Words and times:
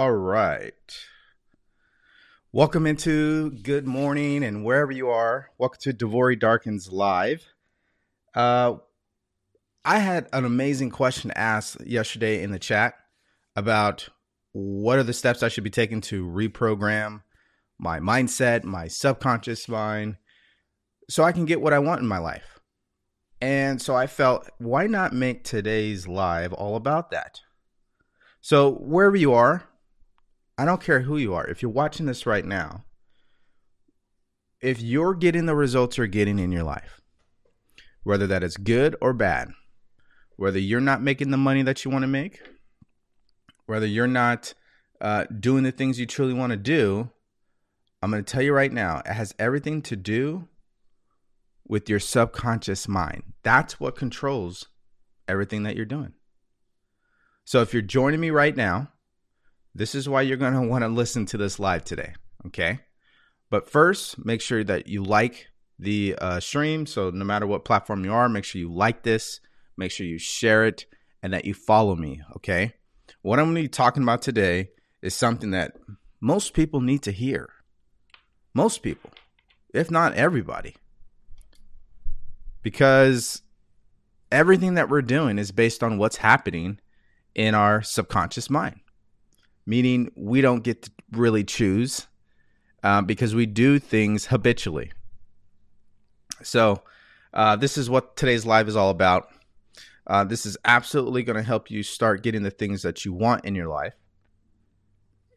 All 0.00 0.12
right. 0.12 0.72
Welcome 2.52 2.86
into 2.86 3.50
good 3.50 3.86
morning 3.86 4.42
and 4.42 4.64
wherever 4.64 4.90
you 4.90 5.10
are. 5.10 5.50
Welcome 5.58 5.80
to 5.82 5.92
DeVory 5.92 6.40
Darkins 6.40 6.90
Live. 6.90 7.44
Uh, 8.34 8.76
I 9.84 9.98
had 9.98 10.26
an 10.32 10.46
amazing 10.46 10.88
question 10.88 11.32
asked 11.36 11.86
yesterday 11.86 12.42
in 12.42 12.50
the 12.50 12.58
chat 12.58 12.94
about 13.54 14.08
what 14.52 14.98
are 14.98 15.02
the 15.02 15.12
steps 15.12 15.42
I 15.42 15.48
should 15.48 15.64
be 15.64 15.68
taking 15.68 16.00
to 16.00 16.26
reprogram 16.26 17.20
my 17.78 18.00
mindset, 18.00 18.64
my 18.64 18.88
subconscious 18.88 19.68
mind, 19.68 20.16
so 21.10 21.24
I 21.24 21.32
can 21.32 21.44
get 21.44 21.60
what 21.60 21.74
I 21.74 21.78
want 21.78 22.00
in 22.00 22.08
my 22.08 22.16
life. 22.16 22.58
And 23.42 23.82
so 23.82 23.94
I 23.94 24.06
felt, 24.06 24.48
why 24.56 24.86
not 24.86 25.12
make 25.12 25.44
today's 25.44 26.08
live 26.08 26.54
all 26.54 26.76
about 26.76 27.10
that? 27.10 27.42
So, 28.40 28.70
wherever 28.76 29.16
you 29.16 29.34
are, 29.34 29.64
I 30.60 30.66
don't 30.66 30.82
care 30.82 31.00
who 31.00 31.16
you 31.16 31.32
are. 31.32 31.46
If 31.46 31.62
you're 31.62 31.70
watching 31.70 32.04
this 32.04 32.26
right 32.26 32.44
now, 32.44 32.84
if 34.60 34.78
you're 34.78 35.14
getting 35.14 35.46
the 35.46 35.54
results 35.54 35.96
you're 35.96 36.06
getting 36.06 36.38
in 36.38 36.52
your 36.52 36.64
life, 36.64 37.00
whether 38.02 38.26
that 38.26 38.42
is 38.42 38.58
good 38.58 38.94
or 39.00 39.14
bad, 39.14 39.52
whether 40.36 40.58
you're 40.58 40.82
not 40.82 41.00
making 41.00 41.30
the 41.30 41.38
money 41.38 41.62
that 41.62 41.82
you 41.82 41.90
want 41.90 42.02
to 42.02 42.08
make, 42.08 42.42
whether 43.64 43.86
you're 43.86 44.06
not 44.06 44.52
uh, 45.00 45.24
doing 45.24 45.62
the 45.62 45.72
things 45.72 45.98
you 45.98 46.04
truly 46.04 46.34
want 46.34 46.50
to 46.50 46.58
do, 46.58 47.08
I'm 48.02 48.10
going 48.10 48.22
to 48.22 48.30
tell 48.30 48.42
you 48.42 48.52
right 48.52 48.70
now, 48.70 48.98
it 48.98 49.14
has 49.14 49.34
everything 49.38 49.80
to 49.80 49.96
do 49.96 50.46
with 51.66 51.88
your 51.88 52.00
subconscious 52.00 52.86
mind. 52.86 53.22
That's 53.42 53.80
what 53.80 53.96
controls 53.96 54.68
everything 55.26 55.62
that 55.62 55.74
you're 55.74 55.86
doing. 55.86 56.12
So 57.46 57.62
if 57.62 57.72
you're 57.72 57.80
joining 57.80 58.20
me 58.20 58.28
right 58.28 58.54
now, 58.54 58.90
this 59.74 59.94
is 59.94 60.08
why 60.08 60.22
you're 60.22 60.36
going 60.36 60.54
to 60.60 60.62
want 60.62 60.82
to 60.82 60.88
listen 60.88 61.26
to 61.26 61.36
this 61.36 61.58
live 61.58 61.84
today. 61.84 62.14
Okay. 62.46 62.80
But 63.50 63.68
first, 63.68 64.24
make 64.24 64.40
sure 64.40 64.62
that 64.64 64.86
you 64.86 65.02
like 65.02 65.48
the 65.78 66.14
uh, 66.16 66.40
stream. 66.40 66.86
So, 66.86 67.10
no 67.10 67.24
matter 67.24 67.46
what 67.46 67.64
platform 67.64 68.04
you 68.04 68.12
are, 68.12 68.28
make 68.28 68.44
sure 68.44 68.60
you 68.60 68.72
like 68.72 69.02
this, 69.02 69.40
make 69.76 69.90
sure 69.90 70.06
you 70.06 70.18
share 70.18 70.64
it, 70.64 70.86
and 71.22 71.32
that 71.32 71.44
you 71.44 71.54
follow 71.54 71.96
me. 71.96 72.22
Okay. 72.36 72.74
What 73.22 73.38
I'm 73.38 73.46
going 73.46 73.56
to 73.56 73.62
be 73.62 73.68
talking 73.68 74.02
about 74.02 74.22
today 74.22 74.70
is 75.02 75.14
something 75.14 75.50
that 75.50 75.72
most 76.20 76.54
people 76.54 76.80
need 76.80 77.02
to 77.02 77.12
hear. 77.12 77.48
Most 78.54 78.82
people, 78.82 79.10
if 79.74 79.90
not 79.90 80.14
everybody. 80.14 80.76
Because 82.62 83.42
everything 84.30 84.74
that 84.74 84.88
we're 84.88 85.02
doing 85.02 85.38
is 85.38 85.50
based 85.50 85.82
on 85.82 85.98
what's 85.98 86.16
happening 86.16 86.78
in 87.34 87.54
our 87.54 87.82
subconscious 87.82 88.50
mind 88.50 88.80
meaning 89.70 90.10
we 90.16 90.40
don't 90.40 90.64
get 90.64 90.82
to 90.82 90.90
really 91.12 91.44
choose 91.44 92.08
uh, 92.82 93.00
because 93.00 93.36
we 93.36 93.46
do 93.46 93.78
things 93.78 94.26
habitually. 94.26 94.90
So, 96.42 96.82
uh, 97.32 97.54
this 97.54 97.78
is 97.78 97.88
what 97.88 98.16
today's 98.16 98.44
live 98.44 98.66
is 98.66 98.74
all 98.74 98.90
about. 98.90 99.28
Uh, 100.08 100.24
this 100.24 100.44
is 100.44 100.56
absolutely 100.64 101.22
going 101.22 101.36
to 101.36 101.42
help 101.44 101.70
you 101.70 101.84
start 101.84 102.24
getting 102.24 102.42
the 102.42 102.50
things 102.50 102.82
that 102.82 103.04
you 103.04 103.12
want 103.12 103.44
in 103.44 103.54
your 103.54 103.68
life. 103.68 103.94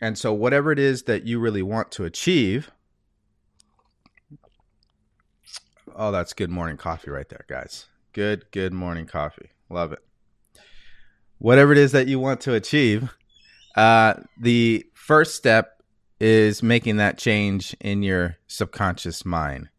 And 0.01 0.18
so, 0.18 0.33
whatever 0.33 0.71
it 0.71 0.79
is 0.79 1.03
that 1.03 1.27
you 1.27 1.39
really 1.39 1.62
want 1.62 1.91
to 1.91 2.06
achieve, 2.06 2.71
oh, 5.95 6.12
that's 6.12 6.33
good 6.33 6.50
morning 6.50 6.77
coffee 6.77 7.12
right 7.12 7.29
there, 7.29 7.45
guys. 7.47 7.86
Good, 8.13 8.45
good 8.50 8.74
morning 8.74 9.06
coffee. 9.06 9.51
Love 9.69 9.91
it. 9.91 10.00
Whatever 11.38 11.71
it 11.71 11.77
is 11.77 11.91
that 11.91 12.07
you 12.07 12.18
want 12.18 12.41
to 12.41 12.56
achieve, 12.56 13.13
uh, 13.75 14.15
the 14.39 14.85
first 14.93 15.35
step 15.35 15.81
is 16.19 16.63
making 16.63 16.97
that 16.97 17.17
change 17.17 17.75
in 17.81 18.03
your 18.03 18.37
subconscious 18.47 19.25
mind. 19.25 19.69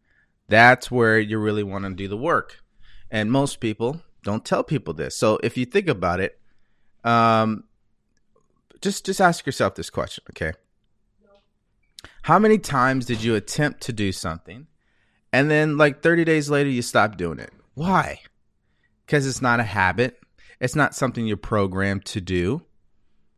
That's 0.47 0.91
where 0.91 1.19
you 1.19 1.39
really 1.39 1.63
want 1.63 1.85
to 1.85 1.93
do 1.93 2.07
the 2.07 2.17
work. 2.17 2.61
And 3.09 3.31
most 3.31 3.59
people 3.59 4.01
don't 4.23 4.45
tell 4.45 4.63
people 4.63 4.93
this. 4.93 5.15
So 5.15 5.39
if 5.43 5.57
you 5.57 5.65
think 5.65 5.87
about 5.87 6.19
it, 6.19 6.39
um, 7.03 7.63
just 8.81 9.05
just 9.05 9.21
ask 9.21 9.45
yourself 9.45 9.75
this 9.75 9.89
question, 9.89 10.23
okay? 10.31 10.53
How 12.23 12.39
many 12.39 12.57
times 12.57 13.05
did 13.05 13.23
you 13.23 13.35
attempt 13.35 13.81
to 13.81 13.93
do 13.93 14.11
something 14.11 14.67
and 15.31 15.49
then 15.49 15.77
like 15.77 16.01
30 16.01 16.25
days 16.25 16.49
later 16.49 16.69
you 16.69 16.81
stop 16.81 17.17
doing 17.17 17.39
it? 17.39 17.51
Why? 17.73 18.19
Because 19.05 19.27
it's 19.27 19.41
not 19.41 19.59
a 19.59 19.63
habit. 19.63 20.19
It's 20.59 20.75
not 20.75 20.95
something 20.95 21.25
you're 21.25 21.37
programmed 21.37 22.05
to 22.05 22.21
do. 22.21 22.61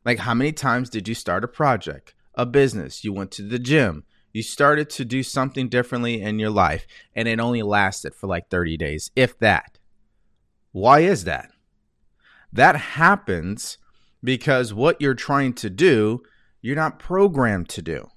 Like, 0.08 0.20
how 0.20 0.34
many 0.34 0.54
times 0.54 0.90
did 0.90 1.10
you 1.10 1.14
start 1.14 1.44
a 1.44 1.50
project, 1.50 2.14
a 2.34 2.46
business? 2.46 3.04
You 3.04 3.12
went 3.12 3.30
to 3.32 3.42
the 3.42 3.60
gym. 3.60 4.06
You 4.32 4.42
started 4.42 4.90
to 4.92 5.04
do 5.04 5.22
something 5.22 5.68
differently 5.68 6.22
in 6.22 6.40
your 6.40 6.50
life, 6.50 6.88
and 7.14 7.28
it 7.28 7.42
only 7.42 7.62
lasted 7.62 8.16
for 8.16 8.26
like 8.28 8.50
30 8.50 8.78
days, 8.78 9.12
if 9.18 9.38
that. 9.40 9.80
Why 10.72 11.02
is 11.02 11.26
that? 11.26 11.52
That 12.54 12.78
happens 12.78 13.80
because 14.24 14.74
what 14.74 15.02
you're 15.02 15.14
trying 15.14 15.52
to 15.56 15.70
do, 15.70 16.24
you're 16.62 16.78
not 16.78 17.00
programmed 17.00 17.68
to 17.70 17.82
do. 17.82 18.08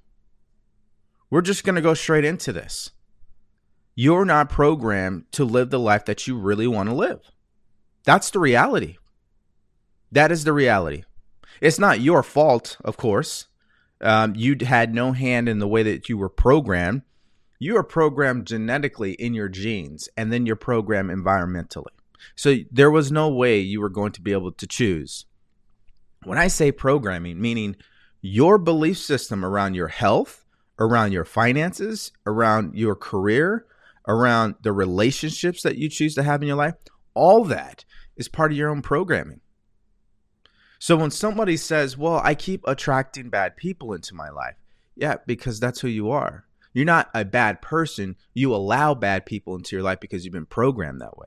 We're 1.29 1.43
just 1.43 1.65
going 1.65 1.75
to 1.75 1.81
go 1.81 1.95
straight 1.95 2.25
into 2.25 2.53
this. 2.53 2.93
You're 3.97 4.25
not 4.25 4.49
programmed 4.49 5.25
to 5.33 5.45
live 5.45 5.71
the 5.71 5.81
life 5.81 6.05
that 6.05 6.29
you 6.29 6.39
really 6.39 6.69
want 6.69 6.89
to 6.89 6.95
live. 6.95 7.33
That's 8.05 8.31
the 8.31 8.39
reality. 8.39 8.99
That 10.13 10.31
is 10.31 10.45
the 10.45 10.53
reality. 10.53 11.03
It's 11.61 11.79
not 11.79 12.01
your 12.01 12.23
fault, 12.23 12.77
of 12.85 12.97
course. 12.97 13.47
Um, 14.01 14.35
you 14.35 14.57
had 14.61 14.95
no 14.95 15.13
hand 15.13 15.49
in 15.49 15.59
the 15.59 15.69
way 15.69 15.83
that 15.83 16.09
you 16.09 16.17
were 16.17 16.31
programmed. 16.31 17.03
You 17.59 17.77
are 17.77 17.85
programmed 17.85 18.47
genetically 18.47 19.13
in 19.13 19.35
your 19.35 19.49
genes, 19.49 20.09
and 20.17 20.33
then 20.33 20.47
you're 20.47 20.57
programmed 20.57 21.11
environmentally. 21.11 21.93
So 22.35 22.57
there 22.71 22.91
was 22.91 23.13
no 23.13 23.29
way 23.29 23.61
you 23.61 23.81
were 23.81 23.91
going 23.91 24.13
to 24.13 24.23
be 24.23 24.33
able 24.33 24.53
to 24.53 24.67
choose. 24.67 25.27
When 26.25 26.39
I 26.39 26.49
say 26.49 26.73
programming, 26.73 27.41
meaning 27.41 27.77
your 28.23 28.59
belief 28.59 28.99
system 28.99 29.45
around 29.45 29.75
your 29.75 29.89
health, 29.89 30.45
around 30.79 31.13
your 31.13 31.25
finances, 31.25 32.13
around 32.27 32.75
your 32.75 32.95
career, 32.95 33.67
around 34.09 34.55
the 34.63 34.73
relationships 34.73 35.63
that 35.63 35.77
you 35.77 35.89
choose 35.89 36.15
to 36.15 36.23
have 36.23 36.41
in 36.41 36.49
your 36.49 36.57
life, 36.57 36.75
all 37.15 37.45
that 37.45 37.85
is 38.17 38.29
part 38.29 38.53
of 38.53 38.57
your 38.57 38.71
own 38.71 38.83
programming. 38.83 39.41
So 40.81 40.97
when 40.97 41.11
somebody 41.11 41.59
says, 41.59 41.99
"Well, 41.99 42.23
I 42.25 42.35
keep 42.35 42.67
attracting 42.67 43.29
bad 43.29 43.57
people 43.57 43.93
into 43.93 44.15
my 44.15 44.31
life." 44.31 44.57
Yeah, 44.97 45.17
because 45.27 45.61
that's 45.61 45.83
who 45.83 45.89
you 45.89 46.11
are. 46.11 46.47
You're 46.73 46.87
not 46.87 47.11
a 47.15 47.25
bad 47.25 47.61
person. 47.61 48.17
You 48.33 48.55
allow 48.55 48.95
bad 48.95 49.27
people 49.27 49.55
into 49.55 49.77
your 49.77 49.83
life 49.83 50.01
because 50.01 50.25
you've 50.25 50.33
been 50.33 50.47
programmed 50.47 51.03
that 51.03 51.19
way. 51.19 51.27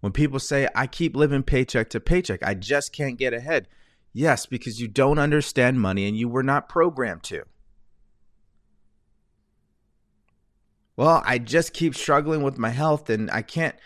When 0.00 0.12
people 0.12 0.40
say, 0.40 0.68
"I 0.74 0.88
keep 0.88 1.14
living 1.14 1.44
paycheck 1.44 1.88
to 1.90 2.00
paycheck. 2.00 2.42
I 2.42 2.54
just 2.54 2.92
can't 2.92 3.16
get 3.16 3.32
ahead." 3.32 3.68
Yes, 4.12 4.44
because 4.44 4.80
you 4.80 4.88
don't 4.88 5.20
understand 5.20 5.80
money 5.80 6.08
and 6.08 6.16
you 6.16 6.28
were 6.28 6.42
not 6.42 6.68
programmed 6.68 7.22
to. 7.24 7.44
Well, 10.96 11.22
I 11.24 11.38
just 11.38 11.72
keep 11.72 11.94
struggling 11.94 12.42
with 12.42 12.58
my 12.58 12.70
health 12.70 13.08
and 13.08 13.30
I 13.30 13.42
can't 13.42 13.76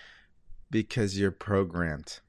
because 0.71 1.19
you're 1.19 1.31
programmed. 1.31 2.21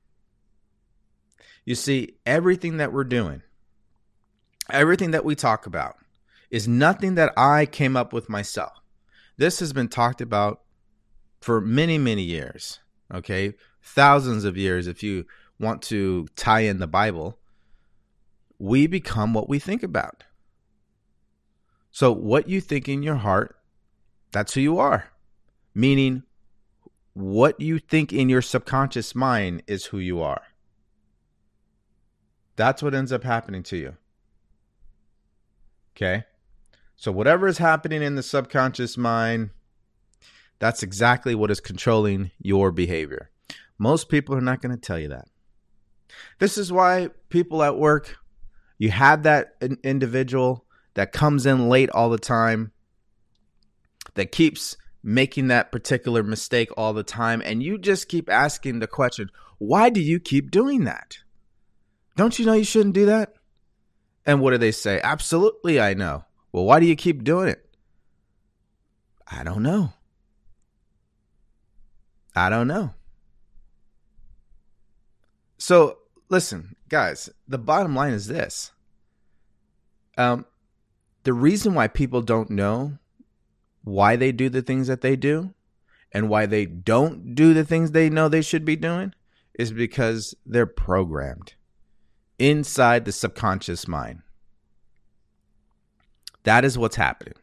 You 1.71 1.75
see, 1.75 2.17
everything 2.25 2.75
that 2.79 2.91
we're 2.91 3.05
doing, 3.05 3.43
everything 4.69 5.11
that 5.11 5.23
we 5.23 5.35
talk 5.35 5.65
about, 5.65 5.95
is 6.49 6.67
nothing 6.67 7.15
that 7.15 7.31
I 7.37 7.65
came 7.65 7.95
up 7.95 8.11
with 8.11 8.27
myself. 8.27 8.73
This 9.37 9.61
has 9.61 9.71
been 9.71 9.87
talked 9.87 10.19
about 10.19 10.63
for 11.39 11.61
many, 11.61 11.97
many 11.97 12.23
years, 12.23 12.81
okay? 13.13 13.53
Thousands 13.81 14.43
of 14.43 14.57
years, 14.57 14.85
if 14.85 15.01
you 15.01 15.25
want 15.61 15.81
to 15.83 16.27
tie 16.35 16.59
in 16.59 16.79
the 16.79 16.87
Bible. 16.87 17.39
We 18.59 18.85
become 18.85 19.33
what 19.33 19.47
we 19.47 19.57
think 19.57 19.81
about. 19.81 20.25
So, 21.89 22.11
what 22.11 22.49
you 22.49 22.59
think 22.59 22.89
in 22.89 23.01
your 23.01 23.15
heart, 23.15 23.55
that's 24.33 24.55
who 24.55 24.59
you 24.59 24.77
are. 24.77 25.05
Meaning, 25.73 26.23
what 27.13 27.61
you 27.61 27.79
think 27.79 28.11
in 28.11 28.27
your 28.27 28.41
subconscious 28.41 29.15
mind 29.15 29.63
is 29.67 29.85
who 29.85 29.99
you 29.99 30.21
are. 30.21 30.41
That's 32.61 32.83
what 32.83 32.93
ends 32.93 33.11
up 33.11 33.23
happening 33.23 33.63
to 33.63 33.77
you. 33.77 33.97
Okay? 35.95 36.25
So, 36.95 37.11
whatever 37.11 37.47
is 37.47 37.57
happening 37.57 38.03
in 38.03 38.13
the 38.13 38.21
subconscious 38.21 38.97
mind, 38.97 39.49
that's 40.59 40.83
exactly 40.83 41.33
what 41.33 41.49
is 41.49 41.59
controlling 41.59 42.29
your 42.39 42.71
behavior. 42.71 43.31
Most 43.79 44.09
people 44.09 44.35
are 44.35 44.41
not 44.41 44.61
going 44.61 44.75
to 44.75 44.79
tell 44.79 44.99
you 44.99 45.07
that. 45.07 45.27
This 46.37 46.55
is 46.55 46.71
why 46.71 47.09
people 47.29 47.63
at 47.63 47.79
work, 47.79 48.17
you 48.77 48.91
have 48.91 49.23
that 49.23 49.55
individual 49.83 50.67
that 50.93 51.11
comes 51.11 51.47
in 51.47 51.67
late 51.67 51.89
all 51.89 52.11
the 52.11 52.19
time, 52.19 52.73
that 54.13 54.31
keeps 54.31 54.77
making 55.01 55.47
that 55.47 55.71
particular 55.71 56.21
mistake 56.21 56.69
all 56.77 56.93
the 56.93 57.01
time, 57.01 57.41
and 57.43 57.63
you 57.63 57.79
just 57.79 58.07
keep 58.07 58.29
asking 58.29 58.77
the 58.77 58.85
question, 58.85 59.31
why 59.57 59.89
do 59.89 59.99
you 59.99 60.19
keep 60.19 60.51
doing 60.51 60.83
that? 60.83 61.17
Don't 62.15 62.37
you 62.37 62.45
know 62.45 62.53
you 62.53 62.63
shouldn't 62.63 62.95
do 62.95 63.05
that? 63.05 63.33
And 64.25 64.41
what 64.41 64.51
do 64.51 64.57
they 64.57 64.71
say? 64.71 64.99
Absolutely, 65.03 65.79
I 65.79 65.93
know. 65.93 66.25
Well, 66.51 66.65
why 66.65 66.79
do 66.79 66.85
you 66.85 66.95
keep 66.95 67.23
doing 67.23 67.47
it? 67.47 67.65
I 69.27 69.43
don't 69.43 69.63
know. 69.63 69.93
I 72.35 72.49
don't 72.49 72.67
know. 72.67 72.93
So, 75.57 75.99
listen, 76.29 76.75
guys, 76.89 77.29
the 77.47 77.57
bottom 77.57 77.95
line 77.95 78.13
is 78.13 78.27
this. 78.27 78.71
Um, 80.17 80.45
the 81.23 81.33
reason 81.33 81.73
why 81.73 81.87
people 81.87 82.21
don't 82.21 82.49
know 82.49 82.97
why 83.83 84.15
they 84.15 84.31
do 84.31 84.49
the 84.49 84.61
things 84.61 84.87
that 84.87 85.01
they 85.01 85.15
do 85.15 85.53
and 86.11 86.29
why 86.29 86.45
they 86.45 86.65
don't 86.65 87.33
do 87.33 87.53
the 87.53 87.63
things 87.63 87.91
they 87.91 88.09
know 88.09 88.27
they 88.27 88.41
should 88.41 88.65
be 88.65 88.75
doing 88.75 89.13
is 89.53 89.71
because 89.71 90.35
they're 90.45 90.65
programmed 90.65 91.53
inside 92.41 93.05
the 93.05 93.11
subconscious 93.11 93.87
mind. 93.87 94.23
That 96.43 96.65
is 96.65 96.77
what's 96.77 96.95
happening. 96.95 97.35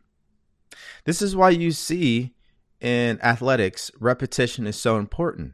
This 1.05 1.23
is 1.23 1.37
why 1.37 1.51
you 1.51 1.71
see 1.71 2.35
in 2.81 3.21
athletics, 3.23 3.93
repetition 4.01 4.67
is 4.67 4.77
so 4.77 4.97
important. 4.97 5.53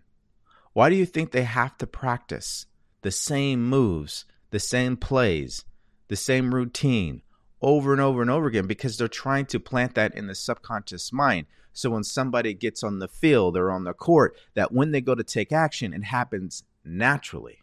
Why 0.72 0.88
do 0.88 0.96
you 0.96 1.04
think 1.04 1.30
they 1.30 1.44
have 1.44 1.76
to 1.78 1.86
practice 1.86 2.66
the 3.02 3.10
same 3.10 3.62
moves, 3.62 4.24
the 4.50 4.58
same 4.58 4.96
plays, 4.96 5.64
the 6.08 6.16
same 6.16 6.54
routine 6.54 7.22
over 7.60 7.92
and 7.92 8.00
over 8.00 8.22
and 8.22 8.30
over 8.30 8.46
again? 8.46 8.66
Because 8.66 8.96
they're 8.96 9.08
trying 9.08 9.46
to 9.46 9.60
plant 9.60 9.94
that 9.94 10.14
in 10.14 10.26
the 10.26 10.34
subconscious 10.34 11.12
mind. 11.12 11.46
So 11.74 11.90
when 11.90 12.04
somebody 12.04 12.54
gets 12.54 12.82
on 12.82 12.98
the 12.98 13.08
field 13.08 13.58
or 13.58 13.70
on 13.70 13.84
the 13.84 13.92
court, 13.92 14.36
that 14.54 14.72
when 14.72 14.90
they 14.90 15.00
go 15.02 15.14
to 15.14 15.24
take 15.24 15.52
action, 15.52 15.92
it 15.92 16.04
happens 16.04 16.62
naturally. 16.84 17.58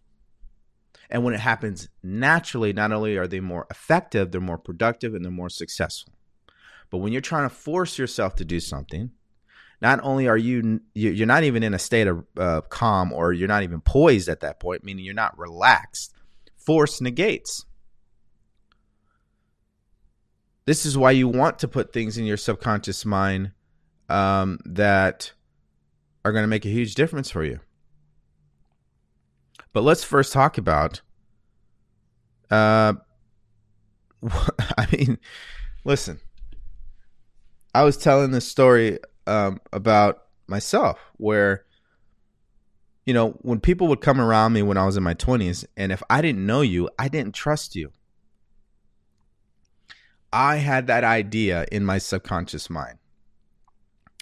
And 1.11 1.23
when 1.25 1.33
it 1.33 1.41
happens 1.41 1.89
naturally, 2.01 2.71
not 2.71 2.93
only 2.93 3.17
are 3.17 3.27
they 3.27 3.41
more 3.41 3.67
effective, 3.69 4.31
they're 4.31 4.39
more 4.39 4.57
productive 4.57 5.13
and 5.13 5.25
they're 5.25 5.31
more 5.31 5.49
successful. 5.49 6.13
But 6.89 6.99
when 6.99 7.11
you're 7.11 7.21
trying 7.21 7.49
to 7.49 7.53
force 7.53 7.97
yourself 7.97 8.35
to 8.35 8.45
do 8.45 8.59
something, 8.59 9.11
not 9.81 9.99
only 10.03 10.27
are 10.27 10.37
you 10.37 10.79
you're 10.93 11.27
not 11.27 11.43
even 11.43 11.63
in 11.63 11.73
a 11.73 11.79
state 11.79 12.07
of 12.07 12.23
uh, 12.37 12.61
calm 12.61 13.11
or 13.11 13.33
you're 13.33 13.47
not 13.47 13.63
even 13.63 13.81
poised 13.81 14.29
at 14.29 14.41
that 14.41 14.59
point, 14.59 14.83
meaning 14.83 15.03
you're 15.03 15.13
not 15.13 15.37
relaxed. 15.37 16.13
Force 16.55 17.01
negates. 17.01 17.65
This 20.65 20.85
is 20.85 20.97
why 20.97 21.11
you 21.11 21.27
want 21.27 21.59
to 21.59 21.67
put 21.67 21.91
things 21.91 22.17
in 22.17 22.25
your 22.25 22.37
subconscious 22.37 23.03
mind 23.05 23.51
um, 24.07 24.59
that 24.65 25.31
are 26.23 26.31
going 26.31 26.43
to 26.43 26.47
make 26.47 26.65
a 26.65 26.69
huge 26.69 26.93
difference 26.93 27.31
for 27.31 27.43
you. 27.43 27.59
But 29.73 29.83
let's 29.83 30.03
first 30.03 30.33
talk 30.33 30.57
about. 30.57 31.01
Uh, 32.49 32.93
I 34.77 34.87
mean, 34.91 35.17
listen. 35.83 36.19
I 37.73 37.83
was 37.83 37.95
telling 37.95 38.31
this 38.31 38.47
story 38.47 38.99
um, 39.27 39.61
about 39.71 40.23
myself 40.47 40.99
where, 41.17 41.63
you 43.05 43.13
know, 43.13 43.31
when 43.41 43.61
people 43.61 43.87
would 43.87 44.01
come 44.01 44.19
around 44.19 44.51
me 44.53 44.61
when 44.61 44.77
I 44.77 44.85
was 44.85 44.97
in 44.97 45.03
my 45.03 45.13
20s, 45.13 45.65
and 45.77 45.91
if 45.91 46.03
I 46.09 46.21
didn't 46.21 46.45
know 46.45 46.61
you, 46.61 46.89
I 46.99 47.07
didn't 47.07 47.33
trust 47.33 47.75
you. 47.75 47.91
I 50.33 50.57
had 50.57 50.87
that 50.87 51.03
idea 51.03 51.65
in 51.71 51.85
my 51.85 51.97
subconscious 51.97 52.69
mind. 52.69 52.97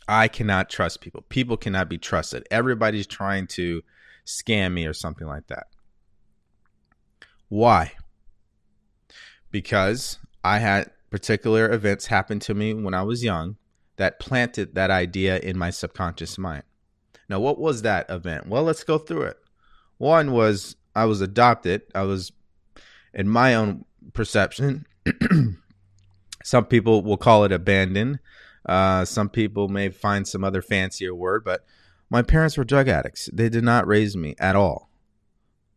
I 0.07 0.27
cannot 0.27 0.69
trust 0.69 1.01
people. 1.01 1.23
People 1.29 1.57
cannot 1.57 1.87
be 1.87 1.97
trusted. 1.97 2.47
Everybody's 2.49 3.05
trying 3.05 3.47
to 3.47 3.83
scam 4.29 4.73
me 4.73 4.85
or 4.85 4.93
something 4.93 5.27
like 5.27 5.47
that. 5.47 5.67
Why? 7.47 7.93
Because 9.49 10.19
I 10.43 10.59
had 10.59 10.91
particular 11.09 11.71
events 11.71 12.05
happen 12.05 12.39
to 12.41 12.53
me 12.53 12.73
when 12.73 12.93
I 12.93 13.01
was 13.01 13.23
young 13.23 13.57
that 13.97 14.19
planted 14.19 14.75
that 14.75 14.91
idea 14.91 15.39
in 15.39 15.57
my 15.57 15.71
subconscious 15.71 16.37
mind. 16.37 16.63
Now, 17.27 17.39
what 17.39 17.59
was 17.59 17.81
that 17.81 18.09
event? 18.09 18.47
Well, 18.47 18.63
let's 18.63 18.83
go 18.83 18.97
through 18.97 19.23
it. 19.23 19.37
One 19.97 20.31
was 20.31 20.75
I 20.95 21.05
was 21.05 21.21
adopted. 21.21 21.81
I 21.93 22.03
was, 22.03 22.31
in 23.13 23.27
my 23.27 23.55
own 23.55 23.85
perception, 24.13 24.85
some 26.43 26.65
people 26.65 27.03
will 27.03 27.17
call 27.17 27.43
it 27.43 27.51
abandoned. 27.51 28.19
Uh, 28.65 29.05
some 29.05 29.29
people 29.29 29.67
may 29.67 29.89
find 29.89 30.27
some 30.27 30.43
other 30.43 30.61
fancier 30.61 31.13
word, 31.15 31.43
but 31.43 31.65
my 32.09 32.21
parents 32.21 32.57
were 32.57 32.63
drug 32.63 32.87
addicts. 32.87 33.29
They 33.31 33.49
did 33.49 33.63
not 33.63 33.87
raise 33.87 34.15
me 34.15 34.35
at 34.39 34.55
all. 34.55 34.89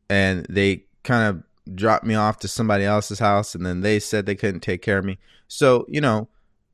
And 0.08 0.46
they 0.48 0.86
kind 1.02 1.28
of 1.28 1.74
dropped 1.74 2.04
me 2.04 2.14
off 2.14 2.38
to 2.38 2.48
somebody 2.48 2.84
else's 2.84 3.18
house 3.18 3.54
and 3.54 3.64
then 3.64 3.80
they 3.80 3.98
said 3.98 4.26
they 4.26 4.34
couldn't 4.34 4.60
take 4.60 4.82
care 4.82 4.98
of 4.98 5.04
me. 5.04 5.18
So, 5.48 5.86
you 5.88 6.00
know, 6.00 6.28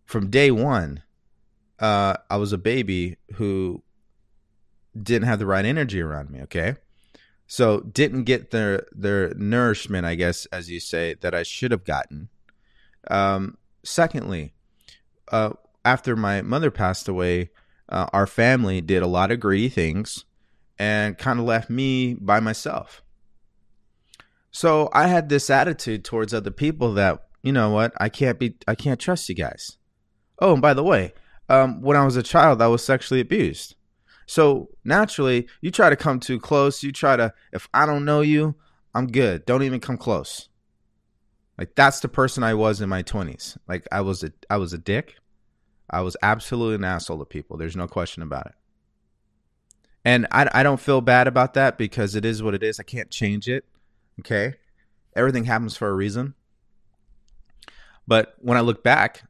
from 0.07 0.31
day 0.31 0.51
one, 0.51 1.03
uh, 1.79 2.17
I 2.31 2.37
was 2.37 2.53
a 2.53 2.59
baby 2.59 3.17
who 3.35 3.83
didn't 5.01 5.29
have 5.29 5.39
the 5.39 5.47
right 5.47 5.65
energy 5.65 6.01
around 6.01 6.31
me, 6.31 6.41
okay? 6.43 6.77
So 7.47 7.81
didn't 7.81 8.25
get 8.25 8.51
their 8.51 8.87
the 8.93 9.35
nourishment, 9.37 10.07
I 10.07 10.15
guess, 10.15 10.47
as 10.47 10.71
you 10.71 10.81
say, 10.81 11.15
that 11.21 11.35
I 11.35 11.43
should 11.43 11.71
have 11.71 11.85
gotten. 11.85 12.29
Um, 13.11 13.57
secondly, 13.85 14.55
uh, 15.31 15.51
after 15.85 16.17
my 16.17 16.43
mother 16.43 16.71
passed 16.71 17.09
away, 17.09 17.51
uh, 17.89 18.07
our 18.13 18.27
family 18.27 18.81
did 18.81 19.03
a 19.03 19.07
lot 19.07 19.31
of 19.31 19.41
greedy 19.41 19.69
things 19.69 20.25
and 20.79 21.19
kind 21.19 21.39
of 21.39 21.45
left 21.45 21.71
me 21.71 22.15
by 22.15 22.41
myself. 22.41 23.03
So 24.51 24.89
I 24.93 25.07
had 25.07 25.29
this 25.29 25.51
attitude 25.51 26.05
towards 26.05 26.33
other 26.33 26.51
people 26.51 26.95
that, 26.95 27.27
you 27.43 27.53
know 27.53 27.71
what, 27.71 27.93
I 27.99 28.09
can't 28.09 28.39
be, 28.39 28.57
I 28.67 28.75
can't 28.75 29.01
trust 29.01 29.29
you 29.29 29.35
guys. 29.35 29.77
Oh, 30.39 30.53
and 30.53 30.63
by 30.63 30.75
the 30.75 30.85
way, 30.85 31.13
um, 31.49 31.81
when 31.83 31.97
I 31.97 32.05
was 32.05 32.17
a 32.17 32.23
child, 32.23 32.63
I 32.63 32.69
was 32.69 32.85
sexually 32.85 33.21
abused. 33.21 33.75
So 34.27 34.69
naturally, 34.85 35.49
you 35.61 35.71
try 35.71 35.91
to 35.91 35.97
come 35.97 36.21
too 36.21 36.39
close. 36.39 36.83
You 36.83 36.93
try 36.93 37.17
to, 37.17 37.33
if 37.53 37.69
I 37.73 37.87
don't 37.87 38.05
know 38.05 38.21
you, 38.21 38.55
I'm 38.95 39.07
good. 39.07 39.47
Don't 39.47 39.63
even 39.63 39.81
come 39.81 39.97
close. 39.97 40.49
Like 41.57 41.75
that's 41.75 42.01
the 42.01 42.09
person 42.09 42.43
I 42.43 42.55
was 42.55 42.81
in 42.81 42.89
my 42.89 43.03
20s. 43.03 43.57
Like 43.67 43.87
I 43.91 44.03
was 44.03 44.23
a, 44.23 44.33
I 44.51 44.59
was 44.59 44.73
a 44.73 44.79
dick. 44.79 45.17
I 45.91 46.01
was 46.03 46.17
absolutely 46.23 46.77
an 46.77 46.85
asshole 46.85 47.19
to 47.19 47.25
people. 47.25 47.57
There's 47.57 47.77
no 47.77 47.89
question 47.89 48.23
about 48.23 48.47
it. 48.47 48.53
And 50.05 50.27
I, 50.31 50.49
I 50.53 50.63
don't 50.63 50.81
feel 50.81 51.01
bad 51.01 51.27
about 51.27 51.55
that 51.55 51.77
because 51.77 52.15
it 52.15 52.25
is 52.25 52.43
what 52.43 52.55
it 52.55 52.63
is. 52.63 52.81
I 52.81 52.85
can't 52.85 53.11
change 53.11 53.49
it. 53.49 53.65
Okay. 54.21 54.55
Everything 55.15 55.45
happens 55.45 55.77
for 55.77 55.89
a 55.89 55.95
reason. 55.95 56.35
But 58.07 58.35
when 58.39 58.57
I 58.57 58.63
look 58.63 58.83
back, 58.83 59.25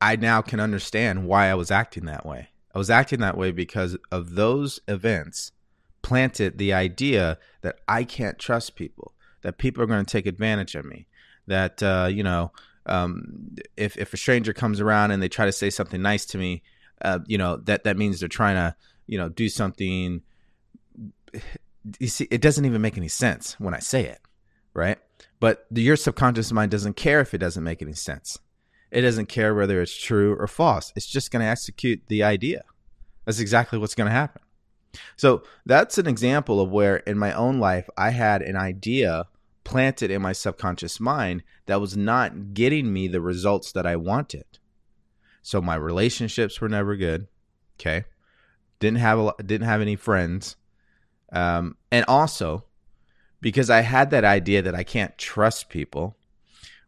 I 0.00 0.16
now 0.16 0.42
can 0.42 0.60
understand 0.60 1.26
why 1.26 1.46
I 1.48 1.54
was 1.54 1.70
acting 1.70 2.06
that 2.06 2.26
way. 2.26 2.48
I 2.74 2.78
was 2.78 2.90
acting 2.90 3.20
that 3.20 3.36
way 3.38 3.52
because 3.52 3.96
of 4.10 4.34
those 4.34 4.80
events 4.88 5.52
planted 6.02 6.58
the 6.58 6.72
idea 6.72 7.38
that 7.62 7.78
I 7.88 8.04
can't 8.04 8.38
trust 8.38 8.76
people, 8.76 9.12
that 9.42 9.58
people 9.58 9.82
are 9.82 9.86
going 9.86 10.04
to 10.04 10.10
take 10.10 10.26
advantage 10.26 10.74
of 10.74 10.84
me, 10.84 11.06
that, 11.46 11.82
uh, 11.82 12.08
you 12.10 12.22
know, 12.22 12.52
um, 12.86 13.56
if 13.76 13.96
if 13.96 14.14
a 14.14 14.16
stranger 14.16 14.52
comes 14.52 14.80
around 14.80 15.10
and 15.10 15.22
they 15.22 15.28
try 15.28 15.46
to 15.46 15.52
say 15.52 15.70
something 15.70 16.00
nice 16.00 16.24
to 16.26 16.38
me, 16.38 16.62
uh, 17.02 17.20
you 17.26 17.38
know 17.38 17.56
that 17.56 17.84
that 17.84 17.96
means 17.96 18.20
they're 18.20 18.28
trying 18.28 18.56
to 18.56 18.74
you 19.06 19.18
know 19.18 19.28
do 19.28 19.48
something. 19.48 20.22
You 22.00 22.08
see, 22.08 22.26
it 22.30 22.40
doesn't 22.40 22.64
even 22.64 22.80
make 22.80 22.96
any 22.96 23.08
sense 23.08 23.58
when 23.60 23.74
I 23.74 23.78
say 23.78 24.06
it, 24.06 24.20
right? 24.74 24.98
But 25.38 25.66
the, 25.70 25.82
your 25.82 25.96
subconscious 25.96 26.52
mind 26.52 26.70
doesn't 26.70 26.96
care 26.96 27.20
if 27.20 27.34
it 27.34 27.38
doesn't 27.38 27.62
make 27.62 27.82
any 27.82 27.92
sense. 27.92 28.38
It 28.90 29.02
doesn't 29.02 29.26
care 29.26 29.54
whether 29.54 29.80
it's 29.80 29.96
true 29.96 30.34
or 30.38 30.46
false. 30.46 30.92
It's 30.96 31.06
just 31.06 31.30
going 31.30 31.44
to 31.44 31.50
execute 31.50 32.02
the 32.08 32.22
idea. 32.22 32.62
That's 33.24 33.40
exactly 33.40 33.78
what's 33.78 33.94
going 33.94 34.08
to 34.08 34.12
happen. 34.12 34.42
So 35.16 35.42
that's 35.66 35.98
an 35.98 36.06
example 36.06 36.60
of 36.60 36.70
where 36.70 36.96
in 36.98 37.18
my 37.18 37.32
own 37.32 37.58
life 37.58 37.88
I 37.98 38.10
had 38.10 38.42
an 38.42 38.56
idea 38.56 39.26
planted 39.66 40.12
in 40.12 40.22
my 40.22 40.32
subconscious 40.32 41.00
mind 41.00 41.42
that 41.66 41.80
was 41.80 41.96
not 41.96 42.54
getting 42.54 42.92
me 42.92 43.08
the 43.08 43.20
results 43.20 43.72
that 43.72 43.84
I 43.84 43.96
wanted. 43.96 44.46
So 45.42 45.60
my 45.60 45.74
relationships 45.74 46.60
were 46.60 46.68
never 46.68 46.96
good. 46.96 47.26
Okay, 47.78 48.04
didn't 48.78 48.98
have 48.98 49.18
a 49.18 49.34
didn't 49.38 49.66
have 49.66 49.80
any 49.80 49.96
friends, 49.96 50.56
um, 51.32 51.76
and 51.90 52.04
also 52.06 52.64
because 53.40 53.68
I 53.68 53.80
had 53.80 54.10
that 54.10 54.24
idea 54.24 54.62
that 54.62 54.74
I 54.74 54.84
can't 54.84 55.18
trust 55.18 55.68
people. 55.68 56.16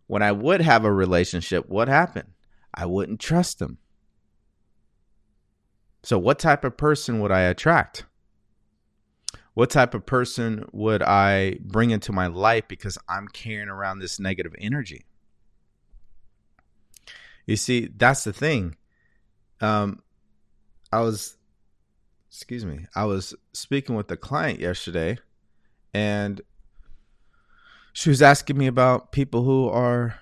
When 0.07 0.23
I 0.23 0.33
would 0.33 0.63
have 0.63 0.85
a 0.85 0.93
relationship, 0.93 1.69
what 1.69 1.89
happened? 1.89 2.31
I 2.73 2.87
wouldn't 2.87 3.21
trust 3.21 3.59
them. 3.59 3.79
So, 6.03 6.19
what 6.19 6.39
type 6.39 6.65
of 6.65 6.77
person 6.77 7.21
would 7.21 7.33
I 7.33 7.41
attract? 7.41 8.07
What 9.59 9.71
type 9.71 9.93
of 9.93 10.07
person 10.07 10.65
would 10.71 11.03
I 11.03 11.59
bring 11.61 11.91
into 11.91 12.13
my 12.13 12.29
life 12.29 12.69
because 12.69 12.97
I'm 13.09 13.27
carrying 13.27 13.69
around 13.69 13.99
this 13.99 14.21
negative 14.21 14.55
energy? 14.57 15.05
You 17.45 17.57
see, 17.57 17.89
that's 17.97 18.23
the 18.23 18.33
thing. 18.33 18.77
Um, 19.61 20.01
I 20.93 21.01
was, 21.01 21.37
excuse 22.31 22.65
me, 22.65 22.87
I 22.95 23.07
was 23.07 23.35
speaking 23.53 23.97
with 23.97 24.09
a 24.13 24.17
client 24.17 24.61
yesterday, 24.61 25.19
and 25.93 26.41
she 27.93 28.11
was 28.11 28.23
asking 28.23 28.59
me 28.59 28.69
about 28.69 29.11
people 29.11 29.43
who 29.43 29.69
are 29.69 30.21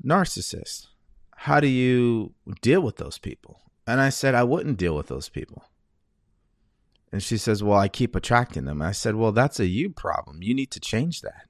narcissists. 0.00 0.86
How 1.34 1.58
do 1.58 1.66
you 1.66 2.34
deal 2.62 2.82
with 2.82 2.98
those 2.98 3.18
people? 3.18 3.62
And 3.84 4.00
I 4.00 4.10
said, 4.10 4.36
I 4.36 4.44
wouldn't 4.44 4.78
deal 4.78 4.94
with 4.94 5.08
those 5.08 5.28
people. 5.28 5.64
And 7.16 7.22
she 7.22 7.38
says, 7.38 7.62
Well, 7.62 7.78
I 7.78 7.88
keep 7.88 8.14
attracting 8.14 8.66
them. 8.66 8.82
I 8.82 8.92
said, 8.92 9.16
Well, 9.16 9.32
that's 9.32 9.58
a 9.58 9.66
you 9.66 9.88
problem. 9.88 10.42
You 10.42 10.52
need 10.52 10.70
to 10.72 10.80
change 10.80 11.22
that. 11.22 11.46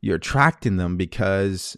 You're 0.00 0.16
attracting 0.16 0.78
them 0.78 0.96
because 0.96 1.76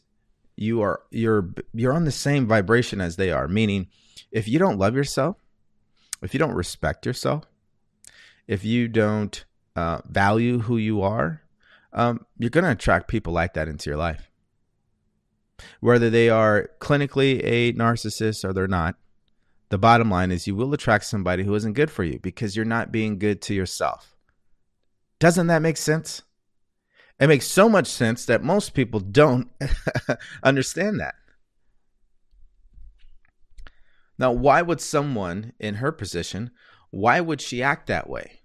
you 0.57 0.81
are 0.81 1.03
you're 1.11 1.51
you're 1.75 1.93
on 1.93 2.07
the 2.07 2.11
same 2.11 2.47
vibration 2.47 3.03
as 3.03 3.17
they 3.17 3.31
are. 3.31 3.47
Meaning, 3.47 3.89
if 4.33 4.49
you 4.49 4.59
don't 4.59 4.79
love 4.79 4.97
yourself, 4.97 5.37
if 6.23 6.33
you 6.33 6.39
don't 6.39 6.55
respect 6.55 7.05
yourself, 7.05 7.45
if 8.49 8.65
you 8.65 8.89
don't 8.89 9.45
uh, 9.77 10.01
value 10.09 10.61
who 10.61 10.79
you 10.79 11.03
are, 11.03 11.43
um, 11.93 12.25
you're 12.39 12.49
going 12.49 12.65
to 12.65 12.71
attract 12.71 13.09
people 13.09 13.35
like 13.35 13.53
that 13.53 13.69
into 13.69 13.91
your 13.91 13.99
life. 13.99 14.31
Whether 15.81 16.09
they 16.09 16.31
are 16.31 16.71
clinically 16.81 17.43
a 17.45 17.75
narcissist 17.75 18.43
or 18.43 18.55
they're 18.55 18.67
not, 18.67 18.95
the 19.75 19.79
bottom 19.79 20.09
line 20.09 20.31
is 20.31 20.47
you 20.47 20.55
will 20.55 20.73
attract 20.73 21.05
somebody 21.05 21.43
who 21.43 21.53
isn't 21.57 21.73
good 21.73 21.91
for 21.91 22.05
you 22.05 22.21
because 22.21 22.55
you're 22.55 22.65
not 22.65 22.93
being 22.93 23.19
good 23.19 23.43
to 23.43 23.55
yourself. 23.55 24.15
Doesn't 25.19 25.49
that 25.49 25.63
make 25.63 25.77
sense? 25.77 26.23
It 27.19 27.27
makes 27.27 27.49
so 27.49 27.69
much 27.69 27.89
sense 27.89 28.25
that 28.27 28.45
most 28.45 28.73
people 28.73 29.01
don't 29.01 29.51
understand 30.45 31.01
that. 31.01 31.17
Now, 34.17 34.31
why 34.31 34.63
would 34.63 34.81
someone 34.81 35.55
in 35.59 35.75
her 35.75 35.91
position, 35.91 36.53
why 36.93 37.21
would 37.21 37.41
she 37.41 37.61
act 37.61 37.89
that 37.89 38.09
way? 38.09 38.43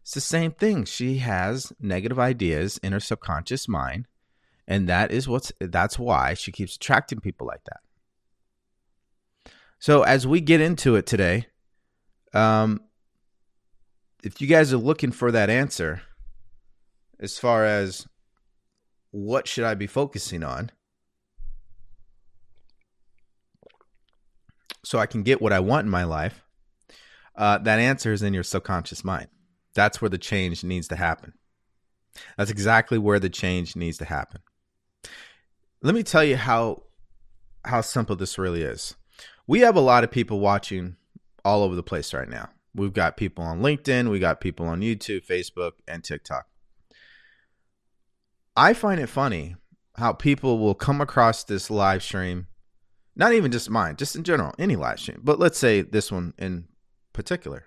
It's 0.00 0.14
the 0.14 0.20
same 0.20 0.50
thing. 0.50 0.84
She 0.84 1.18
has 1.18 1.72
negative 1.78 2.18
ideas 2.18 2.78
in 2.78 2.92
her 2.92 2.98
subconscious 2.98 3.68
mind, 3.68 4.08
and 4.66 4.88
that 4.88 5.12
is 5.12 5.28
what's 5.28 5.52
that's 5.60 5.96
why 5.96 6.34
she 6.34 6.50
keeps 6.50 6.74
attracting 6.74 7.20
people 7.20 7.46
like 7.46 7.62
that. 7.66 7.81
So 9.82 10.04
as 10.04 10.28
we 10.28 10.40
get 10.40 10.60
into 10.60 10.94
it 10.94 11.06
today, 11.06 11.46
um, 12.32 12.82
if 14.22 14.40
you 14.40 14.46
guys 14.46 14.72
are 14.72 14.76
looking 14.76 15.10
for 15.10 15.32
that 15.32 15.50
answer, 15.50 16.02
as 17.18 17.36
far 17.36 17.64
as 17.64 18.06
what 19.10 19.48
should 19.48 19.64
I 19.64 19.74
be 19.74 19.88
focusing 19.88 20.44
on, 20.44 20.70
so 24.84 25.00
I 25.00 25.06
can 25.06 25.24
get 25.24 25.42
what 25.42 25.52
I 25.52 25.58
want 25.58 25.86
in 25.86 25.90
my 25.90 26.04
life, 26.04 26.44
uh, 27.34 27.58
that 27.58 27.80
answer 27.80 28.12
is 28.12 28.22
in 28.22 28.34
your 28.34 28.44
subconscious 28.44 29.02
mind. 29.02 29.26
That's 29.74 30.00
where 30.00 30.08
the 30.08 30.16
change 30.16 30.62
needs 30.62 30.86
to 30.88 30.96
happen. 30.96 31.32
That's 32.36 32.52
exactly 32.52 32.98
where 32.98 33.18
the 33.18 33.30
change 33.30 33.74
needs 33.74 33.98
to 33.98 34.04
happen. 34.04 34.42
Let 35.82 35.96
me 35.96 36.04
tell 36.04 36.22
you 36.22 36.36
how 36.36 36.84
how 37.64 37.80
simple 37.80 38.14
this 38.14 38.38
really 38.38 38.62
is. 38.62 38.94
We 39.52 39.60
have 39.60 39.76
a 39.76 39.80
lot 39.80 40.02
of 40.02 40.10
people 40.10 40.40
watching 40.40 40.96
all 41.44 41.62
over 41.62 41.74
the 41.74 41.82
place 41.82 42.14
right 42.14 42.26
now. 42.26 42.48
We've 42.74 42.94
got 42.94 43.18
people 43.18 43.44
on 43.44 43.60
LinkedIn, 43.60 44.10
we 44.10 44.18
got 44.18 44.40
people 44.40 44.64
on 44.64 44.80
YouTube, 44.80 45.26
Facebook, 45.26 45.72
and 45.86 46.02
TikTok. 46.02 46.46
I 48.56 48.72
find 48.72 48.98
it 48.98 49.08
funny 49.08 49.56
how 49.96 50.14
people 50.14 50.58
will 50.58 50.74
come 50.74 51.02
across 51.02 51.44
this 51.44 51.70
live 51.70 52.02
stream, 52.02 52.46
not 53.14 53.34
even 53.34 53.52
just 53.52 53.68
mine, 53.68 53.96
just 53.96 54.16
in 54.16 54.24
general, 54.24 54.54
any 54.58 54.74
live 54.74 54.98
stream, 54.98 55.20
but 55.22 55.38
let's 55.38 55.58
say 55.58 55.82
this 55.82 56.10
one 56.10 56.32
in 56.38 56.64
particular. 57.12 57.66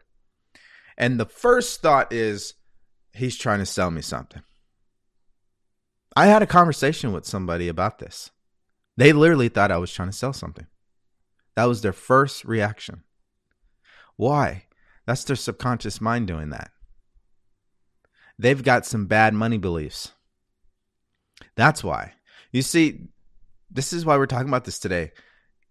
And 0.98 1.20
the 1.20 1.28
first 1.28 1.84
thought 1.84 2.12
is, 2.12 2.56
he's 3.14 3.38
trying 3.38 3.60
to 3.60 3.66
sell 3.68 3.92
me 3.92 4.02
something. 4.02 4.42
I 6.16 6.26
had 6.26 6.42
a 6.42 6.48
conversation 6.48 7.14
with 7.14 7.28
somebody 7.28 7.68
about 7.68 8.00
this. 8.00 8.32
They 8.98 9.14
literally 9.14 9.50
thought 9.50 9.70
I 9.70 9.78
was 9.78 9.94
trying 9.94 10.10
to 10.10 10.18
sell 10.18 10.34
something. 10.34 10.66
That 11.56 11.66
was 11.66 11.82
their 11.82 11.94
first 11.94 12.46
reaction. 12.46 13.04
Why? 14.18 14.66
That's 15.06 15.24
their 15.24 15.36
subconscious 15.36 16.02
mind 16.02 16.28
doing 16.28 16.50
that. 16.50 16.72
They've 18.38 18.64
got 18.64 18.86
some 18.86 19.06
bad 19.06 19.34
money 19.34 19.58
beliefs. 19.58 20.12
That's 21.56 21.84
why. 21.84 22.14
You 22.52 22.62
see, 22.62 23.08
this 23.72 23.94
is 23.94 24.06
why 24.06 24.18
we're 24.18 24.26
talking 24.26 24.50
about 24.50 24.66
this 24.66 24.80
today. 24.80 25.12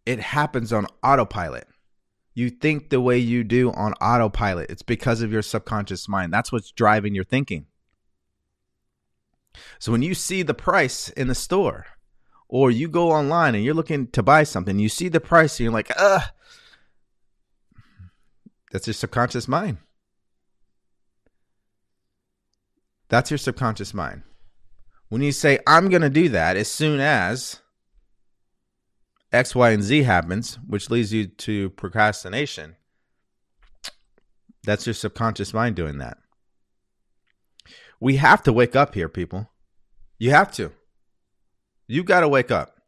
It 0.07 0.21
happens 0.21 0.73
on 0.73 0.87
autopilot. 1.03 1.67
You 2.35 2.51
think 2.51 2.91
the 2.91 3.01
way 3.01 3.19
you 3.19 3.45
do 3.45 3.71
on 3.73 3.93
autopilot. 3.95 4.71
It's 4.71 4.83
because 4.83 5.23
of 5.23 5.33
your 5.33 5.43
subconscious 5.43 6.09
mind. 6.09 6.33
That's 6.33 6.51
what's 6.51 6.73
driving 6.73 7.15
your 7.15 7.25
thinking. 7.25 7.67
So 9.79 9.93
when 9.93 10.03
you 10.03 10.15
see 10.15 10.43
the 10.43 10.55
price 10.55 11.11
in 11.11 11.29
the 11.29 11.35
store, 11.35 11.87
or 12.49 12.71
you 12.71 12.89
go 12.89 13.11
online 13.11 13.55
and 13.55 13.65
you're 13.65 13.75
looking 13.75 14.07
to 14.09 14.23
buy 14.23 14.45
something, 14.45 14.79
you 14.79 14.89
see 14.89 15.09
the 15.09 15.21
price 15.21 15.59
and 15.59 15.65
you're 15.65 15.73
like, 15.73 15.91
ugh. 15.97 16.23
That's 18.73 18.87
your 18.87 18.95
subconscious 18.95 19.47
mind. 19.47 19.79
That's 23.09 23.31
your 23.31 23.39
subconscious 23.39 23.95
mind. 23.95 24.23
When 25.09 25.23
you 25.23 25.33
say, 25.33 25.61
I'm 25.67 25.89
going 25.89 26.03
to 26.03 26.11
do 26.11 26.29
that 26.31 26.57
as 26.57 26.69
soon 26.69 26.99
as 26.99 27.61
X, 29.33 29.55
Y, 29.55 29.71
and 29.71 29.83
Z 29.83 30.03
happens, 30.03 30.59
which 30.67 30.91
leads 30.91 31.13
you 31.13 31.27
to 31.27 31.71
procrastination, 31.71 32.77
that's 34.65 34.87
your 34.87 34.95
subconscious 34.95 35.55
mind 35.55 35.77
doing 35.77 35.99
that. 35.99 36.19
We 38.01 38.17
have 38.17 38.43
to 38.45 38.53
wake 38.53 38.75
up 38.75 38.95
here, 38.95 39.09
people. 39.09 39.51
You 40.19 40.31
have 40.31 40.51
to. 40.53 40.73
You 41.87 42.03
got 42.03 42.21
to 42.21 42.29
wake 42.29 42.51
up. 42.51 42.81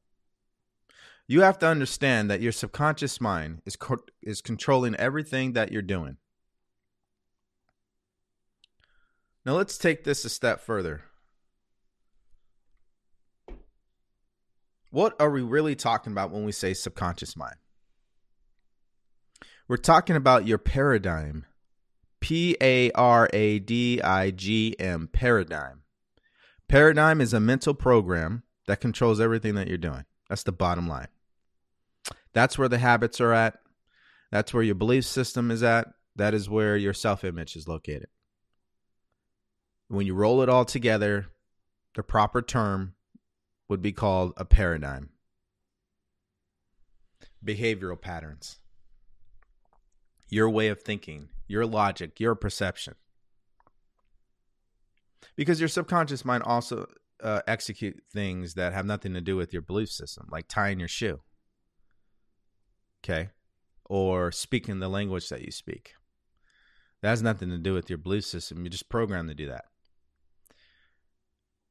You 1.29 1.43
have 1.43 1.59
to 1.59 1.67
understand 1.67 2.31
that 2.31 2.41
your 2.41 2.53
subconscious 2.53 3.21
mind 3.21 3.63
is 3.67 3.77
co- 3.77 4.05
is 4.23 4.41
controlling 4.41 4.95
everything 4.95 5.55
that 5.55 5.73
you're 5.73 5.83
doing. 5.83 6.19
Now 9.45 9.55
let's 9.55 9.77
take 9.77 10.05
this 10.05 10.25
a 10.25 10.29
step 10.29 10.61
further. 10.61 11.03
What 14.91 15.15
are 15.21 15.31
we 15.31 15.43
really 15.43 15.75
talking 15.75 16.13
about 16.13 16.31
when 16.31 16.45
we 16.45 16.53
say 16.53 16.75
subconscious 16.75 17.37
mind? 17.37 17.57
We're 19.69 19.77
talking 19.77 20.17
about 20.17 20.47
your 20.47 20.59
paradigm. 20.59 21.45
P 22.21 22.57
A 22.61 22.91
R 22.93 23.29
A 23.33 23.59
D 23.59 24.01
I 24.01 24.31
G 24.31 24.75
M, 24.79 25.09
paradigm. 25.13 25.83
Paradigm 26.69 27.21
is 27.21 27.35
a 27.35 27.41
mental 27.41 27.75
program 27.75 28.43
that 28.67 28.81
controls 28.81 29.21
everything 29.21 29.55
that 29.55 29.69
you're 29.69 29.79
doing. 29.79 30.05
That's 30.29 30.43
the 30.43 30.53
bottom 30.53 30.89
line. 30.89 31.09
That's 32.33 32.59
where 32.59 32.69
the 32.69 32.79
habits 32.79 33.21
are 33.21 33.33
at. 33.33 33.59
That's 34.31 34.53
where 34.53 34.63
your 34.63 34.75
belief 34.75 35.05
system 35.05 35.51
is 35.51 35.63
at. 35.63 35.89
That 36.17 36.35
is 36.35 36.51
where 36.51 36.77
your 36.77 36.95
self 36.95 37.25
image 37.25 37.57
is 37.57 37.69
located. 37.69 38.09
When 39.89 40.07
you 40.07 40.15
roll 40.15 40.43
it 40.43 40.49
all 40.49 40.65
together, 40.65 41.27
the 41.95 42.03
proper 42.03 42.43
term 42.43 42.95
would 43.69 43.83
be 43.83 43.93
called 43.93 44.33
a 44.37 44.45
paradigm. 44.45 45.11
Behavioral 47.45 48.01
patterns. 48.01 48.59
Your 50.29 50.51
way 50.51 50.69
of 50.69 50.83
thinking, 50.83 51.29
your 51.47 51.65
logic, 51.65 52.19
your 52.19 52.35
perception. 52.35 52.95
Because 55.37 55.61
your 55.61 55.69
subconscious 55.69 56.25
mind 56.25 56.43
also 56.43 56.89
uh, 57.23 57.41
execute 57.47 58.03
things 58.13 58.55
that 58.55 58.73
have 58.73 58.87
nothing 58.87 59.15
to 59.15 59.21
do 59.21 59.37
with 59.37 59.53
your 59.53 59.63
belief 59.63 59.91
system, 59.91 60.29
like 60.31 60.49
tying 60.49 60.79
your 60.79 60.89
shoe. 60.89 61.21
Okay. 63.03 63.31
Or 63.85 64.33
speaking 64.33 64.81
the 64.81 64.89
language 64.89 65.29
that 65.29 65.43
you 65.43 65.51
speak. 65.51 65.95
That 67.03 67.11
has 67.11 67.23
nothing 67.23 67.51
to 67.51 67.59
do 67.59 67.75
with 67.75 67.89
your 67.89 67.99
belief 67.99 68.25
system. 68.25 68.65
You're 68.65 68.71
just 68.71 68.89
programmed 68.89 69.29
to 69.29 69.35
do 69.35 69.49
that. 69.49 69.67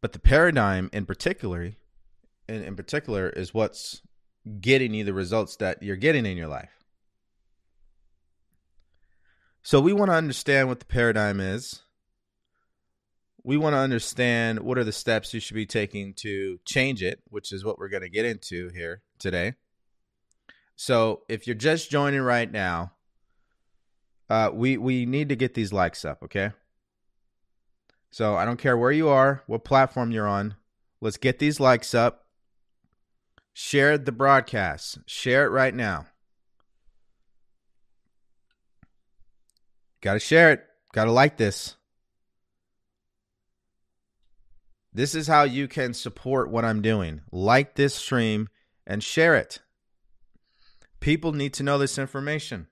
But 0.01 0.13
the 0.13 0.19
paradigm 0.19 0.89
in 0.93 1.05
particular, 1.05 1.73
in, 2.47 2.63
in 2.63 2.75
particular, 2.75 3.29
is 3.29 3.53
what's 3.53 4.01
getting 4.61 4.93
you 4.93 5.03
the 5.03 5.13
results 5.13 5.55
that 5.57 5.81
you're 5.81 5.95
getting 5.95 6.25
in 6.25 6.37
your 6.37 6.47
life. 6.47 6.69
So 9.63 9.79
we 9.81 9.93
want 9.93 10.11
to 10.11 10.15
understand 10.15 10.67
what 10.67 10.79
the 10.79 10.85
paradigm 10.85 11.39
is 11.39 11.81
we 13.45 13.57
want 13.57 13.73
to 13.73 13.77
understand 13.77 14.59
what 14.59 14.79
are 14.79 14.83
the 14.83 14.91
steps 14.91 15.33
you 15.33 15.39
should 15.39 15.53
be 15.53 15.67
taking 15.67 16.15
to 16.15 16.59
change 16.65 17.03
it, 17.03 17.21
which 17.29 17.51
is 17.51 17.63
what 17.63 17.77
we're 17.77 17.89
going 17.89 18.01
to 18.01 18.09
get 18.09 18.25
into 18.25 18.69
here 18.69 19.03
today. 19.19 19.53
So, 20.75 21.21
if 21.29 21.45
you're 21.45 21.55
just 21.55 21.91
joining 21.91 22.21
right 22.21 22.51
now, 22.51 22.93
uh, 24.29 24.49
we 24.51 24.77
we 24.77 25.05
need 25.05 25.29
to 25.29 25.35
get 25.35 25.53
these 25.53 25.71
likes 25.71 26.03
up, 26.03 26.23
okay? 26.23 26.51
So 28.09 28.35
I 28.35 28.45
don't 28.45 28.57
care 28.57 28.77
where 28.77 28.91
you 28.91 29.09
are, 29.09 29.43
what 29.45 29.63
platform 29.63 30.11
you're 30.11 30.27
on. 30.27 30.55
Let's 30.99 31.17
get 31.17 31.37
these 31.37 31.59
likes 31.59 31.93
up. 31.93 32.25
Share 33.53 33.97
the 33.97 34.11
broadcast. 34.11 34.99
Share 35.05 35.45
it 35.45 35.49
right 35.49 35.73
now. 35.73 36.07
Got 40.01 40.13
to 40.13 40.19
share 40.19 40.51
it. 40.51 40.63
Got 40.93 41.05
to 41.05 41.11
like 41.11 41.37
this. 41.37 41.75
This 44.95 45.13
is 45.13 45.27
how 45.27 45.43
you 45.43 45.67
can 45.67 45.93
support 45.93 46.49
what 46.49 46.63
I'm 46.63 46.81
doing. 46.81 47.19
Like 47.29 47.75
this 47.75 47.93
stream 47.93 48.47
and 48.87 49.03
share 49.03 49.35
it. 49.35 49.59
People 51.01 51.33
need 51.33 51.53
to 51.55 51.63
know 51.63 51.77
this 51.77 51.97
information. 51.97 52.67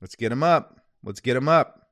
Let's 0.00 0.14
get 0.14 0.28
them 0.28 0.44
up. 0.44 0.78
Let's 1.02 1.18
get 1.18 1.34
them 1.34 1.48
up. 1.48 1.88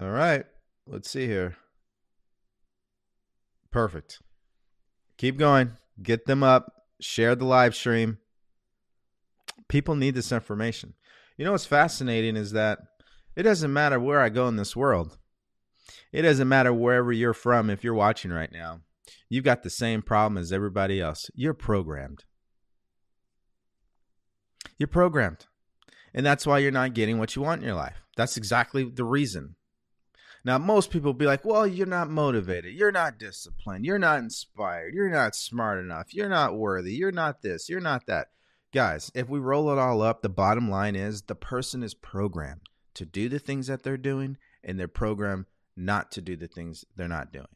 All 0.00 0.10
right. 0.10 0.46
Let's 0.86 1.10
see 1.10 1.26
here. 1.26 1.56
Perfect. 3.72 4.20
Keep 5.20 5.36
going. 5.36 5.72
Get 6.02 6.24
them 6.24 6.42
up. 6.42 6.72
Share 6.98 7.34
the 7.34 7.44
live 7.44 7.74
stream. 7.74 8.16
People 9.68 9.94
need 9.94 10.14
this 10.14 10.32
information. 10.32 10.94
You 11.36 11.44
know 11.44 11.52
what's 11.52 11.66
fascinating 11.66 12.36
is 12.36 12.52
that 12.52 12.78
it 13.36 13.42
doesn't 13.42 13.70
matter 13.70 14.00
where 14.00 14.20
I 14.20 14.30
go 14.30 14.48
in 14.48 14.56
this 14.56 14.74
world. 14.74 15.18
It 16.10 16.22
doesn't 16.22 16.48
matter 16.48 16.72
wherever 16.72 17.12
you're 17.12 17.34
from 17.34 17.68
if 17.68 17.84
you're 17.84 17.92
watching 17.92 18.30
right 18.30 18.50
now. 18.50 18.80
You've 19.28 19.44
got 19.44 19.62
the 19.62 19.68
same 19.68 20.00
problem 20.00 20.38
as 20.38 20.54
everybody 20.54 21.02
else. 21.02 21.30
You're 21.34 21.52
programmed. 21.52 22.24
You're 24.78 24.86
programmed. 24.86 25.48
And 26.14 26.24
that's 26.24 26.46
why 26.46 26.60
you're 26.60 26.72
not 26.72 26.94
getting 26.94 27.18
what 27.18 27.36
you 27.36 27.42
want 27.42 27.60
in 27.60 27.66
your 27.66 27.76
life. 27.76 28.00
That's 28.16 28.38
exactly 28.38 28.84
the 28.84 29.04
reason. 29.04 29.56
Now, 30.44 30.56
most 30.58 30.90
people 30.90 31.12
be 31.12 31.26
like, 31.26 31.44
well, 31.44 31.66
you're 31.66 31.86
not 31.86 32.10
motivated. 32.10 32.74
You're 32.74 32.92
not 32.92 33.18
disciplined. 33.18 33.84
You're 33.84 33.98
not 33.98 34.20
inspired. 34.20 34.94
You're 34.94 35.10
not 35.10 35.34
smart 35.34 35.78
enough. 35.78 36.14
You're 36.14 36.30
not 36.30 36.56
worthy. 36.56 36.94
You're 36.94 37.12
not 37.12 37.42
this. 37.42 37.68
You're 37.68 37.80
not 37.80 38.06
that. 38.06 38.28
Guys, 38.72 39.10
if 39.14 39.28
we 39.28 39.38
roll 39.38 39.70
it 39.70 39.78
all 39.78 40.00
up, 40.00 40.22
the 40.22 40.28
bottom 40.28 40.70
line 40.70 40.96
is 40.96 41.22
the 41.22 41.34
person 41.34 41.82
is 41.82 41.92
programmed 41.92 42.68
to 42.94 43.04
do 43.04 43.28
the 43.28 43.38
things 43.38 43.66
that 43.66 43.82
they're 43.82 43.96
doing, 43.96 44.38
and 44.64 44.78
they're 44.78 44.88
programmed 44.88 45.46
not 45.76 46.10
to 46.12 46.20
do 46.20 46.36
the 46.36 46.48
things 46.48 46.84
they're 46.96 47.08
not 47.08 47.32
doing. 47.32 47.46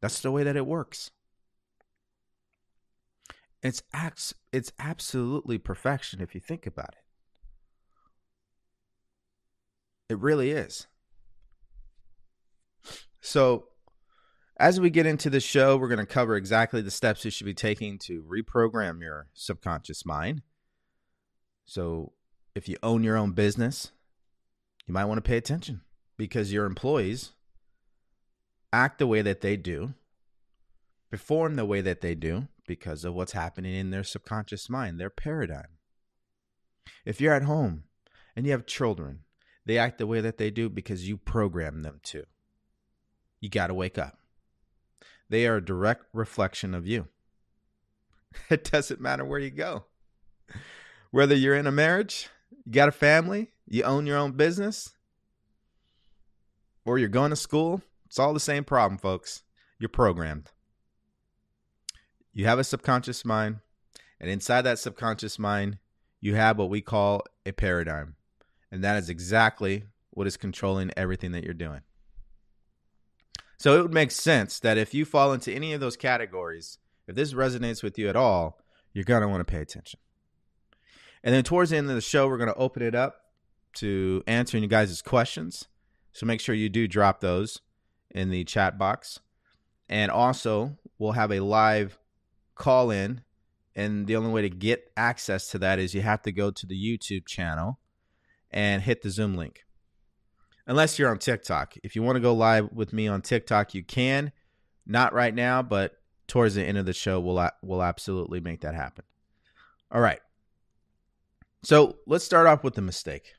That's 0.00 0.20
the 0.20 0.30
way 0.30 0.42
that 0.42 0.56
it 0.56 0.66
works. 0.66 1.10
It's 3.62 3.82
acts 3.92 4.34
it's 4.52 4.72
absolutely 4.78 5.58
perfection 5.58 6.20
if 6.20 6.34
you 6.34 6.40
think 6.40 6.66
about 6.66 6.90
it. 6.90 7.04
It 10.12 10.18
really 10.18 10.50
is. 10.52 10.86
So, 13.20 13.68
as 14.58 14.80
we 14.80 14.90
get 14.90 15.06
into 15.06 15.30
the 15.30 15.40
show, 15.40 15.76
we're 15.76 15.88
going 15.88 15.98
to 15.98 16.06
cover 16.06 16.36
exactly 16.36 16.82
the 16.82 16.90
steps 16.90 17.24
you 17.24 17.30
should 17.30 17.46
be 17.46 17.54
taking 17.54 17.98
to 17.98 18.22
reprogram 18.22 19.00
your 19.00 19.28
subconscious 19.32 20.04
mind. 20.04 20.42
So, 21.64 22.12
if 22.54 22.68
you 22.68 22.76
own 22.82 23.04
your 23.04 23.16
own 23.16 23.32
business, 23.32 23.92
you 24.86 24.94
might 24.94 25.04
want 25.04 25.18
to 25.18 25.28
pay 25.28 25.36
attention 25.36 25.82
because 26.16 26.52
your 26.52 26.66
employees 26.66 27.32
act 28.72 28.98
the 28.98 29.06
way 29.06 29.22
that 29.22 29.40
they 29.40 29.56
do, 29.56 29.94
perform 31.10 31.56
the 31.56 31.64
way 31.64 31.80
that 31.80 32.00
they 32.00 32.14
do 32.14 32.48
because 32.66 33.04
of 33.04 33.14
what's 33.14 33.32
happening 33.32 33.74
in 33.74 33.90
their 33.90 34.04
subconscious 34.04 34.68
mind, 34.68 34.98
their 34.98 35.10
paradigm. 35.10 35.78
If 37.04 37.20
you're 37.20 37.34
at 37.34 37.44
home 37.44 37.84
and 38.34 38.44
you 38.46 38.52
have 38.52 38.66
children, 38.66 39.20
they 39.64 39.78
act 39.78 39.98
the 39.98 40.06
way 40.06 40.20
that 40.20 40.38
they 40.38 40.50
do 40.50 40.68
because 40.68 41.08
you 41.08 41.16
program 41.16 41.82
them 41.82 42.00
to 42.04 42.24
you 43.40 43.48
got 43.48 43.68
to 43.68 43.74
wake 43.74 43.98
up. 43.98 44.18
They 45.28 45.46
are 45.46 45.56
a 45.56 45.64
direct 45.64 46.04
reflection 46.12 46.74
of 46.74 46.86
you. 46.86 47.08
It 48.50 48.70
doesn't 48.70 49.00
matter 49.00 49.24
where 49.24 49.38
you 49.38 49.50
go. 49.50 49.84
Whether 51.10 51.34
you're 51.34 51.56
in 51.56 51.66
a 51.66 51.72
marriage, 51.72 52.28
you 52.64 52.72
got 52.72 52.88
a 52.88 52.92
family, 52.92 53.52
you 53.66 53.82
own 53.82 54.06
your 54.06 54.18
own 54.18 54.32
business, 54.32 54.94
or 56.84 56.98
you're 56.98 57.08
going 57.08 57.30
to 57.30 57.36
school, 57.36 57.82
it's 58.06 58.18
all 58.18 58.34
the 58.34 58.40
same 58.40 58.64
problem, 58.64 58.98
folks. 58.98 59.42
You're 59.78 59.88
programmed. 59.88 60.50
You 62.32 62.46
have 62.46 62.58
a 62.58 62.64
subconscious 62.64 63.24
mind, 63.24 63.60
and 64.20 64.30
inside 64.30 64.62
that 64.62 64.78
subconscious 64.78 65.38
mind, 65.38 65.78
you 66.20 66.34
have 66.34 66.58
what 66.58 66.70
we 66.70 66.80
call 66.80 67.22
a 67.46 67.52
paradigm. 67.52 68.16
And 68.70 68.84
that 68.84 68.96
is 68.96 69.08
exactly 69.08 69.84
what 70.10 70.26
is 70.26 70.36
controlling 70.36 70.90
everything 70.96 71.32
that 71.32 71.44
you're 71.44 71.54
doing. 71.54 71.80
So 73.58 73.76
it 73.76 73.82
would 73.82 73.94
make 73.94 74.12
sense 74.12 74.60
that 74.60 74.78
if 74.78 74.94
you 74.94 75.04
fall 75.04 75.32
into 75.32 75.52
any 75.52 75.72
of 75.72 75.80
those 75.80 75.96
categories, 75.96 76.78
if 77.08 77.16
this 77.16 77.32
resonates 77.32 77.82
with 77.82 77.98
you 77.98 78.08
at 78.08 78.16
all, 78.16 78.60
you're 78.92 79.04
going 79.04 79.22
to 79.22 79.28
want 79.28 79.40
to 79.40 79.50
pay 79.50 79.60
attention. 79.60 79.98
And 81.24 81.34
then 81.34 81.42
towards 81.42 81.70
the 81.70 81.76
end 81.76 81.88
of 81.88 81.96
the 81.96 82.00
show, 82.00 82.28
we're 82.28 82.38
going 82.38 82.52
to 82.52 82.54
open 82.54 82.82
it 82.82 82.94
up 82.94 83.16
to 83.74 84.22
answering 84.26 84.62
you 84.62 84.68
guys' 84.68 85.02
questions. 85.02 85.66
So 86.12 86.24
make 86.24 86.40
sure 86.40 86.54
you 86.54 86.68
do 86.68 86.86
drop 86.86 87.20
those 87.20 87.60
in 88.10 88.30
the 88.30 88.44
chat 88.44 88.78
box. 88.78 89.18
And 89.88 90.10
also, 90.10 90.78
we'll 90.98 91.12
have 91.12 91.32
a 91.32 91.40
live 91.40 91.98
call 92.54 92.90
in. 92.90 93.22
And 93.74 94.06
the 94.06 94.16
only 94.16 94.30
way 94.30 94.42
to 94.42 94.48
get 94.48 94.90
access 94.96 95.48
to 95.50 95.58
that 95.58 95.78
is 95.78 95.94
you 95.94 96.02
have 96.02 96.22
to 96.22 96.32
go 96.32 96.50
to 96.50 96.66
the 96.66 96.76
YouTube 96.76 97.26
channel 97.26 97.80
and 98.50 98.82
hit 98.82 99.02
the 99.02 99.10
Zoom 99.10 99.34
link 99.34 99.64
unless 100.68 100.98
you're 100.98 101.10
on 101.10 101.18
TikTok. 101.18 101.74
If 101.82 101.96
you 101.96 102.02
want 102.02 102.16
to 102.16 102.20
go 102.20 102.34
live 102.34 102.70
with 102.72 102.92
me 102.92 103.08
on 103.08 103.22
TikTok, 103.22 103.74
you 103.74 103.82
can. 103.82 104.30
Not 104.86 105.12
right 105.12 105.34
now, 105.34 105.62
but 105.62 105.98
towards 106.28 106.54
the 106.54 106.64
end 106.64 106.78
of 106.78 106.86
the 106.86 106.92
show, 106.92 107.18
we'll 107.18 107.50
we'll 107.62 107.82
absolutely 107.82 108.40
make 108.40 108.60
that 108.60 108.74
happen. 108.74 109.04
All 109.90 110.00
right. 110.00 110.20
So 111.64 111.96
let's 112.06 112.24
start 112.24 112.46
off 112.46 112.62
with 112.62 112.74
the 112.74 112.82
mistake. 112.82 113.32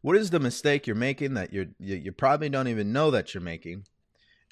What 0.00 0.16
is 0.16 0.30
the 0.30 0.40
mistake 0.40 0.86
you're 0.86 0.96
making 0.96 1.34
that 1.34 1.52
you're 1.52 1.66
you, 1.78 1.96
you 1.96 2.12
probably 2.12 2.48
don't 2.48 2.68
even 2.68 2.92
know 2.92 3.10
that 3.10 3.34
you're 3.34 3.42
making, 3.42 3.84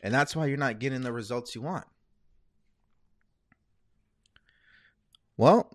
and 0.02 0.12
that's 0.12 0.36
why 0.36 0.46
you're 0.46 0.56
not 0.56 0.80
getting 0.80 1.02
the 1.02 1.12
results 1.12 1.54
you 1.54 1.62
want? 1.62 1.86
Well, 5.36 5.70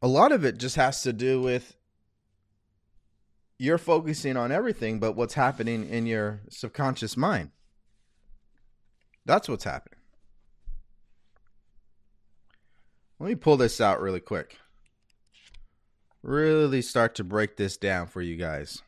a 0.00 0.08
lot 0.08 0.32
of 0.32 0.44
it 0.44 0.58
just 0.58 0.76
has 0.76 1.02
to 1.02 1.12
do 1.12 1.40
with 1.40 1.76
you're 3.58 3.78
focusing 3.78 4.36
on 4.36 4.52
everything 4.52 5.00
but 5.00 5.16
what's 5.16 5.34
happening 5.34 5.88
in 5.88 6.06
your 6.06 6.40
subconscious 6.48 7.16
mind. 7.16 7.50
That's 9.24 9.48
what's 9.48 9.64
happening. 9.64 9.98
Let 13.18 13.28
me 13.28 13.34
pull 13.34 13.56
this 13.56 13.80
out 13.80 14.00
really 14.00 14.20
quick. 14.20 14.58
Really 16.22 16.82
start 16.82 17.16
to 17.16 17.24
break 17.24 17.56
this 17.56 17.76
down 17.76 18.06
for 18.06 18.22
you 18.22 18.36
guys. 18.36 18.82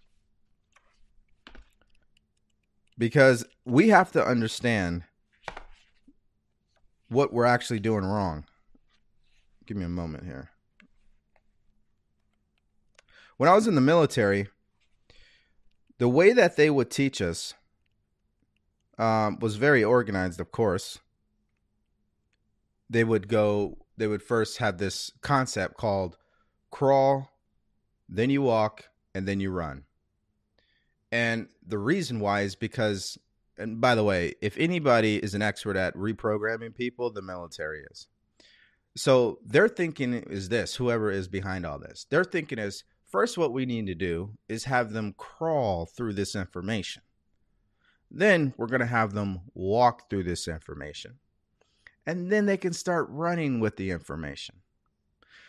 Because 2.96 3.44
we 3.64 3.88
have 3.88 4.12
to 4.12 4.24
understand 4.24 5.02
what 7.08 7.32
we're 7.32 7.44
actually 7.44 7.80
doing 7.80 8.04
wrong. 8.04 8.44
Give 9.66 9.76
me 9.76 9.84
a 9.84 9.88
moment 9.88 10.24
here 10.24 10.50
when 13.40 13.48
I 13.48 13.54
was 13.54 13.66
in 13.66 13.74
the 13.74 13.80
military, 13.80 14.48
the 15.96 16.10
way 16.10 16.34
that 16.34 16.56
they 16.56 16.68
would 16.68 16.90
teach 16.90 17.22
us 17.22 17.54
um, 18.98 19.38
was 19.38 19.56
very 19.56 19.82
organized, 19.82 20.40
of 20.40 20.52
course. 20.52 20.98
They 22.90 23.02
would 23.02 23.28
go, 23.28 23.78
they 23.96 24.06
would 24.06 24.22
first 24.22 24.58
have 24.58 24.76
this 24.76 25.10
concept 25.22 25.78
called 25.78 26.18
crawl, 26.70 27.30
then 28.10 28.28
you 28.28 28.42
walk, 28.42 28.90
and 29.14 29.26
then 29.26 29.40
you 29.40 29.50
run. 29.50 29.84
And 31.10 31.48
the 31.66 31.78
reason 31.78 32.20
why 32.20 32.42
is 32.42 32.56
because, 32.56 33.16
and 33.56 33.80
by 33.80 33.94
the 33.94 34.04
way, 34.04 34.34
if 34.42 34.54
anybody 34.58 35.16
is 35.16 35.34
an 35.34 35.40
expert 35.40 35.78
at 35.78 35.96
reprogramming 35.96 36.74
people, 36.74 37.10
the 37.10 37.22
military 37.22 37.84
is. 37.90 38.06
So 38.96 39.38
their 39.42 39.66
thinking 39.66 40.12
is 40.12 40.50
this 40.50 40.74
whoever 40.74 41.10
is 41.10 41.26
behind 41.26 41.64
all 41.64 41.78
this, 41.78 42.04
their 42.10 42.24
thinking 42.24 42.58
is 42.58 42.84
First, 43.10 43.36
what 43.36 43.52
we 43.52 43.66
need 43.66 43.86
to 43.88 43.94
do 43.94 44.30
is 44.48 44.64
have 44.64 44.92
them 44.92 45.14
crawl 45.18 45.84
through 45.84 46.12
this 46.12 46.36
information. 46.36 47.02
Then 48.08 48.54
we're 48.56 48.68
going 48.68 48.80
to 48.80 48.86
have 48.86 49.12
them 49.12 49.40
walk 49.52 50.08
through 50.08 50.22
this 50.24 50.46
information. 50.46 51.18
And 52.06 52.30
then 52.30 52.46
they 52.46 52.56
can 52.56 52.72
start 52.72 53.08
running 53.10 53.58
with 53.58 53.76
the 53.76 53.90
information. 53.90 54.56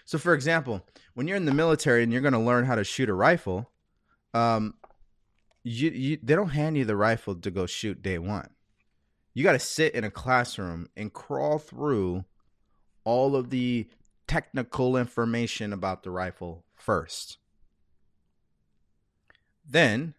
So, 0.06 0.18
for 0.18 0.34
example, 0.34 0.86
when 1.14 1.28
you're 1.28 1.38
in 1.38 1.46
the 1.46 1.54
military 1.54 2.02
and 2.02 2.12
you're 2.12 2.22
going 2.22 2.34
to 2.34 2.40
learn 2.40 2.66
how 2.66 2.76
to 2.76 2.84
shoot 2.84 3.10
a 3.10 3.14
rifle, 3.14 3.70
um, 4.34 4.74
you, 5.64 5.92
you 5.92 6.18
they 6.22 6.34
don't 6.34 6.50
hand 6.50 6.78
you 6.78 6.86
the 6.86 6.96
rifle 6.96 7.36
to 7.36 7.52
go 7.52 7.68
shoot 7.68 8.02
day 8.02 8.18
one. 8.18 8.50
You 9.36 9.44
got 9.44 9.54
to 9.54 9.60
sit 9.60 9.94
in 9.94 10.04
a 10.04 10.12
classroom 10.12 10.90
and 10.98 11.14
crawl 11.14 11.60
through 11.60 12.26
all 13.04 13.36
of 13.36 13.52
the 13.52 13.88
technical 14.28 14.98
information 14.98 15.74
about 15.74 16.02
the 16.02 16.10
rifle 16.10 16.66
first. 16.76 17.38
Then 19.72 20.16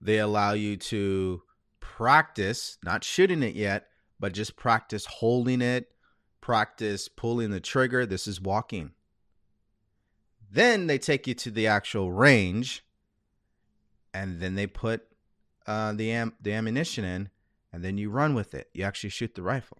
They 0.00 0.18
allow 0.18 0.52
you 0.52 0.76
to 0.76 1.42
practice, 1.78 2.76
not 2.84 3.04
shooting 3.04 3.42
it 3.42 3.54
yet, 3.54 3.86
but 4.18 4.32
just 4.32 4.56
practice 4.56 5.06
holding 5.06 5.60
it, 5.60 5.92
practice 6.40 7.08
pulling 7.08 7.50
the 7.50 7.60
trigger. 7.60 8.04
This 8.04 8.26
is 8.26 8.40
walking. 8.40 8.92
Then 10.50 10.88
they 10.88 10.98
take 10.98 11.28
you 11.28 11.34
to 11.34 11.50
the 11.52 11.68
actual 11.68 12.10
range, 12.12 12.84
and 14.12 14.40
then 14.40 14.56
they 14.56 14.66
put 14.66 15.06
uh, 15.66 15.92
the 15.92 16.10
am- 16.10 16.34
the 16.40 16.52
ammunition 16.52 17.04
in, 17.04 17.30
and 17.72 17.84
then 17.84 17.96
you 17.96 18.10
run 18.10 18.34
with 18.34 18.54
it. 18.54 18.68
You 18.74 18.82
actually 18.82 19.10
shoot 19.10 19.36
the 19.36 19.42
rifle. 19.42 19.78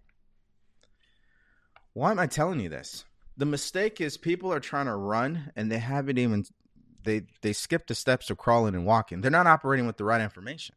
Why 1.91 2.11
am 2.11 2.19
I 2.19 2.27
telling 2.27 2.61
you 2.61 2.69
this? 2.69 3.03
The 3.35 3.45
mistake 3.45 3.99
is 3.99 4.17
people 4.17 4.53
are 4.53 4.61
trying 4.61 4.85
to 4.85 4.95
run 4.95 5.51
and 5.55 5.71
they 5.71 5.79
haven't 5.79 6.17
even 6.17 6.45
they 7.03 7.23
they 7.41 7.53
skip 7.53 7.87
the 7.87 7.95
steps 7.95 8.29
of 8.29 8.37
crawling 8.37 8.75
and 8.75 8.85
walking. 8.85 9.21
They're 9.21 9.31
not 9.31 9.47
operating 9.47 9.87
with 9.87 9.97
the 9.97 10.05
right 10.05 10.21
information. 10.21 10.75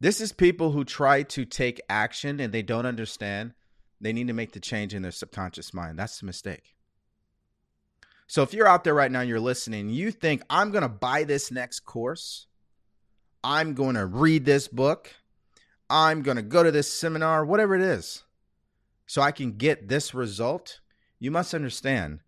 This 0.00 0.20
is 0.20 0.32
people 0.32 0.72
who 0.72 0.84
try 0.84 1.22
to 1.24 1.44
take 1.44 1.80
action 1.88 2.38
and 2.38 2.52
they 2.52 2.62
don't 2.62 2.86
understand 2.86 3.54
they 4.00 4.12
need 4.12 4.28
to 4.28 4.32
make 4.32 4.52
the 4.52 4.60
change 4.60 4.94
in 4.94 5.02
their 5.02 5.10
subconscious 5.10 5.74
mind. 5.74 5.98
That's 5.98 6.20
the 6.20 6.26
mistake. 6.26 6.76
So 8.28 8.42
if 8.42 8.52
you're 8.52 8.68
out 8.68 8.84
there 8.84 8.94
right 8.94 9.10
now 9.10 9.20
and 9.20 9.28
you're 9.28 9.40
listening, 9.40 9.88
you 9.88 10.10
think 10.10 10.42
I'm 10.48 10.70
going 10.70 10.82
to 10.82 10.88
buy 10.88 11.24
this 11.24 11.50
next 11.50 11.80
course, 11.80 12.46
I'm 13.42 13.74
going 13.74 13.94
to 13.94 14.06
read 14.06 14.44
this 14.44 14.68
book, 14.68 15.14
I'm 15.88 16.22
going 16.22 16.36
to 16.36 16.42
go 16.42 16.62
to 16.62 16.70
this 16.70 16.92
seminar, 16.92 17.44
whatever 17.44 17.74
it 17.74 17.80
is, 17.80 18.22
so 19.06 19.22
I 19.22 19.32
can 19.32 19.52
get 19.52 19.88
this 19.88 20.12
result, 20.12 20.80
you 21.18 21.30
must 21.30 21.54
understand 21.54 22.20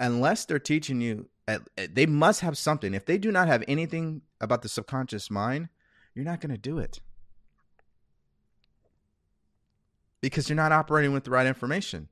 unless 0.00 0.46
they're 0.46 0.58
teaching 0.58 1.00
you 1.00 1.28
eh, 1.46 1.58
they 1.92 2.06
must 2.06 2.40
have 2.40 2.58
something. 2.58 2.94
If 2.94 3.06
they 3.06 3.18
do 3.18 3.30
not 3.30 3.46
have 3.46 3.62
anything 3.68 4.22
about 4.40 4.62
the 4.62 4.68
subconscious 4.68 5.30
mind, 5.30 5.68
you're 6.14 6.24
not 6.24 6.40
going 6.40 6.50
to 6.50 6.58
do 6.58 6.78
it. 6.78 7.00
Because 10.20 10.48
you're 10.48 10.56
not 10.56 10.72
operating 10.72 11.12
with 11.12 11.24
the 11.24 11.30
right 11.30 11.46
information. 11.46 12.08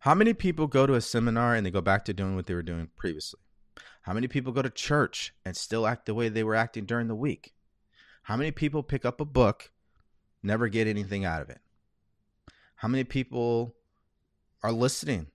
How 0.00 0.14
many 0.14 0.32
people 0.32 0.66
go 0.66 0.86
to 0.86 0.94
a 0.94 1.00
seminar 1.00 1.54
and 1.54 1.66
they 1.66 1.70
go 1.70 1.80
back 1.80 2.04
to 2.04 2.14
doing 2.14 2.36
what 2.36 2.46
they 2.46 2.54
were 2.54 2.62
doing 2.62 2.88
previously? 2.96 3.40
How 4.02 4.12
many 4.12 4.28
people 4.28 4.52
go 4.52 4.62
to 4.62 4.70
church 4.70 5.34
and 5.44 5.56
still 5.56 5.86
act 5.86 6.06
the 6.06 6.14
way 6.14 6.28
they 6.28 6.44
were 6.44 6.54
acting 6.54 6.84
during 6.84 7.08
the 7.08 7.14
week? 7.14 7.54
How 8.22 8.36
many 8.36 8.50
people 8.52 8.82
pick 8.82 9.04
up 9.04 9.20
a 9.20 9.24
book, 9.24 9.70
never 10.42 10.68
get 10.68 10.86
anything 10.86 11.24
out 11.24 11.42
of 11.42 11.50
it? 11.50 11.60
How 12.76 12.88
many 12.88 13.04
people 13.04 13.74
are 14.62 14.72
listening 14.72 15.28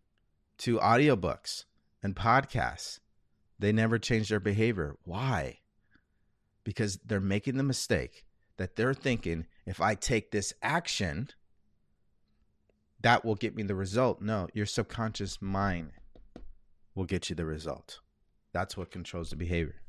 to 0.61 0.79
audiobooks 0.79 1.65
and 2.01 2.15
podcasts? 2.15 2.99
They 3.59 3.71
never 3.71 3.99
change 3.99 4.29
their 4.29 4.39
behavior. 4.39 4.97
Why? 5.03 5.59
Because 6.63 6.97
they're 7.05 7.19
making 7.19 7.57
the 7.57 7.63
mistake 7.63 8.25
that 8.57 8.75
they're 8.75 8.93
thinking 8.93 9.45
if 9.65 9.81
I 9.81 9.95
take 9.95 10.31
this 10.31 10.53
action, 10.61 11.29
that 13.01 13.25
will 13.25 13.35
get 13.35 13.55
me 13.55 13.63
the 13.63 13.75
result. 13.75 14.21
No, 14.21 14.47
your 14.53 14.65
subconscious 14.65 15.41
mind 15.41 15.91
will 16.95 17.05
get 17.05 17.29
you 17.29 17.35
the 17.35 17.45
result. 17.45 17.99
That's 18.53 18.75
what 18.75 18.91
controls 18.91 19.29
the 19.29 19.35
behavior. 19.35 19.81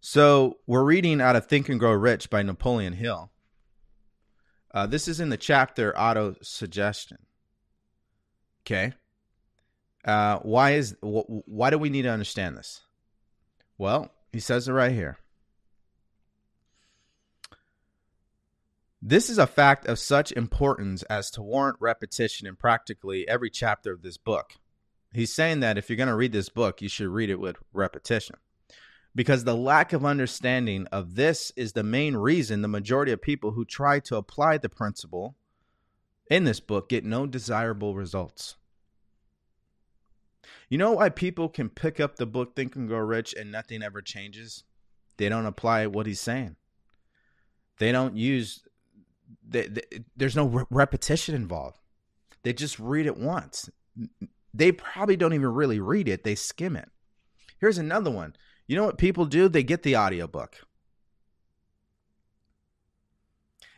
So, 0.00 0.58
we're 0.66 0.84
reading 0.84 1.20
out 1.20 1.36
of 1.36 1.46
Think 1.46 1.68
and 1.68 1.80
Grow 1.80 1.92
Rich 1.92 2.28
by 2.28 2.42
Napoleon 2.42 2.92
Hill. 2.92 3.30
Uh, 4.72 4.86
this 4.86 5.08
is 5.08 5.20
in 5.20 5.30
the 5.30 5.36
chapter 5.36 5.96
Auto 5.98 6.34
Suggestion. 6.42 7.18
Okay. 8.66 8.94
Uh, 10.04 10.38
why 10.40 10.72
is 10.72 10.96
wh- 11.00 11.48
why 11.48 11.70
do 11.70 11.78
we 11.78 11.90
need 11.90 12.02
to 12.02 12.10
understand 12.10 12.56
this? 12.56 12.82
Well, 13.78 14.10
he 14.32 14.40
says 14.40 14.68
it 14.68 14.72
right 14.72 14.92
here. 14.92 15.18
This 19.06 19.28
is 19.28 19.36
a 19.36 19.46
fact 19.46 19.86
of 19.86 19.98
such 19.98 20.32
importance 20.32 21.02
as 21.04 21.30
to 21.32 21.42
warrant 21.42 21.76
repetition 21.78 22.46
in 22.46 22.56
practically 22.56 23.28
every 23.28 23.50
chapter 23.50 23.92
of 23.92 24.00
this 24.00 24.16
book. 24.16 24.54
He's 25.12 25.34
saying 25.34 25.60
that 25.60 25.76
if 25.76 25.90
you're 25.90 25.98
going 25.98 26.08
to 26.08 26.16
read 26.16 26.32
this 26.32 26.48
book, 26.48 26.80
you 26.80 26.88
should 26.88 27.08
read 27.08 27.28
it 27.28 27.38
with 27.38 27.56
repetition. 27.74 28.36
Because 29.14 29.44
the 29.44 29.54
lack 29.54 29.92
of 29.92 30.06
understanding 30.06 30.86
of 30.90 31.14
this 31.14 31.52
is 31.54 31.72
the 31.72 31.82
main 31.82 32.16
reason 32.16 32.62
the 32.62 32.68
majority 32.68 33.12
of 33.12 33.20
people 33.20 33.52
who 33.52 33.64
try 33.64 34.00
to 34.00 34.16
apply 34.16 34.58
the 34.58 34.70
principle 34.70 35.36
in 36.28 36.44
this 36.44 36.60
book 36.60 36.88
get 36.88 37.04
no 37.04 37.26
desirable 37.26 37.94
results. 37.94 38.56
You 40.68 40.78
know 40.78 40.92
why 40.92 41.08
people 41.08 41.48
can 41.48 41.68
pick 41.68 42.00
up 42.00 42.16
the 42.16 42.26
book 42.26 42.56
Think 42.56 42.74
and 42.76 42.88
Grow 42.88 42.98
Rich 42.98 43.34
and 43.34 43.52
nothing 43.52 43.82
ever 43.82 44.02
changes? 44.02 44.64
They 45.16 45.28
don't 45.28 45.46
apply 45.46 45.86
what 45.86 46.06
he's 46.06 46.20
saying. 46.20 46.56
They 47.78 47.92
don't 47.92 48.16
use 48.16 48.62
they, 49.46 49.68
they, 49.68 49.82
there's 50.16 50.36
no 50.36 50.46
re- 50.46 50.64
repetition 50.70 51.34
involved. 51.34 51.78
They 52.42 52.52
just 52.52 52.78
read 52.78 53.06
it 53.06 53.16
once. 53.16 53.70
They 54.52 54.72
probably 54.72 55.16
don't 55.16 55.32
even 55.32 55.52
really 55.52 55.80
read 55.80 56.08
it, 56.08 56.24
they 56.24 56.34
skim 56.34 56.76
it. 56.76 56.90
Here's 57.58 57.78
another 57.78 58.10
one. 58.10 58.36
You 58.66 58.76
know 58.76 58.84
what 58.84 58.98
people 58.98 59.26
do? 59.26 59.48
They 59.48 59.62
get 59.62 59.82
the 59.82 59.96
audiobook. 59.96 60.56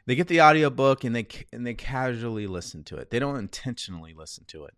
They 0.07 0.14
get 0.14 0.29
the 0.29 0.40
audiobook 0.40 1.05
and 1.05 1.14
they 1.14 1.27
and 1.53 1.66
they 1.66 1.75
casually 1.75 2.47
listen 2.47 2.85
to 2.85 2.97
it. 2.97 3.11
They 3.11 3.19
don't 3.19 3.38
intentionally 3.38 4.14
listen 4.14 4.45
to 4.49 4.64
it. 4.64 4.75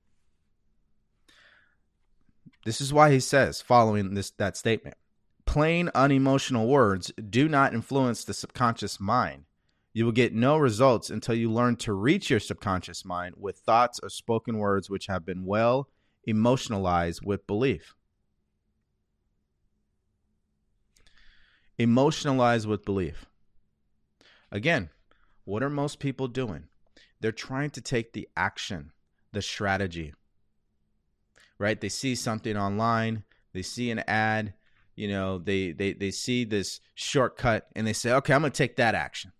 This 2.65 2.81
is 2.81 2.93
why 2.93 3.13
he 3.13 3.21
says 3.21 3.61
following 3.61 4.15
this 4.15 4.31
that 4.33 4.57
statement. 4.57 4.97
Plain 5.47 5.91
unemotional 5.95 6.67
words 6.67 7.13
do 7.31 7.49
not 7.49 7.75
influence 7.75 8.25
the 8.25 8.35
subconscious 8.35 9.01
mind 9.01 9.45
you 9.99 10.05
will 10.05 10.13
get 10.13 10.33
no 10.33 10.57
results 10.57 11.11
until 11.11 11.35
you 11.35 11.51
learn 11.51 11.75
to 11.75 11.93
reach 11.93 12.31
your 12.31 12.39
subconscious 12.39 13.05
mind 13.05 13.35
with 13.37 13.59
thoughts 13.59 13.99
or 14.01 14.09
spoken 14.09 14.59
words 14.59 14.89
which 14.89 15.07
have 15.07 15.27
been 15.27 15.45
well 15.45 15.89
emotionalized 16.25 17.25
with 17.25 17.47
belief. 17.49 17.97
Emotionalized 21.79 22.69
with 22.69 22.85
belief. 22.85 23.27
Again, 24.53 24.91
what 25.49 25.63
are 25.63 25.71
most 25.71 25.99
people 25.99 26.29
doing? 26.29 26.65
They're 27.21 27.33
trying 27.33 27.71
to 27.71 27.81
take 27.81 28.13
the 28.13 28.29
action, 28.37 28.93
the 29.33 29.43
strategy, 29.43 30.15
right? 31.59 31.81
They 31.81 31.89
see 31.89 32.15
something 32.15 32.57
online, 32.57 33.25
they 33.53 33.63
see 33.63 33.91
an 33.91 34.01
ad, 34.07 34.55
you 34.95 35.09
know, 35.09 35.39
they 35.39 35.73
they 35.73 35.93
they 35.95 36.11
see 36.11 36.45
this 36.45 36.81
shortcut 36.95 37.69
and 37.75 37.87
they 37.87 37.93
say, 37.93 38.13
"Okay, 38.13 38.35
I'm 38.35 38.43
going 38.43 38.53
to 38.53 38.57
take 38.57 38.77
that 38.77 38.95
action." 38.95 39.33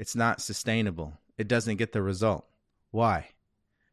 it's 0.00 0.16
not 0.16 0.40
sustainable. 0.40 1.20
It 1.36 1.46
doesn't 1.46 1.76
get 1.76 1.92
the 1.92 2.00
result. 2.00 2.46
Why? 2.90 3.28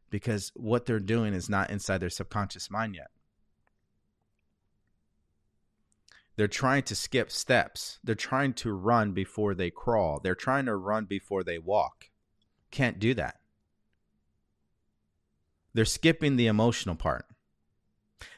Because 0.08 0.50
what 0.56 0.86
they're 0.86 1.00
doing 1.00 1.34
is 1.34 1.50
not 1.50 1.68
inside 1.68 1.98
their 1.98 2.08
subconscious 2.08 2.70
mind 2.70 2.94
yet. 2.94 3.10
They're 6.38 6.46
trying 6.46 6.84
to 6.84 6.94
skip 6.94 7.32
steps. 7.32 7.98
They're 8.04 8.14
trying 8.14 8.52
to 8.54 8.72
run 8.72 9.10
before 9.10 9.56
they 9.56 9.70
crawl. 9.70 10.20
They're 10.22 10.36
trying 10.36 10.66
to 10.66 10.76
run 10.76 11.04
before 11.04 11.42
they 11.42 11.58
walk. 11.58 12.10
Can't 12.70 13.00
do 13.00 13.12
that. 13.14 13.40
They're 15.74 15.84
skipping 15.84 16.36
the 16.36 16.46
emotional 16.46 16.94
part. 16.94 17.26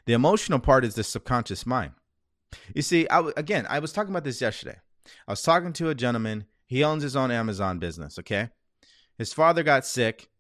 The 0.07 0.15
emotional 0.15 0.61
part 0.61 0.87
is 0.87 0.95
the 0.95 1.05
subconscious 1.05 1.67
mind. 1.67 1.93
You 2.75 2.81
see, 2.81 3.07
I, 3.11 3.21
again, 3.37 3.67
I 3.69 3.81
was 3.81 3.93
talking 3.93 4.13
about 4.13 4.25
this 4.25 4.41
yesterday. 4.41 4.79
I 5.29 5.33
was 5.33 5.43
talking 5.43 5.75
to 5.75 5.91
a 5.91 5.95
gentleman 5.95 6.47
he 6.65 6.83
owns 6.83 7.03
his 7.03 7.17
own 7.17 7.31
Amazon 7.31 7.79
business, 7.79 8.19
okay? 8.19 8.49
His 9.19 9.35
father 9.35 9.63
got 9.63 9.85
sick. 9.85 10.31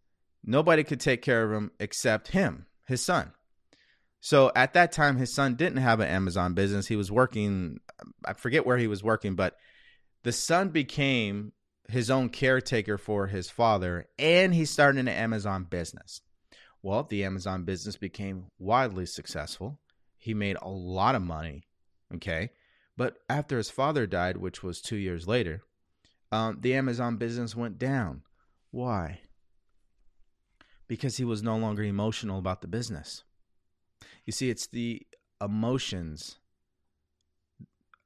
Nobody 0.42 0.82
could 0.82 1.00
take 1.00 1.20
care 1.20 1.44
of 1.44 1.52
him 1.52 1.72
except 1.78 2.28
him, 2.28 2.64
his 2.86 3.04
son. 3.04 3.32
So 4.20 4.52
at 4.54 4.74
that 4.74 4.92
time, 4.92 5.16
his 5.16 5.32
son 5.32 5.54
didn't 5.54 5.78
have 5.78 6.00
an 6.00 6.08
Amazon 6.08 6.54
business. 6.54 6.86
He 6.86 6.96
was 6.96 7.10
working, 7.10 7.80
I 8.24 8.34
forget 8.34 8.66
where 8.66 8.76
he 8.76 8.86
was 8.86 9.02
working, 9.02 9.34
but 9.34 9.56
the 10.22 10.32
son 10.32 10.68
became 10.68 11.52
his 11.88 12.10
own 12.10 12.28
caretaker 12.28 12.98
for 12.98 13.26
his 13.26 13.50
father 13.50 14.06
and 14.18 14.54
he 14.54 14.64
started 14.64 15.00
an 15.00 15.08
Amazon 15.08 15.64
business. 15.64 16.20
Well, 16.82 17.02
the 17.02 17.24
Amazon 17.24 17.64
business 17.64 17.96
became 17.96 18.46
wildly 18.58 19.06
successful. 19.06 19.80
He 20.16 20.34
made 20.34 20.56
a 20.60 20.68
lot 20.68 21.14
of 21.14 21.22
money, 21.22 21.64
okay? 22.14 22.50
But 22.96 23.18
after 23.28 23.56
his 23.56 23.70
father 23.70 24.06
died, 24.06 24.36
which 24.36 24.62
was 24.62 24.80
two 24.80 24.96
years 24.96 25.26
later, 25.26 25.62
um, 26.30 26.58
the 26.60 26.74
Amazon 26.74 27.16
business 27.16 27.56
went 27.56 27.78
down. 27.78 28.22
Why? 28.70 29.20
Because 30.86 31.16
he 31.16 31.24
was 31.24 31.42
no 31.42 31.56
longer 31.56 31.82
emotional 31.82 32.38
about 32.38 32.60
the 32.60 32.68
business. 32.68 33.24
You 34.26 34.32
see, 34.32 34.50
it's 34.50 34.66
the 34.66 35.06
emotions. 35.40 36.38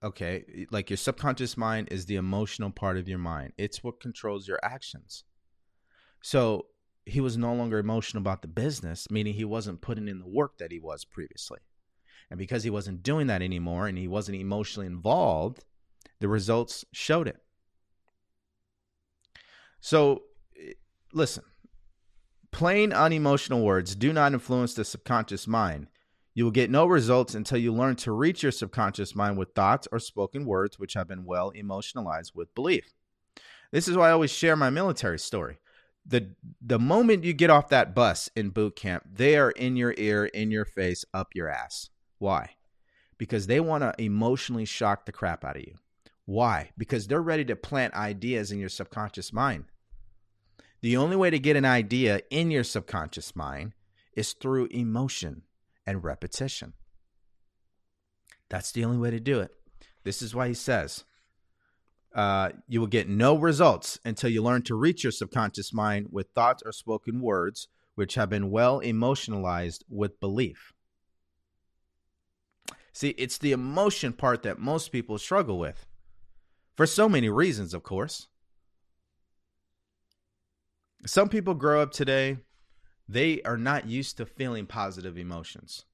Okay, 0.03 0.67
like 0.71 0.91
your 0.91 0.99
subconscious 0.99 1.57
mind 1.57 1.89
is 1.91 2.07
the 2.07 2.17
emotional 2.17 2.71
part 2.71 2.99
of 2.99 3.09
your 3.09 3.19
mind, 3.19 3.53
it's 3.57 3.83
what 3.83 4.01
controls 4.01 4.47
your 4.47 4.61
actions. 4.63 5.25
So 6.23 6.67
he 7.07 7.21
was 7.21 7.37
no 7.37 7.55
longer 7.55 7.79
emotional 7.79 8.21
about 8.21 8.43
the 8.43 8.49
business, 8.49 9.11
meaning 9.11 9.35
he 9.35 9.45
wasn't 9.45 9.81
putting 9.81 10.09
in 10.09 10.19
the 10.19 10.29
work 10.29 10.59
that 10.59 10.73
he 10.73 10.79
was 10.79 11.05
previously. 11.05 11.59
And 12.31 12.39
because 12.39 12.65
he 12.65 12.71
wasn't 12.71 13.03
doing 13.03 13.27
that 13.29 13.43
anymore 13.43 13.87
and 13.87 13.97
he 13.99 14.09
wasn't 14.09 14.39
emotionally 14.39 14.87
involved, 14.87 15.65
the 16.21 16.29
results 16.29 16.85
showed 16.93 17.29
it. 17.29 17.37
So, 19.81 20.23
listen, 21.13 21.45
plain 22.55 22.93
unemotional 22.93 23.65
words 23.65 23.97
do 23.97 24.13
not 24.13 24.33
influence 24.33 24.75
the 24.75 24.85
subconscious 24.85 25.49
mind. 25.49 25.89
You 26.35 26.45
will 26.45 26.53
get 26.53 26.71
no 26.71 26.87
results 26.87 27.35
until 27.35 27.59
you 27.59 27.73
learn 27.73 27.97
to 27.97 28.13
reach 28.13 28.45
your 28.45 28.53
subconscious 28.53 29.17
mind 29.17 29.37
with 29.37 29.57
thoughts 29.57 29.89
or 29.91 29.99
spoken 29.99 30.45
words 30.45 30.79
which 30.79 30.95
have 30.95 31.09
been 31.09 31.25
well 31.25 31.51
emotionalized 31.51 32.31
with 32.33 32.55
belief. 32.55 32.95
This 33.73 33.89
is 33.89 33.97
why 33.97 34.09
I 34.09 34.13
always 34.13 34.31
share 34.31 34.55
my 34.55 34.71
military 34.71 35.19
story. 35.19 35.59
The 36.07 36.31
the 36.65 36.79
moment 36.79 37.25
you 37.25 37.33
get 37.33 37.51
off 37.51 37.71
that 37.71 37.93
bus 37.93 38.31
in 38.37 38.51
boot 38.51 38.77
camp, 38.77 39.03
they 39.13 39.37
are 39.37 39.51
in 39.51 39.75
your 39.75 39.93
ear, 39.99 40.27
in 40.27 40.53
your 40.53 40.65
face, 40.65 41.05
up 41.13 41.35
your 41.35 41.49
ass. 41.49 41.91
Why? 42.19 42.51
Because 43.19 43.49
they 43.49 43.59
want 43.59 43.83
to 43.83 44.01
emotionally 44.01 44.65
shock 44.65 45.07
the 45.07 45.13
crap 45.13 45.45
out 45.45 45.57
of 45.57 45.63
you. 45.63 45.75
Why? 46.25 46.71
Because 46.79 47.09
they're 47.09 47.21
ready 47.21 47.45
to 47.47 47.57
plant 47.57 47.95
ideas 47.95 48.53
in 48.53 48.61
your 48.61 48.69
subconscious 48.69 49.33
mind. 49.33 49.65
The 50.85 50.99
only 50.99 51.17
way 51.17 51.31
to 51.31 51.39
get 51.39 51.57
an 51.57 51.65
idea 51.65 52.21
in 52.29 52.51
your 52.51 52.63
subconscious 52.63 53.35
mind 53.35 53.73
is 54.13 54.35
through 54.35 54.67
emotion 54.67 55.45
and 55.87 56.05
repetition. 56.05 56.75
That's 58.51 58.71
the 58.71 58.85
only 58.85 58.99
way 58.99 59.11
to 59.11 59.19
do 59.19 59.41
it. 59.41 59.51
This 60.03 60.21
is 60.21 60.35
why 60.35 60.49
he 60.49 60.53
says, 60.53 61.05
uh, 62.15 62.51
you 62.69 62.81
will 62.81 62.87
get 62.87 63.09
no 63.09 63.35
results 63.35 63.99
until 64.05 64.29
you 64.29 64.43
learn 64.43 64.61
to 64.65 64.75
reach 64.75 65.05
your 65.05 65.11
subconscious 65.11 65.73
mind 65.73 66.09
with 66.11 66.29
thoughts 66.35 66.63
or 66.67 66.71
spoken 66.71 67.23
words 67.23 67.69
which 67.95 68.17
have 68.17 68.29
been 68.29 68.51
well 68.51 68.81
emotionalized 68.81 69.87
with 69.89 70.21
belief. 70.21 70.75
See, 72.93 73.15
it's 73.17 73.39
the 73.39 73.53
emotion 73.53 74.13
part 74.13 74.43
that 74.43 74.59
most 74.59 74.93
people 74.93 75.17
struggle 75.17 75.59
with 75.59 75.87
for 76.77 76.87
so 76.87 77.09
many 77.09 77.31
reasons, 77.31 77.73
of 77.73 77.83
course. 77.83 78.29
Some 81.07 81.29
people 81.29 81.55
grow 81.55 81.83
up 81.83 81.93
today 81.93 82.39
they 83.09 83.43
are 83.43 83.59
not 83.59 83.87
used 83.87 84.17
to 84.17 84.27
feeling 84.27 84.67
positive 84.67 85.19
emotions. 85.19 85.85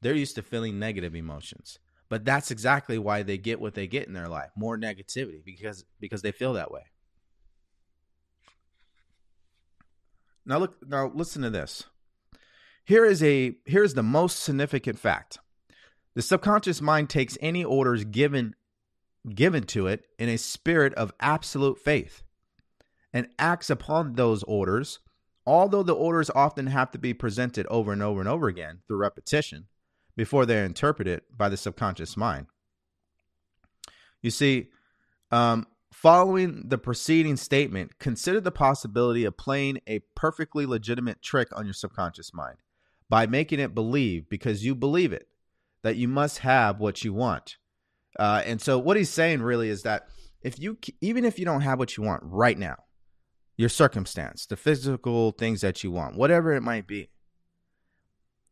They're 0.00 0.14
used 0.14 0.34
to 0.36 0.42
feeling 0.42 0.78
negative 0.78 1.14
emotions. 1.14 1.78
But 2.08 2.24
that's 2.24 2.50
exactly 2.50 2.98
why 2.98 3.22
they 3.22 3.36
get 3.36 3.60
what 3.60 3.74
they 3.74 3.86
get 3.86 4.06
in 4.06 4.14
their 4.14 4.28
life, 4.28 4.50
more 4.56 4.78
negativity 4.78 5.44
because 5.44 5.84
because 6.00 6.22
they 6.22 6.32
feel 6.32 6.54
that 6.54 6.70
way. 6.70 6.82
Now 10.46 10.58
look 10.58 10.76
now 10.86 11.10
listen 11.14 11.42
to 11.42 11.50
this. 11.50 11.84
Here 12.84 13.04
is 13.04 13.22
a 13.22 13.56
here 13.66 13.84
is 13.84 13.92
the 13.92 14.02
most 14.02 14.40
significant 14.40 14.98
fact. 14.98 15.38
The 16.14 16.22
subconscious 16.22 16.80
mind 16.80 17.10
takes 17.10 17.36
any 17.42 17.62
orders 17.62 18.04
given 18.04 18.54
given 19.34 19.64
to 19.64 19.86
it 19.86 20.04
in 20.18 20.30
a 20.30 20.38
spirit 20.38 20.94
of 20.94 21.12
absolute 21.20 21.78
faith 21.78 22.22
and 23.12 23.28
acts 23.38 23.70
upon 23.70 24.14
those 24.14 24.42
orders, 24.44 24.98
although 25.46 25.82
the 25.82 25.94
orders 25.94 26.30
often 26.34 26.66
have 26.66 26.90
to 26.90 26.98
be 26.98 27.14
presented 27.14 27.66
over 27.68 27.92
and 27.92 28.02
over 28.02 28.20
and 28.20 28.28
over 28.28 28.48
again 28.48 28.80
through 28.86 28.98
repetition 28.98 29.66
before 30.16 30.44
they're 30.44 30.64
interpreted 30.64 31.22
by 31.36 31.48
the 31.48 31.56
subconscious 31.56 32.16
mind. 32.16 32.46
You 34.20 34.30
see, 34.30 34.70
um, 35.30 35.66
following 35.92 36.64
the 36.68 36.78
preceding 36.78 37.36
statement, 37.36 37.98
consider 37.98 38.40
the 38.40 38.50
possibility 38.50 39.24
of 39.24 39.36
playing 39.36 39.80
a 39.86 40.00
perfectly 40.14 40.66
legitimate 40.66 41.22
trick 41.22 41.48
on 41.56 41.64
your 41.64 41.74
subconscious 41.74 42.34
mind 42.34 42.58
by 43.08 43.26
making 43.26 43.60
it 43.60 43.74
believe, 43.74 44.28
because 44.28 44.64
you 44.64 44.74
believe 44.74 45.12
it, 45.12 45.28
that 45.82 45.96
you 45.96 46.08
must 46.08 46.38
have 46.38 46.78
what 46.78 47.04
you 47.04 47.12
want. 47.12 47.56
Uh, 48.18 48.42
and 48.44 48.60
so, 48.60 48.78
what 48.78 48.96
he's 48.96 49.10
saying 49.10 49.40
really 49.40 49.68
is 49.68 49.82
that 49.82 50.08
if 50.42 50.58
you, 50.58 50.76
even 51.00 51.24
if 51.24 51.38
you 51.38 51.44
don't 51.44 51.62
have 51.62 51.78
what 51.78 51.96
you 51.96 52.02
want 52.02 52.22
right 52.24 52.58
now, 52.58 52.76
your 53.58 53.68
circumstance, 53.68 54.46
the 54.46 54.56
physical 54.56 55.32
things 55.32 55.60
that 55.60 55.84
you 55.84 55.90
want, 55.90 56.16
whatever 56.16 56.52
it 56.52 56.62
might 56.62 56.86
be. 56.86 57.10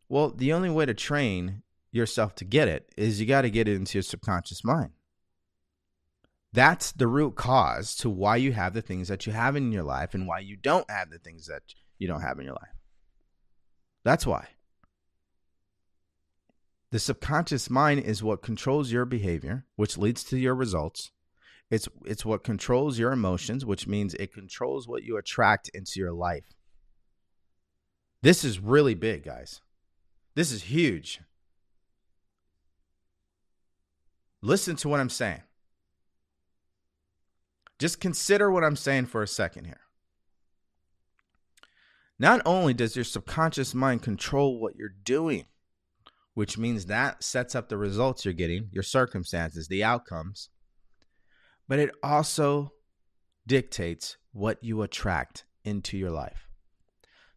Well, 0.09 0.31
the 0.31 0.53
only 0.53 0.69
way 0.69 0.85
to 0.85 0.95
train 0.95 1.63
yourself 1.93 2.35
to 2.35 2.45
get 2.45 2.69
it 2.69 2.93
is 2.97 3.21
you 3.21 3.27
got 3.27 3.43
to 3.43 3.51
get 3.51 3.69
it 3.69 3.77
into 3.77 3.97
your 3.97 4.03
subconscious 4.03 4.65
mind. 4.65 4.91
That's 6.53 6.91
the 6.93 7.07
root 7.07 7.37
cause 7.37 7.95
to 7.97 8.11
why 8.11 8.37
you 8.37 8.53
have 8.53 8.75
the 8.75 8.83
things 8.83 9.09
that 9.09 9.27
you 9.27 9.33
have 9.33 9.57
in 9.57 9.73
your 9.73 9.85
life 9.85 10.13
and 10.13 10.27
why 10.27 10.41
you 10.41 10.57
don't 10.57 10.91
have 10.91 11.11
the 11.11 11.19
things 11.19 11.47
that 11.47 11.63
you 11.99 12.09
don't 12.09 12.23
have 12.23 12.39
in 12.39 12.45
your 12.45 12.55
life. 12.55 12.75
That's 14.05 14.27
why. 14.27 14.49
The 16.91 16.99
subconscious 16.99 17.71
mind 17.71 18.01
is 18.01 18.23
what 18.23 18.43
controls 18.43 18.91
your 18.91 19.05
behavior, 19.05 19.67
which 19.77 19.99
leads 19.99 20.25
to 20.25 20.39
your 20.39 20.55
results, 20.55 21.11
it's 21.71 21.89
it's 22.05 22.25
what 22.25 22.45
controls 22.45 22.99
your 22.99 23.13
emotions, 23.13 23.65
which 23.65 23.87
means 23.87 24.15
it 24.15 24.33
controls 24.33 24.87
what 24.87 25.03
you 25.03 25.17
attract 25.17 25.69
into 25.75 25.99
your 26.01 26.13
life. 26.13 26.55
This 28.23 28.45
is 28.45 28.59
really 28.59 28.95
big, 28.95 29.25
guys. 29.25 29.61
This 30.35 30.53
is 30.53 30.65
huge. 30.65 31.21
Listen 34.43 34.77
to 34.77 34.89
what 34.89 35.01
I'm 35.01 35.11
saying. 35.11 35.43
Just 37.79 38.01
consider 38.01 38.51
what 38.51 38.65
I'm 38.65 38.77
saying 38.77 39.07
for 39.07 39.23
a 39.23 39.29
second 39.29 39.65
here. 39.65 39.81
Not 42.19 42.41
only 42.47 42.73
does 42.73 42.97
your 42.97 43.05
subconscious 43.05 43.75
mind 43.75 44.03
control 44.03 44.59
what 44.59 44.77
you're 44.77 44.89
doing, 44.89 45.47
which 46.35 46.57
means 46.57 46.87
that 46.87 47.23
sets 47.23 47.55
up 47.55 47.69
the 47.69 47.77
results 47.77 48.25
you're 48.25 48.35
getting, 48.35 48.69
your 48.73 48.83
circumstances, 48.83 49.69
the 49.69 49.85
outcomes, 49.85 50.49
but 51.69 51.79
it 51.79 51.91
also 52.03 52.73
dictates 53.47 54.17
what 54.33 54.63
you 54.63 54.83
attract 54.83 55.45
into 55.65 55.97
your 55.97 56.11
life. 56.11 56.49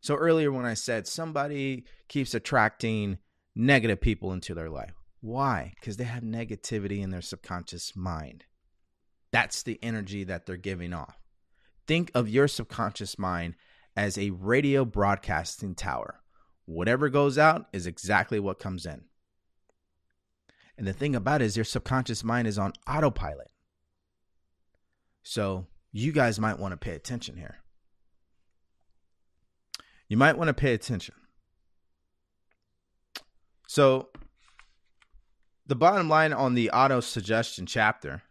So 0.01 0.15
earlier 0.15 0.51
when 0.51 0.65
I 0.65 0.73
said 0.75 1.07
somebody 1.07 1.85
keeps 2.07 2.33
attracting 2.33 3.17
negative 3.55 3.99
people 3.99 4.31
into 4.31 4.53
their 4.53 4.69
life. 4.69 4.93
Why? 5.21 5.73
Because 5.79 5.97
they 5.97 6.05
have 6.05 6.23
negativity 6.23 7.01
in 7.01 7.09
their 7.09 7.21
subconscious 7.21 7.95
mind. 7.95 8.45
That's 9.31 9.63
the 9.63 9.77
energy 9.83 10.23
that 10.23 10.45
they're 10.45 10.57
giving 10.57 10.93
off. 10.93 11.19
Think 11.87 12.11
of 12.15 12.29
your 12.29 12.47
subconscious 12.47 13.19
mind 13.19 13.55
as 13.95 14.17
a 14.17 14.29
radio 14.29 14.85
broadcasting 14.85 15.75
tower. 15.75 16.21
Whatever 16.65 17.09
goes 17.09 17.37
out 17.37 17.67
is 17.73 17.87
exactly 17.87 18.39
what 18.39 18.59
comes 18.59 18.85
in. 18.85 19.03
And 20.77 20.87
the 20.87 20.93
thing 20.93 21.15
about 21.15 21.41
it 21.41 21.45
is 21.45 21.57
your 21.57 21.65
subconscious 21.65 22.23
mind 22.23 22.47
is 22.47 22.57
on 22.57 22.71
autopilot. 22.87 23.49
So 25.23 25.67
you 25.91 26.11
guys 26.11 26.39
might 26.39 26.59
want 26.59 26.71
to 26.71 26.77
pay 26.77 26.93
attention 26.93 27.37
here. 27.37 27.57
You 30.07 30.17
might 30.17 30.37
want 30.37 30.47
to 30.47 30.53
pay 30.53 30.73
attention. 30.73 31.15
So, 33.67 34.09
the 35.67 35.75
bottom 35.75 36.09
line 36.09 36.33
on 36.33 36.55
the 36.55 36.71
auto 36.71 36.99
suggestion 36.99 37.67
chapter, 37.67 38.23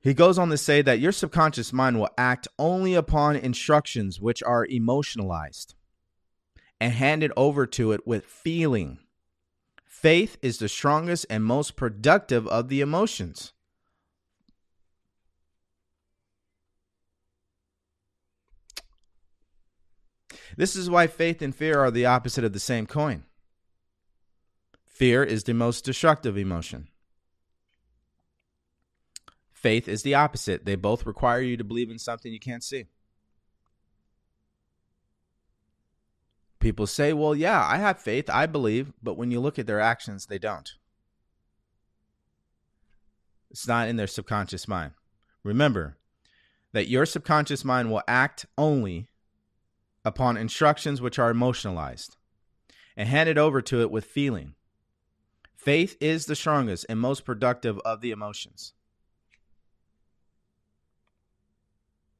he 0.00 0.14
goes 0.14 0.38
on 0.38 0.50
to 0.50 0.56
say 0.56 0.82
that 0.82 1.00
your 1.00 1.10
subconscious 1.10 1.72
mind 1.72 1.98
will 1.98 2.10
act 2.16 2.46
only 2.58 2.94
upon 2.94 3.34
instructions 3.34 4.20
which 4.20 4.42
are 4.44 4.64
emotionalized 4.64 5.74
and 6.80 6.92
handed 6.92 7.32
over 7.36 7.66
to 7.66 7.90
it 7.90 8.06
with 8.06 8.24
feeling. 8.24 8.98
Faith 10.00 10.38
is 10.42 10.58
the 10.58 10.68
strongest 10.68 11.26
and 11.28 11.44
most 11.44 11.74
productive 11.74 12.46
of 12.46 12.68
the 12.68 12.80
emotions. 12.80 13.52
This 20.56 20.76
is 20.76 20.88
why 20.88 21.08
faith 21.08 21.42
and 21.42 21.52
fear 21.52 21.80
are 21.80 21.90
the 21.90 22.06
opposite 22.06 22.44
of 22.44 22.52
the 22.52 22.60
same 22.60 22.86
coin. 22.86 23.24
Fear 24.86 25.24
is 25.24 25.42
the 25.42 25.52
most 25.52 25.84
destructive 25.84 26.38
emotion. 26.38 26.86
Faith 29.50 29.88
is 29.88 30.04
the 30.04 30.14
opposite. 30.14 30.64
They 30.64 30.76
both 30.76 31.06
require 31.06 31.40
you 31.40 31.56
to 31.56 31.64
believe 31.64 31.90
in 31.90 31.98
something 31.98 32.32
you 32.32 32.38
can't 32.38 32.62
see. 32.62 32.86
People 36.60 36.86
say, 36.86 37.12
well, 37.12 37.34
yeah, 37.34 37.64
I 37.64 37.76
have 37.76 38.00
faith, 38.00 38.28
I 38.28 38.46
believe, 38.46 38.92
but 39.02 39.16
when 39.16 39.30
you 39.30 39.40
look 39.40 39.58
at 39.58 39.66
their 39.66 39.80
actions, 39.80 40.26
they 40.26 40.38
don't. 40.38 40.68
It's 43.50 43.68
not 43.68 43.88
in 43.88 43.96
their 43.96 44.06
subconscious 44.06 44.66
mind. 44.66 44.92
Remember 45.44 45.96
that 46.72 46.88
your 46.88 47.06
subconscious 47.06 47.64
mind 47.64 47.90
will 47.90 48.02
act 48.08 48.46
only 48.56 49.08
upon 50.04 50.36
instructions 50.36 51.00
which 51.00 51.18
are 51.18 51.30
emotionalized 51.30 52.16
and 52.96 53.08
handed 53.08 53.38
over 53.38 53.62
to 53.62 53.80
it 53.80 53.90
with 53.90 54.04
feeling. 54.04 54.54
Faith 55.56 55.96
is 56.00 56.26
the 56.26 56.36
strongest 56.36 56.86
and 56.88 56.98
most 56.98 57.24
productive 57.24 57.78
of 57.80 58.00
the 58.00 58.10
emotions. 58.10 58.74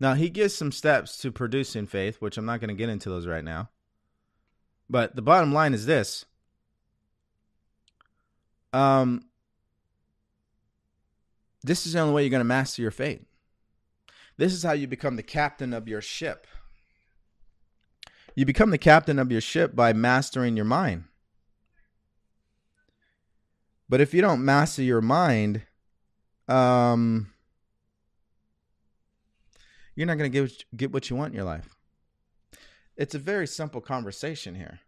Now, 0.01 0.15
he 0.15 0.31
gives 0.31 0.55
some 0.55 0.71
steps 0.71 1.19
to 1.19 1.33
producing 1.33 1.87
faith, 1.87 2.21
which 2.21 2.39
I'm 2.39 2.47
not 2.47 2.61
going 2.61 2.69
to 2.69 2.75
get 2.75 2.89
into 2.89 3.11
those 3.11 3.27
right 3.27 3.43
now. 3.43 3.71
But 4.91 5.17
the 5.17 5.23
bottom 5.23 5.53
line 5.53 5.75
is 5.75 5.87
this. 5.87 6.25
Um 8.73 9.25
this 11.63 11.87
is 11.87 11.93
the 11.93 12.01
only 12.01 12.15
way 12.15 12.23
you're 12.23 12.31
going 12.31 12.41
to 12.41 12.45
master 12.45 12.83
your 12.83 12.91
fate. 12.91 13.27
This 14.37 14.53
is 14.53 14.63
how 14.63 14.73
you 14.73 14.87
become 14.87 15.17
the 15.17 15.23
captain 15.23 15.75
of 15.75 15.89
your 15.89 16.01
ship. 16.01 16.47
You 18.37 18.47
become 18.47 18.71
the 18.71 18.79
captain 18.79 19.19
of 19.19 19.33
your 19.33 19.41
ship 19.41 19.75
by 19.75 19.93
mastering 19.93 20.57
your 20.57 20.65
mind. 20.65 21.05
But 23.89 24.01
if 24.01 24.15
you 24.15 24.21
don't 24.21 24.45
master 24.45 24.83
your 24.83 25.01
mind, 25.01 25.63
um, 26.47 27.33
you're 29.97 30.07
not 30.07 30.19
going 30.19 30.31
to 30.31 30.41
get 30.43 30.65
get 30.77 30.93
what 30.93 31.11
you 31.11 31.17
want 31.17 31.33
in 31.33 31.37
your 31.37 31.45
life. 31.45 31.69
It's 32.99 33.15
a 33.15 33.21
very 33.21 33.47
simple 33.47 33.81
conversation 33.81 34.57
here. 34.57 34.81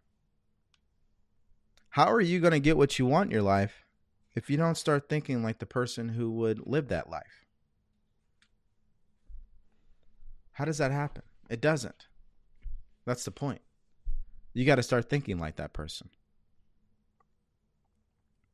How 1.91 2.11
are 2.11 2.19
you 2.19 2.41
going 2.41 2.51
to 2.51 2.59
get 2.59 2.75
what 2.75 2.99
you 2.99 3.05
want 3.05 3.27
in 3.27 3.31
your 3.31 3.41
life 3.41 3.85
if 4.35 4.49
you 4.49 4.57
don't 4.57 4.75
start 4.75 5.07
thinking 5.07 5.41
like 5.41 5.59
the 5.59 5.65
person 5.65 6.09
who 6.09 6.29
would 6.31 6.67
live 6.67 6.89
that 6.89 7.09
life? 7.09 7.45
How 10.51 10.65
does 10.65 10.77
that 10.77 10.91
happen? 10.91 11.23
It 11.49 11.61
doesn't. 11.61 12.07
That's 13.05 13.23
the 13.23 13.31
point. 13.31 13.61
You 14.53 14.65
got 14.65 14.75
to 14.75 14.83
start 14.83 15.09
thinking 15.09 15.39
like 15.39 15.55
that 15.55 15.71
person. 15.71 16.09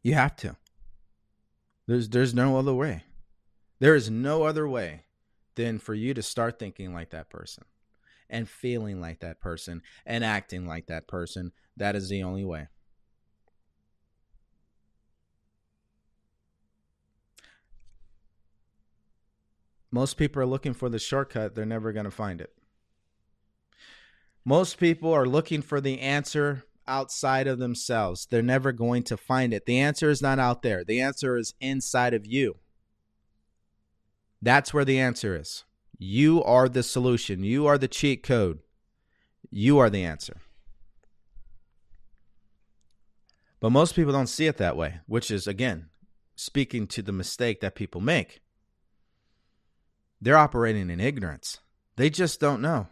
You 0.04 0.14
have 0.14 0.36
to. 0.38 0.56
There's 1.88 2.10
there's 2.10 2.34
no 2.34 2.58
other 2.58 2.74
way. 2.74 3.04
There 3.80 3.96
is 3.96 4.10
no 4.10 4.44
other 4.44 4.68
way 4.68 5.06
than 5.56 5.80
for 5.80 5.96
you 5.96 6.14
to 6.14 6.22
start 6.22 6.60
thinking 6.60 6.94
like 6.94 7.10
that 7.10 7.30
person 7.30 7.66
and 8.30 8.50
feeling 8.50 9.02
like 9.02 9.20
that 9.20 9.40
person 9.40 9.82
and 10.06 10.24
acting 10.24 10.66
like 10.68 10.88
that 10.88 11.08
person. 11.08 11.52
That 11.76 11.96
is 11.96 12.10
the 12.10 12.24
only 12.24 12.44
way. 12.44 12.68
Most 19.92 20.18
people 20.18 20.42
are 20.42 20.46
looking 20.46 20.74
for 20.74 20.90
the 20.90 21.00
shortcut, 21.00 21.56
they're 21.56 21.66
never 21.66 21.94
going 21.94 22.06
to 22.06 22.12
find 22.12 22.42
it. 22.42 22.54
Most 24.44 24.78
people 24.78 25.14
are 25.14 25.26
looking 25.26 25.62
for 25.62 25.82
the 25.82 26.00
answer 26.00 26.64
outside 26.88 27.48
of 27.48 27.60
themselves. 27.60 28.28
They're 28.30 28.42
never 28.42 28.72
going 28.72 29.04
to 29.04 29.18
find 29.18 29.54
it. 29.54 29.66
The 29.66 29.80
answer 29.80 30.10
is 30.10 30.22
not 30.22 30.40
out 30.40 30.62
there, 30.62 30.84
the 30.84 31.02
answer 31.02 31.38
is 31.38 31.54
inside 31.60 32.14
of 32.14 32.26
you. 32.26 32.58
That's 34.42 34.74
where 34.74 34.86
the 34.86 35.00
answer 35.00 35.36
is. 35.40 35.64
You 35.98 36.44
are 36.44 36.70
the 36.70 36.84
solution. 36.84 37.44
You 37.44 37.66
are 37.66 37.78
the 37.78 37.88
cheat 37.88 38.24
code. 38.24 38.60
You 39.50 39.80
are 39.80 39.90
the 39.90 40.04
answer. 40.04 40.38
But 43.60 43.72
most 43.72 43.96
people 43.96 44.14
don't 44.14 44.28
see 44.28 44.46
it 44.46 44.58
that 44.58 44.78
way, 44.78 45.00
which 45.08 45.32
is, 45.32 45.48
again, 45.48 45.88
speaking 46.36 46.86
to 46.88 47.02
the 47.02 47.12
mistake 47.12 47.62
that 47.62 47.76
people 47.76 48.02
make. 48.02 48.42
They're 50.22 50.38
operating 50.38 50.90
in 50.90 51.00
ignorance. 51.00 51.60
They 51.96 52.10
just 52.10 52.40
don't 52.40 52.62
know. 52.62 52.88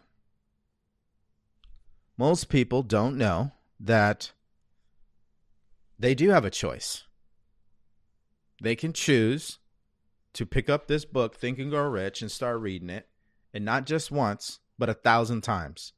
Most 2.16 2.48
people 2.48 2.82
don't 2.82 3.16
know 3.16 3.52
that 3.78 4.32
they 5.98 6.14
do 6.14 6.30
have 6.30 6.44
a 6.44 6.50
choice. 6.50 7.04
They 8.62 8.74
can 8.74 8.92
choose 8.92 9.58
to 10.36 10.44
pick 10.44 10.68
up 10.68 10.86
this 10.86 11.06
book, 11.06 11.34
Think 11.34 11.58
and 11.58 11.70
Grow 11.70 11.88
Rich, 11.88 12.20
and 12.20 12.30
start 12.30 12.60
reading 12.60 12.90
it, 12.90 13.08
and 13.54 13.64
not 13.64 13.86
just 13.86 14.10
once, 14.10 14.60
but 14.78 14.90
a 14.90 14.94
thousand 14.94 15.40
times. 15.40 15.94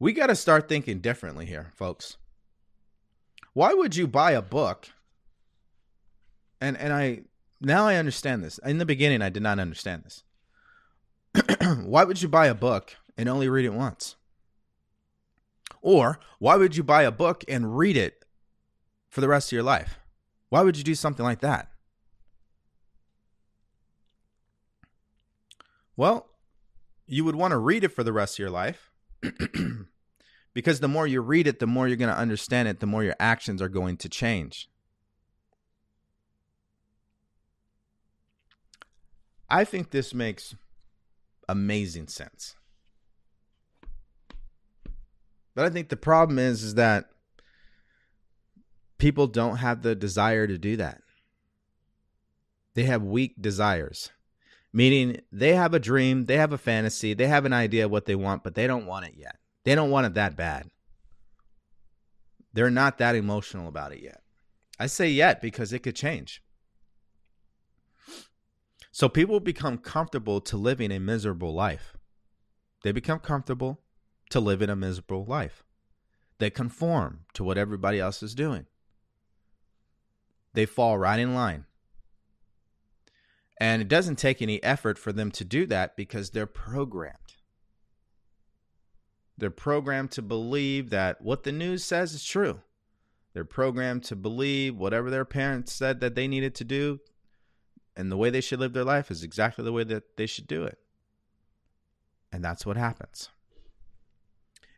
We 0.00 0.12
got 0.12 0.26
to 0.26 0.34
start 0.34 0.68
thinking 0.68 0.98
differently 0.98 1.46
here, 1.46 1.70
folks. 1.76 2.16
Why 3.52 3.72
would 3.72 3.94
you 3.94 4.08
buy 4.08 4.32
a 4.32 4.42
book? 4.42 4.88
And 6.60 6.76
and 6.76 6.92
I 6.92 7.22
now 7.60 7.86
I 7.86 7.94
understand 7.94 8.42
this. 8.42 8.58
In 8.58 8.78
the 8.78 8.84
beginning 8.84 9.22
I 9.22 9.28
did 9.28 9.44
not 9.44 9.60
understand 9.60 10.02
this. 10.02 10.24
Why 11.84 12.02
would 12.02 12.20
you 12.20 12.28
buy 12.28 12.46
a 12.46 12.54
book 12.54 12.96
and 13.16 13.28
only 13.28 13.48
read 13.48 13.64
it 13.64 13.72
once? 13.72 14.16
Or 15.80 16.18
why 16.38 16.56
would 16.56 16.76
you 16.76 16.82
buy 16.82 17.02
a 17.02 17.10
book 17.10 17.44
and 17.46 17.76
read 17.76 17.96
it 17.96 18.24
for 19.10 19.20
the 19.20 19.28
rest 19.28 19.48
of 19.48 19.52
your 19.52 19.62
life? 19.62 19.98
Why 20.54 20.62
would 20.62 20.76
you 20.76 20.84
do 20.84 20.94
something 20.94 21.24
like 21.24 21.40
that? 21.40 21.68
Well, 25.96 26.28
you 27.08 27.24
would 27.24 27.34
want 27.34 27.50
to 27.50 27.58
read 27.58 27.82
it 27.82 27.88
for 27.88 28.04
the 28.04 28.12
rest 28.12 28.36
of 28.36 28.38
your 28.38 28.50
life 28.50 28.92
because 30.54 30.78
the 30.78 30.86
more 30.86 31.08
you 31.08 31.22
read 31.22 31.48
it, 31.48 31.58
the 31.58 31.66
more 31.66 31.88
you're 31.88 31.96
going 31.96 32.14
to 32.14 32.16
understand 32.16 32.68
it, 32.68 32.78
the 32.78 32.86
more 32.86 33.02
your 33.02 33.16
actions 33.18 33.60
are 33.60 33.68
going 33.68 33.96
to 33.96 34.08
change. 34.08 34.68
I 39.50 39.64
think 39.64 39.90
this 39.90 40.14
makes 40.14 40.54
amazing 41.48 42.06
sense. 42.06 42.54
But 45.56 45.64
I 45.64 45.70
think 45.70 45.88
the 45.88 45.96
problem 45.96 46.38
is 46.38 46.62
is 46.62 46.74
that 46.76 47.10
people 48.98 49.26
don't 49.26 49.56
have 49.56 49.82
the 49.82 49.94
desire 49.94 50.46
to 50.46 50.58
do 50.58 50.76
that. 50.76 51.00
They 52.74 52.84
have 52.84 53.02
weak 53.02 53.40
desires. 53.40 54.10
Meaning 54.72 55.20
they 55.30 55.54
have 55.54 55.72
a 55.72 55.78
dream, 55.78 56.24
they 56.24 56.36
have 56.36 56.52
a 56.52 56.58
fantasy, 56.58 57.14
they 57.14 57.28
have 57.28 57.44
an 57.44 57.52
idea 57.52 57.84
of 57.84 57.92
what 57.92 58.06
they 58.06 58.16
want, 58.16 58.42
but 58.42 58.56
they 58.56 58.66
don't 58.66 58.86
want 58.86 59.06
it 59.06 59.14
yet. 59.16 59.36
They 59.64 59.76
don't 59.76 59.90
want 59.90 60.06
it 60.06 60.14
that 60.14 60.36
bad. 60.36 60.68
They're 62.52 62.70
not 62.70 62.98
that 62.98 63.14
emotional 63.14 63.68
about 63.68 63.92
it 63.92 64.02
yet. 64.02 64.20
I 64.78 64.86
say 64.86 65.08
yet 65.08 65.40
because 65.40 65.72
it 65.72 65.80
could 65.80 65.94
change. 65.94 66.42
So 68.90 69.08
people 69.08 69.40
become 69.40 69.78
comfortable 69.78 70.40
to 70.42 70.56
living 70.56 70.92
a 70.92 71.00
miserable 71.00 71.54
life. 71.54 71.96
They 72.82 72.92
become 72.92 73.18
comfortable 73.18 73.80
to 74.30 74.40
living 74.40 74.70
a 74.70 74.76
miserable 74.76 75.24
life. 75.24 75.64
They 76.38 76.50
conform 76.50 77.20
to 77.34 77.44
what 77.44 77.58
everybody 77.58 78.00
else 78.00 78.22
is 78.22 78.34
doing. 78.34 78.66
They 80.54 80.66
fall 80.66 80.96
right 80.96 81.18
in 81.18 81.34
line. 81.34 81.66
And 83.60 83.82
it 83.82 83.88
doesn't 83.88 84.16
take 84.16 84.40
any 84.40 84.62
effort 84.62 84.98
for 84.98 85.12
them 85.12 85.30
to 85.32 85.44
do 85.44 85.66
that 85.66 85.96
because 85.96 86.30
they're 86.30 86.46
programmed. 86.46 87.18
They're 89.36 89.50
programmed 89.50 90.12
to 90.12 90.22
believe 90.22 90.90
that 90.90 91.20
what 91.20 91.42
the 91.42 91.52
news 91.52 91.84
says 91.84 92.14
is 92.14 92.24
true. 92.24 92.60
They're 93.32 93.44
programmed 93.44 94.04
to 94.04 94.16
believe 94.16 94.76
whatever 94.76 95.10
their 95.10 95.24
parents 95.24 95.72
said 95.72 96.00
that 96.00 96.14
they 96.14 96.28
needed 96.28 96.54
to 96.56 96.64
do, 96.64 97.00
and 97.96 98.10
the 98.10 98.16
way 98.16 98.30
they 98.30 98.40
should 98.40 98.60
live 98.60 98.72
their 98.72 98.84
life 98.84 99.10
is 99.10 99.24
exactly 99.24 99.64
the 99.64 99.72
way 99.72 99.82
that 99.84 100.16
they 100.16 100.26
should 100.26 100.46
do 100.46 100.62
it. 100.62 100.78
And 102.30 102.44
that's 102.44 102.64
what 102.64 102.76
happens. 102.76 103.28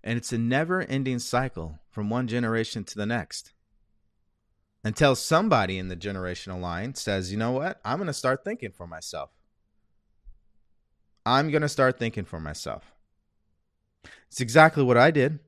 And 0.02 0.16
it's 0.16 0.32
a 0.32 0.38
never 0.38 0.82
ending 0.82 1.18
cycle 1.18 1.80
from 1.90 2.08
one 2.08 2.28
generation 2.28 2.84
to 2.84 2.96
the 2.96 3.06
next 3.06 3.52
until 4.86 5.16
somebody 5.16 5.78
in 5.78 5.88
the 5.88 5.96
generational 5.96 6.60
line 6.60 6.94
says, 6.94 7.32
you 7.32 7.36
know 7.36 7.50
what? 7.50 7.80
I'm 7.84 7.98
going 7.98 8.06
to 8.06 8.12
start 8.12 8.44
thinking 8.44 8.70
for 8.70 8.86
myself. 8.86 9.30
I'm 11.26 11.50
going 11.50 11.62
to 11.62 11.68
start 11.68 11.98
thinking 11.98 12.24
for 12.24 12.38
myself. 12.38 12.84
It's 14.28 14.40
exactly 14.40 14.84
what 14.84 14.96
I 14.96 15.10
did. 15.10 15.40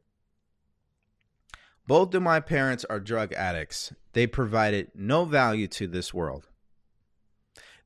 Both 1.86 2.12
of 2.16 2.22
my 2.22 2.40
parents 2.40 2.84
are 2.90 2.98
drug 2.98 3.32
addicts. 3.32 3.92
They 4.12 4.26
provided 4.26 4.90
no 4.92 5.24
value 5.24 5.68
to 5.68 5.86
this 5.86 6.12
world. 6.12 6.48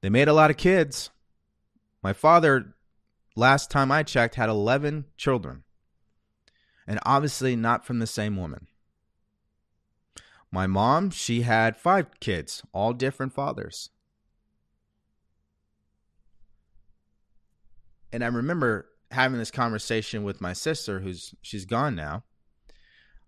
They 0.01 0.09
made 0.09 0.29
a 0.29 0.33
lot 0.33 0.51
of 0.51 0.57
kids. 0.57 1.11
My 2.03 2.15
father, 2.15 2.75
last 3.37 3.71
time 3.71 3.93
I 3.93 4.05
checked, 4.05 4.37
had 4.37 4.49
11 4.49 5.05
children, 5.19 5.65
and 6.87 6.99
obviously 7.05 7.57
not 7.57 7.85
from 7.85 7.99
the 7.99 8.07
same 8.07 8.39
woman. 8.39 8.69
My 10.53 10.69
mom, 10.69 11.11
she 11.11 11.43
had 11.43 11.77
five 11.77 12.21
kids, 12.21 12.63
all 12.73 12.93
different 12.93 13.33
fathers. 13.33 13.91
And 18.13 18.23
I 18.23 18.29
remember 18.29 18.87
having 19.11 19.39
this 19.39 19.51
conversation 19.51 20.23
with 20.23 20.41
my 20.41 20.53
sister, 20.53 21.01
who's 21.01 21.35
she's 21.43 21.65
gone 21.65 21.97
now. 21.97 22.23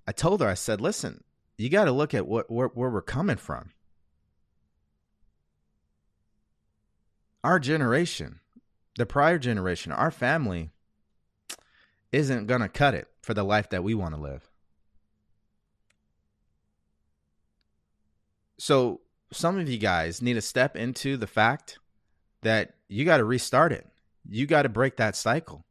I 0.07 0.13
told 0.13 0.43
her, 0.43 0.49
I 0.49 0.55
said, 0.55 0.81
listen, 0.81 1.25
you 1.57 1.71
got 1.71 1.87
to 1.87 1.93
look 1.93 2.15
at 2.15 2.29
what 2.29 2.51
where, 2.51 2.69
where 2.69 2.91
we're 2.91 3.03
coming 3.03 3.37
from. 3.39 3.71
our 7.45 7.61
generation, 7.61 8.41
the 8.97 9.05
prior 9.05 9.39
generation, 9.39 9.93
our 9.93 10.11
family 10.11 10.71
isn't 12.11 12.47
going 12.47 12.63
to 12.63 12.69
cut 12.69 12.95
it 12.95 13.07
for 13.21 13.35
the 13.35 13.45
life 13.45 13.69
that 13.69 13.85
we 13.85 13.95
want 13.95 14.15
to 14.15 14.21
live. 14.21 14.49
So, 18.59 19.01
some 19.33 19.59
of 19.59 19.69
you 19.69 19.79
guys 19.79 20.23
need 20.23 20.35
to 20.35 20.41
step 20.41 20.77
into 20.77 21.17
the 21.17 21.27
fact 21.27 21.79
that 22.43 22.75
you 22.89 23.05
got 23.05 23.17
to 23.17 23.25
restart 23.25 23.73
it. 23.73 23.87
You 24.29 24.47
got 24.47 24.63
to 24.63 24.69
break 24.69 24.97
that 24.97 25.17
cycle. 25.17 25.65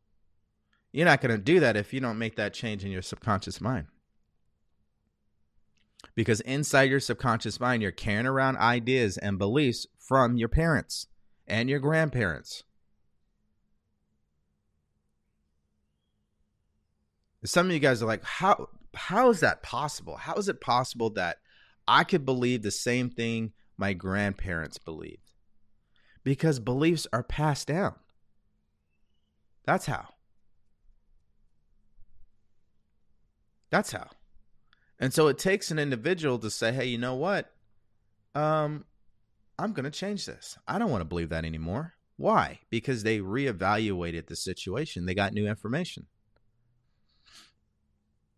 You're 0.92 1.06
not 1.06 1.22
going 1.22 1.32
to 1.32 1.42
do 1.42 1.60
that 1.62 1.78
if 1.78 1.94
you 1.94 2.00
don't 2.00 2.20
make 2.20 2.36
that 2.36 2.54
change 2.54 2.84
in 2.84 2.92
your 2.92 3.02
subconscious 3.02 3.62
mind. 3.62 3.88
Because 6.16 6.42
inside 6.42 6.90
your 6.90 7.00
subconscious 7.00 7.60
mind, 7.60 7.82
you're 7.82 7.92
carrying 7.92 8.28
around 8.28 8.58
ideas 8.58 9.18
and 9.18 9.40
beliefs 9.40 9.88
from 9.98 10.38
your 10.38 10.50
parents 10.50 11.08
and 11.48 11.70
your 11.70 11.80
grandparents. 11.80 12.64
Some 17.46 17.68
of 17.68 17.74
you 17.74 17.80
guys 17.80 18.04
are 18.04 18.06
like, 18.08 18.24
how 18.24 18.70
how 18.94 19.30
is 19.30 19.40
that 19.40 19.64
possible? 19.64 20.18
How 20.18 20.36
is 20.36 20.48
it 20.48 20.62
possible 20.62 21.10
that 21.12 21.38
I 21.88 22.04
could 22.04 22.26
believe 22.26 22.62
the 22.62 22.72
same 22.72 23.10
thing 23.10 23.54
my 23.78 23.94
grandparents 23.94 24.78
believed? 24.78 25.32
Because 26.24 26.60
beliefs 26.60 27.08
are 27.12 27.24
passed 27.24 27.68
down. 27.68 27.96
That's 29.66 29.86
how. 29.86 30.08
That's 33.70 33.92
how. 33.92 34.08
And 35.00 35.14
so 35.14 35.28
it 35.28 35.38
takes 35.38 35.72
an 35.72 35.80
individual 35.80 36.38
to 36.40 36.50
say, 36.50 36.72
"Hey, 36.72 36.86
you 36.86 36.98
know 36.98 37.16
what? 37.16 37.52
Um 38.36 38.86
I'm 39.60 39.74
going 39.74 39.86
to 39.86 39.92
change 39.92 40.26
this. 40.26 40.58
I 40.68 40.80
don't 40.80 40.90
want 40.90 41.02
to 41.02 41.06
believe 41.06 41.30
that 41.30 41.46
anymore." 41.46 41.94
Why? 42.16 42.60
Because 42.70 43.04
they 43.04 43.20
reevaluated 43.20 44.28
the 44.28 44.36
situation. 44.36 45.06
They 45.06 45.16
got 45.16 45.34
new 45.34 45.48
information. 45.48 46.08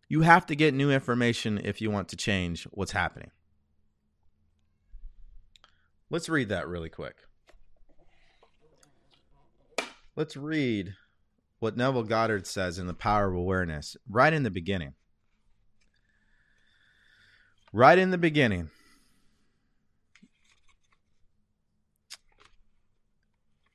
You 0.08 0.22
have 0.22 0.46
to 0.46 0.56
get 0.56 0.72
new 0.72 0.90
information 0.90 1.60
if 1.62 1.80
you 1.80 1.90
want 1.90 2.08
to 2.08 2.16
change 2.16 2.64
what's 2.70 2.92
happening. 2.92 3.30
Let's 6.10 6.28
read 6.28 6.48
that 6.50 6.68
really 6.68 6.88
quick. 6.88 7.16
Let's 10.14 10.36
read 10.36 10.94
what 11.58 11.76
Neville 11.76 12.04
Goddard 12.04 12.46
says 12.46 12.78
in 12.78 12.86
The 12.86 12.94
Power 12.94 13.28
of 13.28 13.34
Awareness 13.34 13.96
right 14.08 14.32
in 14.32 14.42
the 14.42 14.50
beginning 14.50 14.94
right 17.76 17.98
in 17.98 18.10
the 18.10 18.18
beginning. 18.18 18.70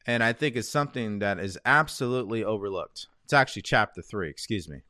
And 0.07 0.23
I 0.23 0.33
think 0.33 0.55
it's 0.55 0.67
something 0.67 1.19
that 1.19 1.39
is 1.39 1.59
absolutely 1.63 2.43
overlooked. 2.43 3.05
It's 3.23 3.33
actually 3.33 3.61
chapter 3.61 4.01
three, 4.01 4.29
excuse 4.29 4.67
me. 4.67 4.81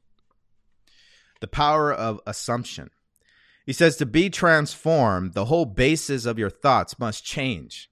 The 1.42 1.48
power 1.48 1.94
of 1.94 2.22
assumption. 2.26 2.90
He 3.66 3.74
says 3.74 3.96
to 3.98 4.06
be 4.06 4.30
transformed, 4.30 5.34
the 5.34 5.46
whole 5.46 5.66
basis 5.66 6.26
of 6.26 6.40
your 6.40 6.50
thoughts 6.50 7.00
must 7.00 7.24
change. 7.24 7.90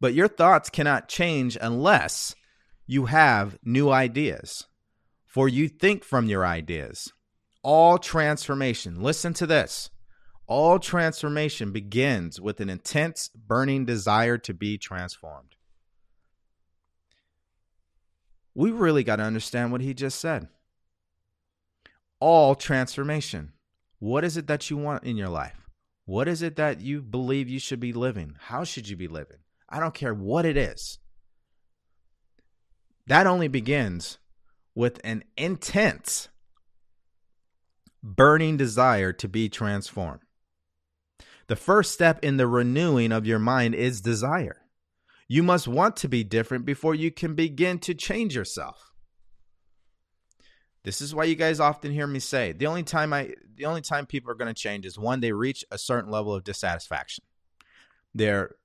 But 0.00 0.14
your 0.14 0.28
thoughts 0.28 0.70
cannot 0.70 1.08
change 1.08 1.56
unless 1.60 2.34
you 2.86 3.06
have 3.06 3.58
new 3.64 3.90
ideas. 3.90 4.66
For 5.26 5.48
you 5.48 5.68
think 5.68 6.04
from 6.04 6.26
your 6.26 6.44
ideas. 6.44 7.12
All 7.62 7.98
transformation, 7.98 9.02
listen 9.02 9.32
to 9.34 9.46
this 9.46 9.90
all 10.46 10.78
transformation 10.78 11.72
begins 11.72 12.40
with 12.40 12.60
an 12.60 12.68
intense, 12.68 13.28
burning 13.28 13.86
desire 13.86 14.36
to 14.36 14.52
be 14.52 14.76
transformed. 14.76 15.56
We 18.54 18.70
really 18.70 19.02
got 19.02 19.16
to 19.16 19.22
understand 19.22 19.72
what 19.72 19.80
he 19.80 19.94
just 19.94 20.20
said. 20.20 20.48
All 22.20 22.54
transformation. 22.54 23.52
What 24.02 24.24
is 24.24 24.36
it 24.36 24.48
that 24.48 24.68
you 24.68 24.76
want 24.76 25.04
in 25.04 25.16
your 25.16 25.28
life? 25.28 25.68
What 26.06 26.26
is 26.26 26.42
it 26.42 26.56
that 26.56 26.80
you 26.80 27.00
believe 27.00 27.48
you 27.48 27.60
should 27.60 27.78
be 27.78 27.92
living? 27.92 28.34
How 28.36 28.64
should 28.64 28.88
you 28.88 28.96
be 28.96 29.06
living? 29.06 29.36
I 29.68 29.78
don't 29.78 29.94
care 29.94 30.12
what 30.12 30.44
it 30.44 30.56
is. 30.56 30.98
That 33.06 33.28
only 33.28 33.46
begins 33.46 34.18
with 34.74 35.00
an 35.04 35.22
intense, 35.36 36.30
burning 38.02 38.56
desire 38.56 39.12
to 39.12 39.28
be 39.28 39.48
transformed. 39.48 40.22
The 41.46 41.54
first 41.54 41.92
step 41.92 42.24
in 42.24 42.38
the 42.38 42.48
renewing 42.48 43.12
of 43.12 43.24
your 43.24 43.38
mind 43.38 43.76
is 43.76 44.00
desire. 44.00 44.62
You 45.28 45.44
must 45.44 45.68
want 45.68 45.94
to 45.98 46.08
be 46.08 46.24
different 46.24 46.64
before 46.64 46.96
you 46.96 47.12
can 47.12 47.36
begin 47.36 47.78
to 47.78 47.94
change 47.94 48.34
yourself. 48.34 48.91
This 50.84 51.00
is 51.00 51.14
why 51.14 51.24
you 51.24 51.36
guys 51.36 51.60
often 51.60 51.92
hear 51.92 52.06
me 52.06 52.18
say 52.18 52.52
the 52.52 52.66
only 52.66 52.82
time 52.82 53.12
I 53.12 53.34
the 53.54 53.66
only 53.66 53.82
time 53.82 54.06
people 54.06 54.30
are 54.30 54.36
going 54.36 54.52
to 54.52 54.60
change 54.60 54.84
is 54.84 54.98
when 54.98 55.20
they 55.20 55.32
reach 55.32 55.64
a 55.70 55.78
certain 55.78 56.10
level 56.10 56.34
of 56.34 56.44
dissatisfaction. 56.44 57.24
They're 58.14 58.56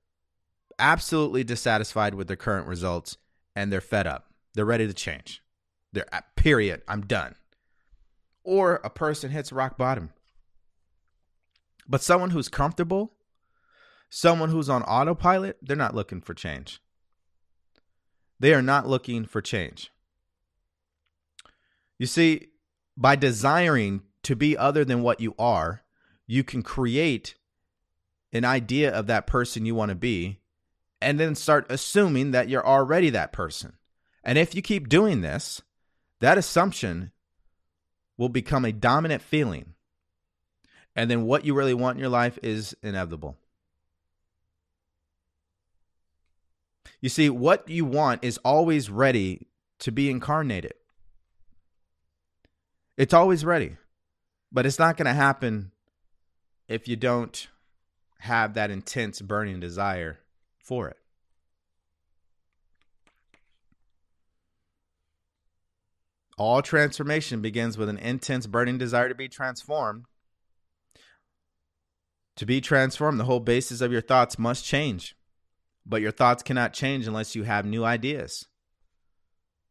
absolutely 0.79 1.43
dissatisfied 1.43 2.15
with 2.15 2.27
their 2.27 2.37
current 2.37 2.67
results 2.67 3.17
and 3.55 3.71
they're 3.71 3.81
fed 3.81 4.07
up. 4.07 4.33
They're 4.53 4.65
ready 4.65 4.87
to 4.87 4.93
change. 4.93 5.41
They're 5.93 6.13
at 6.13 6.35
period. 6.35 6.81
I'm 6.87 7.01
done. 7.01 7.35
Or 8.43 8.81
a 8.83 8.89
person 8.89 9.31
hits 9.31 9.51
rock 9.51 9.77
bottom 9.77 10.11
but 11.87 12.01
someone 12.01 12.31
who's 12.31 12.49
comfortable, 12.49 13.13
someone 14.09 14.49
who's 14.49 14.69
on 14.69 14.83
autopilot, 14.83 15.57
they're 15.61 15.75
not 15.75 15.95
looking 15.95 16.21
for 16.21 16.33
change. 16.33 16.81
They 18.39 18.53
are 18.53 18.61
not 18.61 18.87
looking 18.87 19.25
for 19.25 19.41
change. 19.41 19.91
You 21.97 22.05
see, 22.05 22.47
by 22.95 23.15
desiring 23.15 24.03
to 24.23 24.35
be 24.35 24.57
other 24.57 24.85
than 24.85 25.01
what 25.01 25.19
you 25.19 25.33
are, 25.37 25.83
you 26.25 26.43
can 26.43 26.61
create 26.61 27.35
an 28.31 28.45
idea 28.45 28.93
of 28.93 29.07
that 29.07 29.27
person 29.27 29.65
you 29.65 29.75
want 29.75 29.89
to 29.89 29.95
be 29.95 30.39
and 31.01 31.19
then 31.19 31.35
start 31.35 31.65
assuming 31.69 32.31
that 32.31 32.49
you're 32.49 32.65
already 32.65 33.09
that 33.11 33.31
person. 33.31 33.73
And 34.23 34.37
if 34.37 34.53
you 34.53 34.61
keep 34.61 34.89
doing 34.89 35.21
this, 35.21 35.61
that 36.19 36.37
assumption 36.37 37.11
will 38.17 38.29
become 38.29 38.65
a 38.65 38.71
dominant 38.71 39.21
feeling 39.21 39.75
and 40.97 41.11
then 41.11 41.25
what 41.25 41.45
you 41.45 41.53
really 41.53 41.75
want 41.75 41.95
in 41.95 42.01
your 42.01 42.09
life 42.09 42.39
is 42.41 42.75
inevitable. 42.81 43.37
You 46.99 47.09
see, 47.09 47.29
what 47.29 47.69
you 47.69 47.85
want 47.85 48.23
is 48.23 48.39
always 48.39 48.89
ready 48.89 49.47
to 49.77 49.91
be 49.91 50.09
incarnated. 50.09 50.73
It's 52.97 53.13
always 53.13 53.45
ready, 53.45 53.77
but 54.51 54.65
it's 54.65 54.79
not 54.79 54.97
going 54.97 55.05
to 55.05 55.13
happen 55.13 55.71
if 56.67 56.87
you 56.87 56.95
don't 56.95 57.47
have 58.19 58.55
that 58.55 58.71
intense 58.71 59.21
burning 59.21 59.59
desire 59.59 60.19
for 60.59 60.89
it. 60.89 60.97
All 66.37 66.61
transformation 66.61 67.41
begins 67.41 67.77
with 67.77 67.89
an 67.89 67.97
intense 67.97 68.47
burning 68.47 68.77
desire 68.77 69.09
to 69.09 69.15
be 69.15 69.27
transformed 69.27 70.05
to 72.37 72.45
be 72.45 72.61
transformed, 72.61 73.19
the 73.19 73.25
whole 73.25 73.39
basis 73.39 73.81
of 73.81 73.91
your 73.91 74.01
thoughts 74.01 74.39
must 74.39 74.63
change. 74.63 75.15
But 75.85 76.01
your 76.01 76.11
thoughts 76.11 76.43
cannot 76.43 76.71
change 76.71 77.07
unless 77.07 77.35
you 77.35 77.43
have 77.43 77.65
new 77.65 77.83
ideas. 77.83 78.47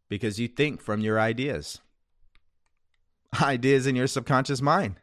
Because 0.09 0.41
you 0.41 0.49
think 0.49 0.83
from 0.83 1.01
your 1.01 1.19
ideas. 1.19 1.81
Ideas 3.43 3.87
in 3.87 3.97
your 3.97 4.07
subconscious 4.07 4.63
mind. 4.63 5.01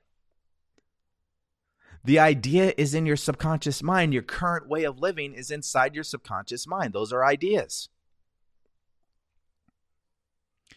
The 2.06 2.20
idea 2.20 2.74
is 2.78 2.94
in 2.94 3.06
your 3.06 3.16
subconscious 3.16 3.82
mind. 3.82 4.14
Your 4.14 4.24
current 4.24 4.68
way 4.68 4.84
of 4.84 5.00
living 5.00 5.34
is 5.34 5.52
inside 5.52 5.96
your 5.96 6.04
subconscious 6.04 6.68
mind. 6.68 6.94
Those 6.94 7.14
are 7.14 7.24
ideas. 7.24 7.88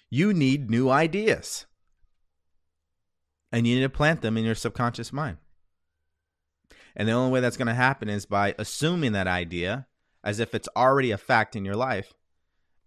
You 0.09 0.33
need 0.33 0.71
new 0.71 0.89
ideas. 0.89 1.67
And 3.51 3.67
you 3.67 3.77
need 3.77 3.83
to 3.83 3.89
plant 3.89 4.23
them 4.23 4.37
in 4.37 4.45
your 4.45 4.55
subconscious 4.55 5.13
mind. 5.13 5.39
And 6.95 7.09
the 7.09 7.13
only 7.13 7.33
way 7.33 7.41
that's 7.41 7.57
going 7.57 7.67
to 7.67 7.75
happen 7.75 8.09
is 8.09 8.25
by 8.25 8.55
assuming 8.59 9.13
that 9.13 9.27
idea 9.27 9.87
as 10.23 10.41
if 10.41 10.55
it's 10.55 10.69
already 10.77 11.11
a 11.11 11.19
fact 11.19 11.57
in 11.57 11.65
your 11.65 11.77
life. 11.77 12.15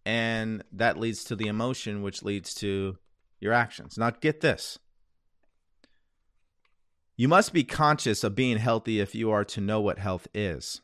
And 0.06 0.64
that 0.72 0.98
leads 0.98 1.24
to 1.26 1.36
the 1.36 1.48
emotion, 1.48 2.02
which 2.02 2.24
leads 2.24 2.54
to 2.56 2.98
your 3.40 3.54
actions. 3.54 3.98
Now, 3.98 4.12
get 4.12 4.42
this 4.42 4.80
you 7.20 7.28
must 7.28 7.52
be 7.52 7.66
conscious 7.66 8.24
of 8.24 8.34
being 8.34 8.60
healthy 8.60 9.02
if 9.02 9.14
you 9.14 9.30
are 9.30 9.44
to 9.44 9.60
know 9.60 9.82
what 9.82 10.00
health 10.00 10.30
is. 10.34 10.80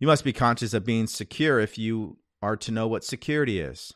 You 0.00 0.08
must 0.08 0.24
be 0.24 0.32
conscious 0.32 0.74
of 0.74 0.84
being 0.84 1.06
secure 1.06 1.60
if 1.60 1.78
you 1.78 2.18
are 2.42 2.56
to 2.56 2.72
know 2.72 2.88
what 2.88 3.04
security 3.04 3.60
is. 3.60 3.92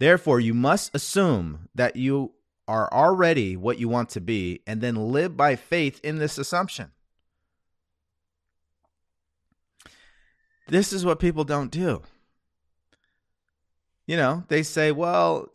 Therefore, 0.00 0.40
you 0.40 0.52
must 0.52 0.92
assume 0.96 1.68
that 1.76 1.94
you 1.94 2.32
are 2.66 2.92
already 2.92 3.56
what 3.56 3.78
you 3.78 3.88
want 3.88 4.08
to 4.10 4.20
be 4.20 4.62
and 4.66 4.80
then 4.80 5.12
live 5.12 5.36
by 5.36 5.54
faith 5.54 6.00
in 6.02 6.18
this 6.18 6.36
assumption. 6.36 6.90
This 10.66 10.92
is 10.92 11.04
what 11.04 11.20
people 11.20 11.44
don't 11.44 11.70
do. 11.70 12.02
You 14.06 14.16
know, 14.16 14.44
they 14.48 14.62
say, 14.62 14.92
well, 14.92 15.48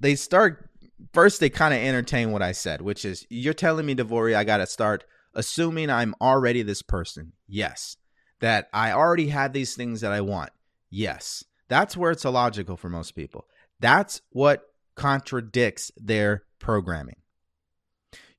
they 0.00 0.14
start 0.14 0.70
first, 1.12 1.40
they 1.40 1.50
kind 1.50 1.74
of 1.74 1.80
entertain 1.80 2.32
what 2.32 2.42
I 2.42 2.52
said, 2.52 2.80
which 2.80 3.04
is, 3.04 3.26
you're 3.28 3.54
telling 3.54 3.86
me, 3.86 3.94
DeVory, 3.94 4.34
I 4.34 4.44
got 4.44 4.58
to 4.58 4.66
start 4.66 5.04
assuming 5.34 5.90
I'm 5.90 6.14
already 6.20 6.62
this 6.62 6.82
person. 6.82 7.32
Yes. 7.46 7.96
That 8.40 8.68
I 8.72 8.92
already 8.92 9.28
have 9.28 9.52
these 9.52 9.74
things 9.74 10.00
that 10.00 10.12
I 10.12 10.20
want. 10.20 10.50
Yes. 10.90 11.44
That's 11.68 11.96
where 11.96 12.10
it's 12.10 12.24
illogical 12.24 12.76
for 12.76 12.88
most 12.88 13.14
people. 13.14 13.46
That's 13.80 14.22
what 14.30 14.62
contradicts 14.94 15.90
their 15.96 16.44
programming. 16.58 17.16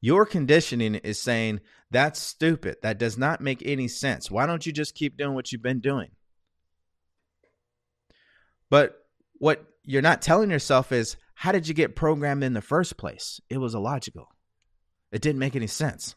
Your 0.01 0.25
conditioning 0.25 0.95
is 0.95 1.19
saying, 1.19 1.61
that's 1.89 2.19
stupid. 2.19 2.77
That 2.81 2.97
does 2.97 3.17
not 3.17 3.41
make 3.41 3.61
any 3.65 3.87
sense. 3.87 4.29
Why 4.29 4.45
don't 4.45 4.65
you 4.65 4.71
just 4.71 4.95
keep 4.95 5.17
doing 5.17 5.33
what 5.33 5.51
you've 5.51 5.63
been 5.63 5.79
doing? 5.79 6.09
But 8.69 9.05
what 9.35 9.65
you're 9.83 10.01
not 10.01 10.21
telling 10.21 10.49
yourself 10.49 10.91
is, 10.91 11.17
how 11.35 11.51
did 11.51 11.67
you 11.67 11.73
get 11.73 11.95
programmed 11.95 12.43
in 12.43 12.53
the 12.53 12.61
first 12.61 12.97
place? 12.97 13.39
It 13.49 13.57
was 13.57 13.75
illogical. 13.75 14.29
It 15.11 15.21
didn't 15.21 15.39
make 15.39 15.55
any 15.55 15.67
sense. 15.67 16.15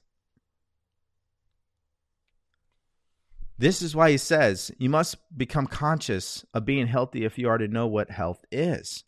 This 3.58 3.82
is 3.82 3.94
why 3.94 4.10
he 4.10 4.16
says 4.16 4.70
you 4.78 4.88
must 4.88 5.18
become 5.36 5.66
conscious 5.66 6.46
of 6.54 6.64
being 6.64 6.86
healthy 6.86 7.24
if 7.24 7.38
you 7.38 7.46
already 7.46 7.68
know 7.68 7.86
what 7.86 8.10
health 8.10 8.42
is. 8.50 9.04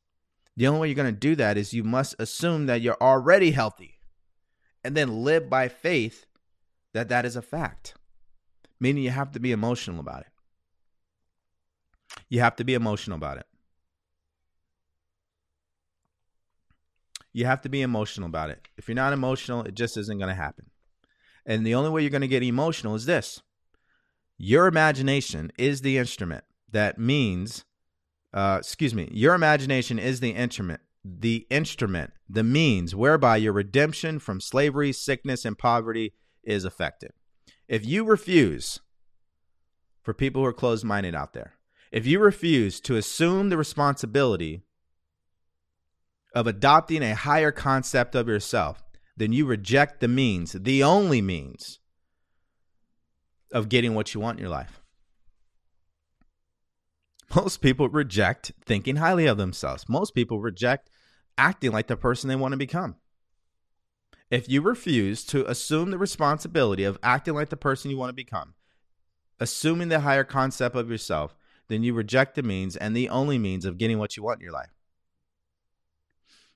The 0.59 0.67
only 0.67 0.81
way 0.81 0.89
you're 0.89 0.95
going 0.95 1.15
to 1.15 1.19
do 1.19 1.35
that 1.37 1.57
is 1.57 1.73
you 1.73 1.83
must 1.83 2.15
assume 2.19 2.67
that 2.67 2.83
you're 2.83 3.01
already 3.01 3.53
healthy 3.53 3.95
and 4.85 4.95
then 4.95 5.25
live 5.25 5.49
by 5.49 5.69
faith 5.69 6.27
that 6.93 7.09
that 7.09 7.25
is 7.25 7.37
a 7.37 7.43
fact. 7.43 7.95
Meaning 8.79 9.05
you 9.05 9.11
have 9.11 9.33
to 9.33 9.41
be 9.41 9.53
emotional 9.53 10.01
about 10.01 10.21
it. 10.21 10.32
You 12.29 12.41
have 12.41 12.57
to 12.57 12.65
be 12.65 12.75
emotional 12.75 13.17
about 13.17 13.39
it. 13.39 13.47
You 17.33 17.47
have 17.47 17.63
to 17.63 17.69
be 17.69 17.83
emotional 17.83 18.27
about 18.27 18.51
it. 18.51 18.69
If 18.77 18.89
you're 18.89 18.95
not 18.95 19.13
emotional, 19.13 19.63
it 19.63 19.75
just 19.75 19.97
isn't 19.97 20.19
going 20.19 20.29
to 20.29 20.35
happen. 20.35 20.71
And 21.47 21.67
the 21.67 21.75
only 21.75 21.91
way 21.91 22.03
you're 22.03 22.11
going 22.11 22.21
to 22.21 22.29
get 22.29 22.43
emotional 22.43 22.95
is 22.95 23.07
this 23.07 23.43
your 24.39 24.67
imagination 24.67 25.53
is 25.59 25.83
the 25.83 25.99
instrument 25.99 26.45
that 26.71 26.99
means, 26.99 27.65
uh, 28.35 28.57
excuse 28.61 28.95
me, 28.95 29.09
your 29.13 29.35
imagination 29.35 29.99
is 29.99 30.21
the 30.21 30.31
instrument, 30.31 30.81
the 31.05 31.47
instrument, 31.51 32.13
the 32.29 32.43
means 32.43 32.95
whereby 32.95 33.37
your 33.37 33.53
redemption 33.53 34.19
from 34.19 34.41
slavery, 34.41 34.93
sickness, 34.93 35.45
and 35.45 35.59
poverty 35.59 36.13
is 36.43 36.65
effected. 36.65 37.13
If 37.69 37.87
you 37.87 38.05
refuse, 38.05 38.81
for 40.03 40.13
people 40.13 40.43
who 40.43 40.49
are 40.49 40.53
closed 40.53 40.85
minded 40.85 41.15
out 41.15 41.33
there, 41.33 41.55
if 41.93 42.07
you 42.07 42.19
refuse 42.19 42.81
to 42.81 42.97
assume 42.97 43.51
the 43.51 43.57
responsibility 43.59 44.63
of 46.35 46.47
adopting 46.47 47.03
a 47.03 47.15
higher 47.15 47.53
concept 47.53 48.15
of 48.15 48.27
yourself, 48.27 48.83
then 49.17 49.33
you 49.33 49.45
reject 49.45 50.01
the 50.01 50.09
means, 50.09 50.53
the 50.53 50.83
only 50.83 51.21
means 51.21 51.79
of 53.53 53.69
getting 53.69 53.95
what 53.95 54.15
you 54.15 54.21
want 54.21 54.39
in 54.39 54.43
your 54.43 54.51
life. 54.51 54.81
Most 57.37 57.61
people 57.61 57.91
reject 57.91 58.53
thinking 58.65 58.97
highly 58.97 59.27
of 59.27 59.37
themselves. 59.37 59.87
Most 59.89 60.15
people 60.15 60.41
reject 60.41 60.89
acting 61.37 61.73
like 61.73 61.87
the 61.87 61.97
person 61.97 62.29
they 62.29 62.37
want 62.37 62.53
to 62.53 62.59
become. 62.59 62.97
If 64.31 64.49
you 64.49 64.63
refuse 64.63 65.25
to 65.27 65.49
assume 65.49 65.91
the 65.91 65.99
responsibility 65.99 66.85
of 66.85 66.99
acting 67.03 67.35
like 67.35 67.51
the 67.51 67.57
person 67.59 67.91
you 67.91 67.99
want 67.99 68.09
to 68.09 68.15
become, 68.15 68.55
assuming 69.39 69.89
the 69.89 70.01
higher 70.01 70.25
concept 70.25 70.75
of 70.75 70.91
yourself, 70.91 71.37
then 71.69 71.83
you 71.83 71.95
reject 71.95 72.35
the 72.35 72.43
means 72.43 72.77
and 72.77 72.97
the 72.97 73.09
only 73.09 73.39
means 73.39 73.65
of 73.65 73.79
getting 73.79 73.99
what 73.99 74.17
you 74.17 74.23
want 74.23 74.41
in 74.41 74.45
your 74.45 74.53
life. 74.53 74.71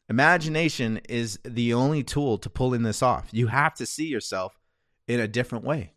Imagination 0.08 1.00
is 1.08 1.38
the 1.44 1.74
only 1.74 2.04
tool 2.04 2.38
to 2.38 2.48
pulling 2.48 2.82
this 2.82 3.02
off. 3.02 3.28
You 3.32 3.48
have 3.48 3.74
to 3.74 3.86
see 3.86 4.06
yourself 4.06 4.58
in 5.08 5.18
a 5.18 5.26
different 5.26 5.64
way. 5.64 5.92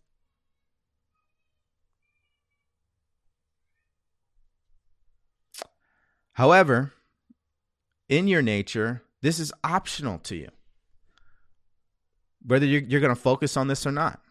However, 6.34 6.94
in 8.08 8.28
your 8.28 8.42
nature, 8.42 9.04
this 9.22 9.40
is 9.40 9.52
optional 9.64 10.20
to 10.20 10.36
you, 10.36 10.50
whether 12.46 12.66
you're, 12.66 12.82
you're 12.82 13.02
going 13.02 13.14
to 13.14 13.22
focus 13.22 13.58
on 13.58 13.68
this 13.68 13.86
or 13.86 13.92
not. 13.92 14.22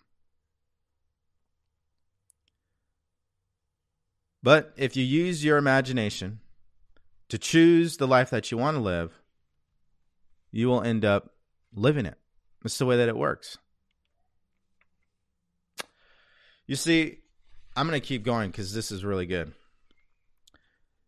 But 4.43 4.73
if 4.77 4.97
you 4.97 5.05
use 5.05 5.45
your 5.45 5.57
imagination 5.57 6.41
to 7.29 7.39
choose 7.39 7.97
the 7.97 8.07
life 8.07 8.31
that 8.31 8.51
you 8.51 8.59
want 8.59 8.77
to 8.77 8.83
live, 8.83 9.21
you 10.51 10.69
will 10.69 10.83
end 10.83 11.05
up 11.05 11.35
living 11.75 12.07
it. 12.07 12.17
It's 12.65 12.79
the 12.79 12.87
way 12.87 12.97
that 12.97 13.09
it 13.09 13.17
works. 13.17 13.59
You 16.67 16.77
see, 16.77 17.19
I'm 17.77 17.89
going 17.89 18.01
to 18.01 18.07
keep 18.07 18.25
going 18.25 18.51
because 18.51 18.75
this 18.75 18.91
is 18.91 19.05
really 19.05 19.27
good. 19.27 19.53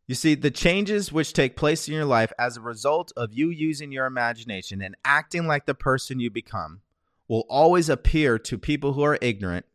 You 0.07 0.15
see, 0.17 0.35
the 0.35 0.51
changes 0.51 1.13
which 1.13 1.33
take 1.33 1.55
place 1.55 1.87
in 1.87 1.95
your 1.95 2.05
life 2.05 2.33
as 2.37 2.57
a 2.57 2.61
result 2.61 3.13
of 3.17 3.33
you 3.33 3.49
using 3.49 3.93
your 3.93 4.07
imagination 4.07 4.83
and 4.83 4.97
acting 5.05 5.47
like 5.47 5.67
the 5.67 5.75
person 5.75 6.19
you 6.19 6.31
become 6.31 6.81
will 7.29 7.47
always 7.49 7.89
appear 7.89 8.37
to 8.41 8.59
people 8.59 8.93
who 8.93 9.03
are 9.03 9.19
ignorant 9.21 9.67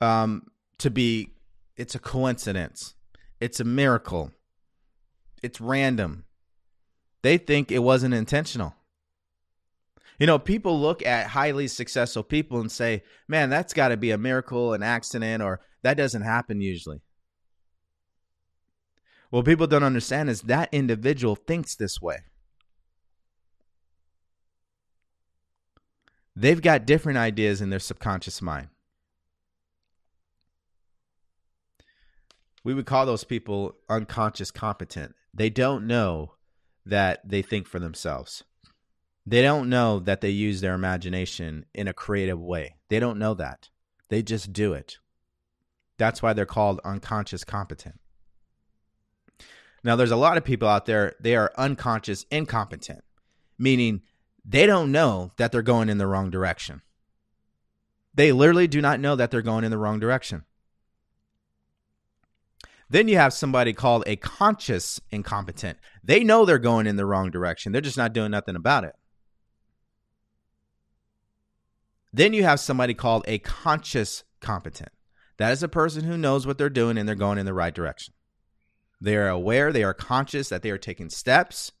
um, 0.00 0.46
to 0.78 0.90
be 0.90 1.35
it's 1.76 1.94
a 1.94 1.98
coincidence, 1.98 2.94
it's 3.40 3.60
a 3.60 3.64
miracle, 3.64 4.32
it's 5.42 5.60
random, 5.60 6.24
they 7.22 7.38
think 7.38 7.70
it 7.70 7.80
wasn't 7.80 8.14
intentional. 8.14 8.74
You 10.18 10.26
know, 10.26 10.38
people 10.38 10.80
look 10.80 11.04
at 11.04 11.26
highly 11.28 11.68
successful 11.68 12.22
people 12.22 12.60
and 12.60 12.72
say, 12.72 13.02
man, 13.28 13.50
that's 13.50 13.74
got 13.74 13.88
to 13.88 13.96
be 13.96 14.12
a 14.12 14.18
miracle, 14.18 14.72
an 14.72 14.82
accident, 14.82 15.42
or 15.42 15.60
that 15.82 15.96
doesn't 15.96 16.22
happen 16.22 16.60
usually. 16.60 17.02
What 19.30 19.44
people 19.44 19.66
don't 19.66 19.82
understand 19.82 20.30
is 20.30 20.42
that 20.42 20.68
individual 20.72 21.34
thinks 21.34 21.74
this 21.74 22.00
way. 22.00 22.18
They've 26.34 26.62
got 26.62 26.86
different 26.86 27.18
ideas 27.18 27.60
in 27.60 27.70
their 27.70 27.80
subconscious 27.80 28.40
mind. 28.40 28.68
We 32.66 32.74
would 32.74 32.84
call 32.84 33.06
those 33.06 33.22
people 33.22 33.76
unconscious 33.88 34.50
competent. 34.50 35.14
They 35.32 35.50
don't 35.50 35.86
know 35.86 36.32
that 36.84 37.20
they 37.24 37.40
think 37.40 37.68
for 37.68 37.78
themselves. 37.78 38.42
They 39.24 39.40
don't 39.40 39.70
know 39.70 40.00
that 40.00 40.20
they 40.20 40.30
use 40.30 40.60
their 40.60 40.74
imagination 40.74 41.66
in 41.72 41.86
a 41.86 41.92
creative 41.92 42.40
way. 42.40 42.74
They 42.88 42.98
don't 42.98 43.20
know 43.20 43.34
that. 43.34 43.68
They 44.08 44.20
just 44.20 44.52
do 44.52 44.72
it. 44.72 44.96
That's 45.96 46.22
why 46.22 46.32
they're 46.32 46.44
called 46.44 46.80
unconscious 46.84 47.44
competent. 47.44 48.00
Now, 49.84 49.94
there's 49.94 50.10
a 50.10 50.16
lot 50.16 50.36
of 50.36 50.44
people 50.44 50.66
out 50.66 50.86
there, 50.86 51.14
they 51.20 51.36
are 51.36 51.52
unconscious 51.56 52.26
incompetent, 52.32 53.04
meaning 53.56 54.02
they 54.44 54.66
don't 54.66 54.90
know 54.90 55.30
that 55.36 55.52
they're 55.52 55.62
going 55.62 55.88
in 55.88 55.98
the 55.98 56.08
wrong 56.08 56.30
direction. 56.30 56.82
They 58.12 58.32
literally 58.32 58.66
do 58.66 58.80
not 58.80 58.98
know 58.98 59.14
that 59.14 59.30
they're 59.30 59.40
going 59.40 59.62
in 59.62 59.70
the 59.70 59.78
wrong 59.78 60.00
direction. 60.00 60.42
Then 62.88 63.08
you 63.08 63.16
have 63.16 63.32
somebody 63.32 63.72
called 63.72 64.04
a 64.06 64.16
conscious 64.16 65.00
incompetent. 65.10 65.78
They 66.04 66.22
know 66.22 66.44
they're 66.44 66.58
going 66.58 66.86
in 66.86 66.96
the 66.96 67.06
wrong 67.06 67.30
direction. 67.30 67.72
They're 67.72 67.80
just 67.80 67.96
not 67.96 68.12
doing 68.12 68.30
nothing 68.30 68.56
about 68.56 68.84
it. 68.84 68.94
Then 72.12 72.32
you 72.32 72.44
have 72.44 72.60
somebody 72.60 72.94
called 72.94 73.24
a 73.26 73.38
conscious 73.38 74.24
competent. 74.40 74.90
That 75.38 75.52
is 75.52 75.62
a 75.62 75.68
person 75.68 76.04
who 76.04 76.16
knows 76.16 76.46
what 76.46 76.58
they're 76.58 76.70
doing 76.70 76.96
and 76.96 77.08
they're 77.08 77.14
going 77.14 77.38
in 77.38 77.46
the 77.46 77.52
right 77.52 77.74
direction. 77.74 78.14
They 79.00 79.16
are 79.16 79.28
aware, 79.28 79.72
they 79.72 79.82
are 79.82 79.92
conscious 79.92 80.48
that 80.48 80.62
they 80.62 80.70
are 80.70 80.78
taking 80.78 81.10
steps 81.10 81.72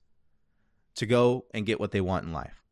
to 0.96 1.06
go 1.06 1.46
and 1.54 1.64
get 1.64 1.80
what 1.80 1.92
they 1.92 2.00
want 2.00 2.26
in 2.26 2.32
life. 2.32 2.62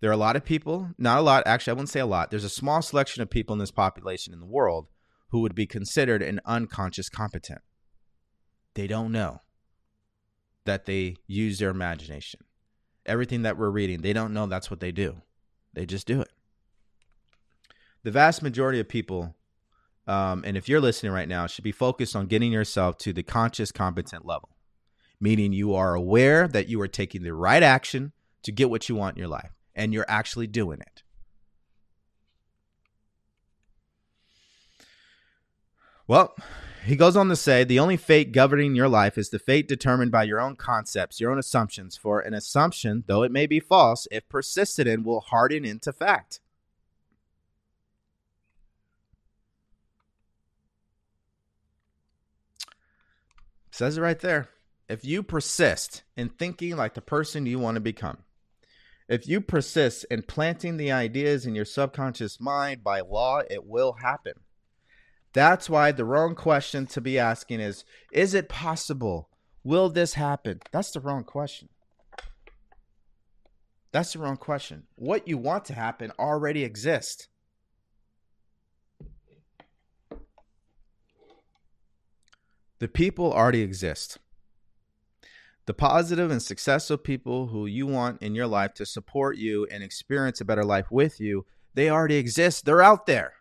There 0.00 0.10
are 0.10 0.14
a 0.14 0.16
lot 0.16 0.34
of 0.34 0.44
people, 0.44 0.90
not 0.98 1.18
a 1.18 1.22
lot, 1.22 1.44
actually, 1.46 1.72
I 1.72 1.74
wouldn't 1.74 1.90
say 1.90 2.00
a 2.00 2.06
lot. 2.06 2.30
There's 2.30 2.42
a 2.42 2.48
small 2.48 2.80
selection 2.80 3.22
of 3.22 3.30
people 3.30 3.52
in 3.52 3.58
this 3.58 3.70
population 3.70 4.32
in 4.32 4.40
the 4.40 4.46
world 4.46 4.88
who 5.30 5.40
would 5.40 5.54
be 5.54 5.66
considered 5.66 6.22
an 6.22 6.40
unconscious 6.44 7.08
competent. 7.08 7.60
They 8.74 8.86
don't 8.86 9.12
know 9.12 9.42
that 10.64 10.86
they 10.86 11.16
use 11.26 11.58
their 11.58 11.70
imagination. 11.70 12.40
Everything 13.06 13.42
that 13.42 13.56
we're 13.56 13.70
reading, 13.70 14.02
they 14.02 14.12
don't 14.12 14.34
know 14.34 14.46
that's 14.46 14.70
what 14.70 14.80
they 14.80 14.92
do. 14.92 15.22
They 15.72 15.86
just 15.86 16.06
do 16.06 16.20
it. 16.20 16.30
The 18.02 18.10
vast 18.10 18.42
majority 18.42 18.80
of 18.80 18.88
people, 18.88 19.34
um, 20.06 20.42
and 20.46 20.56
if 20.56 20.68
you're 20.68 20.80
listening 20.80 21.12
right 21.12 21.28
now, 21.28 21.46
should 21.46 21.64
be 21.64 21.72
focused 21.72 22.16
on 22.16 22.26
getting 22.26 22.52
yourself 22.52 22.98
to 22.98 23.12
the 23.12 23.22
conscious 23.22 23.72
competent 23.72 24.26
level, 24.26 24.50
meaning 25.20 25.52
you 25.52 25.74
are 25.74 25.94
aware 25.94 26.48
that 26.48 26.68
you 26.68 26.80
are 26.80 26.88
taking 26.88 27.22
the 27.22 27.34
right 27.34 27.62
action 27.62 28.12
to 28.42 28.52
get 28.52 28.70
what 28.70 28.88
you 28.88 28.94
want 28.94 29.16
in 29.16 29.20
your 29.20 29.28
life, 29.28 29.52
and 29.74 29.92
you're 29.92 30.06
actually 30.08 30.46
doing 30.46 30.80
it. 30.80 31.02
Well, 36.10 36.34
he 36.84 36.96
goes 36.96 37.16
on 37.16 37.28
to 37.28 37.36
say 37.36 37.62
the 37.62 37.78
only 37.78 37.96
fate 37.96 38.32
governing 38.32 38.74
your 38.74 38.88
life 38.88 39.16
is 39.16 39.30
the 39.30 39.38
fate 39.38 39.68
determined 39.68 40.10
by 40.10 40.24
your 40.24 40.40
own 40.40 40.56
concepts, 40.56 41.20
your 41.20 41.30
own 41.30 41.38
assumptions. 41.38 41.96
For 41.96 42.18
an 42.18 42.34
assumption, 42.34 43.04
though 43.06 43.22
it 43.22 43.30
may 43.30 43.46
be 43.46 43.60
false, 43.60 44.08
if 44.10 44.28
persisted 44.28 44.88
in, 44.88 45.04
will 45.04 45.20
harden 45.20 45.64
into 45.64 45.92
fact. 45.92 46.40
Says 53.70 53.96
it 53.96 54.00
right 54.00 54.18
there. 54.18 54.48
If 54.88 55.04
you 55.04 55.22
persist 55.22 56.02
in 56.16 56.28
thinking 56.28 56.76
like 56.76 56.94
the 56.94 57.00
person 57.00 57.46
you 57.46 57.60
want 57.60 57.76
to 57.76 57.80
become, 57.80 58.24
if 59.08 59.28
you 59.28 59.40
persist 59.40 60.06
in 60.10 60.22
planting 60.22 60.76
the 60.76 60.90
ideas 60.90 61.46
in 61.46 61.54
your 61.54 61.64
subconscious 61.64 62.40
mind 62.40 62.82
by 62.82 62.98
law, 62.98 63.42
it 63.48 63.64
will 63.64 63.92
happen. 63.92 64.32
That's 65.32 65.70
why 65.70 65.92
the 65.92 66.04
wrong 66.04 66.34
question 66.34 66.86
to 66.86 67.00
be 67.00 67.18
asking 67.18 67.60
is 67.60 67.84
Is 68.12 68.34
it 68.34 68.48
possible? 68.48 69.28
Will 69.62 69.88
this 69.88 70.14
happen? 70.14 70.60
That's 70.72 70.90
the 70.90 71.00
wrong 71.00 71.24
question. 71.24 71.68
That's 73.92 74.12
the 74.12 74.20
wrong 74.20 74.36
question. 74.36 74.84
What 74.94 75.28
you 75.28 75.36
want 75.36 75.64
to 75.66 75.74
happen 75.74 76.12
already 76.18 76.64
exists. 76.64 77.28
The 82.78 82.88
people 82.88 83.32
already 83.32 83.60
exist. 83.60 84.18
The 85.66 85.74
positive 85.74 86.30
and 86.30 86.42
successful 86.42 86.96
people 86.96 87.48
who 87.48 87.66
you 87.66 87.86
want 87.86 88.22
in 88.22 88.34
your 88.34 88.46
life 88.46 88.72
to 88.74 88.86
support 88.86 89.36
you 89.36 89.66
and 89.70 89.82
experience 89.82 90.40
a 90.40 90.44
better 90.44 90.64
life 90.64 90.90
with 90.90 91.20
you, 91.20 91.44
they 91.74 91.90
already 91.90 92.16
exist. 92.16 92.64
They're 92.64 92.82
out 92.82 93.06
there. 93.06 93.34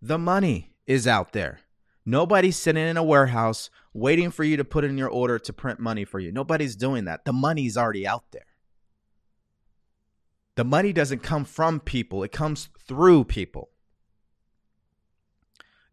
The 0.00 0.18
money 0.18 0.74
is 0.86 1.06
out 1.06 1.32
there. 1.32 1.60
Nobody's 2.06 2.56
sitting 2.56 2.86
in 2.86 2.96
a 2.96 3.02
warehouse 3.02 3.70
waiting 3.94 4.30
for 4.30 4.44
you 4.44 4.56
to 4.58 4.64
put 4.64 4.84
in 4.84 4.98
your 4.98 5.08
order 5.08 5.38
to 5.38 5.52
print 5.52 5.80
money 5.80 6.04
for 6.04 6.20
you. 6.20 6.30
Nobody's 6.30 6.76
doing 6.76 7.06
that. 7.06 7.24
The 7.24 7.32
money's 7.32 7.76
already 7.76 8.06
out 8.06 8.24
there. 8.32 8.46
The 10.56 10.64
money 10.64 10.92
doesn't 10.92 11.22
come 11.22 11.44
from 11.44 11.80
people, 11.80 12.22
it 12.22 12.30
comes 12.30 12.68
through 12.86 13.24
people. 13.24 13.70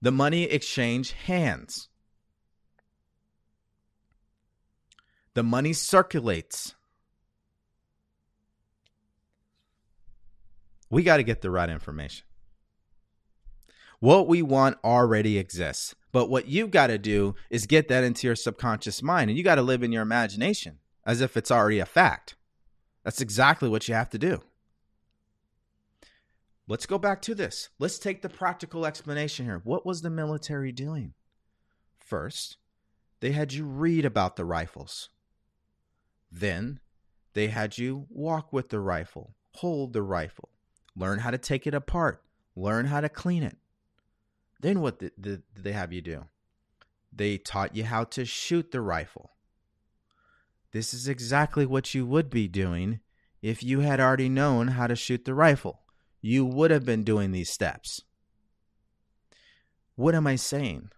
The 0.01 0.11
money 0.11 0.43
exchange 0.43 1.13
hands. 1.13 1.87
The 5.33 5.43
money 5.43 5.73
circulates. 5.73 6.75
We 10.89 11.03
got 11.03 11.17
to 11.17 11.23
get 11.23 11.41
the 11.41 11.49
right 11.49 11.69
information. 11.69 12.25
What 14.01 14.27
we 14.27 14.41
want 14.41 14.77
already 14.83 15.37
exists. 15.37 15.95
But 16.11 16.27
what 16.27 16.47
you've 16.47 16.71
got 16.71 16.87
to 16.87 16.97
do 16.97 17.35
is 17.51 17.67
get 17.67 17.87
that 17.87 18.03
into 18.03 18.27
your 18.27 18.35
subconscious 18.35 19.01
mind 19.03 19.29
and 19.29 19.37
you 19.37 19.43
got 19.43 19.55
to 19.55 19.61
live 19.61 19.83
in 19.83 19.91
your 19.91 20.01
imagination 20.01 20.79
as 21.05 21.21
if 21.21 21.37
it's 21.37 21.51
already 21.51 21.77
a 21.77 21.85
fact. 21.85 22.35
That's 23.03 23.21
exactly 23.21 23.69
what 23.69 23.87
you 23.87 23.93
have 23.93 24.09
to 24.09 24.17
do. 24.17 24.41
Let's 26.67 26.87
go 26.87 26.97
back 26.97 27.21
to 27.23 27.35
this. 27.35 27.69
Let's 27.77 27.99
take 27.99 28.23
the 28.23 28.29
practical 28.29 28.87
explanation 28.87 29.45
here. 29.45 29.61
What 29.63 29.85
was 29.85 30.01
the 30.01 30.09
military 30.09 30.71
doing? 30.71 31.13
First, 31.99 32.57
they 33.19 33.33
had 33.33 33.53
you 33.53 33.65
read 33.65 34.03
about 34.03 34.35
the 34.35 34.45
rifles. 34.45 35.09
Then, 36.31 36.79
they 37.33 37.47
had 37.47 37.77
you 37.77 38.07
walk 38.09 38.51
with 38.51 38.69
the 38.69 38.79
rifle, 38.79 39.35
hold 39.57 39.93
the 39.93 40.01
rifle, 40.01 40.49
learn 40.95 41.19
how 41.19 41.29
to 41.29 41.37
take 41.37 41.67
it 41.67 41.75
apart, 41.75 42.23
learn 42.55 42.87
how 42.87 43.01
to 43.01 43.09
clean 43.09 43.43
it. 43.43 43.57
Then, 44.61 44.79
what 44.79 44.99
did, 44.99 45.43
they 45.55 45.71
have 45.71 45.91
you 45.91 46.01
do? 46.01 46.25
They 47.11 47.37
taught 47.37 47.75
you 47.75 47.83
how 47.83 48.05
to 48.05 48.25
shoot 48.25 48.71
the 48.71 48.81
rifle. 48.81 49.31
This 50.71 50.93
is 50.93 51.07
exactly 51.07 51.65
what 51.65 51.93
you 51.93 52.05
would 52.05 52.29
be 52.29 52.47
doing 52.47 53.01
if 53.41 53.63
you 53.63 53.81
had 53.81 53.99
already 53.99 54.29
known 54.29 54.69
how 54.69 54.87
to 54.87 54.95
shoot 54.95 55.25
the 55.25 55.33
rifle 55.33 55.81
you 56.21 56.45
would 56.45 56.71
have 56.71 56.85
been 56.85 57.03
doing 57.03 57.31
these 57.31 57.49
steps. 57.49 58.03
What 59.95 60.15
am 60.15 60.27
I 60.27 60.35
saying? 60.35 60.91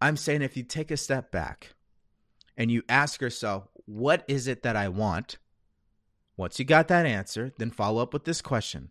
I'm 0.00 0.16
saying 0.16 0.42
if 0.42 0.56
you 0.56 0.62
take 0.62 0.90
a 0.90 0.96
step 0.96 1.32
back 1.32 1.74
and 2.56 2.70
you 2.70 2.82
ask 2.88 3.20
yourself, 3.20 3.68
what 3.86 4.24
is 4.28 4.46
it 4.46 4.62
that 4.62 4.76
I 4.76 4.88
want? 4.88 5.38
Once 6.36 6.58
you 6.58 6.64
got 6.64 6.88
that 6.88 7.06
answer, 7.06 7.52
then 7.58 7.70
follow 7.70 8.02
up 8.02 8.12
with 8.12 8.24
this 8.24 8.42
question 8.42 8.90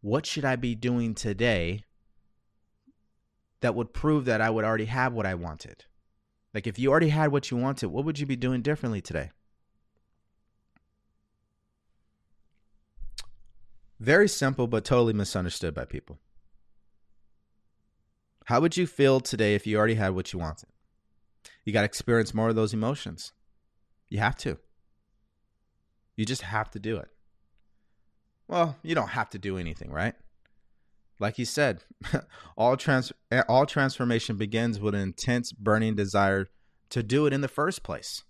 What 0.00 0.24
should 0.24 0.46
I 0.46 0.56
be 0.56 0.74
doing 0.74 1.14
today 1.14 1.84
that 3.60 3.74
would 3.74 3.92
prove 3.92 4.24
that 4.26 4.40
I 4.40 4.50
would 4.50 4.64
already 4.64 4.86
have 4.86 5.12
what 5.12 5.26
I 5.26 5.34
wanted? 5.34 5.84
Like 6.54 6.66
if 6.66 6.78
you 6.78 6.90
already 6.90 7.10
had 7.10 7.32
what 7.32 7.50
you 7.50 7.56
wanted, 7.56 7.88
what 7.88 8.04
would 8.04 8.18
you 8.18 8.26
be 8.26 8.36
doing 8.36 8.62
differently 8.62 9.00
today? 9.00 9.30
Very 14.00 14.28
simple, 14.28 14.66
but 14.66 14.84
totally 14.84 15.12
misunderstood 15.12 15.74
by 15.74 15.84
people. 15.84 16.18
How 18.44 18.60
would 18.60 18.76
you 18.76 18.86
feel 18.86 19.20
today 19.20 19.54
if 19.54 19.66
you 19.66 19.76
already 19.76 19.96
had 19.96 20.14
what 20.14 20.32
you 20.32 20.38
wanted? 20.38 20.68
You 21.64 21.72
got 21.72 21.82
to 21.82 21.86
experience 21.86 22.32
more 22.32 22.48
of 22.48 22.56
those 22.56 22.72
emotions. 22.72 23.32
You 24.08 24.20
have 24.20 24.36
to. 24.36 24.58
You 26.16 26.24
just 26.24 26.42
have 26.42 26.70
to 26.70 26.78
do 26.78 26.96
it. 26.96 27.08
Well, 28.46 28.76
you 28.82 28.94
don't 28.94 29.08
have 29.08 29.28
to 29.30 29.38
do 29.38 29.58
anything, 29.58 29.90
right? 29.90 30.14
Like 31.18 31.36
he 31.36 31.44
said, 31.44 31.82
all 32.56 32.76
trans 32.76 33.12
eh, 33.30 33.42
all 33.48 33.66
transformation 33.66 34.36
begins 34.36 34.78
with 34.78 34.94
an 34.94 35.00
intense 35.00 35.52
burning 35.52 35.96
desire 35.96 36.48
to 36.90 37.02
do 37.02 37.26
it 37.26 37.32
in 37.32 37.40
the 37.40 37.48
first 37.48 37.82
place. 37.82 38.22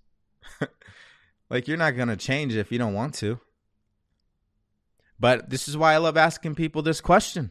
like 1.50 1.68
you're 1.68 1.76
not 1.76 1.96
going 1.96 2.08
to 2.08 2.16
change 2.16 2.54
if 2.56 2.72
you 2.72 2.78
don't 2.78 2.94
want 2.94 3.14
to. 3.14 3.40
But 5.20 5.50
this 5.50 5.68
is 5.68 5.76
why 5.76 5.94
I 5.94 5.98
love 5.98 6.16
asking 6.16 6.54
people 6.54 6.82
this 6.82 7.00
question. 7.00 7.50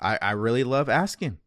I, 0.00 0.18
I 0.20 0.30
really 0.32 0.64
love 0.64 0.88
asking. 0.88 1.38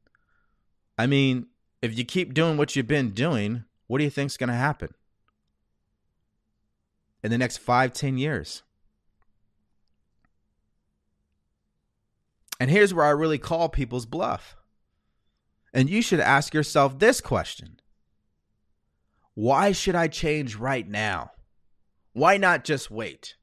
I 0.98 1.08
mean, 1.08 1.48
if 1.82 1.98
you 1.98 2.06
keep 2.06 2.34
doing 2.34 2.58
what 2.58 2.76
you've 2.76 2.88
been 2.88 3.12
doing, 3.12 3.64
what 3.88 3.98
do 3.98 4.04
you 4.04 4.10
think's 4.10 4.38
going 4.38 4.50
to 4.50 4.56
happen 4.56 4.94
in 7.24 7.32
the 7.32 7.38
next 7.38 7.58
five, 7.58 7.94
ten 7.94 8.18
years? 8.18 8.64
And 12.60 12.70
here's 12.70 12.94
where 12.94 13.06
I 13.06 13.12
really 13.12 13.38
call 13.38 13.70
people's 13.70 14.06
bluff. 14.06 14.56
And 15.74 15.90
you 15.90 16.02
should 16.02 16.20
ask 16.20 16.54
yourself 16.54 17.00
this 17.00 17.22
question 17.22 17.80
Why 19.34 19.72
should 19.72 19.96
I 19.96 20.08
change 20.08 20.56
right 20.56 20.88
now? 20.88 21.32
Why 22.14 22.38
not 22.38 22.64
just 22.64 22.92
wait? 22.92 23.36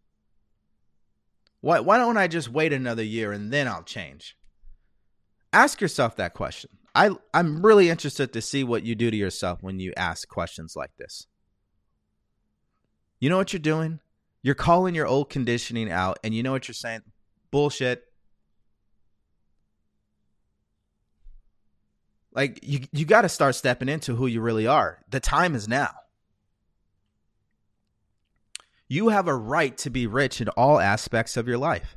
Why, 1.60 1.80
why 1.80 1.98
don't 1.98 2.16
I 2.16 2.28
just 2.28 2.48
wait 2.48 2.72
another 2.72 3.02
year 3.02 3.32
and 3.32 3.52
then 3.52 3.66
I'll 3.66 3.82
change? 3.82 4.36
Ask 5.52 5.80
yourself 5.80 6.16
that 6.16 6.34
question. 6.34 6.70
I, 6.94 7.10
I'm 7.34 7.64
really 7.64 7.90
interested 7.90 8.32
to 8.32 8.40
see 8.40 8.64
what 8.64 8.82
you 8.82 8.94
do 8.94 9.10
to 9.10 9.16
yourself 9.16 9.62
when 9.62 9.80
you 9.80 9.92
ask 9.96 10.28
questions 10.28 10.74
like 10.76 10.96
this. 10.98 11.26
You 13.20 13.30
know 13.30 13.36
what 13.36 13.52
you're 13.52 13.60
doing? 13.60 14.00
You're 14.42 14.54
calling 14.54 14.94
your 14.94 15.06
old 15.06 15.28
conditioning 15.28 15.90
out, 15.90 16.18
and 16.22 16.34
you 16.34 16.42
know 16.42 16.52
what 16.52 16.68
you're 16.68 16.74
saying? 16.74 17.02
Bullshit. 17.50 18.05
Like 22.36 22.60
you 22.62 22.80
you 22.92 23.06
got 23.06 23.22
to 23.22 23.30
start 23.30 23.54
stepping 23.54 23.88
into 23.88 24.14
who 24.14 24.26
you 24.26 24.42
really 24.42 24.66
are. 24.66 24.98
The 25.10 25.20
time 25.20 25.54
is 25.54 25.66
now. 25.66 25.90
You 28.88 29.08
have 29.08 29.26
a 29.26 29.34
right 29.34 29.76
to 29.78 29.90
be 29.90 30.06
rich 30.06 30.40
in 30.40 30.48
all 30.50 30.78
aspects 30.78 31.36
of 31.36 31.48
your 31.48 31.58
life. 31.58 31.96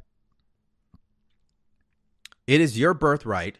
It 2.47 2.61
is 2.61 2.79
your 2.79 2.95
birthright 2.95 3.59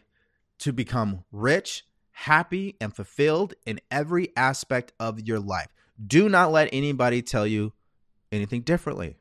to 0.60 0.72
become 0.72 1.24
rich, 1.30 1.84
happy, 2.10 2.76
and 2.80 2.96
fulfilled 2.96 3.54
in 3.64 3.80
every 3.90 4.36
aspect 4.36 4.92
of 4.98 5.20
your 5.20 5.38
life. 5.38 5.68
Do 6.04 6.28
not 6.28 6.50
let 6.50 6.70
anybody 6.72 7.22
tell 7.22 7.46
you 7.46 7.72
anything 8.32 8.62
differently. 8.62 9.18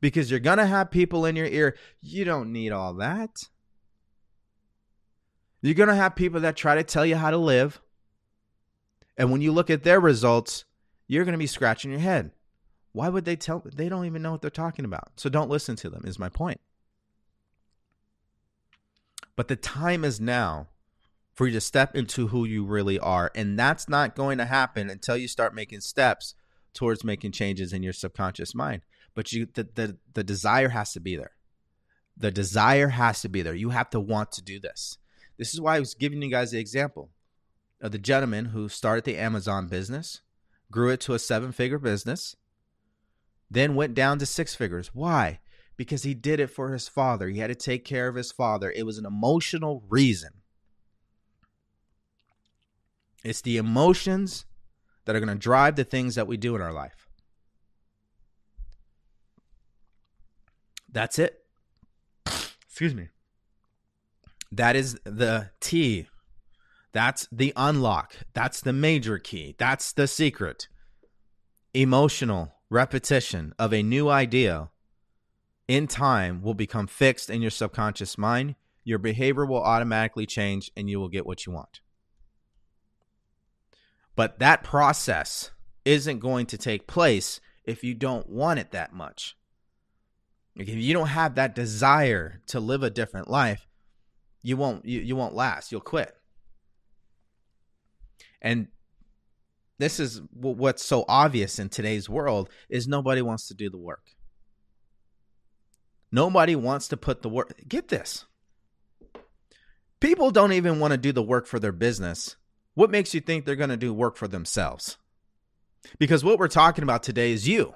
Because 0.00 0.30
you're 0.30 0.38
going 0.38 0.58
to 0.58 0.66
have 0.66 0.90
people 0.90 1.24
in 1.24 1.34
your 1.34 1.46
ear, 1.46 1.76
you 2.00 2.24
don't 2.24 2.52
need 2.52 2.70
all 2.70 2.94
that. 2.94 3.48
You're 5.62 5.74
going 5.74 5.88
to 5.88 5.94
have 5.94 6.16
people 6.16 6.40
that 6.40 6.56
try 6.56 6.74
to 6.74 6.82
tell 6.82 7.06
you 7.06 7.16
how 7.16 7.30
to 7.30 7.36
live. 7.36 7.80
And 9.16 9.30
when 9.30 9.40
you 9.40 9.52
look 9.52 9.70
at 9.70 9.84
their 9.84 10.00
results, 10.00 10.64
you're 11.06 11.24
going 11.24 11.32
to 11.32 11.38
be 11.38 11.46
scratching 11.46 11.92
your 11.92 12.00
head. 12.00 12.32
Why 12.92 13.08
would 13.08 13.24
they 13.24 13.36
tell? 13.36 13.62
They 13.64 13.88
don't 13.88 14.04
even 14.06 14.22
know 14.22 14.32
what 14.32 14.42
they're 14.42 14.50
talking 14.50 14.84
about. 14.84 15.12
So 15.16 15.30
don't 15.30 15.48
listen 15.48 15.76
to 15.76 15.88
them, 15.88 16.02
is 16.04 16.18
my 16.18 16.28
point. 16.28 16.60
But 19.36 19.48
the 19.48 19.56
time 19.56 20.04
is 20.04 20.20
now 20.20 20.68
for 21.34 21.46
you 21.46 21.52
to 21.52 21.60
step 21.60 21.94
into 21.96 22.28
who 22.28 22.44
you 22.44 22.64
really 22.64 22.98
are. 22.98 23.30
And 23.34 23.58
that's 23.58 23.88
not 23.88 24.14
going 24.14 24.38
to 24.38 24.44
happen 24.44 24.90
until 24.90 25.16
you 25.16 25.28
start 25.28 25.54
making 25.54 25.80
steps 25.80 26.34
towards 26.74 27.04
making 27.04 27.32
changes 27.32 27.72
in 27.72 27.82
your 27.82 27.92
subconscious 27.92 28.54
mind. 28.54 28.82
But 29.14 29.32
you 29.32 29.46
the, 29.46 29.68
the, 29.74 29.98
the 30.12 30.24
desire 30.24 30.70
has 30.70 30.92
to 30.92 31.00
be 31.00 31.16
there. 31.16 31.32
The 32.16 32.30
desire 32.30 32.88
has 32.88 33.22
to 33.22 33.28
be 33.28 33.42
there. 33.42 33.54
You 33.54 33.70
have 33.70 33.90
to 33.90 34.00
want 34.00 34.32
to 34.32 34.42
do 34.42 34.60
this. 34.60 34.98
This 35.42 35.54
is 35.54 35.60
why 35.60 35.74
I 35.74 35.80
was 35.80 35.94
giving 35.94 36.22
you 36.22 36.30
guys 36.30 36.52
the 36.52 36.60
example 36.60 37.10
of 37.80 37.90
the 37.90 37.98
gentleman 37.98 38.44
who 38.44 38.68
started 38.68 39.02
the 39.02 39.18
Amazon 39.18 39.66
business 39.66 40.20
grew 40.70 40.90
it 40.90 41.00
to 41.00 41.14
a 41.14 41.18
seven 41.18 41.50
figure 41.50 41.80
business, 41.80 42.36
then 43.50 43.74
went 43.74 43.92
down 43.92 44.20
to 44.20 44.24
six 44.24 44.54
figures. 44.54 44.94
Why? 44.94 45.40
Because 45.76 46.04
he 46.04 46.14
did 46.14 46.38
it 46.38 46.46
for 46.46 46.72
his 46.72 46.86
father. 46.86 47.26
He 47.26 47.40
had 47.40 47.48
to 47.48 47.56
take 47.56 47.84
care 47.84 48.06
of 48.06 48.14
his 48.14 48.30
father. 48.30 48.70
It 48.70 48.86
was 48.86 48.98
an 48.98 49.04
emotional 49.04 49.82
reason. 49.88 50.30
It's 53.24 53.40
the 53.40 53.56
emotions 53.56 54.44
that 55.06 55.16
are 55.16 55.20
going 55.20 55.28
to 55.28 55.34
drive 55.34 55.74
the 55.74 55.82
things 55.82 56.14
that 56.14 56.28
we 56.28 56.36
do 56.36 56.54
in 56.54 56.62
our 56.62 56.72
life. 56.72 57.08
That's 60.88 61.18
it. 61.18 61.44
Excuse 62.26 62.94
me. 62.94 63.08
That 64.52 64.76
is 64.76 64.98
the 65.04 65.50
T. 65.60 66.08
That's 66.92 67.26
the 67.32 67.54
unlock. 67.56 68.14
That's 68.34 68.60
the 68.60 68.74
major 68.74 69.18
key. 69.18 69.54
That's 69.58 69.92
the 69.92 70.06
secret. 70.06 70.68
Emotional 71.72 72.52
repetition 72.68 73.54
of 73.58 73.72
a 73.72 73.82
new 73.82 74.10
idea 74.10 74.68
in 75.66 75.86
time 75.86 76.42
will 76.42 76.52
become 76.52 76.86
fixed 76.86 77.30
in 77.30 77.40
your 77.40 77.50
subconscious 77.50 78.18
mind. 78.18 78.54
Your 78.84 78.98
behavior 78.98 79.46
will 79.46 79.62
automatically 79.62 80.26
change 80.26 80.70
and 80.76 80.90
you 80.90 81.00
will 81.00 81.08
get 81.08 81.24
what 81.24 81.46
you 81.46 81.52
want. 81.52 81.80
But 84.14 84.38
that 84.40 84.62
process 84.62 85.50
isn't 85.86 86.18
going 86.18 86.44
to 86.46 86.58
take 86.58 86.86
place 86.86 87.40
if 87.64 87.82
you 87.82 87.94
don't 87.94 88.28
want 88.28 88.60
it 88.60 88.72
that 88.72 88.92
much. 88.92 89.34
If 90.54 90.68
you 90.68 90.92
don't 90.92 91.06
have 91.06 91.36
that 91.36 91.54
desire 91.54 92.42
to 92.48 92.60
live 92.60 92.82
a 92.82 92.90
different 92.90 93.30
life, 93.30 93.66
you 94.42 94.56
won't 94.56 94.84
you, 94.84 95.00
you 95.00 95.16
won't 95.16 95.34
last. 95.34 95.72
You'll 95.72 95.80
quit. 95.80 96.14
And 98.40 98.68
this 99.78 100.00
is 100.00 100.20
what's 100.32 100.84
so 100.84 101.04
obvious 101.08 101.58
in 101.58 101.68
today's 101.68 102.08
world 102.08 102.50
is 102.68 102.86
nobody 102.86 103.22
wants 103.22 103.48
to 103.48 103.54
do 103.54 103.70
the 103.70 103.78
work. 103.78 104.10
Nobody 106.10 106.54
wants 106.54 106.88
to 106.88 106.96
put 106.96 107.22
the 107.22 107.28
work. 107.28 107.54
Get 107.66 107.88
this. 107.88 108.26
People 109.98 110.30
don't 110.30 110.52
even 110.52 110.78
want 110.78 110.92
to 110.92 110.98
do 110.98 111.12
the 111.12 111.22
work 111.22 111.46
for 111.46 111.58
their 111.58 111.72
business. 111.72 112.36
What 112.74 112.90
makes 112.90 113.14
you 113.14 113.20
think 113.20 113.44
they're 113.44 113.56
going 113.56 113.70
to 113.70 113.76
do 113.76 113.94
work 113.94 114.16
for 114.16 114.28
themselves? 114.28 114.98
Because 115.98 116.24
what 116.24 116.38
we're 116.38 116.48
talking 116.48 116.84
about 116.84 117.02
today 117.02 117.32
is 117.32 117.48
you. 117.48 117.74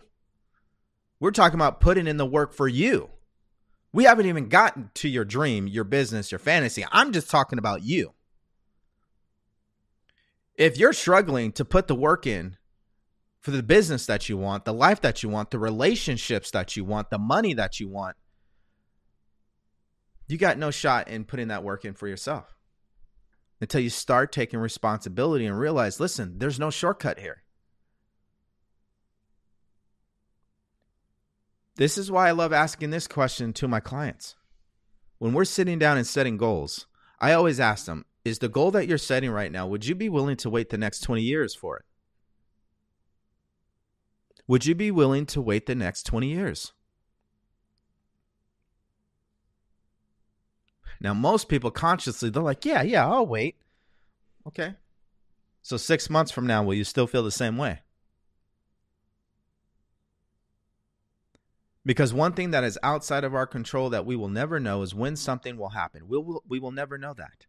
We're 1.19 1.31
talking 1.31 1.59
about 1.59 1.81
putting 1.81 2.07
in 2.07 2.19
the 2.19 2.27
work 2.27 2.53
for 2.53 2.69
you. 2.69 3.11
We 3.97 4.05
haven't 4.05 4.27
even 4.27 4.51
gotten 4.51 4.91
to 4.97 5.09
your 5.09 5.25
dream, 5.25 5.67
your 5.67 5.83
business, 5.85 6.31
your 6.31 6.39
fantasy. 6.39 6.85
I'm 6.93 7.13
just 7.13 7.31
talking 7.31 7.59
about 7.59 7.83
you. 7.83 8.13
If 10.55 10.77
you're 10.77 10.93
struggling 10.93 11.51
to 11.53 11.65
put 11.65 11.87
the 11.87 11.95
work 11.95 12.27
in 12.27 12.59
for 13.41 13.53
the 13.53 13.63
business 13.63 14.05
that 14.05 14.29
you 14.29 14.37
want, 14.37 14.67
the 14.67 14.75
life 14.75 15.01
that 15.01 15.23
you 15.23 15.31
want, 15.31 15.51
the 15.51 15.59
relationships 15.59 16.51
that 16.51 16.77
you 16.77 16.85
want, 16.85 17.09
the 17.09 17.19
money 17.19 17.55
that 17.55 17.81
you 17.81 17.89
want, 17.89 18.17
you 20.29 20.37
got 20.37 20.59
no 20.59 20.71
shot 20.71 21.09
in 21.09 21.25
putting 21.25 21.49
that 21.49 21.65
work 21.65 21.87
in 21.87 21.95
for 21.95 22.07
yourself 22.07 22.55
until 23.63 23.81
you 23.81 23.89
start 23.89 24.31
taking 24.31 24.61
responsibility 24.61 25.47
and 25.47 25.59
realize 25.59 26.01
listen, 26.01 26.35
there's 26.37 26.61
no 26.61 26.69
shortcut 26.69 27.19
here. 27.19 27.45
This 31.77 31.99
is 31.99 32.11
why 32.11 32.29
I 32.29 32.33
love 32.33 32.53
asking 32.53 32.91
this 32.91 33.07
question 33.07 33.53
to 33.55 33.69
my 33.69 33.81
clients. 33.81 34.35
When 35.19 35.33
we're 35.33 35.45
sitting 35.45 35.79
down 35.79 35.99
and 35.99 36.07
setting 36.07 36.37
goals, 36.37 36.87
I 37.21 37.33
always 37.33 37.61
ask 37.61 37.87
them, 37.87 38.05
is 38.25 38.39
the 38.39 38.49
goal 38.49 38.71
that 38.73 38.89
you're 38.89 38.99
setting 38.99 39.31
right 39.31 39.53
now, 39.53 39.67
would 39.67 39.87
you 39.87 39.95
be 39.95 40.09
willing 40.09 40.37
to 40.39 40.51
wait 40.51 40.71
the 40.71 40.79
next 40.79 41.01
20 41.01 41.23
years 41.23 41.55
for 41.55 41.77
it? 41.77 41.85
Would 44.49 44.65
you 44.65 44.75
be 44.75 44.91
willing 44.91 45.27
to 45.27 45.41
wait 45.41 45.67
the 45.67 45.75
next 45.75 46.05
20 46.05 46.29
years? 46.29 46.73
Now, 51.01 51.13
most 51.13 51.49
people 51.49 51.71
consciously, 51.71 52.31
they're 52.31 52.43
like, 52.43 52.65
yeah, 52.65 52.83
yeah, 52.83 53.07
I'll 53.07 53.27
wait. 53.27 53.57
Okay. 54.47 54.75
So, 55.63 55.77
six 55.77 56.09
months 56.09 56.33
from 56.33 56.47
now, 56.47 56.63
will 56.63 56.75
you 56.75 56.85
still 56.85 57.07
feel 57.07 57.23
the 57.23 57.31
same 57.31 57.59
way? 57.59 57.81
Because 61.87 62.13
one 62.13 62.33
thing 62.33 62.51
that 62.51 62.65
is 62.65 62.79
outside 62.83 63.23
of 63.23 63.33
our 63.33 63.47
control 63.47 63.91
that 63.91 64.05
we 64.05 64.17
will 64.17 64.29
never 64.29 64.59
know 64.59 64.83
is 64.83 64.93
when 64.93 65.15
something 65.15 65.57
will 65.57 65.69
happen. 65.69 66.09
We 66.09 66.19
will, 66.19 66.43
we 66.49 66.59
will 66.59 66.73
never 66.73 66.99
know 66.99 67.15
that. 67.15 67.47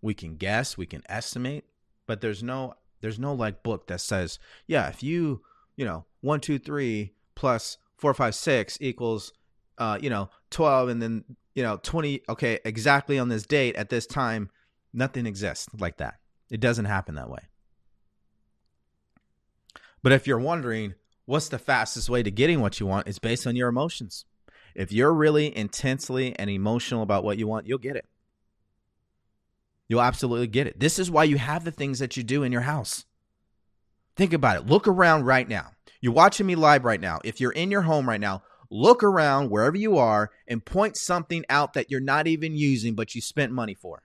We 0.00 0.14
can 0.14 0.36
guess, 0.36 0.78
we 0.78 0.86
can 0.86 1.02
estimate, 1.10 1.64
but 2.06 2.22
there's 2.22 2.42
no 2.42 2.74
there's 3.02 3.18
no 3.18 3.34
like 3.34 3.62
book 3.62 3.86
that 3.88 4.00
says, 4.00 4.38
yeah, 4.66 4.88
if 4.88 5.02
you, 5.02 5.42
you 5.76 5.84
know, 5.84 6.06
one, 6.22 6.40
two, 6.40 6.58
three 6.58 7.12
plus 7.34 7.76
four, 7.98 8.14
five, 8.14 8.34
six 8.34 8.78
equals 8.80 9.34
uh, 9.76 9.98
you 10.00 10.08
know, 10.08 10.30
twelve 10.50 10.88
and 10.88 11.02
then, 11.02 11.24
you 11.54 11.62
know, 11.62 11.78
twenty, 11.82 12.22
okay, 12.30 12.60
exactly 12.64 13.18
on 13.18 13.28
this 13.28 13.44
date 13.44 13.76
at 13.76 13.90
this 13.90 14.06
time, 14.06 14.48
nothing 14.94 15.26
exists 15.26 15.68
like 15.78 15.98
that. 15.98 16.14
It 16.48 16.60
doesn't 16.60 16.86
happen 16.86 17.16
that 17.16 17.28
way. 17.28 17.42
But 20.02 20.12
if 20.12 20.26
you're 20.26 20.38
wondering, 20.38 20.94
what's 21.26 21.48
the 21.48 21.58
fastest 21.58 22.08
way 22.08 22.22
to 22.22 22.30
getting 22.30 22.60
what 22.60 22.80
you 22.80 22.86
want 22.86 23.08
is 23.08 23.18
based 23.18 23.46
on 23.46 23.56
your 23.56 23.68
emotions. 23.68 24.24
If 24.74 24.92
you're 24.92 25.12
really 25.12 25.56
intensely 25.56 26.36
and 26.38 26.50
emotional 26.50 27.02
about 27.02 27.24
what 27.24 27.38
you 27.38 27.46
want, 27.46 27.66
you'll 27.66 27.78
get 27.78 27.96
it. 27.96 28.06
You'll 29.88 30.02
absolutely 30.02 30.46
get 30.46 30.66
it. 30.66 30.80
This 30.80 30.98
is 30.98 31.10
why 31.10 31.24
you 31.24 31.36
have 31.38 31.64
the 31.64 31.70
things 31.70 31.98
that 31.98 32.16
you 32.16 32.22
do 32.22 32.42
in 32.42 32.52
your 32.52 32.62
house. 32.62 33.04
Think 34.16 34.32
about 34.32 34.56
it. 34.56 34.66
Look 34.66 34.88
around 34.88 35.24
right 35.24 35.48
now. 35.48 35.72
You're 36.00 36.12
watching 36.12 36.46
me 36.46 36.54
live 36.54 36.84
right 36.84 37.00
now. 37.00 37.20
If 37.24 37.40
you're 37.40 37.52
in 37.52 37.70
your 37.70 37.82
home 37.82 38.08
right 38.08 38.20
now, 38.20 38.42
look 38.70 39.02
around 39.02 39.50
wherever 39.50 39.76
you 39.76 39.98
are 39.98 40.30
and 40.48 40.64
point 40.64 40.96
something 40.96 41.44
out 41.48 41.74
that 41.74 41.90
you're 41.90 42.00
not 42.00 42.26
even 42.26 42.56
using, 42.56 42.94
but 42.94 43.14
you 43.14 43.20
spent 43.20 43.52
money 43.52 43.74
for. 43.74 44.02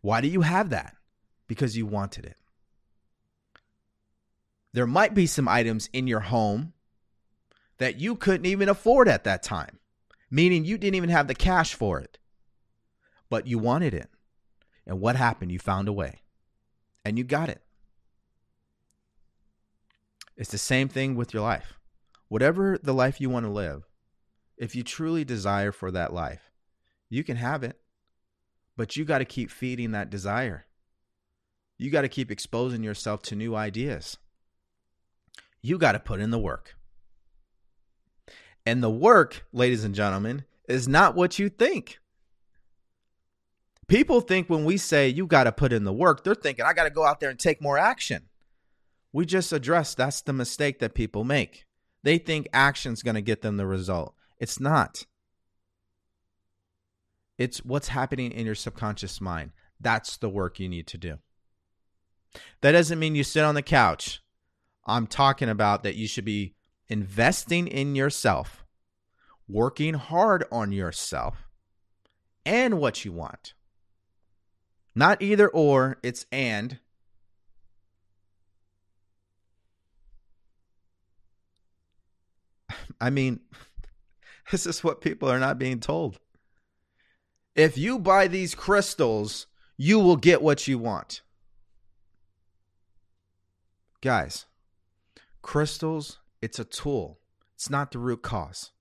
Why 0.00 0.20
do 0.20 0.28
you 0.28 0.42
have 0.42 0.70
that? 0.70 0.94
Because 1.46 1.76
you 1.76 1.86
wanted 1.86 2.24
it. 2.26 2.36
There 4.72 4.86
might 4.86 5.14
be 5.14 5.26
some 5.26 5.48
items 5.48 5.88
in 5.92 6.06
your 6.06 6.20
home 6.20 6.72
that 7.78 7.98
you 7.98 8.16
couldn't 8.16 8.46
even 8.46 8.68
afford 8.68 9.08
at 9.08 9.24
that 9.24 9.42
time, 9.42 9.78
meaning 10.30 10.64
you 10.64 10.76
didn't 10.78 10.96
even 10.96 11.10
have 11.10 11.28
the 11.28 11.34
cash 11.34 11.74
for 11.74 12.00
it, 12.00 12.18
but 13.30 13.46
you 13.46 13.58
wanted 13.58 13.94
it. 13.94 14.10
And 14.86 15.00
what 15.00 15.16
happened? 15.16 15.52
You 15.52 15.58
found 15.58 15.88
a 15.88 15.92
way 15.92 16.22
and 17.04 17.16
you 17.16 17.24
got 17.24 17.48
it. 17.48 17.62
It's 20.36 20.50
the 20.50 20.58
same 20.58 20.88
thing 20.88 21.14
with 21.14 21.32
your 21.34 21.42
life. 21.42 21.78
Whatever 22.28 22.78
the 22.82 22.94
life 22.94 23.20
you 23.20 23.30
want 23.30 23.46
to 23.46 23.50
live, 23.50 23.88
if 24.56 24.76
you 24.76 24.82
truly 24.82 25.24
desire 25.24 25.72
for 25.72 25.90
that 25.90 26.12
life, 26.12 26.50
you 27.08 27.24
can 27.24 27.36
have 27.36 27.62
it, 27.62 27.80
but 28.76 28.96
you 28.96 29.04
got 29.04 29.18
to 29.18 29.24
keep 29.24 29.50
feeding 29.50 29.92
that 29.92 30.10
desire. 30.10 30.66
You 31.78 31.90
got 31.90 32.02
to 32.02 32.08
keep 32.08 32.30
exposing 32.30 32.82
yourself 32.82 33.22
to 33.22 33.36
new 33.36 33.54
ideas 33.54 34.18
you 35.62 35.78
got 35.78 35.92
to 35.92 36.00
put 36.00 36.20
in 36.20 36.30
the 36.30 36.38
work. 36.38 36.74
And 38.66 38.82
the 38.82 38.90
work, 38.90 39.46
ladies 39.52 39.84
and 39.84 39.94
gentlemen, 39.94 40.44
is 40.68 40.86
not 40.86 41.14
what 41.14 41.38
you 41.38 41.48
think. 41.48 41.98
People 43.86 44.20
think 44.20 44.50
when 44.50 44.64
we 44.64 44.76
say 44.76 45.08
you 45.08 45.26
got 45.26 45.44
to 45.44 45.52
put 45.52 45.72
in 45.72 45.84
the 45.84 45.92
work, 45.92 46.22
they're 46.22 46.34
thinking, 46.34 46.64
I 46.64 46.74
got 46.74 46.84
to 46.84 46.90
go 46.90 47.06
out 47.06 47.20
there 47.20 47.30
and 47.30 47.38
take 47.38 47.62
more 47.62 47.78
action. 47.78 48.28
We 49.12 49.24
just 49.24 49.52
addressed 49.52 49.96
that's 49.96 50.20
the 50.20 50.34
mistake 50.34 50.80
that 50.80 50.94
people 50.94 51.24
make. 51.24 51.64
They 52.02 52.18
think 52.18 52.48
action's 52.52 53.02
going 53.02 53.14
to 53.14 53.22
get 53.22 53.40
them 53.40 53.56
the 53.56 53.66
result. 53.66 54.14
It's 54.38 54.60
not. 54.60 55.06
It's 57.38 57.64
what's 57.64 57.88
happening 57.88 58.32
in 58.32 58.44
your 58.44 58.54
subconscious 58.54 59.20
mind. 59.20 59.52
That's 59.80 60.18
the 60.18 60.28
work 60.28 60.60
you 60.60 60.68
need 60.68 60.86
to 60.88 60.98
do. 60.98 61.18
That 62.60 62.72
doesn't 62.72 62.98
mean 62.98 63.14
you 63.14 63.24
sit 63.24 63.44
on 63.44 63.54
the 63.54 63.62
couch 63.62 64.20
I'm 64.88 65.06
talking 65.06 65.50
about 65.50 65.82
that 65.82 65.96
you 65.96 66.08
should 66.08 66.24
be 66.24 66.54
investing 66.88 67.68
in 67.68 67.94
yourself, 67.94 68.64
working 69.46 69.92
hard 69.94 70.44
on 70.50 70.72
yourself, 70.72 71.48
and 72.46 72.80
what 72.80 73.04
you 73.04 73.12
want. 73.12 73.52
Not 74.94 75.20
either 75.20 75.48
or, 75.48 75.98
it's 76.02 76.24
and. 76.32 76.78
I 83.00 83.10
mean, 83.10 83.40
this 84.50 84.66
is 84.66 84.82
what 84.82 85.02
people 85.02 85.30
are 85.30 85.38
not 85.38 85.58
being 85.58 85.80
told. 85.80 86.18
If 87.54 87.76
you 87.76 87.98
buy 87.98 88.26
these 88.28 88.54
crystals, 88.54 89.46
you 89.76 89.98
will 89.98 90.16
get 90.16 90.40
what 90.40 90.66
you 90.66 90.78
want. 90.78 91.20
Guys, 94.00 94.46
Crystals, 95.48 96.18
it's 96.42 96.58
a 96.58 96.64
tool, 96.66 97.20
it's 97.54 97.70
not 97.70 97.90
the 97.90 97.98
root 97.98 98.20
cause. 98.20 98.72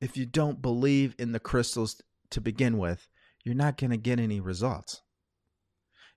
If 0.00 0.16
you 0.16 0.26
don't 0.26 0.60
believe 0.60 1.14
in 1.20 1.30
the 1.30 1.38
crystals 1.38 2.02
to 2.30 2.40
begin 2.40 2.78
with, 2.78 3.06
you're 3.44 3.54
not 3.54 3.76
going 3.76 3.92
to 3.92 3.96
get 3.96 4.18
any 4.18 4.40
results. 4.40 5.02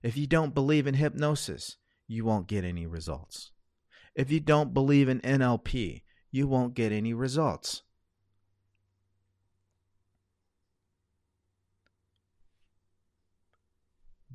If 0.02 0.16
you 0.16 0.26
don't 0.26 0.52
believe 0.52 0.88
in 0.88 0.94
hypnosis, 0.94 1.76
you 2.08 2.24
won't 2.24 2.48
get 2.48 2.64
any 2.64 2.88
results. 2.88 3.52
If 4.16 4.32
you 4.32 4.40
don't 4.40 4.74
believe 4.74 5.08
in 5.08 5.20
NLP, 5.20 6.02
you 6.32 6.48
won't 6.48 6.74
get 6.74 6.90
any 6.90 7.14
results. 7.14 7.82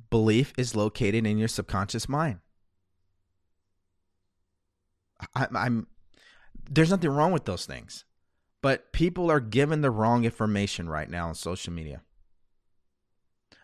belief 0.08 0.54
is 0.56 0.74
located 0.74 1.26
in 1.26 1.36
your 1.36 1.48
subconscious 1.48 2.08
mind. 2.08 2.38
I, 5.34 5.46
I'm 5.54 5.86
there's 6.68 6.90
nothing 6.90 7.10
wrong 7.10 7.32
with 7.32 7.44
those 7.44 7.66
things, 7.66 8.04
but 8.62 8.92
people 8.92 9.30
are 9.30 9.40
given 9.40 9.80
the 9.80 9.90
wrong 9.90 10.24
information 10.24 10.88
right 10.88 11.08
now 11.08 11.28
on 11.28 11.34
social 11.34 11.72
media. 11.72 12.02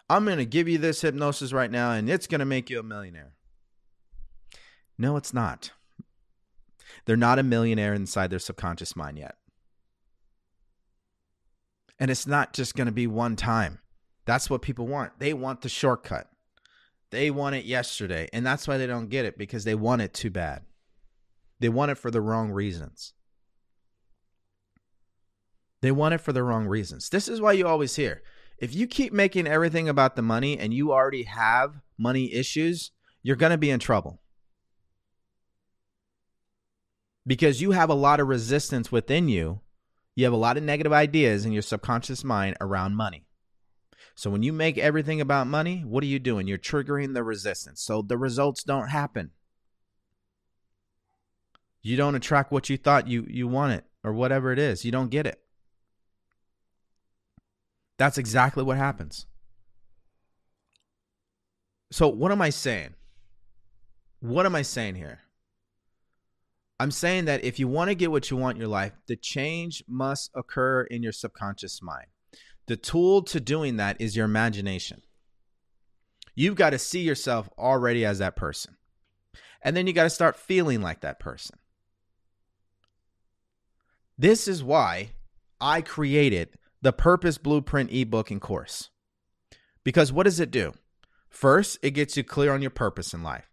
I'm 0.09 0.25
going 0.25 0.39
to 0.39 0.45
give 0.45 0.69
you 0.69 0.79
this 0.79 1.01
hypnosis 1.01 1.53
right 1.53 1.71
now, 1.71 1.93
and 1.93 2.09
it's 2.11 2.27
going 2.27 2.41
to 2.41 2.45
make 2.45 2.69
you 2.69 2.79
a 2.79 2.83
millionaire. 2.83 3.33
No, 4.99 5.17
it's 5.17 5.33
not. 5.33 5.71
They're 7.07 7.17
not 7.17 7.39
a 7.39 7.43
millionaire 7.43 7.95
inside 7.95 8.31
their 8.31 8.39
subconscious 8.39 8.95
mind 8.95 9.19
yet. 9.19 9.37
And 11.99 12.11
it's 12.11 12.27
not 12.27 12.53
just 12.53 12.75
going 12.75 12.87
to 12.87 12.93
be 12.93 13.07
one 13.07 13.37
time. 13.37 13.79
That's 14.25 14.51
what 14.51 14.63
people 14.63 14.87
want. 14.87 15.19
They 15.19 15.33
want 15.33 15.63
the 15.63 15.69
shortcut. 15.69 16.29
They 17.11 17.31
want 17.31 17.57
it 17.57 17.65
yesterday. 17.65 18.29
And 18.33 18.45
that's 18.45 18.69
why 18.69 18.77
they 18.77 18.87
don't 18.87 19.09
get 19.09 19.25
it 19.25 19.39
because 19.39 19.65
they 19.65 19.75
want 19.75 20.03
it 20.03 20.15
too 20.15 20.31
bad. 20.31 20.63
They 21.63 21.69
want 21.69 21.93
it 21.93 21.99
for 21.99 22.11
the 22.11 22.21
wrong 22.21 22.51
reasons. 22.51 23.15
They 25.81 25.93
want 25.93 26.13
it 26.13 26.19
for 26.19 26.33
the 26.33 26.43
wrong 26.43 26.67
reasons. 26.67 27.09
This 27.09 27.29
is 27.29 27.41
why 27.41 27.53
you 27.53 27.69
always 27.69 27.95
hear 27.95 28.23
if 28.59 28.75
you 28.75 28.89
keep 28.89 29.13
making 29.13 29.47
everything 29.47 29.89
about 29.89 30.17
the 30.17 30.23
money 30.23 30.59
and 30.59 30.75
you 30.75 30.91
already 30.91 31.23
have 31.23 31.81
money 31.97 32.33
issues, 32.33 32.91
you're 33.23 33.37
going 33.37 33.53
to 33.53 33.59
be 33.59 33.71
in 33.71 33.79
trouble. 33.79 34.21
Because 37.25 37.61
you 37.61 37.71
have 37.71 37.91
a 37.91 37.95
lot 37.95 38.19
of 38.19 38.27
resistance 38.27 38.91
within 38.91 39.29
you. 39.29 39.61
You 40.17 40.25
have 40.25 40.33
a 40.33 40.37
lot 40.37 40.57
of 40.57 40.65
negative 40.65 40.93
ideas 40.93 41.47
in 41.47 41.53
your 41.53 41.63
subconscious 41.63 42.25
mind 42.25 42.57
around 42.61 42.97
money. 42.97 43.27
So 44.17 44.31
when 44.31 44.43
you 44.43 44.53
make 44.53 44.79
everything 44.79 45.21
about 45.21 45.47
money, 45.47 45.85
what 45.87 46.03
are 46.03 46.09
you 46.09 46.19
doing? 46.19 46.49
You're 46.49 46.59
triggering 46.59 47.15
the 47.15 47.23
resistance. 47.23 47.81
So 47.81 48.03
the 48.03 48.19
results 48.19 48.65
don't 48.65 48.89
happen. 48.89 49.31
You 51.83 51.97
don't 51.97 52.15
attract 52.15 52.53
what 52.53 52.71
you 52.71 52.77
thought 52.77 53.09
you 53.09 53.27
you 53.29 53.49
wanted 53.49 53.83
or 54.05 54.13
whatever 54.13 54.53
it 54.53 54.59
is. 54.59 54.85
You 54.85 54.93
don't 54.93 55.11
get 55.11 55.27
it. 55.27 55.41
That's 57.99 58.19
exactly 58.19 58.63
what 58.63 58.77
happens. 58.77 59.27
So 61.91 62.09
what 62.09 62.33
am 62.33 62.41
I 62.41 62.51
saying? 62.51 62.95
What 64.21 64.47
am 64.47 64.55
I 64.55 64.63
saying 64.63 64.95
here? 64.95 65.21
I'm 66.81 66.91
saying 66.91 67.27
that 67.27 67.45
if 67.45 67.59
you 67.59 67.69
want 67.69 67.91
to 67.91 67.95
get 67.95 68.11
what 68.11 68.31
you 68.31 68.37
want 68.37 68.57
in 68.57 68.61
your 68.61 68.69
life, 68.69 68.93
the 69.07 69.17
change 69.17 69.85
must 69.87 70.31
occur 70.35 70.83
in 70.83 71.03
your 71.03 71.13
subconscious 71.13 71.83
mind. 71.83 72.07
The 72.67 72.77
tool 72.77 73.23
to 73.25 73.41
doing 73.41 73.77
that 73.77 74.01
is 74.01 74.17
your 74.17 74.25
imagination. 74.25 75.03
You've 76.35 76.57
got 76.57 76.71
to 76.71 76.79
see 76.79 77.03
yourself 77.03 77.49
already 77.59 78.05
as 78.05 78.19
that 78.19 78.37
person. 78.37 78.77
And 79.63 79.77
then 79.77 79.87
you 79.87 79.93
got 79.93 80.05
to 80.05 80.11
start 80.11 80.37
feeling 80.37 80.81
like 80.81 81.03
that 81.03 81.21
person. 81.21 81.59
This 84.23 84.47
is 84.47 84.63
why 84.63 85.15
I 85.61 85.81
created 85.81 86.51
the 86.81 86.93
Purpose 86.93 87.39
Blueprint 87.39 87.91
ebook 87.93 88.31
and 88.31 88.41
course. 88.41 88.91
Because 89.83 90.13
what 90.13 90.27
does 90.27 90.39
it 90.39 90.53
do? 90.53 90.75
First, 91.29 91.81
it 91.83 91.91
gets 91.91 92.17
you 92.17 92.23
clear 92.23 92.53
on 92.53 92.63
your 92.63 92.71
purpose 92.71 93.13
in 93.13 93.25
life. 93.25 93.51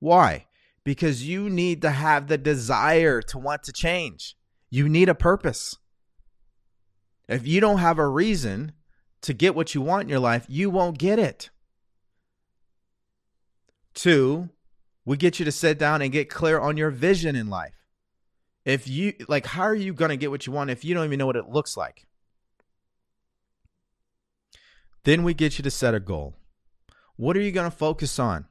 Why? 0.00 0.46
Because 0.82 1.28
you 1.28 1.48
need 1.48 1.82
to 1.82 1.90
have 1.90 2.26
the 2.26 2.36
desire 2.36 3.22
to 3.22 3.38
want 3.38 3.62
to 3.62 3.72
change. 3.72 4.34
You 4.70 4.88
need 4.88 5.08
a 5.08 5.14
purpose. 5.14 5.76
If 7.28 7.46
you 7.46 7.60
don't 7.60 7.78
have 7.78 8.00
a 8.00 8.08
reason 8.08 8.72
to 9.20 9.32
get 9.32 9.54
what 9.54 9.72
you 9.72 9.82
want 9.82 10.02
in 10.02 10.08
your 10.08 10.18
life, 10.18 10.46
you 10.48 10.68
won't 10.68 10.98
get 10.98 11.20
it. 11.20 11.50
Two, 13.94 14.48
we 15.04 15.16
get 15.16 15.38
you 15.38 15.44
to 15.44 15.52
sit 15.52 15.78
down 15.78 16.02
and 16.02 16.10
get 16.10 16.28
clear 16.28 16.58
on 16.58 16.76
your 16.76 16.90
vision 16.90 17.36
in 17.36 17.48
life. 17.48 17.77
If 18.64 18.88
you 18.88 19.14
like, 19.28 19.46
how 19.46 19.62
are 19.62 19.74
you 19.74 19.94
going 19.94 20.10
to 20.10 20.16
get 20.16 20.30
what 20.30 20.46
you 20.46 20.52
want 20.52 20.70
if 20.70 20.84
you 20.84 20.94
don't 20.94 21.04
even 21.04 21.18
know 21.18 21.26
what 21.26 21.36
it 21.36 21.48
looks 21.48 21.76
like? 21.76 22.06
Then 25.04 25.22
we 25.22 25.32
get 25.32 25.58
you 25.58 25.62
to 25.62 25.70
set 25.70 25.94
a 25.94 26.00
goal. 26.00 26.36
What 27.16 27.36
are 27.36 27.40
you 27.40 27.52
going 27.52 27.70
to 27.70 27.76
focus 27.76 28.18
on? 28.18 28.46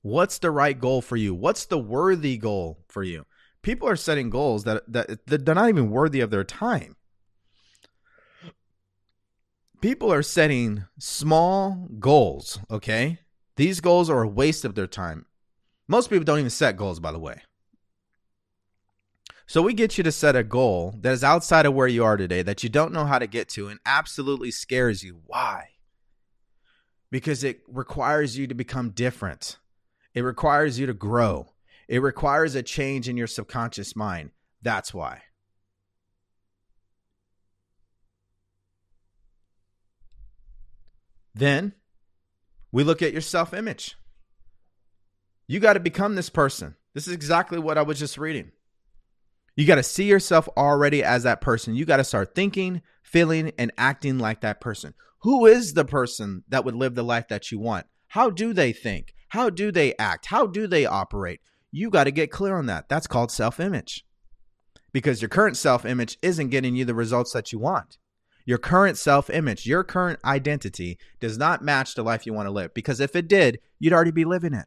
What's 0.00 0.38
the 0.38 0.50
right 0.50 0.78
goal 0.78 1.02
for 1.02 1.16
you? 1.16 1.34
What's 1.34 1.66
the 1.66 1.78
worthy 1.78 2.36
goal 2.38 2.84
for 2.88 3.02
you? 3.02 3.24
people 3.62 3.88
are 3.88 3.96
setting 3.96 4.28
goals 4.28 4.64
that, 4.64 4.82
that 4.92 5.26
they're 5.26 5.54
not 5.54 5.68
even 5.68 5.90
worthy 5.90 6.20
of 6.20 6.30
their 6.30 6.44
time. 6.44 6.96
People 9.80 10.12
are 10.12 10.22
setting 10.22 10.84
small 10.98 11.88
goals, 11.98 12.60
okay? 12.70 13.18
These 13.56 13.80
goals 13.80 14.08
are 14.10 14.22
a 14.22 14.28
waste 14.28 14.64
of 14.64 14.74
their 14.74 14.86
time. 14.86 15.26
Most 15.88 16.08
people 16.08 16.24
don't 16.24 16.38
even 16.38 16.50
set 16.50 16.76
goals, 16.76 17.00
by 17.00 17.10
the 17.10 17.18
way. 17.18 17.42
So 19.46 19.62
we 19.62 19.74
get 19.74 19.98
you 19.98 20.04
to 20.04 20.12
set 20.12 20.36
a 20.36 20.44
goal 20.44 20.94
that 21.00 21.12
is 21.12 21.24
outside 21.24 21.66
of 21.66 21.74
where 21.74 21.88
you 21.88 22.04
are 22.04 22.16
today 22.16 22.42
that 22.42 22.62
you 22.62 22.68
don't 22.68 22.92
know 22.92 23.04
how 23.04 23.18
to 23.18 23.26
get 23.26 23.48
to 23.50 23.68
and 23.68 23.80
absolutely 23.84 24.50
scares 24.50 25.02
you. 25.02 25.20
Why? 25.26 25.70
Because 27.10 27.44
it 27.44 27.60
requires 27.68 28.38
you 28.38 28.46
to 28.46 28.54
become 28.54 28.90
different. 28.90 29.58
It 30.14 30.22
requires 30.22 30.78
you 30.78 30.86
to 30.86 30.94
grow. 30.94 31.52
It 31.88 32.00
requires 32.00 32.54
a 32.54 32.62
change 32.62 33.08
in 33.08 33.16
your 33.16 33.26
subconscious 33.26 33.96
mind. 33.96 34.30
That's 34.62 34.94
why. 34.94 35.22
Then 41.34 41.74
we 42.70 42.84
look 42.84 43.02
at 43.02 43.12
your 43.12 43.20
self 43.20 43.52
image. 43.52 43.96
You 45.46 45.60
got 45.60 45.74
to 45.74 45.80
become 45.80 46.14
this 46.14 46.30
person. 46.30 46.76
This 46.94 47.06
is 47.06 47.12
exactly 47.12 47.58
what 47.58 47.78
I 47.78 47.82
was 47.82 47.98
just 47.98 48.16
reading. 48.16 48.52
You 49.54 49.66
got 49.66 49.74
to 49.74 49.82
see 49.82 50.04
yourself 50.04 50.48
already 50.56 51.04
as 51.04 51.24
that 51.24 51.40
person. 51.40 51.74
You 51.74 51.84
got 51.84 51.98
to 51.98 52.04
start 52.04 52.34
thinking, 52.34 52.82
feeling, 53.02 53.52
and 53.58 53.72
acting 53.76 54.18
like 54.18 54.40
that 54.40 54.60
person. 54.60 54.94
Who 55.20 55.46
is 55.46 55.74
the 55.74 55.84
person 55.84 56.44
that 56.48 56.64
would 56.64 56.74
live 56.74 56.94
the 56.94 57.02
life 57.02 57.28
that 57.28 57.52
you 57.52 57.58
want? 57.58 57.86
How 58.08 58.30
do 58.30 58.52
they 58.52 58.72
think? 58.72 59.14
How 59.28 59.50
do 59.50 59.70
they 59.70 59.94
act? 59.98 60.26
How 60.26 60.46
do 60.46 60.66
they 60.66 60.84
operate? 60.86 61.40
You 61.70 61.90
got 61.90 62.04
to 62.04 62.10
get 62.10 62.30
clear 62.30 62.56
on 62.56 62.66
that. 62.66 62.88
That's 62.88 63.06
called 63.06 63.30
self 63.30 63.60
image. 63.60 64.04
Because 64.92 65.22
your 65.22 65.28
current 65.28 65.56
self 65.56 65.84
image 65.86 66.18
isn't 66.22 66.50
getting 66.50 66.74
you 66.74 66.84
the 66.84 66.94
results 66.94 67.32
that 67.32 67.52
you 67.52 67.58
want. 67.58 67.98
Your 68.44 68.58
current 68.58 68.98
self 68.98 69.30
image, 69.30 69.66
your 69.66 69.84
current 69.84 70.18
identity 70.24 70.98
does 71.20 71.38
not 71.38 71.62
match 71.62 71.94
the 71.94 72.02
life 72.02 72.26
you 72.26 72.32
want 72.32 72.46
to 72.46 72.52
live. 72.52 72.74
Because 72.74 73.00
if 73.00 73.14
it 73.14 73.28
did, 73.28 73.58
you'd 73.78 73.92
already 73.92 74.10
be 74.10 74.24
living 74.24 74.54
it. 74.54 74.66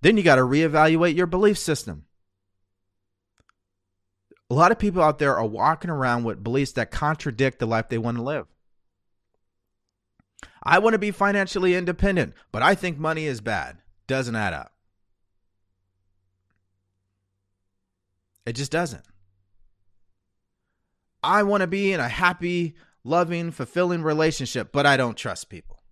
Then 0.00 0.16
you 0.16 0.22
got 0.22 0.36
to 0.36 0.42
reevaluate 0.42 1.14
your 1.14 1.26
belief 1.26 1.56
system. 1.56 2.06
A 4.52 4.54
lot 4.54 4.70
of 4.70 4.78
people 4.78 5.02
out 5.02 5.18
there 5.18 5.34
are 5.34 5.46
walking 5.46 5.88
around 5.88 6.24
with 6.24 6.44
beliefs 6.44 6.72
that 6.72 6.90
contradict 6.90 7.58
the 7.58 7.64
life 7.64 7.88
they 7.88 7.96
want 7.96 8.18
to 8.18 8.22
live. 8.22 8.46
I 10.62 10.78
want 10.78 10.92
to 10.92 10.98
be 10.98 11.10
financially 11.10 11.74
independent, 11.74 12.34
but 12.52 12.62
I 12.62 12.74
think 12.74 12.98
money 12.98 13.24
is 13.24 13.40
bad 13.40 13.78
doesn't 14.06 14.36
add 14.36 14.52
up. 14.52 14.74
It 18.44 18.52
just 18.52 18.70
doesn't. 18.70 19.06
I 21.22 21.44
want 21.44 21.62
to 21.62 21.66
be 21.66 21.90
in 21.94 22.00
a 22.00 22.08
happy, 22.10 22.74
loving, 23.04 23.52
fulfilling 23.52 24.02
relationship, 24.02 24.70
but 24.70 24.84
I 24.84 24.98
don't 24.98 25.16
trust 25.16 25.48
people. 25.48 25.82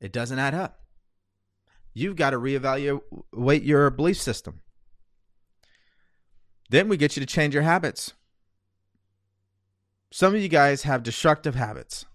It 0.00 0.12
doesn't 0.12 0.38
add 0.38 0.54
up. 0.54 0.82
You've 1.94 2.14
got 2.14 2.30
to 2.30 2.38
reevaluate 2.38 3.66
your 3.66 3.90
belief 3.90 4.18
system. 4.18 4.60
Then 6.70 6.88
we 6.88 6.96
get 6.96 7.16
you 7.16 7.20
to 7.20 7.26
change 7.26 7.52
your 7.52 7.64
habits. 7.64 8.14
Some 10.12 10.34
of 10.36 10.40
you 10.40 10.48
guys 10.48 10.84
have 10.84 11.02
destructive 11.02 11.56
habits. 11.56 12.06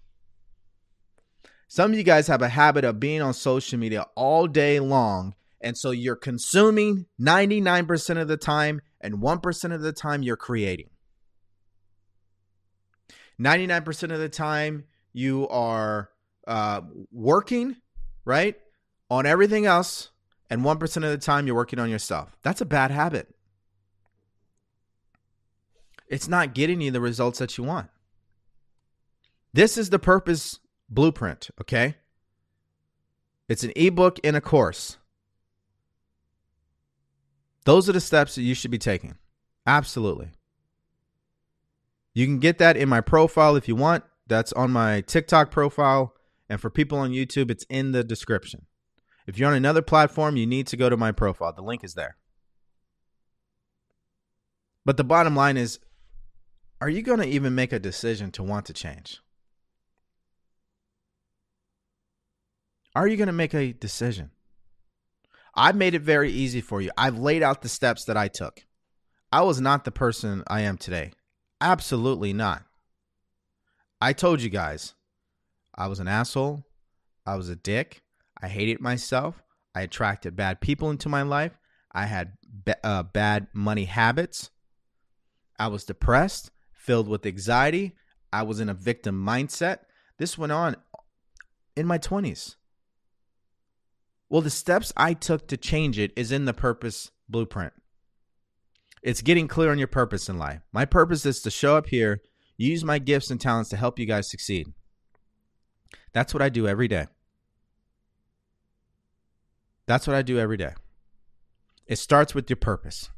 Some 1.68 1.92
of 1.92 1.98
you 1.98 2.04
guys 2.04 2.26
have 2.28 2.40
a 2.40 2.48
habit 2.48 2.84
of 2.84 2.98
being 2.98 3.20
on 3.20 3.34
social 3.34 3.78
media 3.78 4.06
all 4.14 4.46
day 4.46 4.80
long. 4.80 5.34
And 5.60 5.76
so 5.76 5.90
you're 5.90 6.16
consuming 6.16 7.04
99% 7.20 8.20
of 8.20 8.28
the 8.28 8.36
time, 8.36 8.80
and 9.00 9.16
1% 9.16 9.74
of 9.74 9.80
the 9.82 9.92
time 9.92 10.22
you're 10.22 10.36
creating. 10.36 10.88
99% 13.38 14.12
of 14.12 14.18
the 14.18 14.28
time 14.28 14.84
you 15.12 15.46
are 15.48 16.10
uh, 16.46 16.80
working, 17.12 17.76
right? 18.24 18.56
On 19.10 19.26
everything 19.26 19.66
else, 19.66 20.10
and 20.48 20.62
1% 20.62 20.96
of 20.96 21.02
the 21.02 21.18
time 21.18 21.46
you're 21.46 21.56
working 21.56 21.78
on 21.78 21.90
yourself. 21.90 22.36
That's 22.42 22.62
a 22.62 22.66
bad 22.66 22.90
habit. 22.90 23.35
It's 26.08 26.28
not 26.28 26.54
getting 26.54 26.80
you 26.80 26.90
the 26.90 27.00
results 27.00 27.38
that 27.38 27.58
you 27.58 27.64
want. 27.64 27.88
This 29.52 29.78
is 29.78 29.90
the 29.90 29.98
purpose 29.98 30.60
blueprint, 30.88 31.50
okay? 31.60 31.96
It's 33.48 33.64
an 33.64 33.72
ebook 33.76 34.18
in 34.20 34.34
a 34.34 34.40
course. 34.40 34.98
Those 37.64 37.88
are 37.88 37.92
the 37.92 38.00
steps 38.00 38.34
that 38.34 38.42
you 38.42 38.54
should 38.54 38.70
be 38.70 38.78
taking. 38.78 39.16
Absolutely. 39.66 40.30
You 42.14 42.26
can 42.26 42.38
get 42.38 42.58
that 42.58 42.76
in 42.76 42.88
my 42.88 43.00
profile 43.00 43.56
if 43.56 43.68
you 43.68 43.76
want. 43.76 44.04
that's 44.28 44.52
on 44.54 44.72
my 44.72 45.02
TikTok 45.02 45.50
profile. 45.50 46.14
And 46.48 46.60
for 46.60 46.70
people 46.70 46.98
on 46.98 47.10
YouTube, 47.10 47.50
it's 47.50 47.64
in 47.68 47.92
the 47.92 48.02
description. 48.02 48.66
If 49.26 49.38
you're 49.38 49.48
on 49.48 49.56
another 49.56 49.82
platform, 49.82 50.36
you 50.36 50.46
need 50.46 50.66
to 50.68 50.76
go 50.76 50.88
to 50.88 50.96
my 50.96 51.12
profile. 51.12 51.52
The 51.52 51.62
link 51.62 51.84
is 51.84 51.94
there. 51.94 52.16
But 54.84 54.96
the 54.96 55.04
bottom 55.04 55.34
line 55.34 55.56
is 55.56 55.80
are 56.80 56.88
you 56.88 57.02
going 57.02 57.20
to 57.20 57.26
even 57.26 57.54
make 57.54 57.72
a 57.72 57.78
decision 57.78 58.30
to 58.32 58.42
want 58.42 58.66
to 58.66 58.72
change? 58.72 59.20
Are 62.94 63.06
you 63.06 63.16
going 63.16 63.26
to 63.26 63.32
make 63.32 63.54
a 63.54 63.72
decision? 63.72 64.30
I've 65.54 65.76
made 65.76 65.94
it 65.94 66.02
very 66.02 66.30
easy 66.30 66.60
for 66.60 66.80
you. 66.80 66.90
I've 66.96 67.18
laid 67.18 67.42
out 67.42 67.62
the 67.62 67.68
steps 67.68 68.04
that 68.04 68.16
I 68.16 68.28
took. 68.28 68.64
I 69.32 69.42
was 69.42 69.60
not 69.60 69.84
the 69.84 69.90
person 69.90 70.44
I 70.46 70.62
am 70.62 70.76
today. 70.76 71.12
Absolutely 71.60 72.32
not. 72.32 72.64
I 74.00 74.12
told 74.12 74.42
you 74.42 74.50
guys, 74.50 74.94
I 75.74 75.88
was 75.88 76.00
an 76.00 76.08
asshole. 76.08 76.66
I 77.24 77.36
was 77.36 77.48
a 77.48 77.56
dick. 77.56 78.02
I 78.40 78.48
hated 78.48 78.80
myself. 78.80 79.42
I 79.74 79.82
attracted 79.82 80.36
bad 80.36 80.60
people 80.60 80.90
into 80.90 81.08
my 81.08 81.22
life. 81.22 81.58
I 81.92 82.06
had 82.06 82.32
uh, 82.84 83.02
bad 83.02 83.48
money 83.54 83.84
habits. 83.84 84.50
I 85.58 85.68
was 85.68 85.84
depressed, 85.84 86.50
filled 86.86 87.08
with 87.08 87.26
anxiety. 87.26 87.96
I 88.32 88.44
was 88.44 88.60
in 88.60 88.68
a 88.68 88.74
victim 88.74 89.24
mindset. 89.24 89.78
This 90.18 90.38
went 90.38 90.52
on 90.52 90.76
in 91.76 91.86
my 91.86 91.98
20s. 91.98 92.54
Well, 94.28 94.42
the 94.42 94.50
steps 94.50 94.92
I 94.96 95.12
took 95.12 95.48
to 95.48 95.56
change 95.56 95.98
it 95.98 96.12
is 96.16 96.32
in 96.32 96.44
the 96.44 96.54
purpose 96.54 97.10
blueprint. 97.28 97.72
It's 99.02 99.22
getting 99.22 99.46
clear 99.46 99.70
on 99.70 99.78
your 99.78 99.86
purpose 99.86 100.28
in 100.28 100.38
life. 100.38 100.62
My 100.72 100.84
purpose 100.84 101.26
is 101.26 101.40
to 101.42 101.50
show 101.50 101.76
up 101.76 101.86
here, 101.88 102.22
use 102.56 102.84
my 102.84 102.98
gifts 102.98 103.30
and 103.30 103.40
talents 103.40 103.70
to 103.70 103.76
help 103.76 103.98
you 103.98 104.06
guys 104.06 104.30
succeed. 104.30 104.66
That's 106.12 106.32
what 106.32 106.42
I 106.42 106.48
do 106.48 106.66
every 106.66 106.88
day. 106.88 107.06
That's 109.86 110.06
what 110.06 110.16
I 110.16 110.22
do 110.22 110.38
every 110.38 110.56
day. 110.56 110.72
It 111.86 111.96
starts 111.96 112.34
with 112.34 112.50
your 112.50 112.56
purpose. 112.56 113.10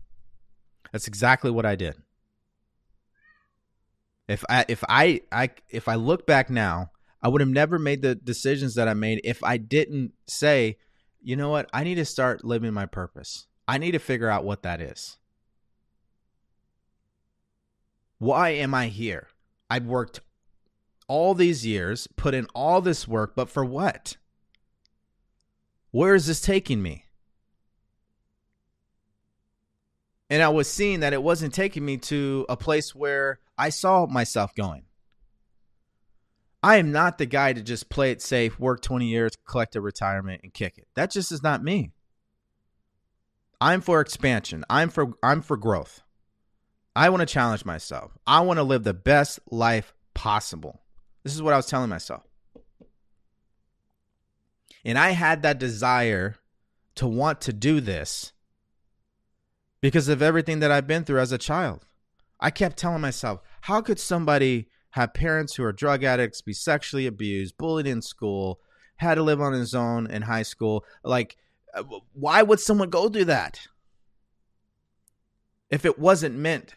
That's 0.93 1.09
exactly 1.09 1.51
what 1.51 1.65
I 1.65 1.77
did. 1.77 1.95
If 4.29 4.45
I 4.49 4.67
if 4.69 4.85
I 4.89 5.23
I 5.33 5.51
if 5.71 5.89
I 5.89 5.95
look 5.95 6.27
back 6.27 6.51
now, 6.51 6.91
I 7.23 7.29
would 7.29 7.41
have 7.41 7.51
never 7.51 7.79
made 7.79 8.03
the 8.03 8.15
decisions 8.15 8.75
that 8.75 8.87
I 8.87 8.95
made 8.95 9.21
if 9.25 9.43
I 9.43 9.57
didn't 9.57 10.13
say, 10.27 10.77
you 11.23 11.35
know 11.35 11.49
what, 11.49 11.69
I 11.73 11.83
need 11.83 11.97
to 11.97 12.05
start 12.05 12.45
living 12.45 12.75
my 12.75 12.87
purpose. 12.87 13.47
I 13.67 13.79
need 13.79 13.93
to 13.93 13.99
figure 13.99 14.29
out 14.29 14.45
what 14.45 14.63
that 14.63 14.81
is. 14.81 15.17
Why 18.19 18.51
am 18.51 18.75
I 18.75 18.89
here? 18.89 19.29
I've 19.71 19.87
worked 19.87 20.21
all 21.07 21.35
these 21.35 21.67
years, 21.67 22.07
put 22.17 22.35
in 22.35 22.47
all 22.55 22.81
this 22.81 23.09
work, 23.09 23.35
but 23.35 23.49
for 23.49 23.65
what? 23.65 24.17
Where 25.91 26.15
is 26.15 26.27
this 26.27 26.41
taking 26.41 26.83
me? 26.83 27.07
And 30.29 30.43
I 30.43 30.49
was 30.49 30.69
seeing 30.69 31.01
that 31.01 31.15
it 31.15 31.23
wasn't 31.23 31.55
taking 31.55 31.85
me 31.85 31.97
to 31.99 32.45
a 32.49 32.57
place 32.57 32.95
where 32.95 33.41
I 33.59 33.71
saw 33.71 34.07
myself 34.07 34.55
going. 34.55 34.85
I 36.63 36.77
am 36.77 36.93
not 36.93 37.19
the 37.19 37.27
guy 37.27 37.53
to 37.53 37.63
just 37.63 37.89
play 37.89 38.11
it 38.11 38.23
safe, 38.23 38.59
work 38.59 38.83
20 38.83 39.07
years, 39.07 39.33
collect 39.47 39.77
a 39.77 39.81
retirement 39.81 40.41
and 40.43 40.53
kick 40.53 40.79
it. 40.79 40.89
That 40.95 41.11
just 41.11 41.33
is 41.33 41.43
not 41.43 41.63
me. 41.63 41.93
I'm 43.61 43.81
for 43.81 44.01
expansion. 44.01 44.65
I'm 44.71 44.89
for 44.89 45.15
I'm 45.23 45.43
for 45.43 45.57
growth. 45.57 46.03
I 46.95 47.11
want 47.11 47.21
to 47.21 47.27
challenge 47.27 47.65
myself. 47.65 48.17
I 48.27 48.41
want 48.41 48.59
to 48.59 48.63
live 48.65 48.85
the 48.85 48.95
best 48.95 49.41
life 49.51 49.95
possible. 50.15 50.81
This 51.25 51.35
is 51.35 51.43
what 51.43 51.55
I 51.55 51.57
was 51.57 51.67
telling 51.67 51.91
myself. 51.91 52.25
And 54.85 54.99
I 54.99 55.11
had 55.11 55.43
that 55.43 55.59
desire 55.59 56.37
to 56.97 57.07
want 57.07 57.41
to 57.43 57.53
do 57.53 57.81
this 57.81 58.33
because 59.81 60.09
of 60.09 60.23
everything 60.23 60.61
that 60.61 60.71
I've 60.71 60.87
been 60.87 61.05
through 61.05 61.21
as 61.21 61.33
a 61.33 61.39
child. 61.39 61.87
I 62.41 62.51
kept 62.51 62.77
telling 62.77 63.01
myself, 63.01 63.43
how 63.63 63.81
could 63.81 63.99
somebody 63.99 64.69
have 64.91 65.15
parents 65.15 65.55
who 65.55 65.65
are 65.65 65.73
drug 65.73 66.05
addicts, 66.05 66.41
be 66.41 66.53
sexually 66.53 67.07
abused, 67.07 67.57
bullied 67.59 67.87
in 67.87 68.03
school, 68.03 68.61
had 68.97 69.15
to 69.15 69.23
live 69.23 69.41
on 69.41 69.53
his 69.53 69.75
own 69.75 70.11
in 70.11 70.23
high 70.23 70.43
school? 70.43 70.85
Like, 71.05 71.37
uh, 71.75 71.85
why 72.13 72.43
would 72.43 72.61
someone 72.61 72.91
go 72.91 73.09
do 73.09 73.25
that? 73.25 73.61
If 75.71 75.85
it 75.85 75.99
wasn't 75.99 76.37
meant, 76.37 76.75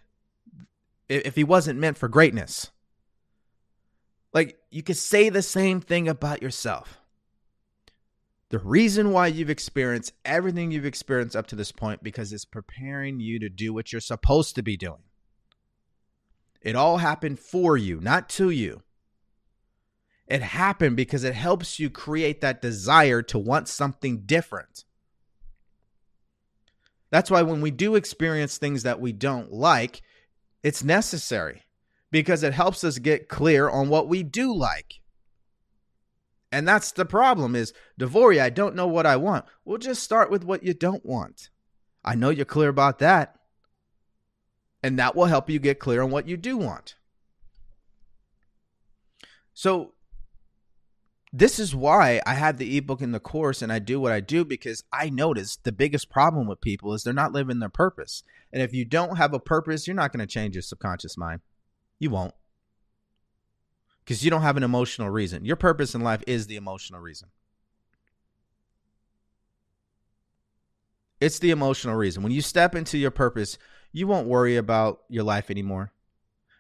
if 1.08 1.36
he 1.36 1.44
wasn't 1.44 1.80
meant 1.80 1.98
for 1.98 2.10
greatness. 2.10 2.72
Like, 4.34 4.58
you 4.70 4.84
could 4.84 4.98
say 4.98 5.30
the 5.30 5.42
same 5.42 5.82
thing 5.82 6.08
about 6.08 6.42
yourself. 6.42 7.02
The 8.50 8.60
reason 8.60 9.12
why 9.12 9.28
you've 9.28 9.50
experienced 9.50 10.12
everything 10.26 10.72
you've 10.72 10.86
experienced 10.86 11.38
up 11.38 11.48
to 11.48 11.56
this 11.56 11.72
point 11.72 12.04
because 12.04 12.34
it's 12.34 12.44
preparing 12.44 13.22
you 13.22 13.40
to 13.40 13.50
do 13.50 13.74
what 13.74 13.92
you're 13.92 14.02
supposed 14.02 14.56
to 14.56 14.62
be 14.62 14.76
doing. 14.76 15.04
It 16.62 16.76
all 16.76 16.98
happened 16.98 17.40
for 17.40 17.76
you, 17.76 18.00
not 18.00 18.30
to 18.30 18.50
you. 18.50 18.84
It 20.28 20.42
happened 20.42 20.96
because 20.96 21.24
it 21.24 21.34
helps 21.34 21.80
you 21.80 21.90
create 21.90 22.42
that 22.42 22.62
desire 22.62 23.22
to 23.24 23.40
want 23.40 23.68
something 23.68 24.22
different. 24.26 24.86
That's 27.10 27.30
why 27.30 27.42
when 27.42 27.60
we 27.60 27.72
do 27.72 27.96
experience 27.96 28.58
things 28.58 28.84
that 28.84 29.02
we 29.02 29.12
don't 29.12 29.52
like, 29.52 30.02
it's 30.64 30.84
necessary 30.84 31.64
because 32.12 32.44
it 32.44 32.54
helps 32.54 32.84
us 32.84 32.98
get 33.00 33.28
clear 33.28 33.70
on 33.70 33.90
what 33.90 34.08
we 34.08 34.24
do 34.24 34.56
like. 34.56 35.02
And 36.52 36.68
that's 36.68 36.92
the 36.92 37.06
problem 37.06 37.56
is, 37.56 37.74
DeVory, 38.00 38.40
I 38.42 38.50
don't 38.50 38.76
know 38.76 38.88
what 38.88 39.06
I 39.06 39.16
want. 39.16 39.46
We'll 39.66 39.78
just 39.78 40.04
start 40.04 40.30
with 40.30 40.44
what 40.44 40.64
you 40.64 40.74
don't 40.74 41.06
want. 41.06 41.50
I 42.04 42.16
know 42.16 42.30
you're 42.30 42.46
clear 42.46 42.70
about 42.70 43.00
that. 43.00 43.36
And 44.84 44.98
that 44.98 45.16
will 45.16 45.26
help 45.26 45.50
you 45.50 45.60
get 45.60 45.80
clear 45.80 46.02
on 46.02 46.12
what 46.12 46.28
you 46.28 46.38
do 46.38 46.58
want. 46.58 46.96
So 49.54 49.94
this 51.32 51.60
is 51.60 51.76
why 51.76 52.22
I 52.26 52.34
have 52.34 52.58
the 52.58 52.78
ebook 52.78 53.02
in 53.02 53.12
the 53.12 53.20
course 53.20 53.62
and 53.62 53.72
I 53.72 53.80
do 53.80 54.00
what 54.00 54.12
I 54.12 54.20
do 54.20 54.44
because 54.44 54.84
I 54.92 55.10
notice 55.10 55.58
the 55.58 55.72
biggest 55.72 56.10
problem 56.10 56.48
with 56.48 56.62
people 56.62 56.94
is 56.94 57.04
they're 57.04 57.14
not 57.14 57.32
living 57.32 57.60
their 57.60 57.70
purpose. 57.70 58.24
And 58.52 58.62
if 58.62 58.74
you 58.74 58.86
don't 58.86 59.18
have 59.18 59.34
a 59.34 59.40
purpose, 59.40 59.88
you're 59.88 59.96
not 59.96 60.12
going 60.12 60.26
to 60.26 60.34
change 60.34 60.56
your 60.56 60.62
subconscious 60.62 61.18
mind. 61.18 61.42
You 62.00 62.10
won't 62.10 62.34
because 64.04 64.26
you 64.26 64.32
don't 64.32 64.42
have 64.42 64.58
an 64.58 64.64
emotional 64.64 65.10
reason. 65.10 65.46
Your 65.46 65.56
purpose 65.56 65.96
in 65.96 66.02
life 66.02 66.24
is 66.28 66.48
the 66.48 66.56
emotional 66.58 67.00
reason. 67.00 67.30
It's 71.20 71.40
the 71.40 71.52
emotional 71.52 71.96
reason. 71.96 72.24
When 72.24 72.32
you 72.32 72.42
step 72.42 72.76
into 72.76 72.98
your 72.98 73.12
purpose, 73.12 73.58
you 73.92 74.08
won't 74.08 74.28
worry 74.28 74.56
about 74.56 75.02
your 75.10 75.24
life 75.24 75.52
anymore. 75.52 75.92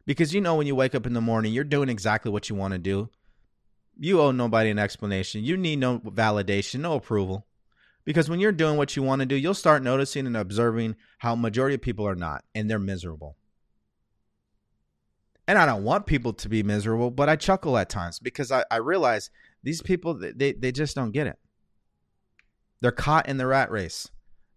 Because 0.05 0.33
you 0.33 0.41
know 0.41 0.55
when 0.55 0.67
you 0.67 0.75
wake 0.75 0.95
up 0.95 1.05
in 1.05 1.13
the 1.13 1.21
morning, 1.21 1.53
you're 1.53 1.63
doing 1.63 1.89
exactly 1.89 2.31
what 2.31 2.49
you 2.49 2.55
want 2.55 2.73
to 2.73 2.79
do. 2.79 3.09
You 3.97 4.19
owe 4.21 4.31
nobody 4.31 4.69
an 4.69 4.79
explanation. 4.79 5.43
You 5.43 5.57
need 5.57 5.79
no 5.79 5.99
validation, 5.99 6.79
no 6.79 6.95
approval. 6.95 7.45
Because 8.03 8.29
when 8.29 8.39
you're 8.39 8.51
doing 8.51 8.77
what 8.77 8.95
you 8.95 9.03
want 9.03 9.19
to 9.19 9.25
do, 9.27 9.35
you'll 9.35 9.53
start 9.53 9.83
noticing 9.83 10.25
and 10.25 10.35
observing 10.35 10.95
how 11.19 11.35
majority 11.35 11.75
of 11.75 11.81
people 11.81 12.07
are 12.07 12.15
not 12.15 12.43
and 12.55 12.69
they're 12.69 12.79
miserable. 12.79 13.37
And 15.47 15.57
I 15.57 15.65
don't 15.65 15.83
want 15.83 16.05
people 16.05 16.33
to 16.33 16.49
be 16.49 16.63
miserable, 16.63 17.11
but 17.11 17.29
I 17.29 17.35
chuckle 17.35 17.77
at 17.77 17.89
times 17.89 18.19
because 18.19 18.51
I, 18.51 18.63
I 18.71 18.77
realize 18.77 19.29
these 19.63 19.81
people 19.81 20.13
they, 20.15 20.53
they 20.53 20.71
just 20.71 20.95
don't 20.95 21.11
get 21.11 21.27
it. 21.27 21.37
They're 22.79 22.91
caught 22.91 23.27
in 23.27 23.37
the 23.37 23.47
rat 23.47 23.69
race. 23.69 24.09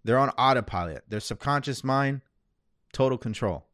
They're 0.05 0.19
on 0.19 0.31
autopilot. 0.31 1.05
Their 1.09 1.21
subconscious 1.21 1.85
mind, 1.85 2.23
total 2.95 3.19
control. 3.19 3.66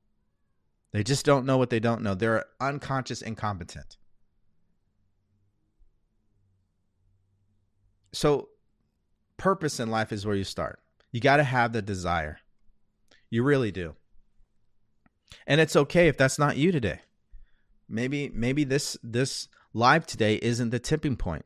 They 0.93 1.05
just 1.05 1.25
don't 1.25 1.47
know 1.47 1.57
what 1.57 1.71
they 1.71 1.79
don't 1.79 2.03
know. 2.03 2.15
They're 2.15 2.47
unconscious 2.61 3.23
incompetent. 3.23 3.97
So, 8.13 8.49
purpose 9.37 9.79
in 9.79 9.89
life 9.89 10.11
is 10.11 10.27
where 10.27 10.35
you 10.35 10.43
start. 10.43 10.81
You 11.13 11.21
got 11.21 11.37
to 11.37 11.45
have 11.45 11.73
the 11.73 11.83
desire. 11.83 12.39
You 13.31 13.45
really 13.45 13.71
do. 13.71 13.95
And 15.47 15.61
it's 15.61 15.77
okay 15.77 16.09
if 16.09 16.17
that's 16.17 16.39
not 16.39 16.57
you 16.57 16.73
today. 16.73 17.01
Maybe 17.89 18.31
maybe 18.35 18.65
this 18.65 18.97
this 19.03 19.49
live 19.73 20.07
today 20.07 20.41
isn't 20.43 20.71
the 20.71 20.81
tipping 20.81 21.17
point. 21.17 21.45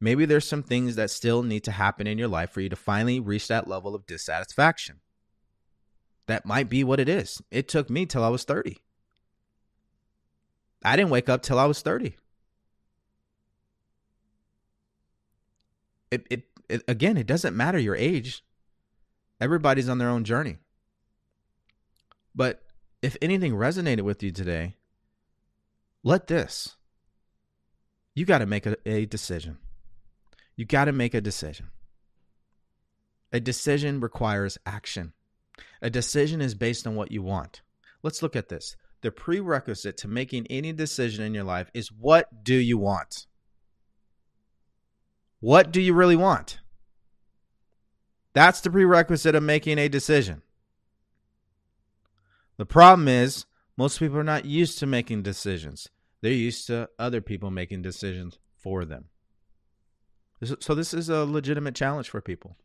Maybe 0.00 0.26
there's 0.26 0.46
some 0.46 0.62
things 0.62 0.96
that 0.96 1.10
still 1.10 1.42
need 1.42 1.64
to 1.64 1.72
happen 1.72 2.06
in 2.06 2.18
your 2.18 2.28
life 2.28 2.50
for 2.50 2.60
you 2.60 2.68
to 2.68 2.76
finally 2.76 3.20
reach 3.20 3.48
that 3.48 3.66
level 3.66 3.94
of 3.94 4.06
dissatisfaction. 4.06 5.00
That 6.28 6.46
might 6.46 6.68
be 6.68 6.84
what 6.84 7.00
it 7.00 7.08
is. 7.08 7.42
It 7.50 7.68
took 7.68 7.90
me 7.90 8.06
till 8.06 8.22
I 8.22 8.28
was 8.28 8.44
30. 8.44 8.78
I 10.84 10.94
didn't 10.94 11.10
wake 11.10 11.28
up 11.28 11.42
till 11.42 11.58
I 11.58 11.64
was 11.64 11.80
30. 11.80 12.16
It, 16.10 16.26
it, 16.30 16.42
it 16.68 16.82
again, 16.86 17.16
it 17.16 17.26
doesn't 17.26 17.56
matter 17.56 17.78
your 17.78 17.96
age. 17.96 18.44
Everybody's 19.40 19.88
on 19.88 19.98
their 19.98 20.10
own 20.10 20.24
journey. 20.24 20.58
But 22.34 22.62
if 23.02 23.16
anything 23.20 23.54
resonated 23.54 24.02
with 24.02 24.22
you 24.22 24.30
today, 24.30 24.76
let 26.04 26.26
this 26.26 26.76
you 28.14 28.24
got 28.24 28.38
to 28.38 28.46
make 28.46 28.66
a, 28.66 28.76
a 28.84 29.06
decision. 29.06 29.58
You 30.56 30.64
got 30.64 30.86
to 30.86 30.92
make 30.92 31.14
a 31.14 31.20
decision. 31.20 31.70
A 33.32 33.40
decision 33.40 34.00
requires 34.00 34.58
action. 34.66 35.12
A 35.82 35.90
decision 35.90 36.40
is 36.40 36.54
based 36.54 36.86
on 36.86 36.94
what 36.94 37.10
you 37.10 37.22
want. 37.22 37.62
Let's 38.02 38.22
look 38.22 38.36
at 38.36 38.48
this. 38.48 38.76
The 39.02 39.10
prerequisite 39.10 39.96
to 39.98 40.08
making 40.08 40.46
any 40.48 40.72
decision 40.72 41.24
in 41.24 41.34
your 41.34 41.44
life 41.44 41.70
is 41.72 41.92
what 41.92 42.44
do 42.44 42.54
you 42.54 42.78
want? 42.78 43.26
What 45.40 45.70
do 45.70 45.80
you 45.80 45.94
really 45.94 46.16
want? 46.16 46.58
That's 48.32 48.60
the 48.60 48.70
prerequisite 48.70 49.34
of 49.34 49.42
making 49.42 49.78
a 49.78 49.88
decision. 49.88 50.42
The 52.56 52.66
problem 52.66 53.06
is, 53.06 53.46
most 53.76 54.00
people 54.00 54.18
are 54.18 54.24
not 54.24 54.44
used 54.44 54.78
to 54.80 54.86
making 54.86 55.22
decisions. 55.22 55.88
They're 56.20 56.32
used 56.32 56.66
to 56.66 56.88
other 56.98 57.20
people 57.20 57.50
making 57.52 57.82
decisions 57.82 58.38
for 58.56 58.84
them. 58.84 59.06
So, 60.60 60.74
this 60.74 60.92
is 60.92 61.08
a 61.08 61.24
legitimate 61.24 61.76
challenge 61.76 62.08
for 62.08 62.20
people. 62.20 62.56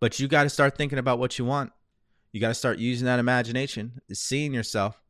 But 0.00 0.18
you 0.20 0.28
got 0.28 0.44
to 0.44 0.48
start 0.48 0.76
thinking 0.76 0.98
about 0.98 1.18
what 1.18 1.38
you 1.38 1.44
want. 1.44 1.72
You 2.32 2.40
got 2.40 2.48
to 2.48 2.54
start 2.54 2.78
using 2.78 3.06
that 3.06 3.18
imagination, 3.18 4.00
seeing 4.12 4.52
yourself. 4.52 5.02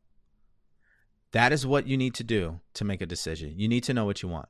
That 1.31 1.51
is 1.51 1.65
what 1.65 1.85
you 1.85 1.95
need 1.97 2.15
to 2.15 2.23
do 2.23 2.59
to 2.73 2.83
make 2.83 3.01
a 3.01 3.05
decision. 3.05 3.53
You 3.55 3.67
need 3.67 3.83
to 3.83 3.93
know 3.93 4.05
what 4.05 4.23
you 4.23 4.29
want. 4.29 4.49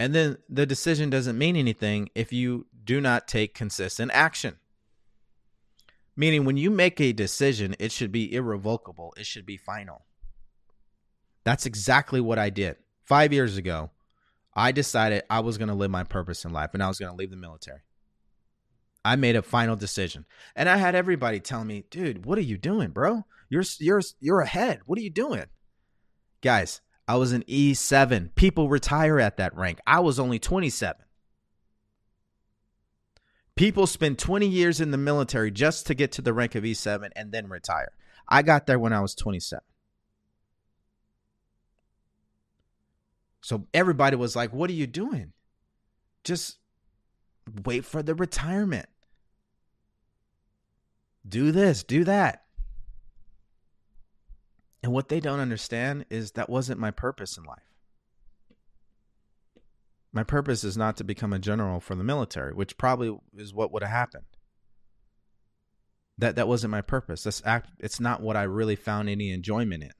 And 0.00 0.14
then 0.14 0.38
the 0.48 0.64
decision 0.64 1.10
doesn't 1.10 1.36
mean 1.36 1.56
anything 1.56 2.08
if 2.14 2.32
you 2.32 2.66
do 2.84 3.00
not 3.00 3.28
take 3.28 3.52
consistent 3.52 4.10
action. 4.14 4.56
Meaning, 6.16 6.44
when 6.44 6.56
you 6.56 6.70
make 6.70 7.00
a 7.00 7.12
decision, 7.12 7.76
it 7.78 7.92
should 7.92 8.10
be 8.10 8.32
irrevocable, 8.34 9.14
it 9.16 9.26
should 9.26 9.46
be 9.46 9.56
final. 9.56 10.02
That's 11.44 11.66
exactly 11.66 12.20
what 12.20 12.38
I 12.38 12.50
did. 12.50 12.76
Five 13.04 13.32
years 13.32 13.56
ago, 13.56 13.90
I 14.54 14.72
decided 14.72 15.22
I 15.30 15.40
was 15.40 15.58
going 15.58 15.68
to 15.68 15.74
live 15.74 15.90
my 15.90 16.04
purpose 16.04 16.44
in 16.44 16.52
life 16.52 16.70
and 16.74 16.82
I 16.82 16.88
was 16.88 16.98
going 16.98 17.10
to 17.10 17.16
leave 17.16 17.30
the 17.30 17.36
military. 17.36 17.80
I 19.08 19.16
made 19.16 19.36
a 19.36 19.42
final 19.42 19.74
decision. 19.74 20.26
And 20.54 20.68
I 20.68 20.76
had 20.76 20.94
everybody 20.94 21.40
telling 21.40 21.66
me, 21.66 21.84
"Dude, 21.88 22.26
what 22.26 22.36
are 22.36 22.42
you 22.42 22.58
doing, 22.58 22.90
bro? 22.90 23.24
You're 23.48 23.64
you're 23.78 24.02
you're 24.20 24.40
ahead. 24.40 24.80
What 24.84 24.98
are 24.98 25.02
you 25.02 25.08
doing?" 25.08 25.46
Guys, 26.42 26.82
I 27.08 27.16
was 27.16 27.32
an 27.32 27.42
E7. 27.48 28.34
People 28.34 28.68
retire 28.68 29.18
at 29.18 29.38
that 29.38 29.56
rank. 29.56 29.80
I 29.86 30.00
was 30.00 30.18
only 30.18 30.38
27. 30.38 31.06
People 33.56 33.86
spend 33.86 34.18
20 34.18 34.46
years 34.46 34.78
in 34.78 34.90
the 34.90 34.98
military 34.98 35.50
just 35.50 35.86
to 35.86 35.94
get 35.94 36.12
to 36.12 36.22
the 36.22 36.34
rank 36.34 36.54
of 36.54 36.62
E7 36.62 37.08
and 37.16 37.32
then 37.32 37.48
retire. 37.48 37.92
I 38.28 38.42
got 38.42 38.66
there 38.66 38.78
when 38.78 38.92
I 38.92 39.00
was 39.00 39.14
27. 39.14 39.64
So 43.40 43.66
everybody 43.72 44.16
was 44.16 44.36
like, 44.36 44.52
What 44.52 44.68
are 44.68 44.74
you 44.74 44.86
doing? 44.86 45.32
Just 46.24 46.58
wait 47.64 47.86
for 47.86 48.02
the 48.02 48.14
retirement. 48.14 48.90
Do 51.28 51.52
this, 51.52 51.82
do 51.82 52.04
that. 52.04 52.44
And 54.82 54.92
what 54.92 55.08
they 55.08 55.20
don't 55.20 55.40
understand 55.40 56.06
is 56.08 56.32
that 56.32 56.48
wasn't 56.48 56.80
my 56.80 56.90
purpose 56.90 57.36
in 57.36 57.44
life. 57.44 57.58
My 60.12 60.22
purpose 60.22 60.64
is 60.64 60.76
not 60.76 60.96
to 60.96 61.04
become 61.04 61.32
a 61.32 61.38
general 61.38 61.80
for 61.80 61.94
the 61.94 62.04
military, 62.04 62.54
which 62.54 62.78
probably 62.78 63.16
is 63.36 63.52
what 63.52 63.72
would 63.72 63.82
have 63.82 63.92
happened. 63.92 64.24
That 66.16 66.36
that 66.36 66.48
wasn't 66.48 66.70
my 66.70 66.80
purpose. 66.80 67.22
That's 67.22 67.42
act, 67.44 67.70
it's 67.78 68.00
not 68.00 68.22
what 68.22 68.36
I 68.36 68.42
really 68.44 68.76
found 68.76 69.08
any 69.08 69.30
enjoyment 69.30 69.82
in. 69.82 69.92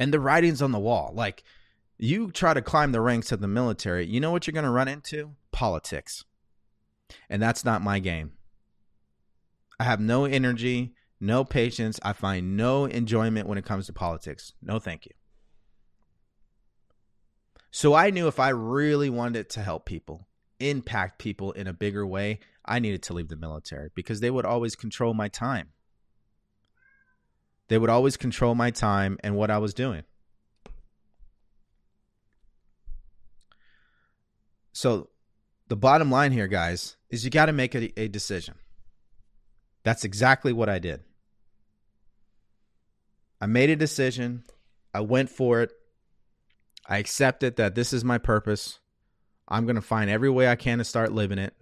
And 0.00 0.12
the 0.12 0.20
writing's 0.20 0.62
on 0.62 0.72
the 0.72 0.78
wall. 0.78 1.12
Like 1.14 1.44
you 1.98 2.30
try 2.30 2.54
to 2.54 2.62
climb 2.62 2.92
the 2.92 3.00
ranks 3.00 3.32
of 3.32 3.40
the 3.40 3.48
military, 3.48 4.06
you 4.06 4.20
know 4.20 4.30
what 4.30 4.46
you're 4.46 4.52
going 4.52 4.64
to 4.64 4.70
run 4.70 4.88
into? 4.88 5.32
Politics. 5.52 6.24
And 7.30 7.40
that's 7.40 7.64
not 7.64 7.82
my 7.82 7.98
game. 7.98 8.32
I 9.78 9.84
have 9.84 10.00
no 10.00 10.24
energy, 10.24 10.94
no 11.20 11.44
patience. 11.44 12.00
I 12.02 12.12
find 12.12 12.56
no 12.56 12.86
enjoyment 12.86 13.48
when 13.48 13.58
it 13.58 13.64
comes 13.64 13.86
to 13.86 13.92
politics. 13.92 14.52
No, 14.62 14.78
thank 14.78 15.06
you. 15.06 15.12
So 17.70 17.94
I 17.94 18.10
knew 18.10 18.26
if 18.26 18.40
I 18.40 18.50
really 18.50 19.10
wanted 19.10 19.50
to 19.50 19.62
help 19.62 19.84
people, 19.84 20.28
impact 20.60 21.18
people 21.18 21.52
in 21.52 21.66
a 21.66 21.74
bigger 21.74 22.06
way, 22.06 22.40
I 22.64 22.78
needed 22.78 23.02
to 23.04 23.12
leave 23.12 23.28
the 23.28 23.36
military 23.36 23.90
because 23.94 24.20
they 24.20 24.30
would 24.30 24.46
always 24.46 24.74
control 24.74 25.12
my 25.12 25.28
time. 25.28 25.68
They 27.68 27.78
would 27.78 27.90
always 27.90 28.16
control 28.16 28.54
my 28.54 28.70
time 28.70 29.18
and 29.22 29.36
what 29.36 29.50
I 29.50 29.58
was 29.58 29.74
doing. 29.74 30.04
So, 34.72 35.08
the 35.68 35.76
bottom 35.76 36.10
line 36.10 36.32
here, 36.32 36.46
guys, 36.46 36.96
is 37.10 37.24
you 37.24 37.30
got 37.30 37.46
to 37.46 37.52
make 37.52 37.74
a, 37.74 37.98
a 38.00 38.08
decision. 38.08 38.54
That's 39.86 40.02
exactly 40.02 40.52
what 40.52 40.68
I 40.68 40.80
did. 40.80 41.04
I 43.40 43.46
made 43.46 43.70
a 43.70 43.76
decision. 43.76 44.42
I 44.92 44.98
went 44.98 45.30
for 45.30 45.62
it. 45.62 45.70
I 46.88 46.98
accepted 46.98 47.54
that 47.54 47.76
this 47.76 47.92
is 47.92 48.02
my 48.02 48.18
purpose. 48.18 48.80
I'm 49.46 49.64
going 49.64 49.76
to 49.76 49.80
find 49.80 50.10
every 50.10 50.28
way 50.28 50.48
I 50.48 50.56
can 50.56 50.78
to 50.78 50.84
start 50.84 51.12
living 51.12 51.38
it. 51.38 51.54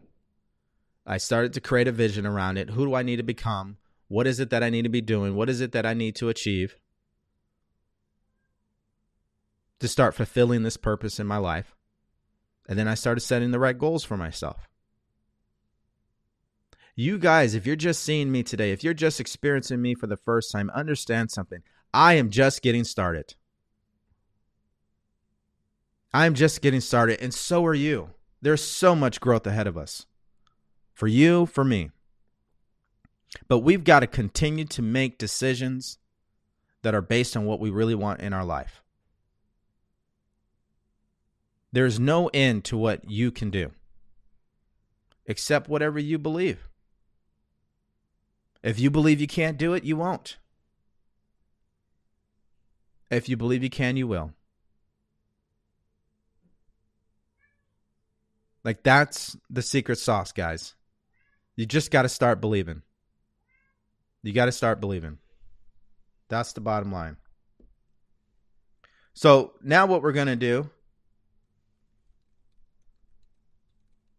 I 1.04 1.18
started 1.18 1.52
to 1.52 1.60
create 1.60 1.86
a 1.86 1.92
vision 1.92 2.24
around 2.24 2.56
it. 2.56 2.70
Who 2.70 2.86
do 2.86 2.94
I 2.94 3.02
need 3.02 3.16
to 3.16 3.22
become? 3.22 3.76
What 4.08 4.26
is 4.26 4.40
it 4.40 4.48
that 4.48 4.62
I 4.62 4.70
need 4.70 4.84
to 4.84 4.88
be 4.88 5.02
doing? 5.02 5.34
What 5.34 5.50
is 5.50 5.60
it 5.60 5.72
that 5.72 5.84
I 5.84 5.92
need 5.92 6.16
to 6.16 6.30
achieve 6.30 6.76
to 9.80 9.86
start 9.86 10.14
fulfilling 10.14 10.62
this 10.62 10.78
purpose 10.78 11.20
in 11.20 11.26
my 11.26 11.36
life? 11.36 11.76
And 12.70 12.78
then 12.78 12.88
I 12.88 12.94
started 12.94 13.20
setting 13.20 13.50
the 13.50 13.58
right 13.58 13.76
goals 13.76 14.02
for 14.02 14.16
myself. 14.16 14.70
You 16.96 17.18
guys, 17.18 17.54
if 17.54 17.66
you're 17.66 17.74
just 17.74 18.02
seeing 18.02 18.30
me 18.30 18.44
today, 18.44 18.70
if 18.70 18.84
you're 18.84 18.94
just 18.94 19.18
experiencing 19.18 19.82
me 19.82 19.94
for 19.94 20.06
the 20.06 20.16
first 20.16 20.52
time, 20.52 20.70
understand 20.70 21.30
something. 21.30 21.62
I 21.92 22.14
am 22.14 22.30
just 22.30 22.62
getting 22.62 22.84
started. 22.84 23.34
I'm 26.12 26.34
just 26.34 26.62
getting 26.62 26.80
started, 26.80 27.20
and 27.20 27.34
so 27.34 27.66
are 27.66 27.74
you. 27.74 28.10
There's 28.40 28.62
so 28.62 28.94
much 28.94 29.20
growth 29.20 29.46
ahead 29.46 29.66
of 29.66 29.76
us 29.76 30.06
for 30.92 31.08
you, 31.08 31.46
for 31.46 31.64
me. 31.64 31.90
But 33.48 33.60
we've 33.60 33.82
got 33.82 34.00
to 34.00 34.06
continue 34.06 34.64
to 34.66 34.82
make 34.82 35.18
decisions 35.18 35.98
that 36.82 36.94
are 36.94 37.02
based 37.02 37.36
on 37.36 37.44
what 37.44 37.58
we 37.58 37.70
really 37.70 37.96
want 37.96 38.20
in 38.20 38.32
our 38.32 38.44
life. 38.44 38.84
There's 41.72 41.98
no 41.98 42.28
end 42.32 42.64
to 42.66 42.76
what 42.76 43.10
you 43.10 43.32
can 43.32 43.50
do, 43.50 43.72
except 45.26 45.68
whatever 45.68 45.98
you 45.98 46.18
believe. 46.18 46.68
If 48.64 48.80
you 48.80 48.90
believe 48.90 49.20
you 49.20 49.26
can't 49.26 49.58
do 49.58 49.74
it, 49.74 49.84
you 49.84 49.94
won't. 49.94 50.38
If 53.10 53.28
you 53.28 53.36
believe 53.36 53.62
you 53.62 53.68
can, 53.68 53.98
you 53.98 54.06
will. 54.06 54.32
Like 58.64 58.82
that's 58.82 59.36
the 59.50 59.60
secret 59.60 59.98
sauce, 59.98 60.32
guys. 60.32 60.74
You 61.56 61.66
just 61.66 61.90
got 61.90 62.02
to 62.02 62.08
start 62.08 62.40
believing. 62.40 62.80
You 64.22 64.32
got 64.32 64.46
to 64.46 64.52
start 64.52 64.80
believing. 64.80 65.18
That's 66.30 66.54
the 66.54 66.62
bottom 66.62 66.90
line. 66.90 67.18
So 69.12 69.52
now 69.62 69.84
what 69.84 70.02
we're 70.02 70.12
going 70.12 70.28
to 70.28 70.36
do 70.36 70.70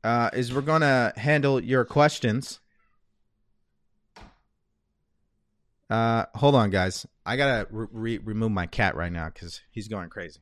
uh, 0.04 0.30
is 0.34 0.54
we're 0.54 0.62
going 0.62 0.82
to 0.82 1.14
handle 1.18 1.60
your 1.60 1.84
questions. 1.84 2.60
Uh, 5.90 6.26
hold 6.34 6.56
on, 6.56 6.70
guys. 6.72 7.06
I 7.26 7.38
gotta 7.38 7.68
re- 7.70 8.18
remove 8.18 8.52
my 8.52 8.66
cat 8.66 8.96
right 8.96 9.12
now 9.12 9.30
because 9.30 9.62
he's 9.70 9.88
going 9.88 10.10
crazy. 10.10 10.40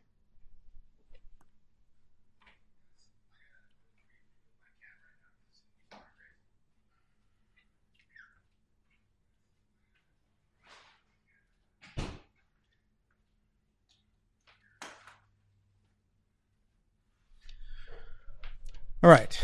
All 19.03 19.09
right. 19.09 19.37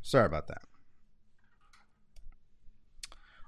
Sorry 0.00 0.24
about 0.24 0.48
that. 0.48 0.62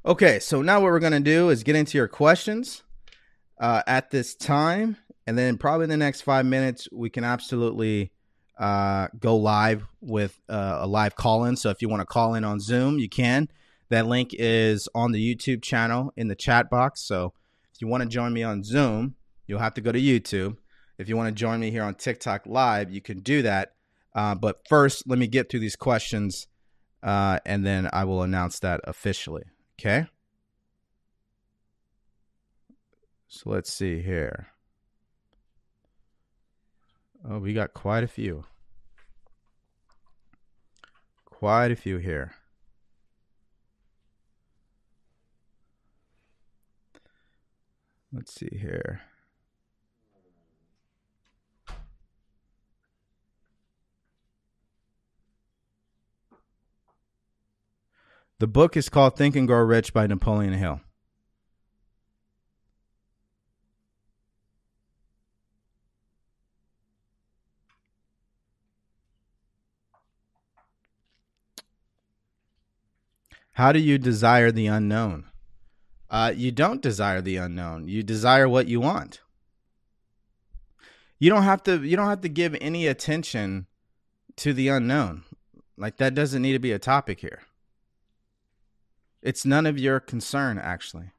Okay, 0.05 0.41
so 0.41 0.63
now 0.63 0.81
what 0.81 0.91
we're 0.91 1.01
going 1.01 1.13
to 1.13 1.21
do 1.21 1.51
is 1.51 1.63
get 1.63 1.77
into 1.77 1.97
your 1.97 2.09
questions 2.09 2.83
uh, 3.61 3.83
at 3.87 4.11
this 4.11 4.35
time. 4.35 4.97
And 5.27 5.39
then 5.39 5.57
probably 5.57 5.85
in 5.85 5.91
the 5.91 5.97
next 5.97 6.23
five 6.23 6.45
minutes, 6.45 6.89
we 6.91 7.09
can 7.09 7.23
absolutely 7.23 8.11
uh, 8.59 9.09
go 9.19 9.37
live 9.37 9.85
with 10.01 10.41
uh, 10.49 10.79
a 10.81 10.87
live 10.87 11.15
call 11.15 11.45
in. 11.45 11.57
So 11.57 11.71
if 11.71 11.81
you 11.81 11.89
want 11.89 12.01
to 12.01 12.07
call 12.07 12.35
in 12.35 12.43
on 12.43 12.59
Zoom, 12.59 12.99
you 12.99 13.09
can. 13.09 13.49
That 13.91 14.07
link 14.07 14.31
is 14.33 14.89
on 14.95 15.13
the 15.13 15.35
YouTube 15.35 15.63
channel 15.63 16.13
in 16.17 16.29
the 16.29 16.35
chat 16.35 16.69
box. 16.69 17.03
So 17.03 17.33
if 17.73 17.81
you 17.81 17.87
want 17.87 18.03
to 18.03 18.09
join 18.09 18.33
me 18.33 18.43
on 18.43 18.65
Zoom, 18.65 19.15
You'll 19.47 19.61
have 19.61 19.75
to 19.75 19.81
go 19.83 19.93
to 19.93 20.01
YouTube. 20.01 20.57
If 20.97 21.11
you 21.11 21.17
want 21.17 21.29
to 21.29 21.39
join 21.39 21.61
me 21.61 21.71
here 21.71 21.83
on 21.83 21.95
TikTok 21.95 22.47
Live, 22.47 22.91
you 22.91 23.03
can 23.03 23.19
do 23.21 23.43
that. 23.43 23.75
Uh, 24.15 24.35
but 24.35 24.67
first, 24.67 25.07
let 25.07 25.19
me 25.19 25.27
get 25.27 25.51
through 25.51 25.61
these 25.61 25.77
questions, 25.77 26.47
uh, 27.03 27.39
and 27.45 27.65
then 27.65 27.89
I 27.93 28.05
will 28.05 28.23
announce 28.23 28.59
that 28.61 28.81
officially. 28.85 29.45
Okay. 29.85 30.07
So 33.27 33.51
let's 33.51 33.73
see 33.73 34.01
here. 34.01 34.47
Oh, 37.29 37.41
we 37.41 37.53
got 37.53 37.75
quite 37.75 38.05
a 38.05 38.07
few. 38.07 38.45
Quite 41.25 41.73
a 41.73 41.77
few 41.77 41.99
here. 41.99 42.35
Let's 48.13 48.33
see 48.33 48.57
here. 48.57 49.01
The 58.43 58.49
book 58.49 58.77
is 58.77 58.89
called 58.89 59.15
Think 59.15 59.37
and 59.37 59.47
Grow 59.47 59.63
Rich 59.63 59.95
by 59.95 60.09
Napoleon 60.09 60.55
Hill. 60.55 60.81
How 73.53 73.71
do 73.71 73.79
you 73.79 73.97
desire 73.97 74.51
the 74.51 74.67
unknown? 74.67 75.27
Uh, 76.11 76.33
you 76.35 76.51
don't 76.51 76.83
desire 76.83 77.21
the 77.21 77.37
unknown. 77.37 77.87
You 77.87 78.03
desire 78.03 78.49
what 78.49 78.67
you 78.67 78.81
want. 78.81 79.21
You 81.21 81.31
don't 81.31 81.45
have 81.45 81.63
to. 81.63 81.81
You 81.85 81.97
don't 81.97 82.09
have 82.09 82.23
to 82.23 82.29
give 82.29 82.57
any 82.61 82.89
attention 82.89 83.69
to 84.35 84.53
the 84.53 84.67
unknown. 84.67 85.23
Like 85.77 85.99
that 85.99 86.17
doesn't 86.17 86.43
need 86.43 86.55
to 86.55 86.59
be 86.59 86.73
a 86.73 86.81
topic 86.81 87.21
here. 87.21 87.43
It's 89.23 89.47
none 89.47 89.67
of 89.67 89.79
your 89.79 90.01
concern, 90.01 90.59
actually, 90.59 91.13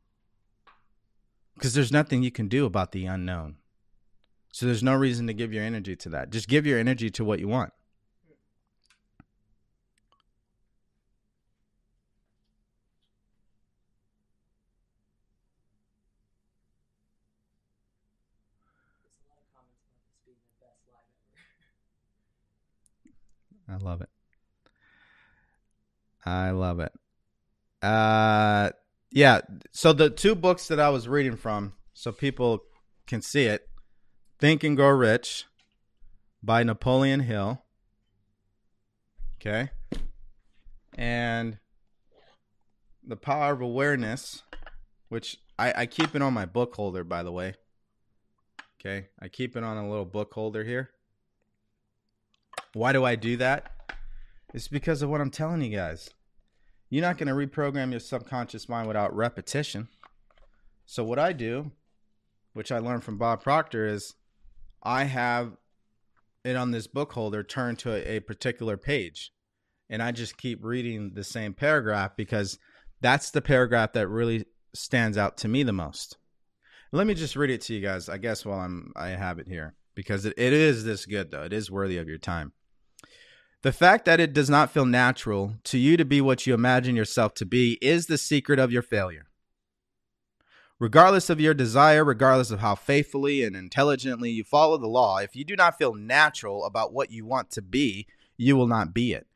because 1.55 1.73
there's 1.73 1.91
nothing 1.91 2.21
you 2.21 2.31
can 2.31 2.49
do 2.49 2.65
about 2.65 2.91
the 2.91 3.05
unknown. 3.05 3.55
So 4.51 4.65
there's 4.65 4.83
no 4.83 4.93
reason 4.93 5.25
to 5.27 5.33
give 5.33 5.53
your 5.53 5.63
energy 5.63 5.95
to 5.95 6.09
that. 6.09 6.29
Just 6.29 6.49
give 6.49 6.65
your 6.65 6.77
energy 6.77 7.09
to 7.11 7.23
what 7.23 7.39
you 7.39 7.47
want. 7.47 7.71
I 23.67 23.77
love 23.77 24.01
it. 24.01 24.09
I 26.25 26.51
love 26.51 26.79
it. 26.79 26.91
Uh, 27.83 28.71
yeah. 29.11 29.41
So 29.71 29.91
the 29.91 30.09
two 30.09 30.35
books 30.35 30.69
that 30.69 30.79
I 30.79 30.89
was 30.89 31.07
reading 31.07 31.35
from, 31.35 31.73
so 31.93 32.13
people 32.13 32.63
can 33.05 33.21
see 33.21 33.45
it, 33.45 33.69
"Think 34.39 34.63
and 34.63 34.77
Grow 34.77 34.89
Rich" 34.89 35.45
by 36.41 36.63
Napoleon 36.63 37.19
Hill. 37.19 37.61
Okay, 39.35 39.69
and 40.95 41.59
"The 43.05 43.17
Power 43.17 43.51
of 43.51 43.59
Awareness," 43.61 44.43
which 45.09 45.37
I, 45.59 45.73
I 45.81 45.85
keep 45.85 46.15
it 46.15 46.21
on 46.21 46.33
my 46.33 46.45
book 46.45 46.73
holder, 46.75 47.03
by 47.03 47.21
the 47.21 47.33
way. 47.33 47.55
Okay, 48.79 49.09
I 49.19 49.27
keep 49.27 49.57
it 49.57 49.63
on 49.63 49.77
a 49.77 49.89
little 49.89 50.05
book 50.05 50.33
holder 50.33 50.63
here. 50.63 50.91
Why 52.73 52.93
do 52.93 53.03
I 53.03 53.15
do 53.15 53.35
that? 53.37 53.71
It's 54.53 54.69
because 54.69 55.01
of 55.01 55.09
what 55.09 55.19
I'm 55.19 55.31
telling 55.31 55.61
you 55.61 55.75
guys. 55.75 56.09
You're 56.93 57.01
not 57.01 57.17
going 57.17 57.27
to 57.27 57.33
reprogram 57.33 57.89
your 57.89 57.99
subconscious 57.99 58.69
mind 58.69 58.87
without 58.87 59.15
repetition. 59.15 59.87
So, 60.85 61.03
what 61.03 61.17
I 61.17 61.33
do, 61.33 61.71
which 62.53 62.71
I 62.71 62.77
learned 62.77 63.03
from 63.03 63.17
Bob 63.17 63.41
Proctor, 63.41 63.87
is 63.87 64.13
I 64.83 65.05
have 65.05 65.53
it 66.45 66.55
on 66.55 66.69
this 66.69 66.85
book 66.85 67.13
holder 67.13 67.41
turned 67.41 67.79
to 67.79 67.93
a, 67.93 68.17
a 68.17 68.19
particular 68.19 68.77
page. 68.77 69.31
And 69.89 70.03
I 70.03 70.11
just 70.11 70.37
keep 70.37 70.63
reading 70.63 71.13
the 71.15 71.23
same 71.23 71.55
paragraph 71.55 72.11
because 72.15 72.59
that's 73.01 73.31
the 73.31 73.41
paragraph 73.41 73.93
that 73.93 74.07
really 74.07 74.45
stands 74.75 75.17
out 75.17 75.37
to 75.37 75.47
me 75.47 75.63
the 75.63 75.73
most. 75.73 76.17
Let 76.91 77.07
me 77.07 77.15
just 77.15 77.35
read 77.35 77.49
it 77.49 77.61
to 77.61 77.73
you 77.73 77.81
guys, 77.81 78.07
I 78.07 78.19
guess, 78.19 78.45
while 78.45 78.59
I'm 78.59 78.93
I 78.95 79.07
have 79.07 79.39
it 79.39 79.47
here 79.47 79.73
because 79.95 80.27
it, 80.27 80.35
it 80.37 80.53
is 80.53 80.83
this 80.83 81.07
good 81.07 81.31
though. 81.31 81.41
It 81.41 81.53
is 81.53 81.71
worthy 81.71 81.97
of 81.97 82.07
your 82.07 82.19
time. 82.19 82.51
The 83.63 83.71
fact 83.71 84.03
that 84.05 84.19
it 84.19 84.33
does 84.33 84.49
not 84.49 84.71
feel 84.71 84.85
natural 84.85 85.55
to 85.63 85.77
you 85.77 85.95
to 85.95 86.03
be 86.03 86.19
what 86.19 86.45
you 86.45 86.53
imagine 86.53 86.97
yourself 86.97 87.33
to 87.35 87.45
be 87.45 87.77
is 87.81 88.07
the 88.07 88.17
secret 88.17 88.59
of 88.59 88.73
your 88.73 88.81
failure. 88.81 89.27
Regardless 90.79 91.29
of 91.29 91.39
your 91.39 91.53
desire, 91.53 92.03
regardless 92.03 92.51
of 92.51 92.59
how 92.59 92.75
faithfully 92.75 93.41
and 93.41 93.55
intelligently 93.55 94.29
you 94.31 94.43
follow 94.43 94.77
the 94.77 94.87
law, 94.87 95.19
if 95.19 95.33
you 95.33 95.45
do 95.45 95.55
not 95.55 95.77
feel 95.77 95.93
natural 95.93 96.65
about 96.65 96.91
what 96.91 97.09
you 97.09 97.25
want 97.25 97.51
to 97.51 97.61
be, 97.61 98.05
you 98.35 98.57
will 98.57 98.67
not 98.67 98.93
be 98.93 99.13
it. 99.13 99.27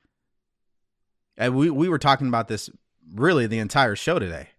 And 1.37 1.55
we, 1.55 1.69
we 1.69 1.87
were 1.87 1.97
talking 1.97 2.27
about 2.27 2.49
this 2.49 2.69
really 3.13 3.47
the 3.47 3.59
entire 3.59 3.95
show 3.95 4.19
today. 4.19 4.49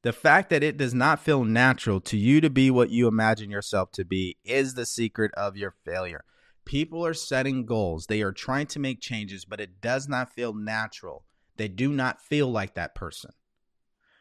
The 0.00 0.14
fact 0.14 0.48
that 0.48 0.62
it 0.62 0.78
does 0.78 0.94
not 0.94 1.20
feel 1.20 1.44
natural 1.44 2.00
to 2.02 2.16
you 2.16 2.40
to 2.40 2.48
be 2.48 2.70
what 2.70 2.88
you 2.88 3.06
imagine 3.06 3.50
yourself 3.50 3.92
to 3.92 4.04
be 4.06 4.38
is 4.44 4.74
the 4.74 4.86
secret 4.86 5.30
of 5.34 5.58
your 5.58 5.74
failure. 5.84 6.24
People 6.64 7.04
are 7.04 7.14
setting 7.14 7.66
goals. 7.66 8.06
They 8.06 8.22
are 8.22 8.32
trying 8.32 8.66
to 8.68 8.78
make 8.78 9.00
changes, 9.00 9.44
but 9.44 9.60
it 9.60 9.80
does 9.80 10.08
not 10.08 10.32
feel 10.32 10.54
natural. 10.54 11.24
They 11.56 11.68
do 11.68 11.92
not 11.92 12.22
feel 12.22 12.50
like 12.50 12.74
that 12.74 12.94
person. 12.94 13.32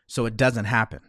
So 0.08 0.26
it 0.26 0.38
doesn't 0.38 0.66
happen. 0.66 1.02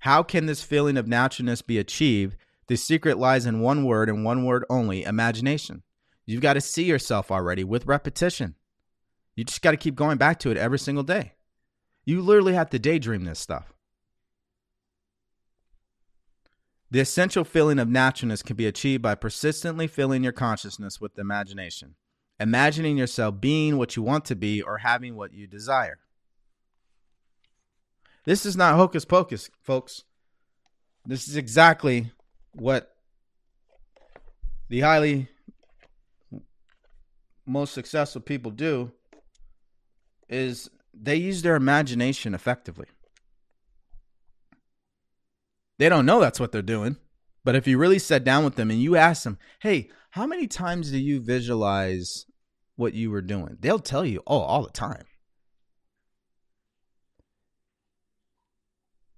How 0.00 0.22
can 0.22 0.46
this 0.46 0.62
feeling 0.62 0.96
of 0.96 1.08
naturalness 1.08 1.62
be 1.62 1.78
achieved? 1.78 2.36
The 2.68 2.76
secret 2.76 3.18
lies 3.18 3.46
in 3.46 3.60
one 3.60 3.84
word 3.84 4.08
and 4.08 4.24
one 4.24 4.44
word 4.44 4.64
only 4.70 5.02
imagination. 5.02 5.82
You've 6.24 6.40
got 6.40 6.54
to 6.54 6.60
see 6.60 6.84
yourself 6.84 7.30
already 7.30 7.64
with 7.64 7.86
repetition. 7.86 8.54
You 9.34 9.44
just 9.44 9.62
got 9.62 9.72
to 9.72 9.76
keep 9.76 9.94
going 9.94 10.18
back 10.18 10.38
to 10.40 10.50
it 10.50 10.56
every 10.56 10.78
single 10.78 11.02
day. 11.02 11.32
You 12.04 12.22
literally 12.22 12.54
have 12.54 12.70
to 12.70 12.78
daydream 12.78 13.24
this 13.24 13.38
stuff. 13.38 13.72
The 16.90 17.00
essential 17.00 17.44
feeling 17.44 17.78
of 17.78 17.88
naturalness 17.88 18.42
can 18.42 18.56
be 18.56 18.66
achieved 18.66 19.02
by 19.02 19.14
persistently 19.14 19.86
filling 19.86 20.24
your 20.24 20.32
consciousness 20.32 21.00
with 21.00 21.18
imagination, 21.18 21.94
imagining 22.40 22.96
yourself 22.98 23.40
being 23.40 23.78
what 23.78 23.94
you 23.94 24.02
want 24.02 24.24
to 24.26 24.34
be 24.34 24.60
or 24.60 24.78
having 24.78 25.14
what 25.14 25.32
you 25.32 25.46
desire. 25.46 25.98
This 28.24 28.44
is 28.44 28.56
not 28.56 28.74
hocus 28.74 29.04
pocus, 29.04 29.50
folks. 29.62 30.04
This 31.06 31.28
is 31.28 31.36
exactly 31.36 32.12
what 32.52 32.94
the 34.68 34.80
highly 34.80 35.28
most 37.46 37.72
successful 37.72 38.20
people 38.20 38.50
do 38.50 38.92
is 40.28 40.70
they 40.92 41.16
use 41.16 41.42
their 41.42 41.56
imagination 41.56 42.34
effectively. 42.34 42.86
They 45.80 45.88
don't 45.88 46.04
know 46.04 46.20
that's 46.20 46.38
what 46.38 46.52
they're 46.52 46.60
doing. 46.60 46.98
But 47.42 47.56
if 47.56 47.66
you 47.66 47.78
really 47.78 47.98
sat 47.98 48.22
down 48.22 48.44
with 48.44 48.56
them 48.56 48.70
and 48.70 48.82
you 48.82 48.96
ask 48.96 49.22
them, 49.22 49.38
hey, 49.62 49.88
how 50.10 50.26
many 50.26 50.46
times 50.46 50.90
do 50.90 50.98
you 50.98 51.22
visualize 51.22 52.26
what 52.76 52.92
you 52.92 53.10
were 53.10 53.22
doing? 53.22 53.56
They'll 53.58 53.78
tell 53.78 54.04
you, 54.04 54.22
oh, 54.26 54.40
all 54.40 54.62
the 54.62 54.70
time. 54.72 55.04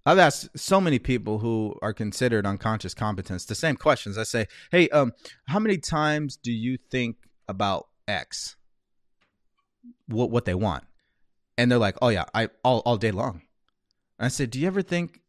I've 0.06 0.20
asked 0.20 0.56
so 0.56 0.80
many 0.80 1.00
people 1.00 1.40
who 1.40 1.74
are 1.82 1.92
considered 1.92 2.46
unconscious 2.46 2.94
competence 2.94 3.44
the 3.44 3.56
same 3.56 3.74
questions. 3.74 4.16
I 4.16 4.22
say, 4.22 4.46
hey, 4.70 4.88
um, 4.90 5.14
how 5.48 5.58
many 5.58 5.78
times 5.78 6.36
do 6.36 6.52
you 6.52 6.78
think 6.92 7.16
about 7.48 7.88
X? 8.06 8.54
What 10.06 10.30
what 10.30 10.44
they 10.44 10.54
want? 10.54 10.84
And 11.58 11.72
they're 11.72 11.78
like, 11.80 11.96
oh 12.00 12.10
yeah, 12.10 12.26
I 12.32 12.50
all, 12.62 12.82
all 12.86 12.98
day 12.98 13.10
long. 13.10 13.42
And 14.20 14.26
I 14.26 14.28
said, 14.28 14.50
do 14.50 14.60
you 14.60 14.68
ever 14.68 14.82
think 14.82 15.22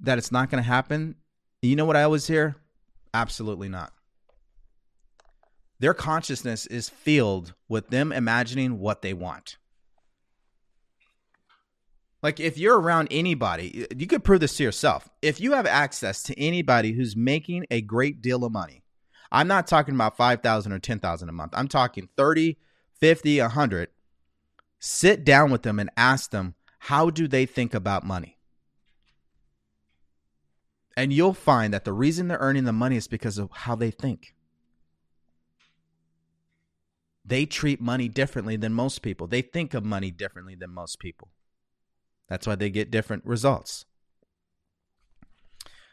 that 0.00 0.18
it's 0.18 0.32
not 0.32 0.50
going 0.50 0.62
to 0.62 0.68
happen? 0.68 1.16
You 1.62 1.76
know 1.76 1.84
what 1.84 1.96
I 1.96 2.02
always 2.02 2.26
hear? 2.26 2.56
Absolutely 3.12 3.68
not. 3.68 3.92
Their 5.78 5.94
consciousness 5.94 6.66
is 6.66 6.88
filled 6.88 7.54
with 7.68 7.88
them 7.88 8.12
imagining 8.12 8.78
what 8.78 9.02
they 9.02 9.14
want. 9.14 9.56
Like 12.22 12.38
if 12.38 12.58
you're 12.58 12.78
around 12.78 13.08
anybody, 13.10 13.86
you 13.96 14.06
could 14.06 14.24
prove 14.24 14.40
this 14.40 14.56
to 14.58 14.62
yourself. 14.62 15.08
If 15.22 15.40
you 15.40 15.52
have 15.52 15.66
access 15.66 16.22
to 16.24 16.38
anybody 16.38 16.92
who's 16.92 17.16
making 17.16 17.64
a 17.70 17.80
great 17.80 18.20
deal 18.20 18.44
of 18.44 18.52
money, 18.52 18.82
I'm 19.32 19.48
not 19.48 19.66
talking 19.66 19.94
about 19.94 20.16
5,000 20.16 20.72
or 20.72 20.78
10,000 20.78 21.28
a 21.28 21.32
month. 21.32 21.52
I'm 21.56 21.68
talking 21.68 22.08
30, 22.16 22.58
50, 23.00 23.40
100. 23.40 23.88
Sit 24.80 25.24
down 25.24 25.50
with 25.50 25.62
them 25.62 25.78
and 25.78 25.90
ask 25.96 26.30
them, 26.30 26.54
how 26.78 27.08
do 27.10 27.26
they 27.26 27.46
think 27.46 27.72
about 27.72 28.04
money? 28.04 28.36
And 30.96 31.12
you'll 31.12 31.34
find 31.34 31.72
that 31.72 31.84
the 31.84 31.92
reason 31.92 32.28
they're 32.28 32.38
earning 32.38 32.64
the 32.64 32.72
money 32.72 32.96
is 32.96 33.06
because 33.06 33.38
of 33.38 33.50
how 33.50 33.74
they 33.74 33.90
think. 33.90 34.34
They 37.24 37.46
treat 37.46 37.80
money 37.80 38.08
differently 38.08 38.56
than 38.56 38.72
most 38.72 39.02
people. 39.02 39.26
They 39.26 39.42
think 39.42 39.72
of 39.72 39.84
money 39.84 40.10
differently 40.10 40.56
than 40.56 40.70
most 40.70 40.98
people. 40.98 41.28
That's 42.28 42.46
why 42.46 42.56
they 42.56 42.70
get 42.70 42.90
different 42.90 43.24
results. 43.24 43.84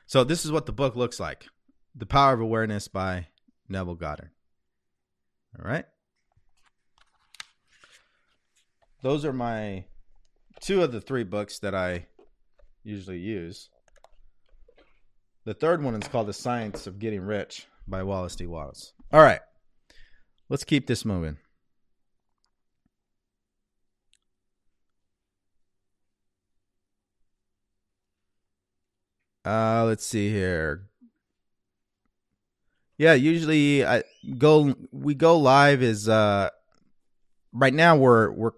So, 0.05 0.23
this 0.23 0.45
is 0.45 0.51
what 0.51 0.65
the 0.65 0.71
book 0.71 0.95
looks 0.95 1.19
like 1.19 1.47
The 1.93 2.05
Power 2.05 2.33
of 2.33 2.41
Awareness 2.41 2.87
by 2.87 3.27
Neville 3.67 3.95
Goddard. 3.95 4.31
All 5.59 5.69
right. 5.69 5.85
Those 9.01 9.25
are 9.25 9.33
my 9.33 9.85
two 10.59 10.81
of 10.81 10.91
the 10.91 11.01
three 11.01 11.23
books 11.23 11.59
that 11.59 11.75
I 11.75 12.07
usually 12.83 13.19
use. 13.19 13.69
The 15.47 15.53
third 15.53 15.81
one 15.81 15.95
is 15.95 16.09
called 16.09 16.27
The 16.27 16.33
Science 16.33 16.87
of 16.87 16.99
Getting 16.99 17.21
Rich 17.21 17.67
by 17.87 18.03
Wallace 18.03 18.35
D. 18.35 18.45
Wattles. 18.45 18.91
All 19.13 19.21
right. 19.21 19.39
Let's 20.49 20.65
keep 20.65 20.87
this 20.87 21.05
moving. 21.05 21.37
Uh, 29.45 29.85
let's 29.85 30.05
see 30.05 30.29
here. 30.29 30.89
Yeah, 32.97 33.13
usually 33.13 33.85
I 33.85 34.03
go 34.37 34.75
we 34.91 35.15
go 35.15 35.37
live 35.37 35.81
is 35.81 36.09
uh 36.09 36.49
right 37.53 37.73
now 37.73 37.95
we're 37.95 38.31
we're 38.31 38.51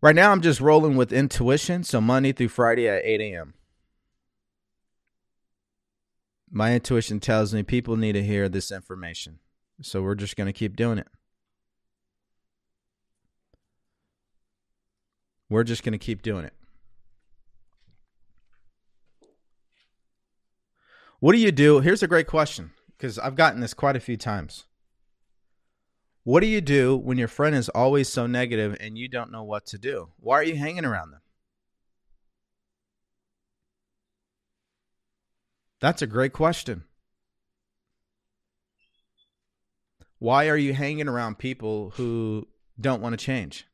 right 0.00 0.14
now 0.14 0.32
I'm 0.32 0.40
just 0.40 0.62
rolling 0.62 0.96
with 0.96 1.12
intuition, 1.12 1.84
so 1.84 2.00
Monday 2.00 2.32
through 2.32 2.48
Friday 2.48 2.88
at 2.88 3.04
8 3.04 3.20
a.m. 3.20 3.52
My 6.50 6.74
intuition 6.74 7.20
tells 7.20 7.52
me 7.52 7.62
people 7.62 7.96
need 7.96 8.12
to 8.12 8.22
hear 8.22 8.48
this 8.48 8.72
information. 8.72 9.38
So 9.82 10.02
we're 10.02 10.14
just 10.14 10.36
gonna 10.36 10.52
keep 10.52 10.76
doing 10.76 10.98
it. 10.98 11.08
We're 15.50 15.64
just 15.64 15.82
gonna 15.82 15.98
keep 15.98 16.22
doing 16.22 16.44
it. 16.44 16.54
What 21.20 21.32
do 21.32 21.38
you 21.38 21.52
do? 21.52 21.80
Here's 21.80 22.02
a 22.02 22.08
great 22.08 22.26
question 22.26 22.70
because 22.96 23.18
I've 23.18 23.34
gotten 23.34 23.60
this 23.60 23.74
quite 23.74 23.96
a 23.96 24.00
few 24.00 24.16
times. 24.16 24.64
What 26.22 26.40
do 26.40 26.46
you 26.46 26.60
do 26.60 26.96
when 26.96 27.18
your 27.18 27.28
friend 27.28 27.56
is 27.56 27.68
always 27.70 28.08
so 28.08 28.26
negative 28.26 28.76
and 28.80 28.98
you 28.98 29.08
don't 29.08 29.32
know 29.32 29.42
what 29.42 29.66
to 29.66 29.78
do? 29.78 30.10
Why 30.18 30.36
are 30.36 30.44
you 30.44 30.56
hanging 30.56 30.84
around 30.84 31.10
them? 31.10 31.20
That's 35.80 36.02
a 36.02 36.06
great 36.06 36.32
question. 36.32 36.84
Why 40.18 40.48
are 40.48 40.56
you 40.56 40.74
hanging 40.74 41.08
around 41.08 41.38
people 41.38 41.90
who 41.90 42.48
don't 42.80 43.00
want 43.00 43.18
to 43.18 43.24
change? 43.24 43.66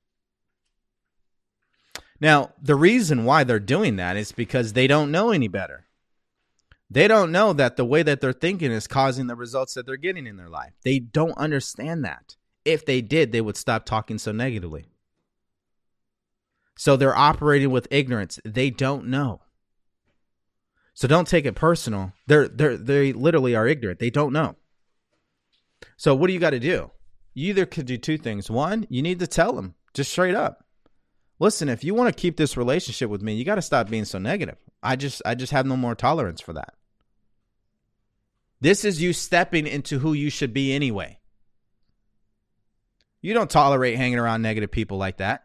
Now, 2.21 2.53
the 2.61 2.75
reason 2.75 3.25
why 3.25 3.45
they're 3.45 3.59
doing 3.59 3.97
that 3.97 4.17
is 4.17 4.33
because 4.33 4.73
they 4.73 4.87
don't 4.87 5.11
know 5.11 5.31
any 5.31 5.49
better. 5.49 5.87
They 6.91 7.09
don't 7.09 7.33
know 7.33 7.53
that 7.55 7.77
the 7.77 7.85
way 7.85 8.03
that 8.03 8.21
they're 8.21 8.33
thinking 8.33 8.71
is 8.71 8.87
causing 8.87 9.27
the 9.27 9.35
results 9.35 9.75
that 9.75 9.87
they're 9.87 9.97
getting 9.97 10.27
in 10.27 10.37
their 10.37 10.49
life. 10.49 10.75
They 10.85 10.99
don't 10.99 11.37
understand 11.37 12.05
that. 12.05 12.37
If 12.65 12.87
they 12.87 13.01
did, 13.01 13.33
they 13.33 13.41
would 13.41 13.57
stop 13.57 13.85
talking 13.85 14.19
so 14.19 14.33
negatively. 14.33 14.87
So 16.77 16.97
they're 16.97 17.17
operating 17.17 17.71
with 17.71 17.89
ignorance. 17.91 18.39
They 18.45 18.71
don't 18.71 19.07
know. 19.07 19.41
So 20.95 21.09
don't 21.09 21.27
take 21.27 21.45
it 21.45 21.57
personal. 21.57 22.13
They're 22.27 22.49
they're 22.49 22.77
they 22.77 23.13
literally 23.13 23.57
are 23.57 23.67
ignorant. 23.67 23.99
They 23.99 24.11
don't 24.11 24.33
know. 24.33 24.57
So 25.97 26.15
what 26.15 26.29
do 26.29 26.33
you 26.33 26.41
got 26.41 26.51
to 26.51 26.61
do? 26.61 26.91
You 27.35 27.51
either 27.51 27.67
could 27.67 27.87
do 27.87 27.99
two 27.99 28.17
things. 28.17 28.51
One, 28.51 28.87
you 28.89 29.03
need 29.03 29.19
to 29.19 29.27
tell 29.27 29.53
them 29.53 29.75
just 29.93 30.13
straight 30.13 30.37
up. 30.37 30.65
Listen, 31.41 31.69
if 31.69 31.83
you 31.83 31.95
want 31.95 32.15
to 32.15 32.21
keep 32.21 32.37
this 32.37 32.57
relationship 32.57 33.11
with 33.11 33.23
me, 33.23 33.35
you 33.35 33.45
got 33.45 33.57
to 33.57 33.63
stop 33.63 33.91
being 33.91 34.05
so 34.05 34.19
negative. 34.19 34.57
I 34.83 34.95
just 34.97 35.21
I 35.27 35.35
just 35.35 35.53
have 35.53 35.67
no 35.67 35.77
more 35.77 35.97
tolerance 35.97 36.41
for 36.41 36.53
that. 36.53 36.75
This 38.61 38.85
is 38.85 39.03
you 39.03 39.13
stepping 39.13 39.67
into 39.67 39.99
who 39.99 40.13
you 40.13 40.31
should 40.31 40.55
be 40.55 40.73
anyway. 40.73 41.19
You 43.21 43.35
don't 43.35 43.51
tolerate 43.51 43.97
hanging 43.97 44.19
around 44.19 44.43
negative 44.43 44.71
people 44.71 44.97
like 44.97 45.17
that. 45.17 45.44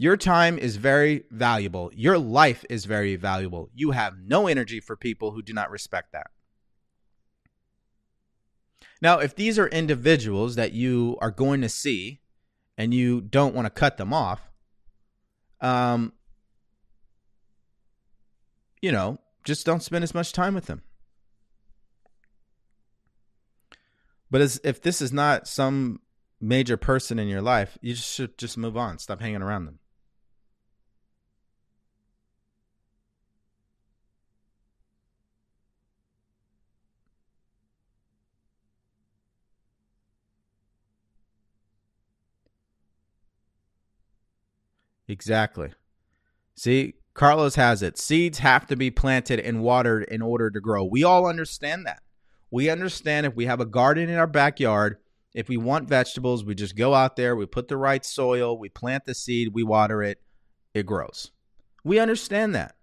Your 0.00 0.16
time 0.16 0.58
is 0.58 0.76
very 0.76 1.24
valuable. 1.30 1.90
Your 1.92 2.18
life 2.18 2.64
is 2.70 2.84
very 2.84 3.16
valuable. 3.16 3.68
You 3.74 3.90
have 3.90 4.14
no 4.16 4.46
energy 4.46 4.78
for 4.78 4.96
people 4.96 5.32
who 5.32 5.42
do 5.42 5.52
not 5.52 5.72
respect 5.72 6.12
that. 6.12 6.28
Now, 9.02 9.18
if 9.18 9.34
these 9.34 9.58
are 9.58 9.66
individuals 9.66 10.54
that 10.54 10.72
you 10.72 11.18
are 11.20 11.32
going 11.32 11.60
to 11.62 11.68
see 11.68 12.20
and 12.76 12.94
you 12.94 13.20
don't 13.20 13.54
want 13.54 13.66
to 13.66 13.70
cut 13.70 13.96
them 13.96 14.12
off, 14.12 14.48
um, 15.60 16.12
you 18.80 18.92
know, 18.92 19.18
just 19.44 19.66
don't 19.66 19.82
spend 19.82 20.04
as 20.04 20.14
much 20.14 20.32
time 20.32 20.54
with 20.54 20.66
them. 20.66 20.82
But 24.30 24.42
as 24.42 24.60
if 24.62 24.80
this 24.80 25.00
is 25.00 25.12
not 25.12 25.48
some 25.48 26.00
major 26.40 26.76
person 26.76 27.18
in 27.18 27.26
your 27.26 27.42
life, 27.42 27.78
you 27.80 27.96
should 27.96 28.38
just 28.38 28.56
move 28.56 28.76
on. 28.76 28.98
Stop 28.98 29.20
hanging 29.20 29.42
around 29.42 29.64
them. 29.64 29.78
Exactly. 45.08 45.70
See, 46.54 46.94
Carlos 47.14 47.56
has 47.56 47.82
it. 47.82 47.98
Seeds 47.98 48.38
have 48.38 48.66
to 48.66 48.76
be 48.76 48.90
planted 48.90 49.40
and 49.40 49.62
watered 49.62 50.04
in 50.04 50.22
order 50.22 50.50
to 50.50 50.60
grow. 50.60 50.84
We 50.84 51.02
all 51.02 51.26
understand 51.26 51.86
that. 51.86 52.02
We 52.50 52.70
understand 52.70 53.26
if 53.26 53.34
we 53.34 53.46
have 53.46 53.60
a 53.60 53.66
garden 53.66 54.08
in 54.08 54.16
our 54.16 54.26
backyard, 54.26 54.98
if 55.34 55.48
we 55.48 55.56
want 55.56 55.88
vegetables, 55.88 56.44
we 56.44 56.54
just 56.54 56.76
go 56.76 56.94
out 56.94 57.16
there, 57.16 57.36
we 57.36 57.46
put 57.46 57.68
the 57.68 57.76
right 57.76 58.04
soil, 58.04 58.58
we 58.58 58.68
plant 58.68 59.04
the 59.04 59.14
seed, 59.14 59.52
we 59.52 59.62
water 59.62 60.02
it, 60.02 60.20
it 60.74 60.86
grows. 60.86 61.32
We 61.84 61.98
understand 61.98 62.54
that. 62.54 62.76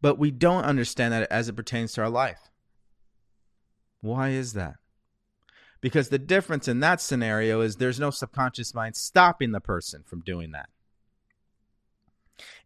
But 0.00 0.18
we 0.18 0.30
don't 0.30 0.64
understand 0.64 1.12
that 1.12 1.30
as 1.30 1.48
it 1.48 1.56
pertains 1.56 1.94
to 1.94 2.02
our 2.02 2.10
life. 2.10 2.50
Why 4.00 4.30
is 4.30 4.52
that? 4.52 4.76
Because 5.80 6.08
the 6.08 6.18
difference 6.18 6.68
in 6.68 6.80
that 6.80 7.00
scenario 7.00 7.60
is 7.60 7.76
there's 7.76 8.00
no 8.00 8.10
subconscious 8.10 8.74
mind 8.74 8.96
stopping 8.96 9.52
the 9.52 9.60
person 9.60 10.02
from 10.04 10.20
doing 10.20 10.52
that. 10.52 10.68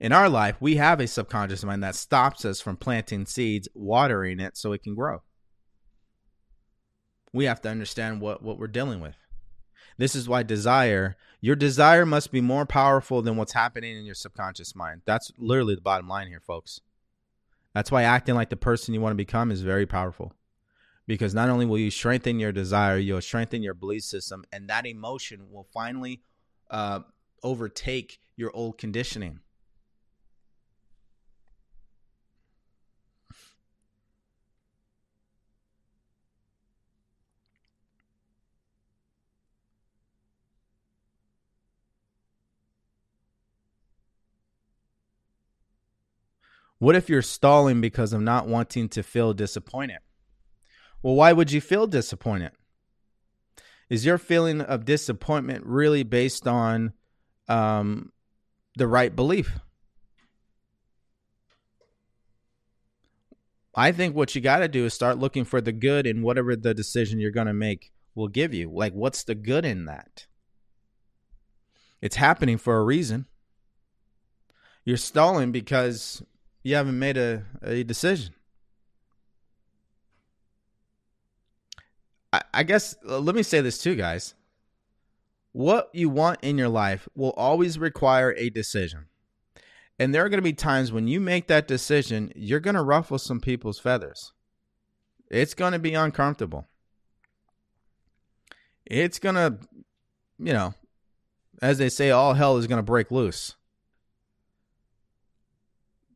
In 0.00 0.12
our 0.12 0.28
life, 0.28 0.56
we 0.60 0.76
have 0.76 1.00
a 1.00 1.06
subconscious 1.06 1.64
mind 1.64 1.82
that 1.82 1.94
stops 1.94 2.44
us 2.44 2.60
from 2.60 2.76
planting 2.76 3.26
seeds, 3.26 3.68
watering 3.74 4.40
it 4.40 4.56
so 4.56 4.72
it 4.72 4.82
can 4.82 4.94
grow. 4.94 5.22
We 7.32 7.44
have 7.44 7.60
to 7.62 7.68
understand 7.68 8.20
what, 8.20 8.42
what 8.42 8.58
we're 8.58 8.68
dealing 8.68 9.00
with. 9.00 9.16
This 9.98 10.14
is 10.14 10.28
why 10.28 10.44
desire, 10.44 11.16
your 11.40 11.56
desire 11.56 12.06
must 12.06 12.30
be 12.30 12.40
more 12.40 12.64
powerful 12.64 13.20
than 13.20 13.36
what's 13.36 13.52
happening 13.52 13.96
in 13.96 14.04
your 14.04 14.14
subconscious 14.14 14.74
mind. 14.74 15.02
That's 15.04 15.32
literally 15.38 15.74
the 15.74 15.80
bottom 15.80 16.08
line 16.08 16.28
here, 16.28 16.40
folks. 16.40 16.80
That's 17.74 17.90
why 17.90 18.04
acting 18.04 18.34
like 18.34 18.48
the 18.48 18.56
person 18.56 18.94
you 18.94 19.00
want 19.00 19.12
to 19.12 19.16
become 19.16 19.50
is 19.50 19.62
very 19.62 19.86
powerful. 19.86 20.32
Because 21.06 21.34
not 21.34 21.48
only 21.48 21.66
will 21.66 21.78
you 21.78 21.90
strengthen 21.90 22.38
your 22.38 22.52
desire, 22.52 22.98
you'll 22.98 23.20
strengthen 23.20 23.62
your 23.62 23.74
belief 23.74 24.02
system, 24.04 24.44
and 24.52 24.68
that 24.68 24.86
emotion 24.86 25.50
will 25.50 25.66
finally 25.72 26.22
uh, 26.70 27.00
overtake 27.42 28.20
your 28.36 28.54
old 28.54 28.78
conditioning. 28.78 29.40
What 46.78 46.94
if 46.94 47.08
you're 47.08 47.22
stalling 47.22 47.80
because 47.80 48.12
of 48.12 48.20
not 48.20 48.46
wanting 48.46 48.88
to 48.90 49.02
feel 49.02 49.34
disappointed? 49.34 49.98
Well, 51.02 51.14
why 51.14 51.32
would 51.32 51.50
you 51.50 51.60
feel 51.60 51.86
disappointed? 51.86 52.52
Is 53.88 54.04
your 54.04 54.18
feeling 54.18 54.60
of 54.60 54.84
disappointment 54.84 55.64
really 55.64 56.02
based 56.02 56.46
on 56.46 56.92
um, 57.48 58.12
the 58.76 58.86
right 58.86 59.14
belief? 59.14 59.58
I 63.74 63.92
think 63.92 64.14
what 64.14 64.34
you 64.34 64.40
got 64.40 64.58
to 64.58 64.68
do 64.68 64.84
is 64.84 64.94
start 64.94 65.18
looking 65.18 65.44
for 65.44 65.60
the 65.60 65.72
good 65.72 66.06
in 66.06 66.22
whatever 66.22 66.56
the 66.56 66.74
decision 66.74 67.20
you're 67.20 67.30
going 67.30 67.46
to 67.46 67.54
make 67.54 67.92
will 68.14 68.28
give 68.28 68.52
you. 68.52 68.70
Like, 68.70 68.92
what's 68.92 69.22
the 69.22 69.36
good 69.36 69.64
in 69.64 69.84
that? 69.84 70.26
It's 72.00 72.16
happening 72.16 72.58
for 72.58 72.76
a 72.76 72.84
reason. 72.84 73.26
You're 74.84 74.96
stalling 74.96 75.52
because 75.52 76.22
you 76.62 76.74
haven't 76.74 76.98
made 76.98 77.16
a, 77.16 77.44
a 77.62 77.82
decision. 77.84 78.34
I, 82.32 82.42
I 82.52 82.62
guess 82.62 82.96
uh, 83.08 83.18
let 83.18 83.34
me 83.34 83.42
say 83.42 83.60
this 83.60 83.78
too, 83.78 83.94
guys. 83.94 84.34
What 85.52 85.90
you 85.92 86.08
want 86.08 86.40
in 86.42 86.58
your 86.58 86.68
life 86.68 87.08
will 87.14 87.32
always 87.32 87.78
require 87.78 88.34
a 88.36 88.50
decision. 88.50 89.06
And 89.98 90.14
there 90.14 90.24
are 90.24 90.28
going 90.28 90.38
to 90.38 90.42
be 90.42 90.52
times 90.52 90.92
when 90.92 91.08
you 91.08 91.20
make 91.20 91.48
that 91.48 91.66
decision, 91.66 92.32
you're 92.36 92.60
going 92.60 92.76
to 92.76 92.82
ruffle 92.82 93.18
some 93.18 93.40
people's 93.40 93.80
feathers. 93.80 94.32
It's 95.30 95.54
going 95.54 95.72
to 95.72 95.78
be 95.78 95.94
uncomfortable. 95.94 96.66
It's 98.86 99.18
going 99.18 99.34
to, 99.34 99.58
you 100.38 100.52
know, 100.52 100.74
as 101.60 101.78
they 101.78 101.88
say, 101.88 102.10
all 102.10 102.34
hell 102.34 102.56
is 102.56 102.66
going 102.66 102.78
to 102.78 102.82
break 102.82 103.10
loose. 103.10 103.56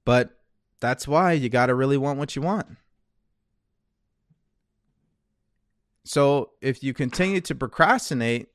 But 0.05 0.39
that's 0.81 1.07
why 1.07 1.33
you 1.33 1.49
got 1.49 1.67
to 1.67 1.75
really 1.75 1.97
want 1.97 2.19
what 2.19 2.35
you 2.35 2.43
want. 2.43 2.67
So 6.05 6.51
if 6.61 6.83
you 6.83 6.93
continue 6.93 7.41
to 7.43 7.55
procrastinate, 7.55 8.49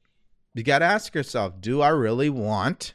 you 0.54 0.64
got 0.64 0.80
to 0.80 0.86
ask 0.86 1.16
yourself 1.16 1.62
do 1.62 1.82
I 1.82 1.90
really 1.90 2.30
want 2.30 2.94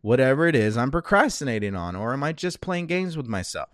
whatever 0.00 0.46
it 0.46 0.56
is 0.56 0.76
I'm 0.76 0.90
procrastinating 0.90 1.74
on, 1.74 1.94
or 1.94 2.12
am 2.12 2.22
I 2.22 2.32
just 2.32 2.60
playing 2.60 2.86
games 2.86 3.16
with 3.16 3.26
myself? 3.26 3.68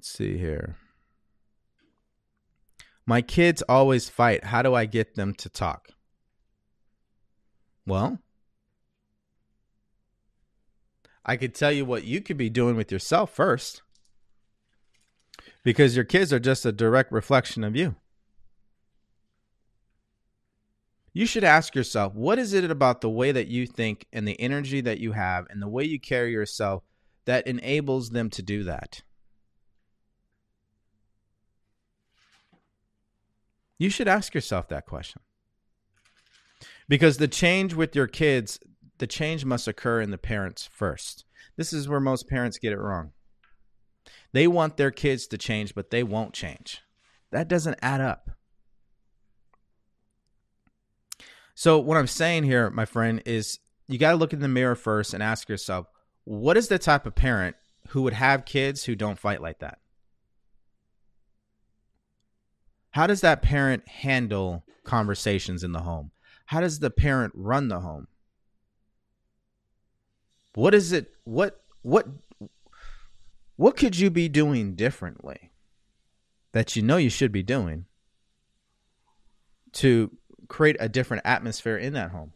Let's 0.00 0.12
see 0.12 0.38
here. 0.38 0.76
My 3.04 3.20
kids 3.20 3.62
always 3.68 4.08
fight. 4.08 4.44
How 4.44 4.62
do 4.62 4.74
I 4.74 4.86
get 4.86 5.14
them 5.14 5.34
to 5.34 5.50
talk? 5.50 5.88
Well, 7.86 8.18
I 11.22 11.36
could 11.36 11.54
tell 11.54 11.70
you 11.70 11.84
what 11.84 12.04
you 12.04 12.22
could 12.22 12.38
be 12.38 12.48
doing 12.48 12.76
with 12.76 12.90
yourself 12.90 13.34
first. 13.34 13.82
Because 15.64 15.96
your 15.96 16.06
kids 16.06 16.32
are 16.32 16.40
just 16.40 16.64
a 16.64 16.72
direct 16.72 17.12
reflection 17.12 17.62
of 17.62 17.76
you. 17.76 17.94
You 21.12 21.26
should 21.26 21.44
ask 21.44 21.74
yourself 21.74 22.14
what 22.14 22.38
is 22.38 22.54
it 22.54 22.70
about 22.70 23.02
the 23.02 23.10
way 23.10 23.32
that 23.32 23.48
you 23.48 23.66
think 23.66 24.06
and 24.14 24.26
the 24.26 24.40
energy 24.40 24.80
that 24.80 24.98
you 24.98 25.12
have 25.12 25.44
and 25.50 25.60
the 25.60 25.68
way 25.68 25.84
you 25.84 26.00
carry 26.00 26.32
yourself 26.32 26.84
that 27.26 27.46
enables 27.46 28.08
them 28.08 28.30
to 28.30 28.40
do 28.40 28.64
that? 28.64 29.02
You 33.80 33.88
should 33.88 34.08
ask 34.08 34.34
yourself 34.34 34.68
that 34.68 34.84
question. 34.84 35.22
Because 36.86 37.16
the 37.16 37.26
change 37.26 37.72
with 37.72 37.96
your 37.96 38.06
kids, 38.06 38.60
the 38.98 39.06
change 39.06 39.46
must 39.46 39.66
occur 39.66 40.02
in 40.02 40.10
the 40.10 40.18
parents 40.18 40.68
first. 40.70 41.24
This 41.56 41.72
is 41.72 41.88
where 41.88 41.98
most 41.98 42.28
parents 42.28 42.58
get 42.58 42.74
it 42.74 42.78
wrong. 42.78 43.12
They 44.32 44.46
want 44.46 44.76
their 44.76 44.90
kids 44.90 45.26
to 45.28 45.38
change, 45.38 45.74
but 45.74 45.88
they 45.88 46.02
won't 46.02 46.34
change. 46.34 46.82
That 47.32 47.48
doesn't 47.48 47.78
add 47.80 48.02
up. 48.02 48.32
So, 51.54 51.78
what 51.78 51.96
I'm 51.96 52.06
saying 52.06 52.44
here, 52.44 52.68
my 52.68 52.84
friend, 52.84 53.22
is 53.24 53.60
you 53.88 53.96
got 53.96 54.10
to 54.10 54.18
look 54.18 54.34
in 54.34 54.40
the 54.40 54.48
mirror 54.48 54.76
first 54.76 55.14
and 55.14 55.22
ask 55.22 55.48
yourself, 55.48 55.86
what 56.24 56.58
is 56.58 56.68
the 56.68 56.78
type 56.78 57.06
of 57.06 57.14
parent 57.14 57.56
who 57.88 58.02
would 58.02 58.12
have 58.12 58.44
kids 58.44 58.84
who 58.84 58.94
don't 58.94 59.18
fight 59.18 59.40
like 59.40 59.60
that? 59.60 59.78
How 62.90 63.06
does 63.06 63.20
that 63.20 63.42
parent 63.42 63.86
handle 63.88 64.64
conversations 64.84 65.62
in 65.62 65.72
the 65.72 65.80
home? 65.80 66.10
How 66.46 66.60
does 66.60 66.80
the 66.80 66.90
parent 66.90 67.32
run 67.36 67.68
the 67.68 67.80
home? 67.80 68.08
What 70.54 70.74
is 70.74 70.90
it 70.90 71.12
what 71.22 71.62
what 71.82 72.08
what 73.54 73.76
could 73.76 73.96
you 73.96 74.10
be 74.10 74.28
doing 74.28 74.74
differently 74.74 75.52
that 76.50 76.74
you 76.74 76.82
know 76.82 76.96
you 76.96 77.10
should 77.10 77.30
be 77.30 77.44
doing 77.44 77.84
to 79.74 80.10
create 80.48 80.76
a 80.80 80.88
different 80.88 81.22
atmosphere 81.24 81.76
in 81.76 81.92
that 81.92 82.10
home? 82.10 82.32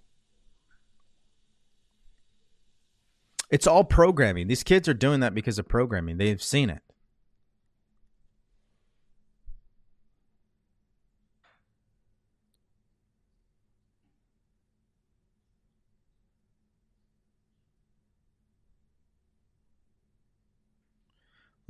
It's 3.50 3.66
all 3.66 3.82
programming. 3.82 4.46
These 4.46 4.62
kids 4.62 4.88
are 4.88 4.94
doing 4.94 5.18
that 5.20 5.34
because 5.34 5.58
of 5.58 5.66
programming. 5.66 6.18
They've 6.18 6.42
seen 6.42 6.70
it. 6.70 6.82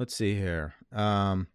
Let's 0.05 0.17
see 0.17 0.35
here. 0.35 0.75
Um, 0.93 1.47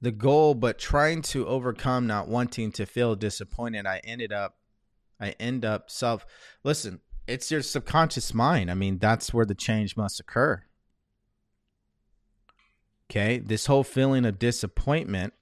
the 0.00 0.12
goal, 0.12 0.54
but 0.54 0.78
trying 0.78 1.22
to 1.22 1.44
overcome 1.48 2.06
not 2.06 2.28
wanting 2.28 2.70
to 2.70 2.86
feel 2.86 3.16
disappointed, 3.16 3.86
I 3.86 4.00
ended 4.04 4.32
up, 4.32 4.58
I 5.20 5.30
end 5.40 5.64
up 5.64 5.90
self. 5.90 6.24
Listen, 6.62 7.00
it's 7.26 7.50
your 7.50 7.62
subconscious 7.62 8.32
mind. 8.32 8.70
I 8.70 8.74
mean, 8.74 8.98
that's 8.98 9.34
where 9.34 9.44
the 9.44 9.56
change 9.56 9.96
must 9.96 10.20
occur. 10.20 10.62
Okay, 13.10 13.40
this 13.40 13.66
whole 13.66 13.82
feeling 13.82 14.24
of 14.24 14.38
disappointment 14.38 15.32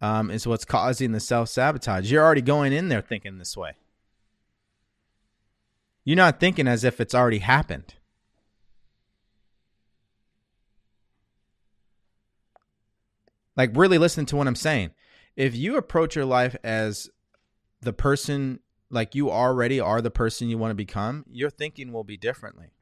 um, 0.00 0.30
is 0.30 0.46
what's 0.46 0.64
causing 0.64 1.10
the 1.10 1.18
self 1.18 1.48
sabotage. 1.48 2.12
You're 2.12 2.24
already 2.24 2.42
going 2.42 2.72
in 2.72 2.90
there 2.90 3.02
thinking 3.02 3.38
this 3.38 3.56
way. 3.56 3.72
You're 6.04 6.16
not 6.16 6.40
thinking 6.40 6.66
as 6.66 6.84
if 6.84 7.00
it's 7.00 7.14
already 7.14 7.38
happened. 7.38 7.94
Like, 13.56 13.76
really 13.76 13.98
listen 13.98 14.26
to 14.26 14.36
what 14.36 14.46
I'm 14.46 14.54
saying. 14.54 14.92
If 15.36 15.54
you 15.54 15.76
approach 15.76 16.16
your 16.16 16.24
life 16.24 16.56
as 16.64 17.10
the 17.80 17.92
person, 17.92 18.60
like 18.90 19.14
you 19.14 19.30
already 19.30 19.78
are 19.78 20.00
the 20.00 20.10
person 20.10 20.48
you 20.48 20.58
want 20.58 20.70
to 20.70 20.74
become, 20.74 21.24
your 21.30 21.50
thinking 21.50 21.92
will 21.92 22.04
be 22.04 22.16
differently. 22.16 22.72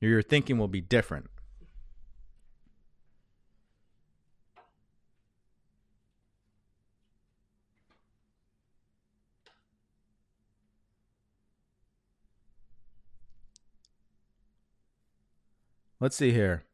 Your 0.00 0.22
thinking 0.22 0.58
will 0.58 0.68
be 0.68 0.80
different. 0.80 1.30
Let's 16.04 16.16
see 16.16 16.32
here. 16.32 16.64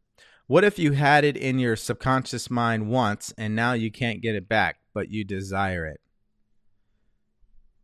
What 0.48 0.64
if 0.64 0.76
you 0.76 0.90
had 0.90 1.24
it 1.24 1.36
in 1.36 1.60
your 1.60 1.76
subconscious 1.76 2.50
mind 2.50 2.88
once 2.88 3.32
and 3.38 3.54
now 3.54 3.74
you 3.74 3.88
can't 3.88 4.20
get 4.20 4.34
it 4.34 4.48
back, 4.48 4.80
but 4.92 5.08
you 5.08 5.22
desire 5.22 5.86
it? 5.86 6.00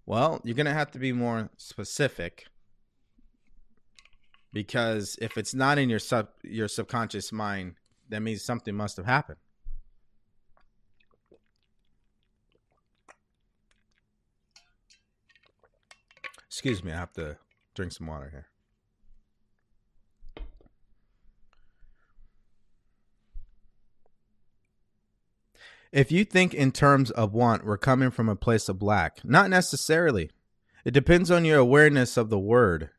Well, 0.07 0.41
you're 0.43 0.57
going 0.57 0.67
to 0.67 0.73
have 0.73 0.91
to 0.91 0.99
be 0.99 1.13
more 1.13 1.49
specific 1.57 2.47
because 4.53 5.17
if 5.23 5.39
it's 5.39 5.55
not 5.55 5.79
in 5.79 5.89
your 5.89 6.01
sub 6.01 6.31
your 6.43 6.67
subconscious 6.67 7.31
mind, 7.31 7.77
that 8.09 8.23
means 8.23 8.43
something 8.43 8.75
must 8.75 8.97
have 8.97 9.07
happened. 9.07 9.39
Excuse 16.49 16.83
me, 16.83 16.91
I 16.91 16.97
have 16.97 17.13
to 17.13 17.37
drink 17.77 17.93
some 17.93 18.09
water 18.09 18.31
here. 18.33 18.47
If 25.97 26.13
you 26.13 26.27
think 26.27 26.53
in 26.53 26.73
terms 26.73 27.11
of 27.11 27.33
want, 27.33 27.65
we're 27.65 27.79
coming 27.79 28.11
from 28.11 28.29
a 28.29 28.37
place 28.37 28.69
of 28.69 28.83
lack. 28.83 29.25
Not 29.25 29.49
necessarily. 29.49 30.31
It 30.85 30.91
depends 30.91 31.31
on 31.31 31.47
your 31.47 31.57
awareness 31.57 32.19
of 32.19 32.29
the 32.29 32.39
word. 32.39 32.91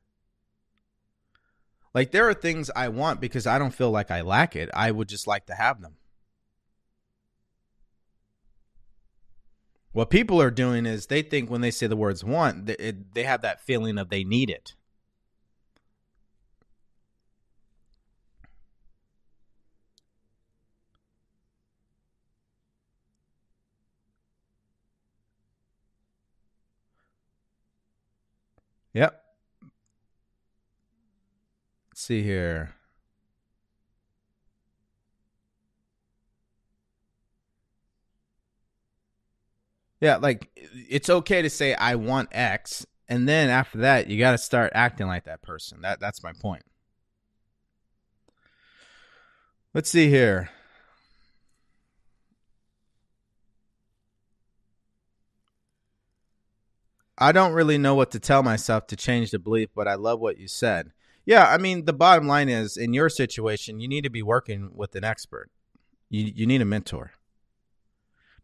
Like, 1.93 2.09
there 2.09 2.27
are 2.27 2.33
things 2.33 2.71
I 2.75 2.87
want 2.87 3.21
because 3.21 3.45
I 3.45 3.59
don't 3.59 3.73
feel 3.73 3.91
like 3.91 4.09
I 4.09 4.21
lack 4.21 4.55
it. 4.55 4.71
I 4.73 4.89
would 4.89 5.09
just 5.09 5.27
like 5.27 5.45
to 5.45 5.53
have 5.53 5.79
them. 5.79 5.97
What 9.91 10.09
people 10.09 10.41
are 10.41 10.49
doing 10.49 10.87
is 10.87 11.05
they 11.05 11.21
think 11.21 11.51
when 11.51 11.61
they 11.61 11.69
say 11.69 11.85
the 11.85 11.95
words 11.95 12.23
want, 12.23 12.65
they, 12.65 13.23
have 13.23 13.43
that 13.43 13.61
feeling 13.61 13.99
of 13.99 14.09
they 14.09 14.23
need 14.23 14.49
it. 14.49 14.73
Yep. 28.97 29.21
Let's 31.85 31.95
see 32.07 32.23
here. 32.23 32.73
Yeah, 39.99 40.17
like 40.17 40.49
it's 40.55 41.09
okay 41.09 41.41
to 41.41 41.49
say 41.49 41.73
I 41.73 41.95
want 41.95 42.29
X, 42.31 42.85
and 43.09 43.27
then 43.27 43.49
after 43.49 43.79
that, 43.79 44.07
you 44.07 44.19
got 44.19 44.31
to 44.31 44.37
start 44.37 44.71
acting 44.75 45.07
like 45.07 45.25
that 45.25 45.41
person. 45.41 45.81
That 45.81 45.99
that's 45.99 46.23
my 46.23 46.33
point. 46.33 46.63
Let's 49.73 49.89
see 49.89 50.09
here. 50.09 50.49
I 57.17 57.31
don't 57.31 57.53
really 57.53 57.79
know 57.79 57.95
what 57.95 58.11
to 58.11 58.19
tell 58.19 58.43
myself 58.43 58.85
to 58.87 58.95
change 58.95 59.31
the 59.31 59.39
belief, 59.39 59.69
but 59.75 59.87
I 59.87 59.95
love 59.95 60.19
what 60.19 60.37
you 60.37 60.47
said. 60.47 60.91
Yeah, 61.27 61.45
I 61.45 61.57
mean, 61.57 61.83
the 61.83 61.91
bottom 61.91 62.25
line 62.25 62.47
is 62.47 62.77
in 62.77 62.93
your 62.93 63.09
situation, 63.09 63.81
you 63.81 63.89
need 63.89 64.05
to 64.05 64.09
be 64.09 64.23
working 64.23 64.71
with 64.73 64.95
an 64.95 65.03
expert. 65.03 65.51
You 66.09 66.31
you 66.33 66.47
need 66.47 66.61
a 66.61 66.65
mentor 66.65 67.11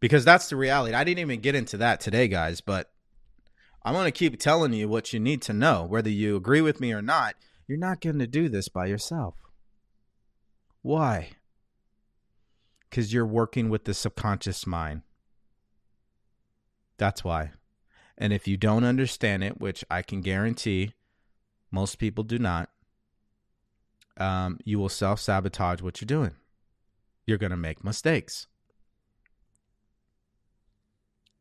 because 0.00 0.22
that's 0.22 0.50
the 0.50 0.56
reality. 0.56 0.94
I 0.94 1.02
didn't 1.02 1.20
even 1.20 1.40
get 1.40 1.54
into 1.54 1.78
that 1.78 1.98
today, 1.98 2.28
guys, 2.28 2.60
but 2.60 2.90
I'm 3.82 3.94
going 3.94 4.04
to 4.04 4.12
keep 4.12 4.38
telling 4.38 4.74
you 4.74 4.86
what 4.86 5.14
you 5.14 5.18
need 5.18 5.40
to 5.42 5.54
know. 5.54 5.86
Whether 5.88 6.10
you 6.10 6.36
agree 6.36 6.60
with 6.60 6.78
me 6.78 6.92
or 6.92 7.00
not, 7.00 7.36
you're 7.66 7.78
not 7.78 8.02
going 8.02 8.18
to 8.18 8.26
do 8.26 8.50
this 8.50 8.68
by 8.68 8.84
yourself. 8.84 9.34
Why? 10.82 11.30
Because 12.90 13.14
you're 13.14 13.24
working 13.24 13.70
with 13.70 13.84
the 13.84 13.94
subconscious 13.94 14.66
mind. 14.66 15.00
That's 16.98 17.24
why. 17.24 17.52
And 18.18 18.34
if 18.34 18.46
you 18.46 18.58
don't 18.58 18.84
understand 18.84 19.42
it, 19.42 19.58
which 19.58 19.86
I 19.90 20.02
can 20.02 20.20
guarantee 20.20 20.92
most 21.74 21.98
people 21.98 22.24
do 22.24 22.38
not, 22.38 22.70
um, 24.16 24.58
you 24.64 24.78
will 24.78 24.88
self 24.88 25.20
sabotage 25.20 25.82
what 25.82 26.00
you're 26.00 26.06
doing. 26.06 26.36
You're 27.26 27.38
going 27.38 27.50
to 27.50 27.56
make 27.56 27.84
mistakes. 27.84 28.46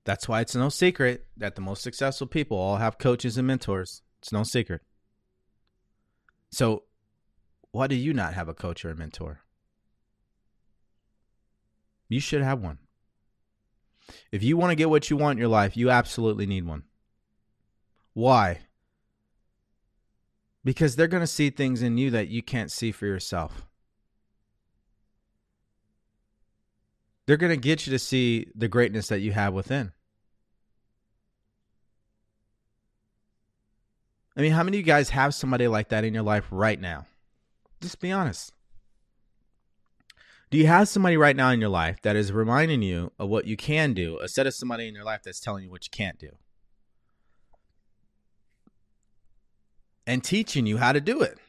That's 0.06 0.28
why 0.28 0.42
it's 0.42 0.56
no 0.56 0.70
secret 0.70 1.28
that 1.38 1.56
the 1.56 1.62
most 1.62 1.84
successful 1.84 2.28
people 2.28 2.58
all 2.58 2.78
have 2.78 2.98
coaches 2.98 3.38
and 3.38 3.48
mentors. 3.48 4.02
It's 4.22 4.34
no 4.34 4.44
secret. 4.44 4.82
So, 6.52 6.84
why 7.72 7.88
do 7.88 7.96
you 7.96 8.14
not 8.14 8.34
have 8.34 8.50
a 8.50 8.54
coach 8.54 8.84
or 8.84 8.90
a 8.90 8.96
mentor? 8.96 9.40
You 12.10 12.20
should 12.20 12.42
have 12.42 12.60
one. 12.60 12.80
If 14.32 14.44
you 14.44 14.58
want 14.58 14.72
to 14.72 14.76
get 14.76 14.90
what 14.90 15.10
you 15.10 15.18
want 15.18 15.38
in 15.38 15.42
your 15.42 15.48
life, 15.48 15.78
you 15.78 15.90
absolutely 15.90 16.46
need 16.46 16.66
one. 16.66 16.84
Why? 18.14 18.60
Because 20.64 20.96
they're 20.96 21.08
going 21.08 21.22
to 21.22 21.28
see 21.28 21.50
things 21.50 21.82
in 21.82 21.98
you 21.98 22.10
that 22.12 22.30
you 22.30 22.42
can't 22.42 22.72
see 22.72 22.92
for 22.92 23.06
yourself. 23.06 23.66
they're 27.26 27.38
going 27.38 27.52
to 27.52 27.58
get 27.58 27.86
you 27.86 27.92
to 27.92 28.00
see 28.00 28.48
the 28.56 28.68
greatness 28.68 29.08
that 29.08 29.20
you 29.20 29.32
have 29.32 29.54
within. 29.54 29.92
I 34.36 34.42
mean, 34.42 34.52
how 34.52 34.64
many 34.64 34.78
of 34.78 34.80
you 34.80 34.86
guys 34.86 35.12
have 35.12 35.34
somebody 35.34 35.68
like 35.68 35.90
that 35.90 36.04
in 36.04 36.14
your 36.14 36.24
life 36.24 36.46
right 36.50 36.80
now? 36.80 37.06
Just 37.82 38.00
be 38.00 38.12
honest. 38.12 38.52
Do 40.50 40.58
you 40.58 40.68
have 40.68 40.88
somebody 40.88 41.18
right 41.18 41.36
now 41.36 41.50
in 41.50 41.60
your 41.62 41.70
life 41.70 42.02
that 42.02 42.16
is 42.16 42.32
reminding 42.32 42.82
you 42.82 43.12
of 43.20 43.30
what 43.30 43.46
you 43.46 43.56
can 43.56 43.94
do 43.94 44.20
instead 44.20 44.48
of 44.48 44.54
somebody 44.54 44.88
in 44.88 44.94
your 44.94 45.04
life 45.04 45.22
that's 45.24 45.40
telling 45.40 45.64
you 45.64 45.70
what 45.70 45.86
you 45.86 45.92
can't 45.92 46.20
do? 46.20 46.30
And 50.06 50.24
teaching 50.24 50.66
you 50.66 50.78
how 50.78 50.92
to 50.92 51.00
do 51.00 51.22
it. 51.22 51.40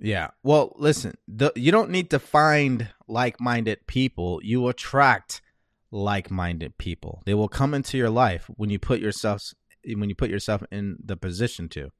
Yeah. 0.00 0.28
Well, 0.42 0.74
listen, 0.76 1.18
the, 1.26 1.52
you 1.56 1.72
don't 1.72 1.90
need 1.90 2.10
to 2.10 2.18
find 2.18 2.88
like-minded 3.08 3.86
people. 3.86 4.40
You 4.42 4.68
attract 4.68 5.42
like-minded 5.90 6.78
people. 6.78 7.22
They 7.26 7.34
will 7.34 7.48
come 7.48 7.74
into 7.74 7.98
your 7.98 8.10
life 8.10 8.48
when 8.56 8.70
you 8.70 8.78
put 8.78 9.00
yourself 9.00 9.42
when 9.96 10.08
you 10.08 10.14
put 10.14 10.30
yourself 10.30 10.62
in 10.70 10.98
the 11.02 11.16
position 11.16 11.68
to. 11.70 11.90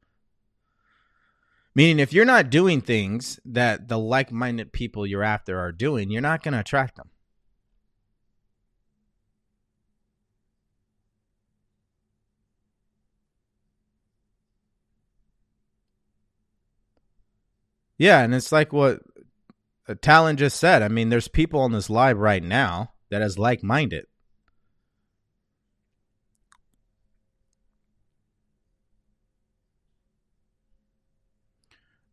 Meaning 1.78 2.00
if 2.00 2.12
you're 2.12 2.24
not 2.24 2.50
doing 2.50 2.80
things 2.80 3.38
that 3.44 3.86
the 3.86 4.00
like-minded 4.00 4.72
people 4.72 5.06
you're 5.06 5.22
after 5.22 5.60
are 5.60 5.70
doing, 5.70 6.10
you're 6.10 6.20
not 6.20 6.42
going 6.42 6.54
to 6.54 6.58
attract 6.58 6.96
them. 6.96 7.10
Yeah, 17.96 18.24
and 18.24 18.34
it's 18.34 18.50
like 18.50 18.72
what 18.72 18.98
uh, 19.88 19.94
Talon 20.02 20.36
just 20.36 20.58
said. 20.58 20.82
I 20.82 20.88
mean, 20.88 21.10
there's 21.10 21.28
people 21.28 21.60
on 21.60 21.70
this 21.70 21.88
live 21.88 22.18
right 22.18 22.42
now 22.42 22.90
that 23.10 23.22
is 23.22 23.38
like-minded. 23.38 24.06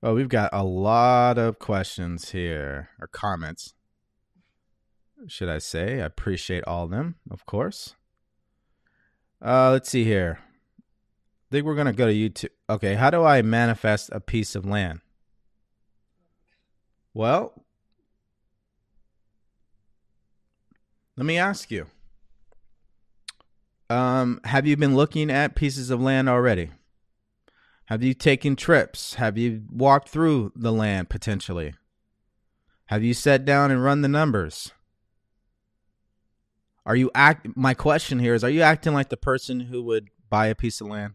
Oh, 0.05 0.13
we've 0.13 0.29
got 0.29 0.51
a 0.53 0.63
lot 0.63 1.39
of 1.39 1.57
questions 1.57 2.29
here 2.29 2.89
or 3.01 3.07
comments. 3.07 3.73
Should 5.25 5.49
I 5.49 5.57
say? 5.57 5.99
I 5.99 6.05
appreciate 6.05 6.63
all 6.65 6.83
of 6.83 6.91
them, 6.91 7.15
of 7.31 7.47
course. 7.47 7.95
Uh, 9.43 9.71
let's 9.71 9.89
see 9.89 10.03
here. 10.03 10.37
I 10.79 11.49
think 11.49 11.65
we're 11.65 11.73
gonna 11.73 11.91
go 11.91 12.05
to 12.05 12.13
YouTube. 12.13 12.51
Okay, 12.69 12.93
how 12.93 13.09
do 13.09 13.23
I 13.23 13.41
manifest 13.41 14.11
a 14.11 14.19
piece 14.19 14.53
of 14.53 14.63
land? 14.63 15.01
Well, 17.15 17.65
let 21.17 21.25
me 21.25 21.39
ask 21.39 21.71
you. 21.71 21.87
Um, 23.89 24.39
have 24.43 24.67
you 24.67 24.77
been 24.77 24.95
looking 24.95 25.31
at 25.31 25.55
pieces 25.55 25.89
of 25.89 25.99
land 25.99 26.29
already? 26.29 26.69
Have 27.85 28.01
you 28.01 28.13
taken 28.13 28.55
trips? 28.55 29.15
Have 29.15 29.37
you 29.37 29.63
walked 29.71 30.09
through 30.09 30.51
the 30.55 30.71
land 30.71 31.09
potentially? 31.09 31.73
Have 32.85 33.03
you 33.03 33.13
sat 33.13 33.45
down 33.45 33.71
and 33.71 33.83
run 33.83 34.01
the 34.01 34.07
numbers? 34.07 34.71
Are 36.85 36.95
you 36.95 37.09
act 37.15 37.47
my 37.55 37.73
question 37.73 38.19
here 38.19 38.35
is 38.35 38.43
are 38.43 38.49
you 38.49 38.61
acting 38.61 38.93
like 38.93 39.09
the 39.09 39.17
person 39.17 39.59
who 39.61 39.81
would 39.83 40.09
buy 40.29 40.47
a 40.47 40.55
piece 40.55 40.81
of 40.81 40.87
land? 40.87 41.13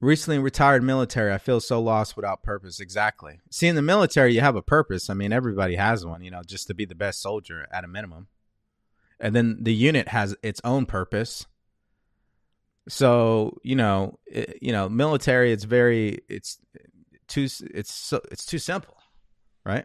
Recently 0.00 0.38
retired 0.38 0.82
military 0.82 1.32
i 1.32 1.38
feel 1.38 1.60
so 1.60 1.80
lost 1.80 2.16
without 2.16 2.42
purpose. 2.42 2.80
Exactly. 2.80 3.40
See 3.50 3.68
in 3.68 3.76
the 3.76 3.82
military 3.82 4.34
you 4.34 4.40
have 4.40 4.56
a 4.56 4.62
purpose. 4.62 5.10
I 5.10 5.14
mean 5.14 5.32
everybody 5.32 5.76
has 5.76 6.04
one 6.04 6.22
you 6.22 6.30
know 6.30 6.42
just 6.44 6.66
to 6.68 6.74
be 6.74 6.84
the 6.84 6.94
best 6.94 7.20
soldier 7.20 7.66
at 7.72 7.84
a 7.84 7.88
minimum. 7.88 8.28
And 9.18 9.34
then 9.34 9.58
the 9.60 9.74
unit 9.74 10.08
has 10.08 10.34
its 10.42 10.60
own 10.64 10.86
purpose. 10.86 11.46
So 12.88 13.58
you 13.62 13.76
know 13.76 14.18
it, 14.26 14.58
you 14.62 14.72
know 14.72 14.88
military 14.88 15.52
it's 15.52 15.64
very 15.64 16.20
it's 16.28 16.58
too 17.28 17.48
it's 17.74 17.92
so 17.92 18.20
it's 18.32 18.46
too 18.46 18.58
simple 18.58 18.96
right? 19.64 19.84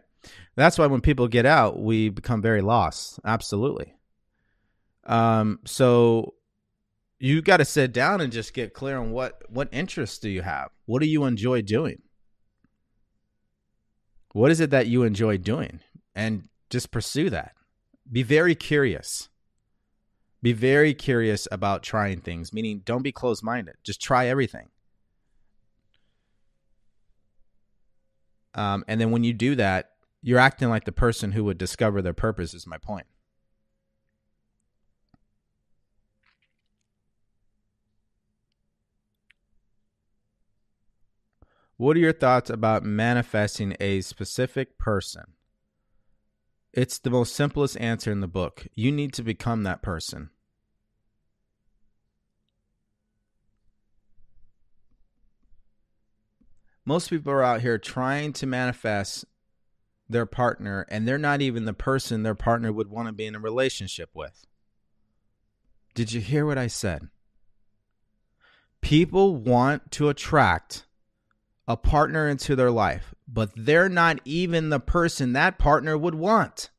That's 0.55 0.77
why 0.77 0.87
when 0.87 1.01
people 1.01 1.27
get 1.27 1.45
out 1.45 1.79
we 1.79 2.09
become 2.09 2.41
very 2.41 2.61
lost. 2.61 3.19
Absolutely. 3.25 3.93
Um 5.03 5.59
so 5.65 6.35
you 7.25 7.41
got 7.41 7.57
to 7.57 7.65
sit 7.65 7.91
down 7.91 8.21
and 8.21 8.31
just 8.31 8.53
get 8.53 8.73
clear 8.73 8.97
on 8.97 9.11
what 9.11 9.41
what 9.49 9.69
interests 9.71 10.19
do 10.19 10.29
you 10.29 10.41
have? 10.43 10.69
What 10.85 11.01
do 11.01 11.07
you 11.07 11.25
enjoy 11.25 11.61
doing? 11.61 12.01
What 14.33 14.51
is 14.51 14.59
it 14.59 14.69
that 14.69 14.87
you 14.87 15.03
enjoy 15.03 15.37
doing? 15.37 15.79
And 16.13 16.49
just 16.69 16.91
pursue 16.91 17.29
that. 17.31 17.53
Be 18.11 18.21
very 18.21 18.53
curious. 18.53 19.29
Be 20.41 20.53
very 20.53 20.93
curious 20.93 21.47
about 21.51 21.81
trying 21.81 22.21
things 22.21 22.53
meaning 22.53 22.81
don't 22.85 23.01
be 23.01 23.11
closed-minded. 23.11 23.75
Just 23.83 24.01
try 24.01 24.27
everything. 24.27 24.69
Um, 28.53 28.85
and 28.87 29.01
then 29.01 29.11
when 29.11 29.23
you 29.23 29.33
do 29.33 29.55
that 29.55 29.89
you're 30.21 30.39
acting 30.39 30.69
like 30.69 30.85
the 30.85 30.91
person 30.91 31.31
who 31.33 31.43
would 31.43 31.57
discover 31.57 32.01
their 32.01 32.13
purpose 32.13 32.53
is 32.53 32.65
my 32.65 32.77
point 32.77 33.05
What 41.77 41.97
are 41.97 41.99
your 41.99 42.13
thoughts 42.13 42.49
about 42.49 42.83
manifesting 42.83 43.75
a 43.81 43.99
specific 44.01 44.77
person? 44.77 45.33
It's 46.71 46.99
the 46.99 47.09
most 47.09 47.35
simplest 47.35 47.77
answer 47.79 48.11
in 48.11 48.21
the 48.21 48.27
book. 48.27 48.67
You 48.75 48.91
need 48.91 49.13
to 49.13 49.23
become 49.23 49.63
that 49.63 49.81
person. 49.81 50.29
Most 56.85 57.09
people 57.09 57.31
are 57.33 57.43
out 57.43 57.61
here 57.61 57.77
trying 57.77 58.31
to 58.33 58.45
manifest 58.45 59.25
their 60.07 60.25
partner, 60.25 60.85
and 60.89 61.07
they're 61.07 61.17
not 61.17 61.41
even 61.41 61.65
the 61.65 61.73
person 61.73 62.23
their 62.23 62.35
partner 62.35 62.71
would 62.71 62.89
want 62.89 63.07
to 63.07 63.13
be 63.13 63.25
in 63.25 63.35
a 63.35 63.39
relationship 63.39 64.11
with. 64.13 64.45
Did 65.93 66.13
you 66.13 66.21
hear 66.21 66.45
what 66.45 66.57
I 66.57 66.67
said? 66.67 67.09
People 68.81 69.35
want 69.35 69.91
to 69.93 70.09
attract 70.09 70.85
a 71.67 71.75
partner 71.75 72.27
into 72.27 72.55
their 72.55 72.71
life, 72.71 73.13
but 73.27 73.51
they're 73.55 73.89
not 73.89 74.19
even 74.25 74.69
the 74.69 74.79
person 74.79 75.33
that 75.33 75.57
partner 75.57 75.97
would 75.97 76.15
want. 76.15 76.69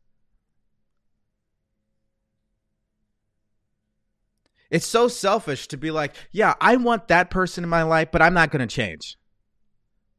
It's 4.70 4.86
so 4.86 5.08
selfish 5.08 5.68
to 5.68 5.76
be 5.76 5.90
like, 5.90 6.14
yeah, 6.32 6.54
I 6.60 6.76
want 6.76 7.08
that 7.08 7.30
person 7.30 7.64
in 7.64 7.70
my 7.70 7.82
life, 7.82 8.08
but 8.10 8.22
I'm 8.22 8.34
not 8.34 8.50
going 8.50 8.66
to 8.66 8.74
change. 8.74 9.16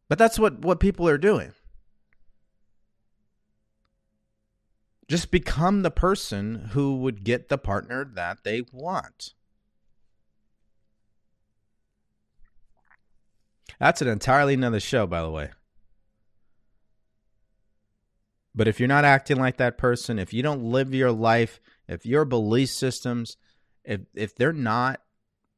But 0.10 0.18
that's 0.18 0.40
what, 0.40 0.60
what 0.60 0.80
people 0.80 1.08
are 1.08 1.18
doing. 1.18 1.54
Just 5.08 5.32
become 5.32 5.84
the 5.84 5.92
person 5.92 6.70
who 6.72 6.98
would 6.98 7.24
get 7.24 7.50
the 7.50 7.58
partner 7.58 8.06
that 8.16 8.44
they 8.44 8.64
want. 8.72 9.34
That's 13.80 14.02
an 14.02 14.08
entirely 14.08 14.56
another 14.56 14.80
show, 14.80 15.06
by 15.06 15.22
the 15.22 15.30
way. 15.30 15.52
But 18.56 18.68
if 18.68 18.80
you're 18.80 18.88
not 18.88 19.06
acting 19.06 19.38
like 19.38 19.58
that 19.58 19.78
person, 19.78 20.18
if 20.18 20.34
you 20.34 20.42
don't 20.42 20.64
live 20.64 20.94
your 20.94 21.12
life, 21.12 21.60
if 21.88 22.06
your 22.06 22.26
belief 22.26 22.70
systems, 22.70 23.38
if 23.84 24.02
if 24.16 24.36
they're 24.36 24.52
not 24.52 25.02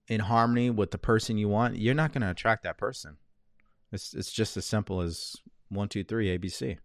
in 0.09 0.19
harmony 0.19 0.69
with 0.69 0.91
the 0.91 0.97
person 0.97 1.37
you 1.37 1.47
want, 1.47 1.77
you're 1.77 1.95
not 1.95 2.11
going 2.11 2.23
to 2.23 2.29
attract 2.29 2.63
that 2.63 2.77
person. 2.77 3.15
It's 3.93 4.13
it's 4.13 4.31
just 4.31 4.57
as 4.57 4.65
simple 4.65 4.99
as 4.99 5.37
one, 5.69 5.87
two, 5.87 6.03
three, 6.03 6.37
ABC. 6.37 6.77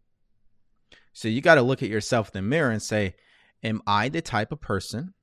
So 1.13 1.27
you 1.29 1.41
got 1.41 1.57
to 1.57 1.63
look 1.63 1.83
at 1.83 1.89
yourself 1.89 2.29
in 2.29 2.45
the 2.45 2.49
mirror 2.49 2.71
and 2.71 2.83
say, 2.83 3.17
Am 3.65 3.83
I 3.87 4.09
the 4.09 4.23
type 4.23 4.53
of 4.53 4.61
person? 4.61 5.15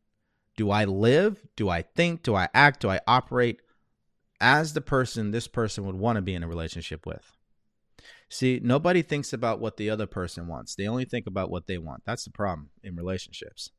Do 0.58 0.72
I 0.72 0.84
live? 0.84 1.42
Do 1.56 1.70
I 1.70 1.84
think? 1.84 2.24
Do 2.24 2.36
I 2.36 2.50
act? 2.54 2.82
Do 2.82 2.90
I 2.90 3.00
operate 3.08 3.62
as 4.42 4.74
the 4.74 4.82
person 4.82 5.32
this 5.32 5.48
person 5.48 5.86
would 5.86 5.96
want 5.96 6.18
to 6.18 6.22
be 6.22 6.36
in 6.36 6.44
a 6.44 6.48
relationship 6.48 7.06
with? 7.06 7.38
See, 8.30 8.60
nobody 8.64 9.02
thinks 9.02 9.32
about 9.32 9.60
what 9.60 9.78
the 9.78 9.90
other 9.90 10.08
person 10.08 10.48
wants. 10.48 10.76
They 10.76 10.88
only 10.88 11.06
think 11.06 11.28
about 11.28 11.52
what 11.52 11.68
they 11.68 11.78
want. 11.78 12.04
That's 12.06 12.26
the 12.26 12.32
problem 12.32 12.70
in 12.84 12.96
relationships. 12.96 13.72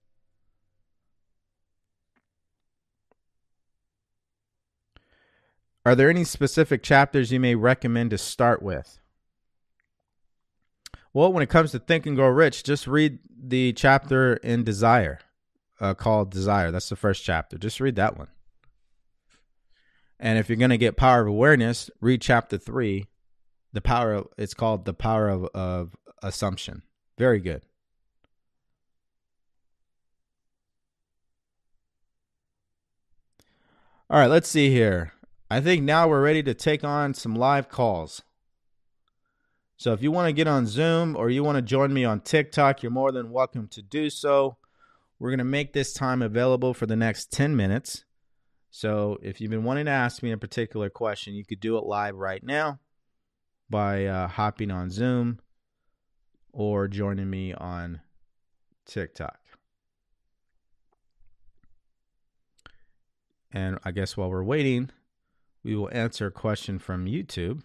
Are 5.85 5.97
there 5.97 6.11
any 6.11 6.25
specific 6.25 6.83
chapters 6.83 7.33
you 7.33 7.41
may 7.41 7.57
recommend 7.57 8.11
to 8.11 8.19
start 8.19 8.63
with? 8.63 9.01
Well, 11.13 11.33
when 11.33 11.43
it 11.43 11.51
comes 11.51 11.73
to 11.73 11.79
Think 11.79 12.07
and 12.07 12.17
Grow 12.17 12.29
Rich, 12.29 12.63
just 12.63 12.87
read 12.87 13.19
the 13.37 13.73
chapter 13.73 14.35
in 14.35 14.65
Desire 14.65 15.19
uh, 15.81 15.95
called 15.95 16.31
Desire. 16.31 16.71
That's 16.71 16.89
the 16.89 16.97
first 16.97 17.25
chapter. 17.25 17.59
Just 17.59 17.81
read 17.81 17.97
that 17.97 18.17
one. 18.17 18.29
And 20.23 20.39
if 20.39 20.49
you're 20.49 20.57
going 20.57 20.71
to 20.71 20.79
get 20.79 20.97
power 20.97 21.23
of 21.23 21.27
awareness, 21.27 21.91
read 22.01 22.23
chapter 22.23 22.57
three. 22.57 23.09
The 23.73 23.81
power 23.81 24.15
of 24.15 24.29
it's 24.39 24.55
called 24.55 24.85
the 24.85 24.95
power 24.95 25.29
of, 25.29 25.47
of 25.53 25.97
assumption. 26.23 26.83
Very 27.19 27.41
good. 27.41 27.63
All 34.09 34.21
right, 34.21 34.31
let's 34.31 34.49
see 34.49 34.71
here. 34.71 35.13
I 35.51 35.61
think 35.61 35.83
now 35.83 36.07
we're 36.07 36.23
ready 36.23 36.43
to 36.45 36.55
take 36.55 36.85
on 36.85 37.15
some 37.15 37.35
live 37.35 37.69
calls. 37.69 38.23
So 39.77 39.93
if 39.93 40.03
you 40.03 40.13
want 40.13 40.29
to 40.29 40.33
get 40.33 40.47
on 40.47 40.67
Zoom 40.67 41.17
or 41.17 41.31
you 41.31 41.43
want 41.43 41.57
to 41.57 41.63
join 41.63 41.93
me 41.93 42.05
on 42.05 42.21
TikTok, 42.21 42.83
you're 42.83 42.93
more 42.93 43.11
than 43.11 43.33
welcome 43.33 43.67
to 43.69 43.83
do 43.83 44.09
so. 44.09 44.57
We're 45.19 45.31
going 45.31 45.39
to 45.39 45.45
make 45.45 45.73
this 45.73 45.93
time 45.93 46.23
available 46.23 46.75
for 46.75 46.87
the 46.87 46.95
next 46.95 47.33
10 47.33 47.57
minutes. 47.57 48.05
So 48.75 49.19
if 49.23 49.39
you've 49.39 49.51
been 49.51 49.65
wanting 49.65 49.85
to 49.85 49.91
ask 49.91 50.23
me 50.23 50.33
a 50.33 50.39
particular 50.39 50.89
question, 50.89 51.35
you 51.35 51.45
could 51.45 51.61
do 51.61 51.77
it 51.77 51.85
live 51.85 52.17
right 52.17 52.43
now 52.43 52.81
by 53.69 54.07
uh, 54.07 54.29
hopping 54.29 54.71
on 54.71 54.89
Zoom 54.89 55.41
or 56.55 56.89
joining 56.89 57.29
me 57.29 57.53
on 57.53 58.01
TikTok. 58.87 59.39
And 63.53 63.79
I 63.85 63.91
guess 63.91 64.17
while 64.17 64.31
we're 64.31 64.43
waiting, 64.43 64.89
we 65.63 65.77
will 65.77 65.91
answer 65.93 66.29
a 66.29 66.33
question 66.33 66.79
from 66.79 67.05
YouTube. 67.05 67.65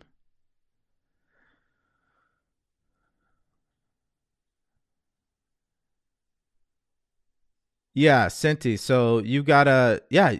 Yeah, 7.98 8.28
Senti. 8.28 8.78
So 8.78 9.18
you 9.18 9.41
gotta, 9.41 10.03
yeah. 10.11 10.36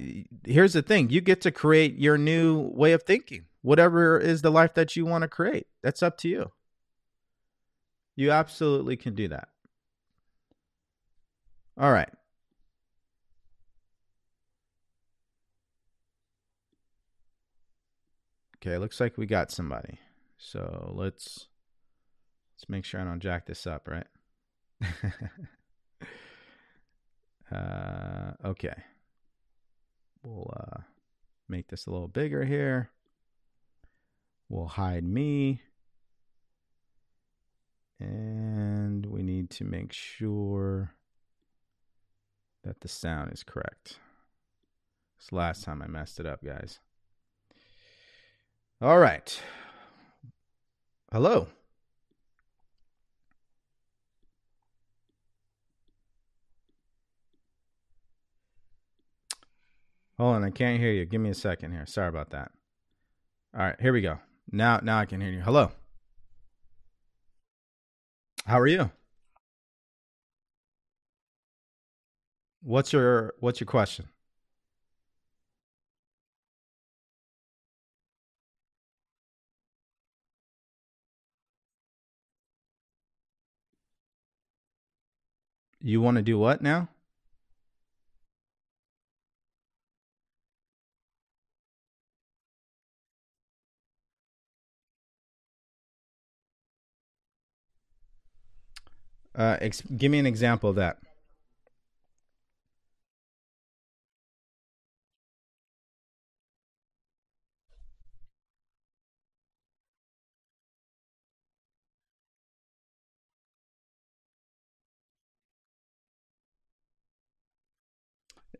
Here's 0.46 0.74
the 0.74 0.84
thing: 0.84 1.10
you 1.10 1.22
get 1.22 1.42
to 1.42 1.52
create 1.52 1.98
your 1.98 2.16
new 2.16 2.60
way 2.76 2.94
of 2.94 3.02
thinking. 3.02 3.46
Whatever 3.64 4.20
is 4.20 4.44
the 4.44 4.52
life 4.52 4.76
that 4.76 4.96
you 4.96 5.08
want 5.08 5.24
to 5.24 5.28
create, 5.28 5.66
that's 5.82 6.04
up 6.04 6.18
to 6.20 6.28
you. 6.30 6.52
You 8.16 8.30
absolutely 8.32 8.96
can 8.96 9.16
do 9.16 9.28
that. 9.30 9.50
All 11.80 11.92
right. 11.92 12.10
Okay, 18.58 18.78
looks 18.78 19.00
like 19.00 19.18
we 19.18 19.26
got 19.26 19.50
somebody. 19.50 19.98
So 20.38 20.94
let's 20.96 21.48
let's 22.56 22.70
make 22.70 22.86
sure 22.86 23.02
I 23.02 23.04
don't 23.04 23.20
jack 23.20 23.48
this 23.48 23.66
up, 23.66 23.88
right? 23.88 24.08
Uh, 27.52 28.34
okay. 28.44 28.76
We'll 30.24 30.52
uh, 30.56 30.82
make 31.48 31.68
this 31.68 31.86
a 31.86 31.92
little 31.92 32.08
bigger 32.08 32.44
here. 32.46 32.90
We'll 34.50 34.68
hide 34.68 35.04
me. 35.06 35.62
And 38.00 39.06
we 39.06 39.24
need 39.24 39.50
to 39.52 39.64
make 39.64 39.92
sure 39.92 40.94
that 42.64 42.82
the 42.82 42.88
sound 42.88 43.32
is 43.34 43.44
correct. 43.44 44.00
This 45.20 45.32
last 45.32 45.64
time 45.64 45.82
I 45.82 45.88
messed 45.88 46.20
it 46.20 46.26
up, 46.26 46.44
guys. 46.44 46.80
All 48.82 49.00
right. 49.00 49.42
Hello. 51.12 51.48
Hold 60.20 60.36
on, 60.36 60.44
I 60.44 60.50
can't 60.50 60.80
hear 60.80 60.92
you. 60.92 61.06
Give 61.06 61.22
me 61.22 61.30
a 61.30 61.36
second 61.36 61.72
here. 61.74 61.86
Sorry 61.86 62.08
about 62.08 62.32
that. 62.32 62.52
All 63.56 63.62
right, 63.62 63.80
here 63.80 63.94
we 63.94 64.02
go. 64.02 64.20
Now 64.52 64.80
now 64.82 65.00
I 65.00 65.06
can 65.06 65.22
hear 65.22 65.32
you. 65.32 65.42
Hello. 65.42 65.72
How 68.46 68.60
are 68.60 68.68
you? 68.68 68.92
What's 72.64 72.94
your 72.94 73.34
what's 73.40 73.60
your 73.60 73.68
question? 73.68 74.08
You 85.82 86.02
want 86.02 86.18
to 86.18 86.24
do 86.24 86.38
what 86.38 86.62
now? 86.62 86.90
Uh, 99.38 99.56
ex- 99.62 99.82
give 99.96 100.12
me 100.12 100.18
an 100.20 100.26
example 100.26 100.70
of 100.72 100.76
that. 100.78 100.98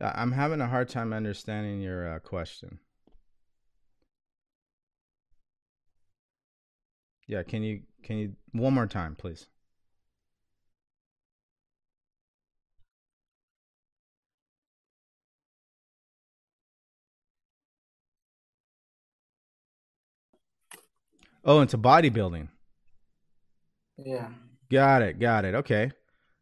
I'm 0.00 0.32
having 0.32 0.60
a 0.60 0.66
hard 0.68 0.88
time 0.88 1.12
understanding 1.12 1.80
your 1.80 2.14
uh, 2.14 2.18
question. 2.20 2.78
Yeah, 7.26 7.42
can 7.42 7.62
you 7.62 7.82
can 8.02 8.16
you 8.18 8.36
one 8.52 8.74
more 8.74 8.86
time, 8.86 9.14
please? 9.14 9.46
Oh, 21.48 21.62
into 21.62 21.78
bodybuilding. 21.78 22.48
Yeah. 23.96 24.28
Got 24.70 25.00
it. 25.00 25.18
Got 25.18 25.46
it. 25.46 25.54
Okay. 25.54 25.90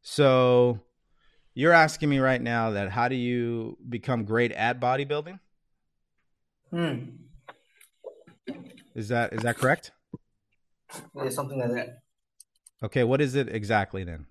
So 0.03 0.81
you're 1.55 1.73
asking 1.73 2.09
me 2.09 2.19
right 2.19 2.43
now 2.43 2.71
that 2.73 2.91
how 2.91 3.07
do 3.07 3.15
you 3.15 3.79
become 3.89 4.25
great 4.25 4.51
at 4.51 4.81
bodybuilding? 4.81 5.39
Hmm. 6.71 6.97
Is 8.97 9.07
that 9.11 9.33
is 9.33 9.43
that 9.43 9.57
correct? 9.57 9.93
Yeah, 11.15 11.29
something 11.29 11.57
like 11.57 11.71
that. 11.71 12.03
Okay, 12.83 13.05
what 13.05 13.21
is 13.21 13.37
it 13.37 13.49
exactly 13.49 14.03
then? 14.03 14.27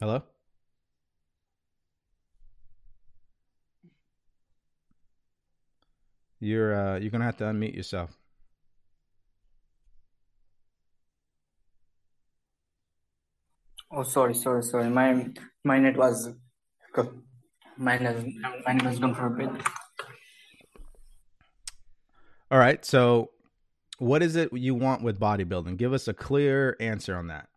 Hello? 0.00 0.22
You're 6.44 6.74
uh 6.76 6.98
you're 6.98 7.10
gonna 7.10 7.24
have 7.24 7.38
to 7.38 7.44
unmute 7.44 7.74
yourself. 7.74 8.10
Oh, 13.90 14.02
sorry, 14.02 14.34
sorry, 14.34 14.62
sorry. 14.62 14.90
My 14.90 15.28
my 15.64 15.78
net 15.78 15.96
was 15.96 16.28
mine 17.78 18.04
has 18.04 18.24
mine 18.66 18.84
was 18.84 18.98
gone 18.98 19.14
for 19.14 19.26
a 19.26 19.30
bit. 19.30 19.50
All 22.50 22.58
right, 22.58 22.84
so 22.84 23.30
what 23.98 24.22
is 24.22 24.36
it 24.36 24.52
you 24.52 24.74
want 24.74 25.02
with 25.02 25.18
bodybuilding? 25.18 25.78
Give 25.78 25.94
us 25.94 26.08
a 26.08 26.14
clear 26.14 26.76
answer 26.78 27.16
on 27.16 27.28
that. 27.28 27.48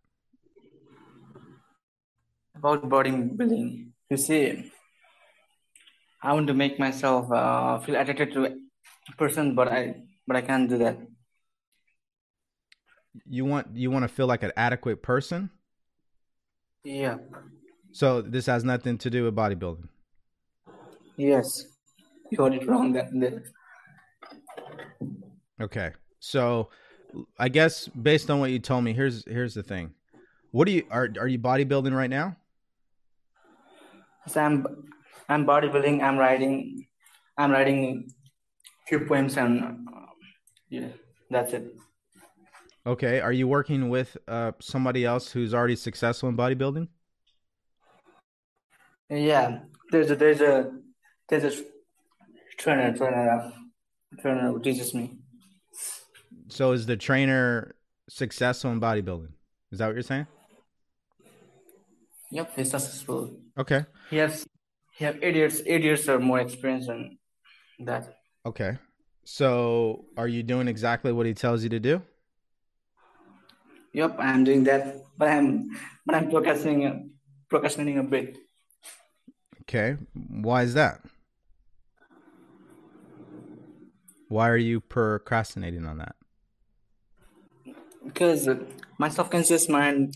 About 2.56 2.88
bodybuilding, 2.90 3.90
you 4.10 4.18
see, 4.18 4.72
I 6.24 6.34
want 6.34 6.48
to 6.48 6.54
make 6.54 6.80
myself 6.80 7.30
uh, 7.32 7.80
feel 7.80 7.96
attracted 7.96 8.32
to 8.34 8.67
person, 9.16 9.56
but 9.56 9.68
I 9.68 9.96
but 10.26 10.36
I 10.36 10.42
can't 10.42 10.70
do 10.70 10.78
that. 10.80 10.98
You 13.26 13.46
want 13.46 13.76
you 13.76 13.92
want 13.92 14.04
to 14.04 14.10
feel 14.10 14.28
like 14.28 14.44
an 14.44 14.52
adequate 14.58 15.02
person? 15.02 15.50
Yeah. 16.84 17.18
So 17.92 18.22
this 18.22 18.46
has 18.46 18.64
nothing 18.64 18.98
to 19.00 19.10
do 19.10 19.24
with 19.24 19.36
bodybuilding. 19.36 19.88
Yes. 21.16 21.66
You 22.30 22.38
got 22.38 22.54
it 22.54 22.68
wrong. 22.68 22.94
That. 22.94 23.44
Okay. 25.60 25.92
So 26.20 26.70
I 27.40 27.50
guess 27.50 27.88
based 27.88 28.30
on 28.30 28.40
what 28.40 28.52
you 28.52 28.60
told 28.60 28.84
me, 28.84 28.94
here's 28.94 29.26
here's 29.26 29.54
the 29.54 29.64
thing. 29.64 29.94
What 30.52 30.66
do 30.66 30.72
you 30.74 30.84
are 30.92 31.10
are 31.20 31.28
you 31.28 31.40
bodybuilding 31.40 31.96
right 31.96 32.10
now? 32.10 32.36
So 34.28 34.42
I'm 34.42 34.66
I'm 35.30 35.46
bodybuilding. 35.46 36.02
I'm 36.02 36.18
writing. 36.18 36.86
I'm 37.38 37.52
writing 37.52 38.12
few 38.88 39.06
poems 39.06 39.38
and 39.38 39.64
uh, 39.64 40.06
yeah, 40.70 40.90
that's 41.30 41.54
it. 41.54 41.76
Okay. 42.86 43.20
Are 43.20 43.34
you 43.34 43.48
working 43.48 43.90
with 43.90 44.18
uh 44.28 44.54
somebody 44.60 45.06
else 45.06 45.32
who's 45.32 45.54
already 45.54 45.76
successful 45.76 46.30
in 46.30 46.38
bodybuilding? 46.38 46.88
Yeah. 49.10 49.60
There's 49.92 50.12
a 50.12 50.16
there's 50.16 50.42
a 50.42 50.72
there's 51.30 51.44
a 51.44 51.64
trainer 52.58 52.96
trainer 52.96 53.52
trainer 54.22 54.52
who 54.52 54.62
teaches 54.62 54.94
me. 54.94 55.18
So 56.50 56.72
is 56.72 56.86
the 56.86 56.98
trainer 56.98 57.76
successful 58.10 58.72
in 58.72 58.80
bodybuilding? 58.80 59.34
Is 59.72 59.80
that 59.80 59.88
what 59.88 59.96
you're 59.96 60.04
saying? 60.04 60.28
Yep, 62.32 62.56
he's 62.56 62.72
successful. 62.72 63.38
Okay. 63.58 63.86
He 64.10 64.18
has 64.18 64.46
he 64.96 65.06
have 65.06 65.18
eight 65.22 65.36
years 65.36 65.62
eight 65.66 65.84
years 65.84 66.08
or 66.08 66.20
more 66.20 66.40
experience 66.40 66.88
in 66.88 67.18
that. 67.80 68.17
Okay. 68.48 68.78
So 69.24 70.06
are 70.18 70.28
you 70.28 70.42
doing 70.42 70.68
exactly 70.68 71.12
what 71.12 71.26
he 71.26 71.34
tells 71.34 71.64
you 71.64 71.70
to 71.70 71.80
do? 71.80 72.02
Yep, 73.94 74.16
I'm 74.20 74.44
doing 74.44 74.64
that, 74.66 74.96
but 75.18 75.30
I'm 75.30 75.70
but 76.06 76.16
I'm 76.16 76.30
procrastinating 76.30 77.12
procrastinating 77.50 78.00
a 78.00 78.04
bit. 78.04 78.38
Okay. 79.62 79.98
Why 80.14 80.64
is 80.64 80.74
that? 80.76 81.02
Why 84.30 84.50
are 84.50 84.58
you 84.58 84.82
procrastinating 84.82 85.86
on 85.86 85.98
that? 86.00 86.16
because 88.08 88.50
my 88.98 89.10
subconscious 89.10 89.70
mind 89.70 90.16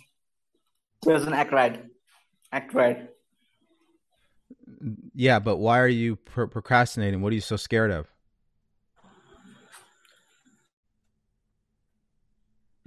doesn't 1.03 1.33
act 1.33 1.51
right. 1.51 1.83
Act 2.51 2.73
right. 2.73 3.09
Yeah, 5.13 5.39
but 5.39 5.57
why 5.57 5.79
are 5.79 5.87
you 5.87 6.15
pro- 6.15 6.47
procrastinating? 6.47 7.21
What 7.21 7.31
are 7.31 7.35
you 7.35 7.41
so 7.41 7.57
scared 7.57 7.91
of? 7.91 8.07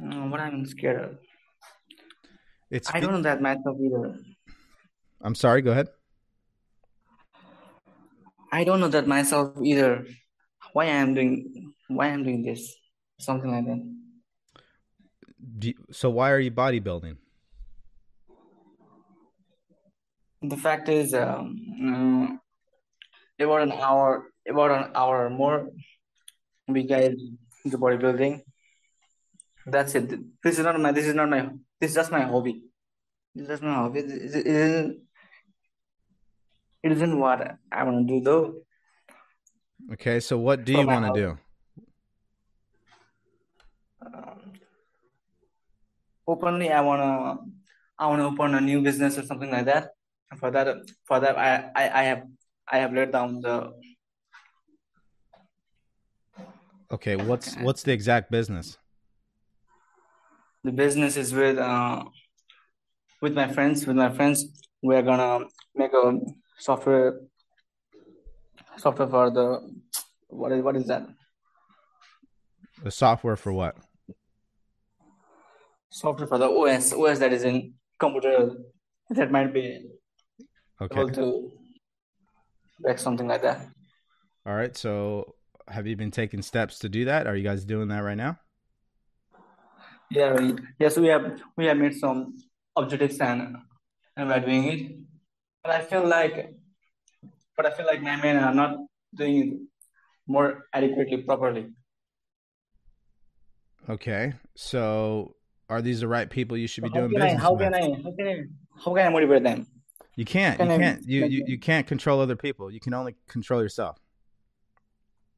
Uh, 0.02 0.26
what 0.28 0.40
I'm 0.40 0.66
scared 0.66 1.00
of. 1.02 1.18
It's 2.70 2.90
I 2.92 3.00
don't 3.00 3.12
know 3.12 3.22
that 3.22 3.40
myself 3.40 3.78
either. 3.80 4.18
I'm 5.20 5.34
sorry, 5.34 5.62
go 5.62 5.70
ahead. 5.70 5.88
I 8.52 8.64
don't 8.64 8.80
know 8.80 8.88
that 8.88 9.06
myself 9.06 9.56
either. 9.62 10.06
Why 10.72 10.86
I'm 10.86 11.14
doing 11.14 11.74
why 11.88 12.08
I'm 12.08 12.24
doing 12.24 12.42
this. 12.42 12.74
Something 13.20 13.50
like 13.50 13.66
that. 13.66 13.82
You- 15.60 15.86
so 15.92 16.10
why 16.10 16.30
are 16.32 16.40
you 16.40 16.50
bodybuilding? 16.50 17.16
The 20.42 20.56
fact 20.56 20.88
is, 20.88 21.14
um, 21.14 22.38
uh, 23.40 23.44
about 23.44 23.62
an 23.62 23.72
hour, 23.72 24.28
about 24.46 24.70
an 24.70 24.90
hour 24.94 25.30
more, 25.30 25.70
we 26.68 26.82
guys 26.84 27.14
do 27.64 27.78
bodybuilding. 27.78 28.42
That's 29.66 29.94
it. 29.94 30.10
This 30.42 30.58
is 30.58 30.64
not 30.64 30.78
my. 30.78 30.92
This 30.92 31.06
is 31.06 31.14
not 31.14 31.28
my. 31.28 31.48
This 31.80 31.90
is 31.90 31.96
just 31.96 32.12
my 32.12 32.20
hobby. 32.22 32.62
This 33.34 33.42
is 33.44 33.48
just 33.48 33.62
my 33.62 33.74
hobby. 33.74 34.00
It, 34.00 34.46
isn't. 34.46 35.00
It 36.82 36.92
isn't 36.92 37.18
what 37.18 37.56
I 37.72 37.84
want 37.84 38.06
to 38.06 38.14
do 38.14 38.20
though. 38.20 38.54
Okay, 39.92 40.20
so 40.20 40.36
what 40.36 40.64
do 40.64 40.72
you 40.72 40.86
want 40.86 41.14
to 41.14 41.20
do? 41.20 41.38
Um, 44.04 44.52
openly, 46.26 46.70
I 46.70 46.80
wanna. 46.80 47.38
I 47.98 48.06
wanna 48.08 48.26
open 48.26 48.54
a 48.54 48.60
new 48.60 48.82
business 48.82 49.16
or 49.16 49.22
something 49.22 49.50
like 49.50 49.64
that. 49.66 49.90
And 50.30 50.40
for 50.40 50.50
that, 50.50 50.76
for 51.04 51.20
that, 51.20 51.38
I, 51.38 51.70
I, 51.74 52.00
I 52.00 52.02
have, 52.04 52.22
I 52.70 52.78
have 52.78 52.92
laid 52.92 53.12
down 53.12 53.40
the. 53.40 53.72
Okay, 56.92 57.16
what's 57.16 57.56
what's 57.56 57.82
the 57.82 57.92
exact 57.92 58.30
business? 58.30 58.76
The 60.64 60.72
business 60.72 61.16
is 61.16 61.32
with 61.34 61.58
uh 61.58 62.04
with 63.20 63.34
my 63.34 63.52
friends. 63.52 63.86
With 63.86 63.96
my 63.96 64.10
friends, 64.12 64.46
we're 64.82 65.02
gonna 65.02 65.46
make 65.74 65.92
a 65.92 66.18
software 66.58 67.20
software 68.78 69.08
for 69.08 69.30
the 69.30 69.46
what 70.28 70.52
is 70.52 70.62
what 70.62 70.76
is 70.76 70.86
that 70.86 71.06
The 72.82 72.90
software 72.90 73.36
for 73.36 73.52
what? 73.52 73.76
software 75.90 76.26
for 76.26 76.38
the 76.38 76.48
OS 76.48 76.92
OS 76.92 77.18
that 77.20 77.32
is 77.32 77.44
in 77.44 77.74
computer 78.00 78.50
that 79.10 79.30
might 79.30 79.52
be 79.54 79.86
Okay. 80.80 81.00
able 81.00 81.10
to 81.10 81.52
make 82.80 82.98
something 82.98 83.28
like 83.28 83.42
that. 83.42 83.68
All 84.44 84.54
right. 84.56 84.76
So 84.76 85.36
have 85.68 85.86
you 85.86 85.94
been 85.96 86.10
taking 86.10 86.42
steps 86.42 86.80
to 86.80 86.88
do 86.88 87.04
that? 87.04 87.26
Are 87.26 87.36
you 87.36 87.44
guys 87.44 87.64
doing 87.64 87.88
that 87.88 88.00
right 88.00 88.16
now? 88.16 88.38
Yeah, 90.10 90.34
we, 90.34 90.54
yes, 90.78 90.96
we 90.96 91.08
have 91.08 91.40
we 91.56 91.66
have 91.66 91.76
made 91.76 91.96
some 91.96 92.36
objectives 92.76 93.18
and 93.20 93.56
and 94.16 94.28
we're 94.28 94.40
doing 94.40 94.64
it. 94.64 94.96
But 95.62 95.72
I 95.72 95.80
feel 95.80 96.06
like, 96.06 96.54
but 97.56 97.66
I 97.66 97.70
feel 97.70 97.86
like 97.86 98.02
my 98.02 98.16
men 98.16 98.36
are 98.36 98.54
not 98.54 98.78
doing 99.14 99.36
it 99.42 99.58
more 100.26 100.64
adequately 100.72 101.18
properly. 101.22 101.70
Okay. 103.88 104.32
So 104.54 105.36
are 105.68 105.82
these 105.82 106.00
the 106.00 106.08
right 106.08 106.28
people 106.28 106.56
you 106.56 106.66
should 106.66 106.84
be 106.84 106.90
So 106.90 106.94
doing 106.94 107.10
can 107.12 107.22
I 107.22 107.24
business 107.26 107.42
how 107.42 107.52
with? 107.52 107.60
can 107.62 107.74
I 107.74 107.80
how 108.02 108.12
can 108.16 108.28
I 108.28 108.42
how 108.84 108.94
can 108.94 109.06
I 109.06 109.10
motivate 109.10 109.42
them? 109.42 109.66
You 110.16 110.24
can't. 110.24 110.58
Can 110.58 110.68
You 110.68 110.74
I 110.74 110.78
can't. 110.78 111.02
You, 111.08 111.24
you 111.26 111.44
you 111.48 111.58
can't 111.58 111.86
control 111.86 112.20
other 112.20 112.36
people. 112.36 112.70
You 112.70 112.80
can 112.80 112.94
only 112.94 113.16
control 113.28 113.60
yourself. 113.60 113.98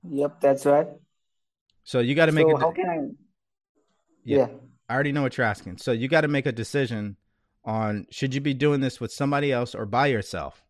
Yep, 0.09 0.41
that's 0.41 0.67
right. 0.67 0.89
So 1.85 2.01
you 2.01 2.15
got 2.15 2.27
to 2.27 2.33
make 2.33 2.47
So 2.47 2.57
a. 2.57 2.61
how 2.61 2.73
can 2.73 2.89
I? 2.89 2.99
Yeah, 4.27 4.39
Yeah. 4.39 4.49
I 4.89 4.95
already 4.95 5.13
know 5.13 5.23
what 5.23 5.37
you're 5.39 5.47
asking. 5.47 5.79
So 5.79 5.93
you 5.93 6.09
got 6.09 6.21
to 6.23 6.29
make 6.29 6.47
a 6.47 6.53
decision 6.53 7.17
on 7.65 8.07
should 8.11 8.35
you 8.35 8.41
be 8.41 8.55
doing 8.55 8.81
this 8.81 9.01
with 9.01 9.13
somebody 9.13 9.51
else 9.53 9.75
or 9.75 9.87
by 9.87 10.07
yourself, 10.09 10.63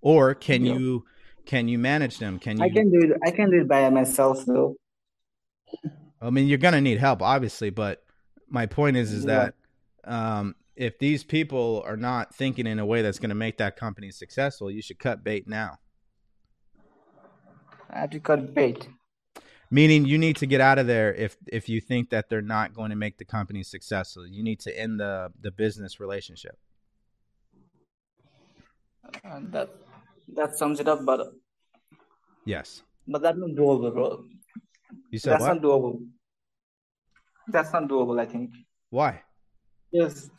or 0.00 0.34
can 0.34 0.64
Yeah. 0.64 0.74
you 0.74 1.04
can 1.46 1.68
you 1.68 1.78
manage 1.78 2.18
them? 2.18 2.38
Can 2.38 2.58
you? 2.58 2.64
I 2.64 2.70
can 2.70 2.90
do 2.90 3.00
it. 3.12 3.18
I 3.26 3.30
can 3.30 3.50
do 3.50 3.60
it 3.60 3.68
by 3.68 3.88
myself 3.90 4.44
though. 4.46 4.76
I 6.22 6.30
mean, 6.30 6.46
you're 6.48 6.58
gonna 6.58 6.80
need 6.80 6.98
help, 6.98 7.20
obviously, 7.20 7.70
but 7.70 8.02
my 8.48 8.66
point 8.66 8.96
is, 8.96 9.12
is 9.12 9.24
Yeah. 9.24 9.50
that 9.50 9.54
um, 10.10 10.54
if 10.76 10.98
these 10.98 11.22
people 11.24 11.82
are 11.86 11.96
not 11.96 12.34
thinking 12.34 12.66
in 12.66 12.78
a 12.78 12.86
way 12.86 13.02
that's 13.02 13.18
gonna 13.18 13.34
make 13.34 13.58
that 13.58 13.76
company 13.76 14.10
successful, 14.10 14.70
you 14.70 14.80
should 14.82 14.98
cut 14.98 15.22
bait 15.24 15.46
now. 15.48 15.78
I 17.90 18.00
have 18.00 18.10
to 18.10 18.20
cut 18.20 18.54
bait. 18.54 18.88
Meaning, 19.74 20.04
you 20.04 20.18
need 20.18 20.36
to 20.36 20.46
get 20.46 20.60
out 20.60 20.78
of 20.78 20.86
there 20.86 21.12
if 21.12 21.36
if 21.48 21.68
you 21.68 21.80
think 21.80 22.10
that 22.10 22.28
they're 22.28 22.48
not 22.56 22.74
going 22.78 22.90
to 22.90 22.96
make 23.04 23.18
the 23.18 23.24
company 23.24 23.64
successful. 23.64 24.24
You 24.24 24.44
need 24.48 24.60
to 24.60 24.70
end 24.82 25.00
the 25.00 25.32
the 25.40 25.50
business 25.50 25.98
relationship. 25.98 26.56
Uh, 29.24 29.40
that 29.54 29.68
that 30.38 30.54
sums 30.60 30.78
it 30.78 30.86
up, 30.86 31.04
but 31.04 31.20
Yes. 32.44 32.84
but 33.08 33.20
that's 33.22 33.36
not 33.36 33.50
doable, 33.58 33.92
bro. 33.92 34.22
You 35.10 35.18
said 35.18 35.32
That's 35.32 35.42
what? 35.42 35.54
not 35.54 35.62
doable. 35.66 36.06
That's 37.48 37.72
not 37.72 37.88
doable. 37.88 38.20
I 38.20 38.26
think. 38.26 38.50
Why? 38.90 39.22
Yes. 39.90 40.30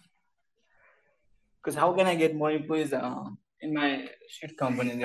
Because 1.58 1.76
how 1.76 1.92
can 1.92 2.08
I 2.08 2.16
get 2.16 2.40
more 2.42 2.52
employees 2.52 2.94
uh, 2.94 3.26
in 3.60 3.74
my 3.74 4.08
shit 4.30 4.56
company? 4.56 5.04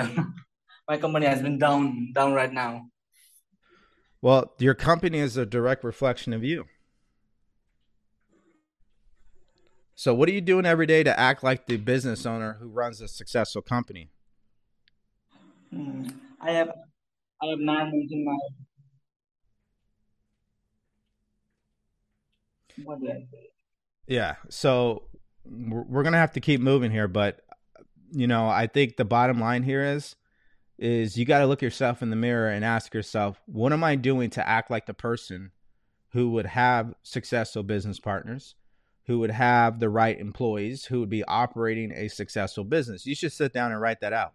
my 0.89 0.98
company 0.98 1.27
has 1.27 1.43
been 1.43 1.59
down 1.59 2.12
down 2.15 2.32
right 2.32 2.52
now. 2.52 2.73
Well, 4.22 4.52
your 4.59 4.74
company 4.74 5.18
is 5.18 5.36
a 5.36 5.47
direct 5.47 5.82
reflection 5.82 6.32
of 6.32 6.44
you. 6.44 6.66
So, 9.94 10.14
what 10.14 10.28
are 10.28 10.32
you 10.32 10.40
doing 10.40 10.66
every 10.66 10.86
day 10.86 11.02
to 11.02 11.18
act 11.18 11.42
like 11.42 11.66
the 11.66 11.76
business 11.76 12.24
owner 12.24 12.56
who 12.60 12.68
runs 12.68 13.01
a 13.01 13.09
successful 13.09 13.62
company? 13.62 14.10
Hmm. 15.70 16.09
I 16.40 16.52
have 16.52 16.70
I 17.42 17.47
have 17.48 17.59
nine 17.59 17.90
months 17.90 18.12
in 18.12 18.24
my 18.24 18.36
what 22.84 23.01
did 23.01 23.10
I 23.10 23.14
say? 23.30 23.51
Yeah. 24.06 24.36
So, 24.48 25.05
we're, 25.44 25.82
we're 25.82 26.02
going 26.02 26.12
to 26.12 26.18
have 26.18 26.32
to 26.32 26.40
keep 26.40 26.60
moving 26.60 26.90
here, 26.90 27.09
but 27.09 27.40
you 28.10 28.26
know, 28.26 28.48
I 28.48 28.66
think 28.66 28.97
the 28.97 29.05
bottom 29.05 29.38
line 29.38 29.62
here 29.62 29.84
is 29.84 30.16
is 30.81 31.19
you 31.19 31.27
got 31.27 31.40
to 31.40 31.47
look 31.47 31.61
yourself 31.61 32.01
in 32.01 32.09
the 32.09 32.16
mirror 32.16 32.48
and 32.48 32.65
ask 32.65 32.94
yourself, 32.94 33.39
what 33.44 33.73
am 33.73 33.85
I 33.85 33.97
doing 33.97 34.31
to 34.31 34.48
act 34.48 34.70
like 34.70 34.86
the 34.86 34.94
person 34.94 35.52
who 36.12 36.31
would 36.31 36.47
have 36.47 36.94
successful 37.02 37.62
business 37.62 38.01
partners, 38.01 38.55
who 39.07 39.19
would 39.19 39.31
have 39.31 39.78
the 39.78 39.90
right 39.90 40.19
employees, 40.19 40.86
who 40.86 41.01
would 41.01 41.11
be 41.11 41.23
operating 41.24 41.93
a 41.93 42.09
successful 42.09 42.65
business? 42.65 43.05
You 43.05 43.15
should 43.15 43.32
sit 43.32 43.52
down 43.52 43.73
and 43.73 43.81
write 43.81 44.01
that 44.01 44.15
out. 44.15 44.32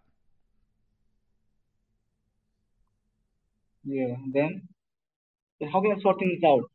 Yeah. 3.82 4.14
Then 4.32 4.68
then 5.58 5.68
how 5.70 5.80
can 5.80 5.92
I 5.96 6.00
sort 6.00 6.20
things 6.20 6.42
out? 6.46 6.70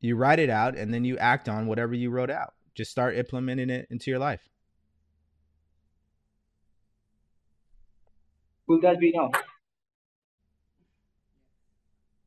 You 0.00 0.14
write 0.14 0.38
it 0.38 0.50
out 0.50 0.76
and 0.76 0.94
then 0.94 1.04
you 1.04 1.18
act 1.18 1.48
on 1.48 1.66
whatever 1.66 1.94
you 1.94 2.10
wrote 2.10 2.30
out. 2.30 2.54
Just 2.76 2.92
start 2.92 3.16
implementing 3.16 3.68
it 3.68 3.88
into 3.90 4.12
your 4.12 4.20
life. 4.20 4.48
Will 8.68 8.80
that 8.82 9.00
be 9.00 9.12
enough? 9.14 9.32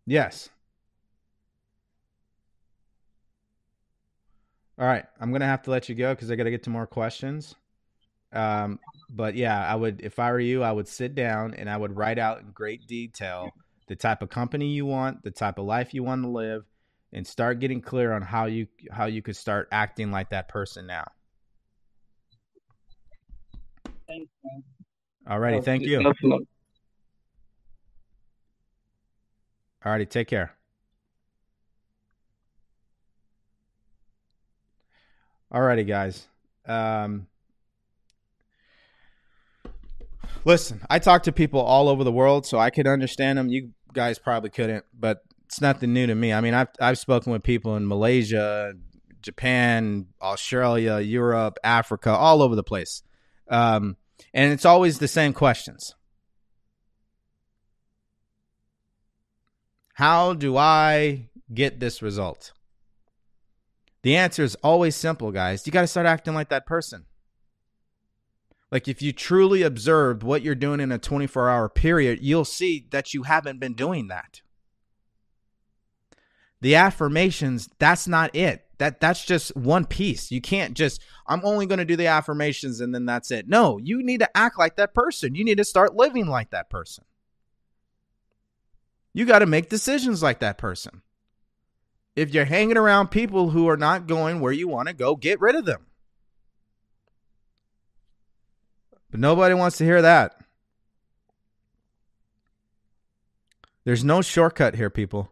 Yes. 0.07 0.49
All 4.79 4.87
right, 4.87 5.05
I'm 5.19 5.31
gonna 5.31 5.45
have 5.45 5.61
to 5.63 5.71
let 5.71 5.87
you 5.87 5.95
go 5.95 6.15
because 6.15 6.31
I 6.31 6.35
got 6.35 6.45
to 6.45 6.51
get 6.51 6.63
to 6.63 6.71
more 6.71 6.87
questions. 6.87 7.53
Um, 8.33 8.79
but 9.09 9.35
yeah, 9.35 9.67
I 9.67 9.75
would, 9.75 10.01
if 10.01 10.17
I 10.17 10.31
were 10.31 10.39
you, 10.39 10.63
I 10.63 10.71
would 10.71 10.87
sit 10.87 11.13
down 11.13 11.53
and 11.53 11.69
I 11.69 11.77
would 11.77 11.95
write 11.95 12.17
out 12.17 12.41
in 12.41 12.49
great 12.51 12.87
detail 12.87 13.51
the 13.87 13.95
type 13.95 14.21
of 14.21 14.29
company 14.29 14.69
you 14.69 14.85
want, 14.85 15.21
the 15.23 15.31
type 15.31 15.59
of 15.59 15.65
life 15.65 15.93
you 15.93 16.01
want 16.01 16.23
to 16.23 16.29
live, 16.29 16.63
and 17.13 17.27
start 17.27 17.59
getting 17.59 17.81
clear 17.81 18.13
on 18.13 18.23
how 18.23 18.45
you 18.45 18.67
how 18.89 19.05
you 19.05 19.21
could 19.21 19.35
start 19.35 19.67
acting 19.71 20.11
like 20.11 20.29
that 20.31 20.47
person 20.47 20.87
now. 20.87 21.05
Thanks, 24.07 24.31
man. 24.43 24.63
Alrighty, 25.27 25.59
Uh, 25.59 25.61
thank 25.61 25.83
you. 25.83 26.01
helps 26.01 26.21
a 26.23 26.27
lot. 26.27 26.41
Alrighty, 29.85 30.09
take 30.09 30.27
care. 30.27 30.53
Alrighty, 35.53 35.85
guys. 35.87 36.27
Um, 36.65 37.27
listen, 40.45 40.81
I 40.89 40.99
talk 40.99 41.23
to 41.23 41.31
people 41.31 41.59
all 41.59 41.89
over 41.89 42.03
the 42.03 42.11
world, 42.11 42.45
so 42.45 42.57
I 42.57 42.69
could 42.69 42.87
understand 42.87 43.37
them. 43.37 43.49
You 43.49 43.71
guys 43.93 44.17
probably 44.19 44.49
couldn't, 44.49 44.85
but 44.97 45.21
it's 45.45 45.59
nothing 45.59 45.93
new 45.93 46.07
to 46.07 46.15
me. 46.15 46.31
I 46.31 46.41
mean, 46.41 46.53
I've 46.53 46.69
I've 46.79 46.97
spoken 46.97 47.31
with 47.33 47.43
people 47.43 47.75
in 47.75 47.85
Malaysia, 47.87 48.73
Japan, 49.21 50.07
Australia, 50.21 50.99
Europe, 50.99 51.57
Africa, 51.63 52.11
all 52.11 52.41
over 52.41 52.55
the 52.55 52.63
place, 52.63 53.03
um, 53.49 53.97
and 54.33 54.51
it's 54.51 54.65
always 54.65 54.99
the 54.99 55.07
same 55.07 55.33
questions. 55.33 55.95
How 59.95 60.33
do 60.33 60.57
I 60.57 61.29
get 61.53 61.79
this 61.79 62.01
result? 62.01 62.53
The 64.03 64.15
answer 64.15 64.43
is 64.43 64.55
always 64.63 64.95
simple, 64.95 65.31
guys. 65.31 65.65
You 65.65 65.71
got 65.71 65.81
to 65.81 65.87
start 65.87 66.07
acting 66.07 66.33
like 66.33 66.49
that 66.49 66.65
person. 66.65 67.05
Like 68.71 68.87
if 68.87 69.01
you 69.01 69.11
truly 69.11 69.63
observed 69.63 70.23
what 70.23 70.41
you're 70.41 70.55
doing 70.55 70.79
in 70.79 70.91
a 70.91 70.97
24 70.97 71.49
hour 71.49 71.69
period, 71.69 72.19
you'll 72.21 72.45
see 72.45 72.87
that 72.91 73.13
you 73.13 73.23
haven't 73.23 73.59
been 73.59 73.73
doing 73.73 74.07
that. 74.07 74.41
The 76.61 76.75
affirmations, 76.75 77.69
that's 77.79 78.07
not 78.07 78.35
it. 78.35 78.65
That 78.81 78.99
that's 78.99 79.23
just 79.23 79.55
one 79.55 79.85
piece. 79.85 80.31
You 80.31 80.41
can't 80.41 80.73
just 80.73 81.03
I'm 81.27 81.41
only 81.45 81.67
going 81.67 81.77
to 81.77 81.85
do 81.85 81.95
the 81.95 82.07
affirmations 82.07 82.81
and 82.81 82.95
then 82.95 83.05
that's 83.05 83.29
it. 83.29 83.47
No, 83.47 83.77
you 83.77 84.01
need 84.01 84.21
to 84.21 84.35
act 84.35 84.57
like 84.57 84.77
that 84.77 84.95
person. 84.95 85.35
You 85.35 85.43
need 85.43 85.59
to 85.59 85.63
start 85.63 85.95
living 85.95 86.25
like 86.25 86.49
that 86.49 86.67
person. 86.71 87.03
You 89.13 89.25
got 89.25 89.39
to 89.39 89.45
make 89.45 89.69
decisions 89.69 90.23
like 90.23 90.39
that 90.39 90.57
person. 90.57 91.03
If 92.15 92.33
you're 92.33 92.45
hanging 92.45 92.75
around 92.75 93.09
people 93.09 93.51
who 93.51 93.69
are 93.69 93.77
not 93.77 94.07
going 94.07 94.39
where 94.39 94.51
you 94.51 94.67
want 94.67 94.87
to 94.87 94.95
go, 94.95 95.15
get 95.15 95.39
rid 95.39 95.53
of 95.53 95.65
them. 95.65 95.85
But 99.11 99.19
nobody 99.19 99.53
wants 99.53 99.77
to 99.77 99.85
hear 99.85 100.01
that. 100.01 100.41
There's 103.83 104.03
no 104.03 104.23
shortcut 104.23 104.73
here, 104.73 104.89
people. 104.89 105.31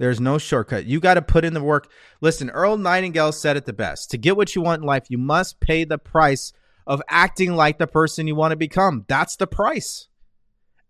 There's 0.00 0.18
no 0.18 0.38
shortcut. 0.38 0.86
You 0.86 0.98
got 0.98 1.14
to 1.14 1.22
put 1.22 1.44
in 1.44 1.52
the 1.52 1.62
work. 1.62 1.92
Listen, 2.22 2.48
Earl 2.48 2.78
Nightingale 2.78 3.32
said 3.32 3.58
it 3.58 3.66
the 3.66 3.74
best. 3.74 4.10
To 4.10 4.16
get 4.16 4.34
what 4.34 4.56
you 4.56 4.62
want 4.62 4.80
in 4.80 4.86
life, 4.86 5.04
you 5.10 5.18
must 5.18 5.60
pay 5.60 5.84
the 5.84 5.98
price 5.98 6.54
of 6.86 7.02
acting 7.10 7.54
like 7.54 7.76
the 7.76 7.86
person 7.86 8.26
you 8.26 8.34
want 8.34 8.52
to 8.52 8.56
become. 8.56 9.04
That's 9.08 9.36
the 9.36 9.46
price. 9.46 10.08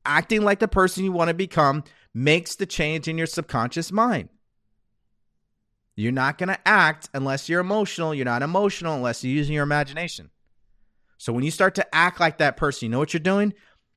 Acting 0.06 0.42
like 0.42 0.60
the 0.60 0.68
person 0.68 1.02
you 1.02 1.10
want 1.10 1.26
to 1.26 1.34
become 1.34 1.82
makes 2.14 2.54
the 2.54 2.66
change 2.66 3.08
in 3.08 3.18
your 3.18 3.26
subconscious 3.26 3.90
mind. 3.90 4.28
You're 5.96 6.12
not 6.12 6.38
going 6.38 6.50
to 6.50 6.68
act 6.68 7.08
unless 7.12 7.48
you're 7.48 7.60
emotional. 7.60 8.14
You're 8.14 8.24
not 8.24 8.44
emotional 8.44 8.94
unless 8.94 9.24
you're 9.24 9.34
using 9.34 9.56
your 9.56 9.64
imagination. 9.64 10.30
So 11.18 11.32
when 11.32 11.42
you 11.42 11.50
start 11.50 11.74
to 11.74 11.94
act 11.94 12.20
like 12.20 12.38
that 12.38 12.56
person, 12.56 12.86
you 12.86 12.90
know 12.90 13.00
what 13.00 13.12
you're 13.12 13.18
doing? 13.18 13.54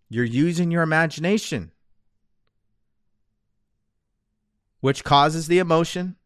You're 0.10 0.26
using 0.26 0.72
your 0.72 0.81
imagination, 0.81 1.72
which 4.84 5.05
causes 5.05 5.47
the 5.47 5.60
emotion, 5.60 6.18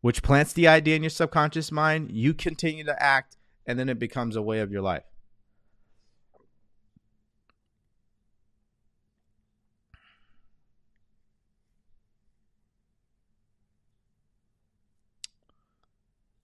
which 0.00 0.24
plants 0.24 0.52
the 0.52 0.66
idea 0.66 0.96
in 0.96 1.04
your 1.04 1.10
subconscious 1.10 1.70
mind. 1.70 2.10
You 2.10 2.34
continue 2.34 2.82
to 2.82 3.00
act, 3.00 3.36
and 3.64 3.78
then 3.78 3.88
it 3.88 4.00
becomes 4.00 4.34
a 4.34 4.42
way 4.42 4.58
of 4.58 4.72
your 4.72 4.82
life. 4.82 5.04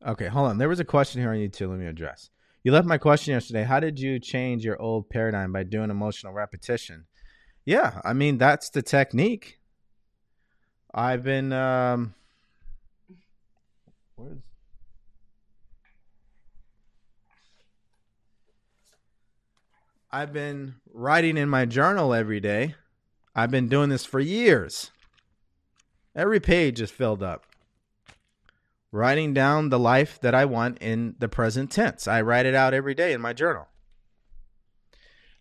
Okay, 0.06 0.28
hold 0.28 0.48
on. 0.48 0.58
There 0.58 0.68
was 0.68 0.78
a 0.78 0.84
question 0.84 1.20
here 1.20 1.30
on 1.30 1.38
YouTube. 1.38 1.70
Let 1.70 1.80
me 1.80 1.86
address. 1.86 2.30
You 2.62 2.70
left 2.70 2.86
my 2.86 2.98
question 2.98 3.34
yesterday. 3.34 3.64
How 3.64 3.80
did 3.80 3.98
you 3.98 4.20
change 4.20 4.64
your 4.64 4.80
old 4.80 5.10
paradigm 5.10 5.52
by 5.52 5.64
doing 5.64 5.90
emotional 5.90 6.32
repetition? 6.32 7.06
Yeah, 7.64 8.00
I 8.04 8.12
mean 8.12 8.38
that's 8.38 8.70
the 8.70 8.82
technique. 8.82 9.58
I've 10.94 11.24
been 11.24 11.52
um 11.52 12.14
where's 14.14 14.38
I've 20.12 20.32
been 20.32 20.76
writing 20.92 21.36
in 21.36 21.48
my 21.48 21.64
journal 21.66 22.14
every 22.14 22.38
day. 22.38 22.76
I've 23.34 23.50
been 23.50 23.68
doing 23.68 23.88
this 23.88 24.04
for 24.04 24.20
years. 24.20 24.92
Every 26.14 26.38
page 26.38 26.80
is 26.80 26.92
filled 26.92 27.24
up 27.24 27.44
writing 28.94 29.34
down 29.34 29.70
the 29.70 29.78
life 29.78 30.20
that 30.20 30.36
I 30.36 30.44
want 30.44 30.78
in 30.80 31.16
the 31.18 31.28
present 31.28 31.72
tense. 31.72 32.06
I 32.06 32.22
write 32.22 32.46
it 32.46 32.54
out 32.54 32.72
every 32.72 32.94
day 32.94 33.12
in 33.12 33.20
my 33.20 33.32
journal. 33.32 33.66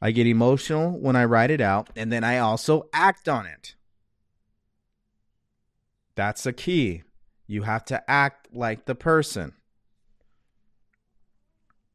I 0.02 0.10
get 0.10 0.26
emotional 0.26 1.00
when 1.00 1.16
I 1.16 1.26
write 1.26 1.52
it 1.52 1.62
out, 1.62 1.92
and 1.96 2.12
then 2.12 2.24
I 2.24 2.40
also 2.40 2.90
act 2.92 3.30
on 3.30 3.46
it. 3.46 3.76
That's 6.16 6.46
a 6.46 6.54
key. 6.54 7.04
You 7.48 7.64
have 7.64 7.86
to 7.86 8.10
act 8.10 8.48
like 8.54 8.86
the 8.86 8.96
person. 8.96 9.54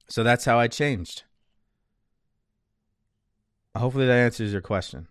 So 0.08 0.22
that's 0.22 0.44
how 0.44 0.58
I 0.58 0.68
changed. 0.68 1.22
Hopefully 3.76 4.06
that 4.06 4.12
answers 4.12 4.52
your 4.52 4.60
question. 4.60 5.06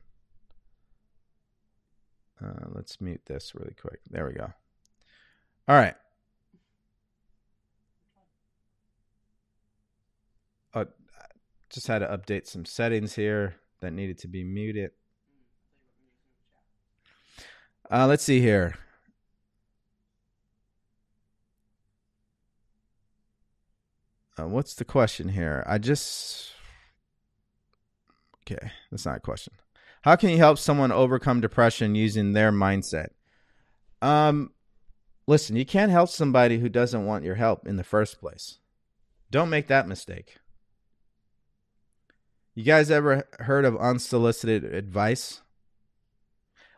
Uh, 2.44 2.66
let's 2.74 3.00
mute 3.00 3.22
this 3.26 3.54
really 3.56 3.74
quick. 3.80 4.00
There 4.10 4.26
we 4.26 4.34
go. 4.34 4.52
All 5.68 5.76
right. 5.76 5.96
Uh, 10.74 10.86
just 11.70 11.88
had 11.88 12.00
to 12.00 12.08
update 12.08 12.48
some 12.48 12.66
settings 12.66 13.16
here 13.16 13.56
that 13.82 13.92
needed 13.92 14.18
to 14.20 14.28
be 14.28 14.44
muted. 14.44 14.92
Uh, 17.90 18.06
let's 18.06 18.24
see 18.24 18.42
here. 18.42 18.76
Uh, 24.38 24.48
what's 24.48 24.76
the 24.76 24.86
question 24.86 25.30
here? 25.30 25.64
I 25.68 25.78
just. 25.78 26.52
Okay, 28.50 28.72
that's 28.92 29.06
not 29.06 29.18
a 29.18 29.22
question. 29.22 29.54
How 30.04 30.16
can 30.16 30.30
you 30.30 30.38
help 30.38 30.58
someone 30.58 30.92
overcome 30.92 31.42
depression 31.42 31.96
using 31.96 32.34
their 32.34 32.52
mindset? 32.52 33.10
Um, 34.02 34.52
listen, 35.26 35.56
you 35.56 35.66
can't 35.66 35.92
help 35.92 36.10
somebody 36.10 36.60
who 36.60 36.70
doesn't 36.70 37.06
want 37.06 37.26
your 37.26 37.36
help 37.36 37.68
in 37.68 37.76
the 37.76 37.84
first 37.84 38.20
place. 38.22 38.60
Don't 39.30 39.50
make 39.50 39.68
that 39.68 39.88
mistake. 39.88 40.38
You 42.56 42.64
guys 42.64 42.90
ever 42.90 43.28
heard 43.40 43.66
of 43.66 43.76
unsolicited 43.78 44.64
advice? 44.64 45.42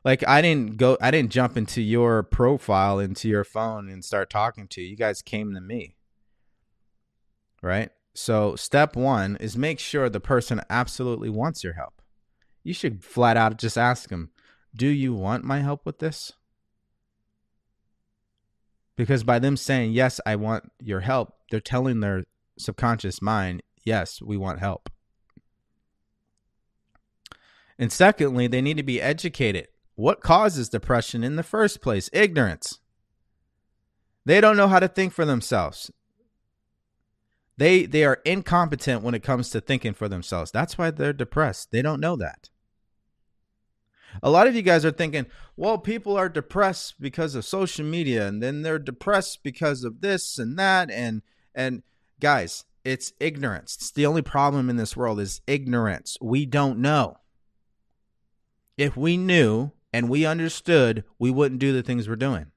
Like 0.03 0.27
I 0.27 0.41
didn't 0.41 0.77
go 0.77 0.98
I 1.02 1.11
didn't 1.11 1.31
jump 1.31 1.56
into 1.56 1.81
your 1.81 2.23
profile 2.23 2.99
into 2.99 3.30
your 3.30 3.44
phone 3.44 3.90
and 3.90 4.03
start 4.03 4.30
talking 4.30 4.68
to 4.69 4.81
you. 4.81 4.88
You 4.88 4.98
guys 4.98 5.22
came 5.22 5.53
to 5.53 5.61
me. 5.61 5.95
Right? 7.61 7.91
So 8.14 8.56
step 8.56 8.95
1 8.95 9.38
is 9.38 9.57
make 9.57 9.80
sure 9.80 10.10
the 10.10 10.19
person 10.19 10.61
absolutely 10.69 11.30
wants 11.30 11.64
your 11.64 11.73
help. 11.73 12.02
You 12.64 12.73
should 12.73 13.03
flat 13.03 13.38
out 13.38 13.57
just 13.57 13.77
ask 13.77 14.10
them, 14.10 14.31
"Do 14.76 14.88
you 14.88 15.14
want 15.14 15.44
my 15.44 15.60
help 15.60 15.86
with 15.86 15.99
this?" 15.99 16.34
Because 18.95 19.23
by 19.23 19.40
them 19.40 19.56
saying, 19.56 19.94
"Yes, 19.94 20.19
I 20.26 20.36
want 20.36 20.72
your 20.80 20.99
help," 21.02 21.34
they're 21.49 21.61
telling 21.61 21.99
their 21.99 22.26
subconscious 22.57 23.22
mind, 23.22 23.64
"Yes, 23.84 24.22
we 24.22 24.36
want 24.36 24.60
help." 24.60 24.90
And 27.77 27.94
secondly, 27.94 28.48
they 28.48 28.61
need 28.61 28.76
to 28.77 28.84
be 28.84 29.02
educated. 29.02 29.69
What 29.95 30.19
causes 30.22 30.68
depression 30.68 31.23
in 31.23 31.38
the 31.38 31.44
first 31.44 31.81
place? 31.81 32.10
Ignorance. 32.11 32.80
They 34.26 34.41
don't 34.41 34.57
know 34.57 34.68
how 34.68 34.80
to 34.80 34.90
think 34.90 35.14
for 35.14 35.23
themselves. 35.23 35.90
They 37.60 37.86
they 37.86 38.06
are 38.06 38.22
incompetent 38.23 39.03
when 39.03 39.14
it 39.14 39.22
comes 39.22 39.49
to 39.49 39.60
thinking 39.60 39.94
for 39.94 40.07
themselves. 40.07 40.49
That's 40.49 40.77
why 40.77 40.91
they're 40.91 41.11
depressed. 41.11 41.72
They 41.72 41.81
don't 41.81 41.99
know 41.99 42.15
that. 42.15 42.49
A 44.23 44.30
lot 44.30 44.48
of 44.48 44.56
you 44.56 44.61
guys 44.61 44.86
are 44.86 44.91
thinking, 44.91 45.26
well, 45.57 45.77
people 45.77 46.18
are 46.18 46.30
depressed 46.30 47.02
because 47.02 47.36
of 47.36 47.44
social 47.44 47.86
media 47.86 48.26
and 48.26 48.41
then 48.41 48.61
they're 48.61 48.80
depressed 48.80 49.44
because 49.44 49.84
of 49.84 49.99
this 49.99 50.40
and 50.40 50.57
that 50.57 50.90
and 50.90 51.22
and 51.53 51.84
guys, 52.22 52.64
it's 52.86 53.11
ignorance. 53.19 53.76
It's 53.76 53.91
the 53.91 54.06
only 54.06 54.22
problem 54.22 54.69
in 54.69 54.77
this 54.77 54.95
world 54.95 55.19
is 55.19 55.41
ignorance. 55.45 56.18
We 56.22 56.45
don't 56.45 56.80
know. 56.80 57.18
If 58.77 58.95
we 58.95 59.18
knew 59.18 59.73
and 59.91 60.07
we 60.07 60.26
understood, 60.26 61.03
we 61.19 61.30
wouldn't 61.30 61.60
do 61.60 61.73
the 61.73 61.84
things 61.84 62.07
we're 62.07 62.15
doing. 62.15 62.53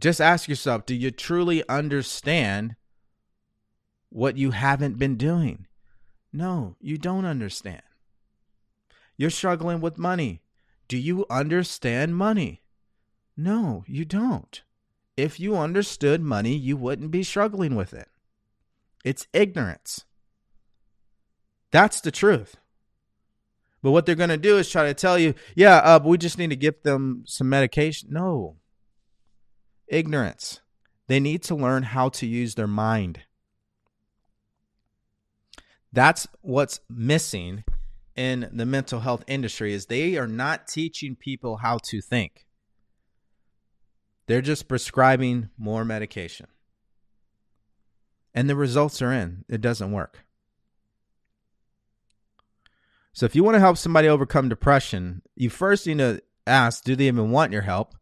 Just 0.00 0.20
ask 0.20 0.48
yourself 0.48 0.86
do 0.86 0.94
you 0.94 1.10
truly 1.10 1.62
understand 1.68 2.74
what 4.08 4.36
you 4.36 4.52
haven't 4.52 4.98
been 4.98 5.16
doing? 5.16 5.66
No, 6.32 6.76
you 6.80 6.96
don't 6.96 7.26
understand. 7.26 7.82
You're 9.16 9.30
struggling 9.30 9.80
with 9.80 9.98
money. 9.98 10.40
Do 10.88 10.96
you 10.96 11.26
understand 11.28 12.16
money? 12.16 12.62
No, 13.36 13.84
you 13.86 14.04
don't. 14.04 14.62
If 15.16 15.38
you 15.38 15.56
understood 15.56 16.22
money, 16.22 16.54
you 16.54 16.76
wouldn't 16.76 17.10
be 17.10 17.22
struggling 17.22 17.74
with 17.74 17.92
it. 17.92 18.08
It's 19.04 19.26
ignorance. 19.32 20.04
That's 21.70 22.00
the 22.00 22.10
truth. 22.10 22.56
But 23.82 23.92
what 23.92 24.06
they're 24.06 24.14
going 24.14 24.30
to 24.30 24.36
do 24.36 24.58
is 24.58 24.70
try 24.70 24.84
to 24.84 24.94
tell 24.94 25.18
you, 25.18 25.34
yeah, 25.54 25.76
uh, 25.76 26.00
we 26.02 26.18
just 26.18 26.38
need 26.38 26.50
to 26.50 26.56
give 26.56 26.82
them 26.82 27.24
some 27.26 27.48
medication. 27.48 28.08
No. 28.12 28.56
Ignorance. 29.90 30.60
They 31.08 31.20
need 31.20 31.42
to 31.42 31.56
learn 31.56 31.82
how 31.82 32.08
to 32.10 32.26
use 32.26 32.54
their 32.54 32.68
mind. 32.68 33.20
That's 35.92 36.28
what's 36.40 36.80
missing 36.88 37.64
in 38.14 38.48
the 38.52 38.64
mental 38.64 39.00
health 39.00 39.24
industry 39.26 39.74
is 39.74 39.86
they 39.86 40.16
are 40.16 40.28
not 40.28 40.68
teaching 40.68 41.16
people 41.16 41.56
how 41.56 41.78
to 41.84 42.00
think. 42.00 42.46
They're 44.26 44.40
just 44.40 44.68
prescribing 44.68 45.50
more 45.58 45.84
medication. 45.84 46.46
And 48.32 48.48
the 48.48 48.54
results 48.54 49.02
are 49.02 49.12
in. 49.12 49.44
It 49.48 49.60
doesn't 49.60 49.90
work. 49.90 50.20
So 53.12 53.26
if 53.26 53.34
you 53.34 53.42
want 53.42 53.56
to 53.56 53.60
help 53.60 53.76
somebody 53.76 54.06
overcome 54.06 54.48
depression, 54.48 55.22
you 55.34 55.50
first 55.50 55.88
need 55.88 55.98
to 55.98 56.22
ask, 56.46 56.84
do 56.84 56.94
they 56.94 57.08
even 57.08 57.32
want 57.32 57.52
your 57.52 57.62
help? 57.62 57.96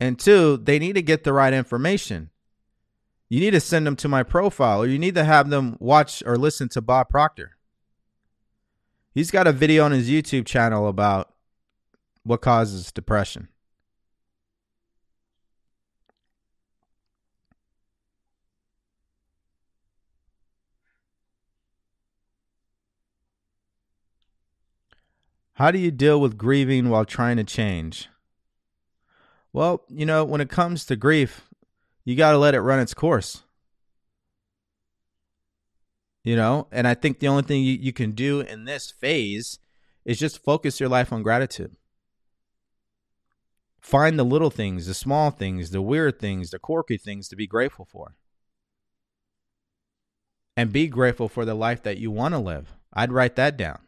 And 0.00 0.18
two, 0.18 0.56
they 0.56 0.78
need 0.78 0.94
to 0.94 1.02
get 1.02 1.24
the 1.24 1.32
right 1.32 1.52
information. 1.52 2.30
You 3.28 3.40
need 3.40 3.52
to 3.52 3.60
send 3.60 3.86
them 3.86 3.96
to 3.96 4.08
my 4.08 4.22
profile 4.22 4.82
or 4.82 4.86
you 4.86 4.98
need 4.98 5.14
to 5.14 5.24
have 5.24 5.50
them 5.50 5.76
watch 5.80 6.22
or 6.26 6.36
listen 6.36 6.68
to 6.70 6.80
Bob 6.80 7.08
Proctor. 7.08 7.56
He's 9.12 9.30
got 9.30 9.46
a 9.46 9.52
video 9.52 9.84
on 9.84 9.92
his 9.92 10.10
YouTube 10.10 10.46
channel 10.46 10.88
about 10.88 11.32
what 12.24 12.40
causes 12.40 12.90
depression. 12.90 13.48
How 25.54 25.70
do 25.70 25.78
you 25.78 25.92
deal 25.92 26.20
with 26.20 26.36
grieving 26.36 26.88
while 26.88 27.04
trying 27.04 27.36
to 27.36 27.44
change? 27.44 28.08
Well, 29.54 29.84
you 29.88 30.04
know, 30.04 30.24
when 30.24 30.40
it 30.40 30.50
comes 30.50 30.84
to 30.86 30.96
grief, 30.96 31.48
you 32.04 32.16
got 32.16 32.32
to 32.32 32.38
let 32.38 32.56
it 32.56 32.60
run 32.60 32.80
its 32.80 32.92
course. 32.92 33.44
You 36.24 36.34
know, 36.34 36.66
and 36.72 36.88
I 36.88 36.94
think 36.94 37.20
the 37.20 37.28
only 37.28 37.44
thing 37.44 37.62
you, 37.62 37.74
you 37.74 37.92
can 37.92 38.12
do 38.12 38.40
in 38.40 38.64
this 38.64 38.90
phase 38.90 39.60
is 40.04 40.18
just 40.18 40.42
focus 40.42 40.80
your 40.80 40.88
life 40.88 41.12
on 41.12 41.22
gratitude. 41.22 41.76
Find 43.80 44.18
the 44.18 44.24
little 44.24 44.50
things, 44.50 44.86
the 44.86 44.94
small 44.94 45.30
things, 45.30 45.70
the 45.70 45.82
weird 45.82 46.18
things, 46.18 46.50
the 46.50 46.58
quirky 46.58 46.96
things 46.96 47.28
to 47.28 47.36
be 47.36 47.46
grateful 47.46 47.84
for. 47.84 48.16
And 50.56 50.72
be 50.72 50.88
grateful 50.88 51.28
for 51.28 51.44
the 51.44 51.54
life 51.54 51.80
that 51.84 51.98
you 51.98 52.10
want 52.10 52.34
to 52.34 52.38
live. 52.38 52.72
I'd 52.92 53.12
write 53.12 53.36
that 53.36 53.56
down. 53.56 53.78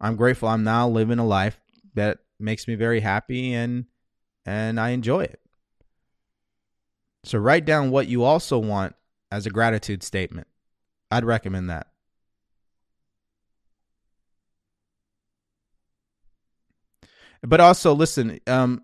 I'm 0.00 0.16
grateful 0.16 0.48
I'm 0.48 0.64
now 0.64 0.88
living 0.88 1.20
a 1.20 1.26
life 1.26 1.60
that 1.94 2.18
makes 2.40 2.66
me 2.66 2.74
very 2.74 3.00
happy 3.00 3.54
and 3.54 3.84
and 4.46 4.80
I 4.80 4.90
enjoy 4.90 5.24
it. 5.24 5.40
So 7.24 7.38
write 7.38 7.64
down 7.64 7.90
what 7.90 8.06
you 8.06 8.22
also 8.22 8.58
want 8.58 8.94
as 9.30 9.44
a 9.44 9.50
gratitude 9.50 10.02
statement. 10.02 10.46
I'd 11.10 11.24
recommend 11.24 11.68
that. 11.68 11.88
But 17.42 17.60
also 17.60 17.94
listen, 17.94 18.40
um 18.46 18.82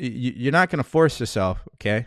you're 0.00 0.52
not 0.52 0.70
going 0.70 0.78
to 0.78 0.88
force 0.88 1.18
yourself, 1.18 1.66
okay? 1.74 2.06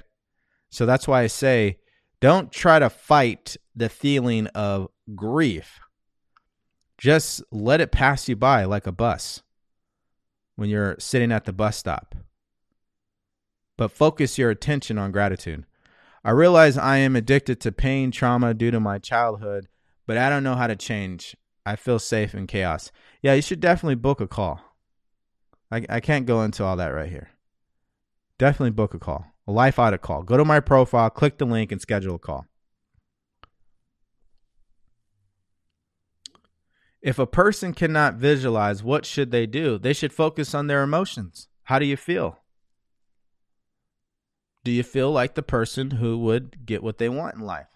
So 0.70 0.86
that's 0.86 1.10
why 1.10 1.24
I 1.24 1.28
say 1.28 1.80
don't 2.22 2.50
try 2.50 2.80
to 2.80 2.90
fight 2.90 3.58
the 3.76 3.90
feeling 3.90 4.48
of 4.48 4.88
grief 5.14 5.82
just 7.02 7.42
let 7.52 7.82
it 7.82 7.92
pass 7.92 8.30
you 8.30 8.36
by 8.36 8.64
like 8.64 8.86
a 8.86 8.92
bus 8.92 9.42
when 10.56 10.70
you're 10.70 10.96
sitting 11.00 11.32
at 11.32 11.46
the 11.46 11.52
bus 11.52 11.76
stop. 11.76 12.14
But 13.82 13.92
focus 13.92 14.38
your 14.38 14.52
attention 14.52 15.00
on 15.00 15.12
gratitude. 15.12 15.66
I 16.24 16.30
realize 16.30 16.78
I 16.78 16.98
am 16.98 17.16
addicted 17.16 17.60
to 17.62 17.72
pain, 17.72 18.12
trauma 18.12 18.54
due 18.54 18.70
to 18.70 18.80
my 18.80 19.00
childhood, 19.00 19.70
but 20.06 20.20
I 20.20 20.30
don't 20.30 20.44
know 20.44 20.54
how 20.54 20.68
to 20.68 20.76
change. 20.76 21.36
I 21.66 21.76
feel 21.76 21.98
safe 21.98 22.36
in 22.36 22.46
chaos. 22.46 22.92
Yeah, 23.24 23.34
you 23.34 23.42
should 23.42 23.60
definitely 23.60 23.96
book 23.96 24.22
a 24.22 24.28
call. 24.28 24.62
I, 25.72 25.84
I 25.90 26.00
can't 26.00 26.28
go 26.28 26.44
into 26.44 26.64
all 26.64 26.76
that 26.76 26.90
right 26.90 27.10
here. 27.10 27.32
Definitely 28.38 28.70
book 28.70 28.94
a 28.94 29.00
call, 29.00 29.26
a 29.48 29.52
life 29.52 29.80
audit 29.80 30.04
call. 30.04 30.22
Go 30.22 30.38
to 30.38 30.46
my 30.46 30.60
profile, 30.60 31.10
click 31.10 31.40
the 31.40 31.46
link, 31.46 31.72
and 31.72 31.82
schedule 31.82 32.18
a 32.18 32.20
call. 32.20 32.46
If 37.02 37.18
a 37.18 37.26
person 37.26 37.74
cannot 37.74 38.14
visualize, 38.14 38.84
what 38.84 39.08
should 39.08 39.32
they 39.32 39.48
do? 39.48 39.80
They 39.80 39.94
should 39.94 40.14
focus 40.14 40.54
on 40.54 40.68
their 40.68 40.84
emotions. 40.84 41.48
How 41.64 41.80
do 41.80 41.88
you 41.88 41.98
feel? 41.98 42.41
Do 44.64 44.72
you 44.72 44.84
feel 44.84 45.12
like 45.12 45.36
the 45.36 45.44
person 45.44 45.92
who 45.92 46.18
would 46.20 46.66
get 46.66 46.84
what 46.84 46.98
they 46.98 47.10
want 47.10 47.36
in 47.36 47.42
life? 47.42 47.68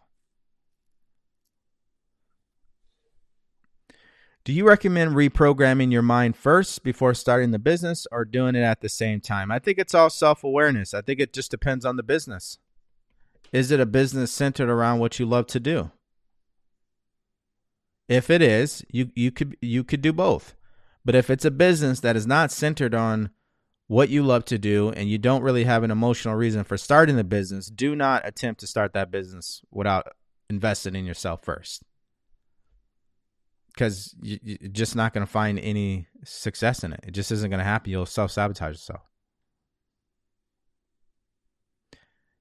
Do 4.43 4.53
you 4.53 4.67
recommend 4.67 5.15
reprogramming 5.15 5.91
your 5.91 6.03
mind 6.03 6.37
first 6.37 6.83
before 6.83 7.15
starting 7.15 7.49
the 7.49 7.57
business 7.57 8.05
or 8.11 8.23
doing 8.23 8.53
it 8.53 8.61
at 8.61 8.81
the 8.81 8.89
same 8.89 9.19
time? 9.19 9.49
I 9.49 9.57
think 9.57 9.79
it's 9.79 9.95
all 9.95 10.11
self 10.11 10.43
awareness. 10.43 10.93
I 10.93 11.01
think 11.01 11.19
it 11.19 11.33
just 11.33 11.49
depends 11.49 11.83
on 11.83 11.95
the 11.95 12.03
business. 12.03 12.59
Is 13.51 13.71
it 13.71 13.79
a 13.79 13.87
business 13.87 14.31
centered 14.31 14.69
around 14.69 14.99
what 14.99 15.17
you 15.17 15.25
love 15.25 15.47
to 15.47 15.59
do? 15.59 15.89
If 18.07 18.29
it 18.29 18.43
is, 18.43 18.85
you, 18.91 19.09
you 19.15 19.31
could 19.31 19.57
you 19.61 19.83
could 19.83 20.03
do 20.03 20.13
both. 20.13 20.53
But 21.03 21.15
if 21.15 21.31
it's 21.31 21.45
a 21.45 21.51
business 21.51 21.99
that 22.01 22.15
is 22.15 22.27
not 22.27 22.51
centered 22.51 22.93
on 22.93 23.31
what 23.87 24.09
you 24.09 24.23
love 24.23 24.45
to 24.45 24.57
do 24.57 24.89
and 24.89 25.09
you 25.09 25.17
don't 25.17 25.43
really 25.43 25.63
have 25.63 25.83
an 25.83 25.91
emotional 25.91 26.35
reason 26.35 26.63
for 26.63 26.77
starting 26.77 27.15
the 27.15 27.23
business, 27.23 27.67
do 27.67 27.95
not 27.95 28.27
attempt 28.27 28.59
to 28.61 28.67
start 28.67 28.93
that 28.93 29.11
business 29.11 29.61
without 29.71 30.07
investing 30.49 30.95
in 30.95 31.05
yourself 31.05 31.43
first. 31.43 31.83
Because 33.67 34.15
you, 34.21 34.39
you're 34.41 34.71
just 34.71 34.95
not 34.95 35.13
going 35.13 35.25
to 35.25 35.31
find 35.31 35.59
any 35.59 36.07
success 36.23 36.83
in 36.83 36.93
it. 36.93 37.01
It 37.03 37.11
just 37.11 37.31
isn't 37.31 37.49
going 37.49 37.59
to 37.59 37.65
happen. 37.65 37.91
You'll 37.91 38.05
self 38.05 38.31
sabotage 38.31 38.75
yourself. 38.75 39.01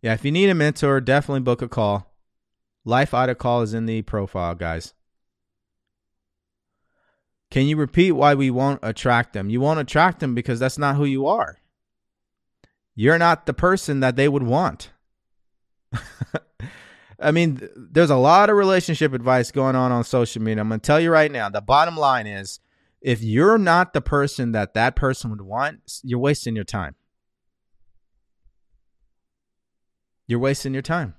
Yeah, 0.00 0.12
if 0.12 0.24
you 0.24 0.30
need 0.30 0.50
a 0.50 0.54
mentor, 0.54 1.00
definitely 1.00 1.40
book 1.40 1.62
a 1.62 1.68
call. 1.68 2.14
Life 2.84 3.14
Audit 3.14 3.38
Call 3.38 3.62
is 3.62 3.74
in 3.74 3.86
the 3.86 4.02
profile, 4.02 4.54
guys. 4.54 4.92
Can 7.54 7.68
you 7.68 7.76
repeat 7.76 8.10
why 8.10 8.34
we 8.34 8.50
won't 8.50 8.80
attract 8.82 9.32
them? 9.32 9.48
You 9.48 9.60
won't 9.60 9.78
attract 9.78 10.18
them 10.18 10.34
because 10.34 10.58
that's 10.58 10.76
not 10.76 10.96
who 10.96 11.04
you 11.04 11.28
are. 11.28 11.60
You're 12.96 13.16
not 13.16 13.46
the 13.46 13.54
person 13.54 14.00
that 14.00 14.16
they 14.16 14.26
would 14.28 14.42
want. 14.42 14.90
I 17.20 17.30
mean, 17.30 17.60
there's 17.76 18.10
a 18.10 18.16
lot 18.16 18.50
of 18.50 18.56
relationship 18.56 19.12
advice 19.12 19.52
going 19.52 19.76
on 19.76 19.92
on 19.92 20.02
social 20.02 20.42
media. 20.42 20.62
I'm 20.62 20.68
going 20.68 20.80
to 20.80 20.84
tell 20.84 20.98
you 20.98 21.12
right 21.12 21.30
now. 21.30 21.48
The 21.48 21.60
bottom 21.60 21.96
line 21.96 22.26
is 22.26 22.58
if 23.00 23.22
you're 23.22 23.56
not 23.56 23.92
the 23.92 24.00
person 24.00 24.50
that 24.50 24.74
that 24.74 24.96
person 24.96 25.30
would 25.30 25.40
want, 25.40 26.00
you're 26.02 26.18
wasting 26.18 26.56
your 26.56 26.64
time. 26.64 26.96
You're 30.26 30.40
wasting 30.40 30.72
your 30.72 30.82
time. 30.82 31.14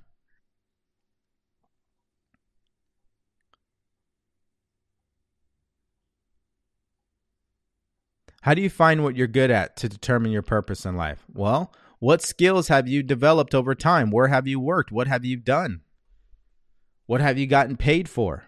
How 8.46 8.54
do 8.54 8.62
you 8.62 8.70
find 8.70 9.02
what 9.02 9.16
you're 9.16 9.26
good 9.26 9.50
at 9.50 9.74
to 9.78 9.88
determine 9.88 10.30
your 10.30 10.40
purpose 10.40 10.86
in 10.86 10.96
life? 10.96 11.24
Well, 11.34 11.74
what 11.98 12.22
skills 12.22 12.68
have 12.68 12.86
you 12.86 13.02
developed 13.02 13.56
over 13.56 13.74
time? 13.74 14.12
Where 14.12 14.28
have 14.28 14.46
you 14.46 14.60
worked? 14.60 14.92
What 14.92 15.08
have 15.08 15.24
you 15.24 15.36
done? 15.36 15.80
What 17.06 17.20
have 17.20 17.38
you 17.38 17.48
gotten 17.48 17.76
paid 17.76 18.08
for? 18.08 18.44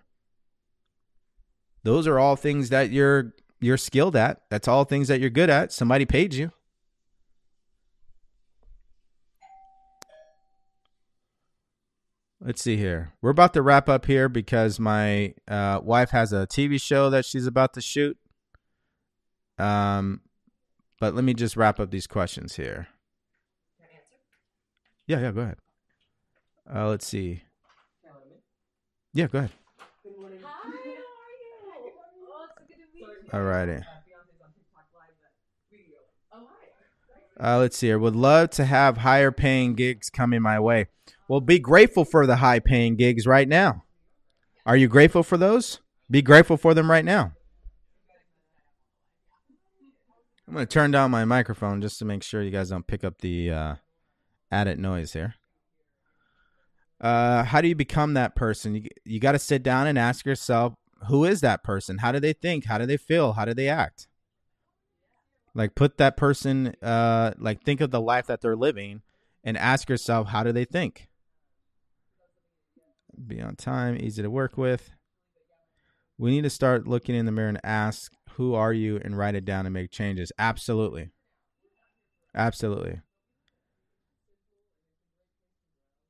Those 1.82 2.06
are 2.06 2.16
all 2.16 2.36
things 2.36 2.68
that 2.68 2.92
you're 2.92 3.34
you're 3.58 3.76
skilled 3.76 4.14
at. 4.14 4.42
That's 4.50 4.68
all 4.68 4.84
things 4.84 5.08
that 5.08 5.18
you're 5.18 5.30
good 5.30 5.50
at. 5.50 5.72
Somebody 5.72 6.04
paid 6.04 6.32
you. 6.32 6.52
Let's 12.40 12.62
see 12.62 12.76
here. 12.76 13.14
We're 13.20 13.30
about 13.30 13.52
to 13.54 13.62
wrap 13.62 13.88
up 13.88 14.06
here 14.06 14.28
because 14.28 14.78
my 14.78 15.34
uh, 15.48 15.80
wife 15.82 16.10
has 16.10 16.32
a 16.32 16.46
TV 16.46 16.80
show 16.80 17.10
that 17.10 17.24
she's 17.24 17.48
about 17.48 17.74
to 17.74 17.80
shoot. 17.80 18.16
Um, 19.58 20.20
but 21.00 21.14
let 21.14 21.24
me 21.24 21.34
just 21.34 21.56
wrap 21.56 21.80
up 21.80 21.90
these 21.90 22.06
questions 22.06 22.56
here. 22.56 22.88
Yeah, 25.06 25.20
yeah, 25.20 25.32
go 25.32 25.40
ahead. 25.40 25.58
Uh, 26.72 26.88
let's 26.88 27.06
see. 27.06 27.42
Yeah, 29.14 29.26
go 29.26 29.38
ahead. 29.38 29.50
All 33.32 33.42
righty. 33.42 33.80
Uh, 37.40 37.58
let's 37.58 37.76
see 37.76 37.86
here. 37.86 37.98
Would 37.98 38.16
love 38.16 38.50
to 38.50 38.64
have 38.64 38.98
higher 38.98 39.30
paying 39.30 39.74
gigs 39.74 40.10
coming 40.10 40.42
my 40.42 40.58
way. 40.58 40.86
Well, 41.28 41.40
be 41.40 41.58
grateful 41.58 42.04
for 42.04 42.26
the 42.26 42.36
high 42.36 42.58
paying 42.58 42.96
gigs 42.96 43.26
right 43.26 43.48
now. 43.48 43.84
Are 44.66 44.76
you 44.76 44.88
grateful 44.88 45.22
for 45.22 45.36
those? 45.36 45.80
Be 46.10 46.20
grateful 46.20 46.56
for 46.56 46.74
them 46.74 46.90
right 46.90 47.04
now. 47.04 47.32
I'm 50.48 50.54
going 50.54 50.66
to 50.66 50.72
turn 50.72 50.90
down 50.90 51.10
my 51.10 51.26
microphone 51.26 51.82
just 51.82 51.98
to 51.98 52.06
make 52.06 52.22
sure 52.22 52.42
you 52.42 52.50
guys 52.50 52.70
don't 52.70 52.86
pick 52.86 53.04
up 53.04 53.18
the 53.18 53.50
uh, 53.50 53.74
added 54.50 54.78
noise 54.78 55.12
here. 55.12 55.34
Uh, 56.98 57.44
how 57.44 57.60
do 57.60 57.68
you 57.68 57.74
become 57.74 58.14
that 58.14 58.34
person? 58.34 58.74
You, 58.74 58.88
you 59.04 59.20
got 59.20 59.32
to 59.32 59.38
sit 59.38 59.62
down 59.62 59.86
and 59.86 59.98
ask 59.98 60.24
yourself, 60.24 60.72
who 61.08 61.26
is 61.26 61.42
that 61.42 61.62
person? 61.62 61.98
How 61.98 62.12
do 62.12 62.18
they 62.18 62.32
think? 62.32 62.64
How 62.64 62.78
do 62.78 62.86
they 62.86 62.96
feel? 62.96 63.34
How 63.34 63.44
do 63.44 63.52
they 63.52 63.68
act? 63.68 64.08
Like 65.54 65.74
put 65.74 65.98
that 65.98 66.16
person, 66.16 66.74
uh, 66.82 67.32
like 67.36 67.62
think 67.62 67.82
of 67.82 67.90
the 67.90 68.00
life 68.00 68.26
that 68.28 68.40
they're 68.40 68.56
living 68.56 69.02
and 69.44 69.58
ask 69.58 69.90
yourself, 69.90 70.28
how 70.28 70.44
do 70.44 70.52
they 70.52 70.64
think? 70.64 71.08
Be 73.26 73.42
on 73.42 73.54
time, 73.54 73.98
easy 74.00 74.22
to 74.22 74.30
work 74.30 74.56
with. 74.56 74.92
We 76.16 76.30
need 76.30 76.44
to 76.44 76.50
start 76.50 76.88
looking 76.88 77.14
in 77.14 77.26
the 77.26 77.32
mirror 77.32 77.50
and 77.50 77.60
ask, 77.62 78.12
who 78.38 78.54
are 78.54 78.72
you 78.72 79.00
and 79.04 79.18
write 79.18 79.34
it 79.34 79.44
down 79.44 79.66
and 79.66 79.74
make 79.74 79.90
changes. 79.90 80.32
Absolutely. 80.38 81.10
Absolutely. 82.34 83.00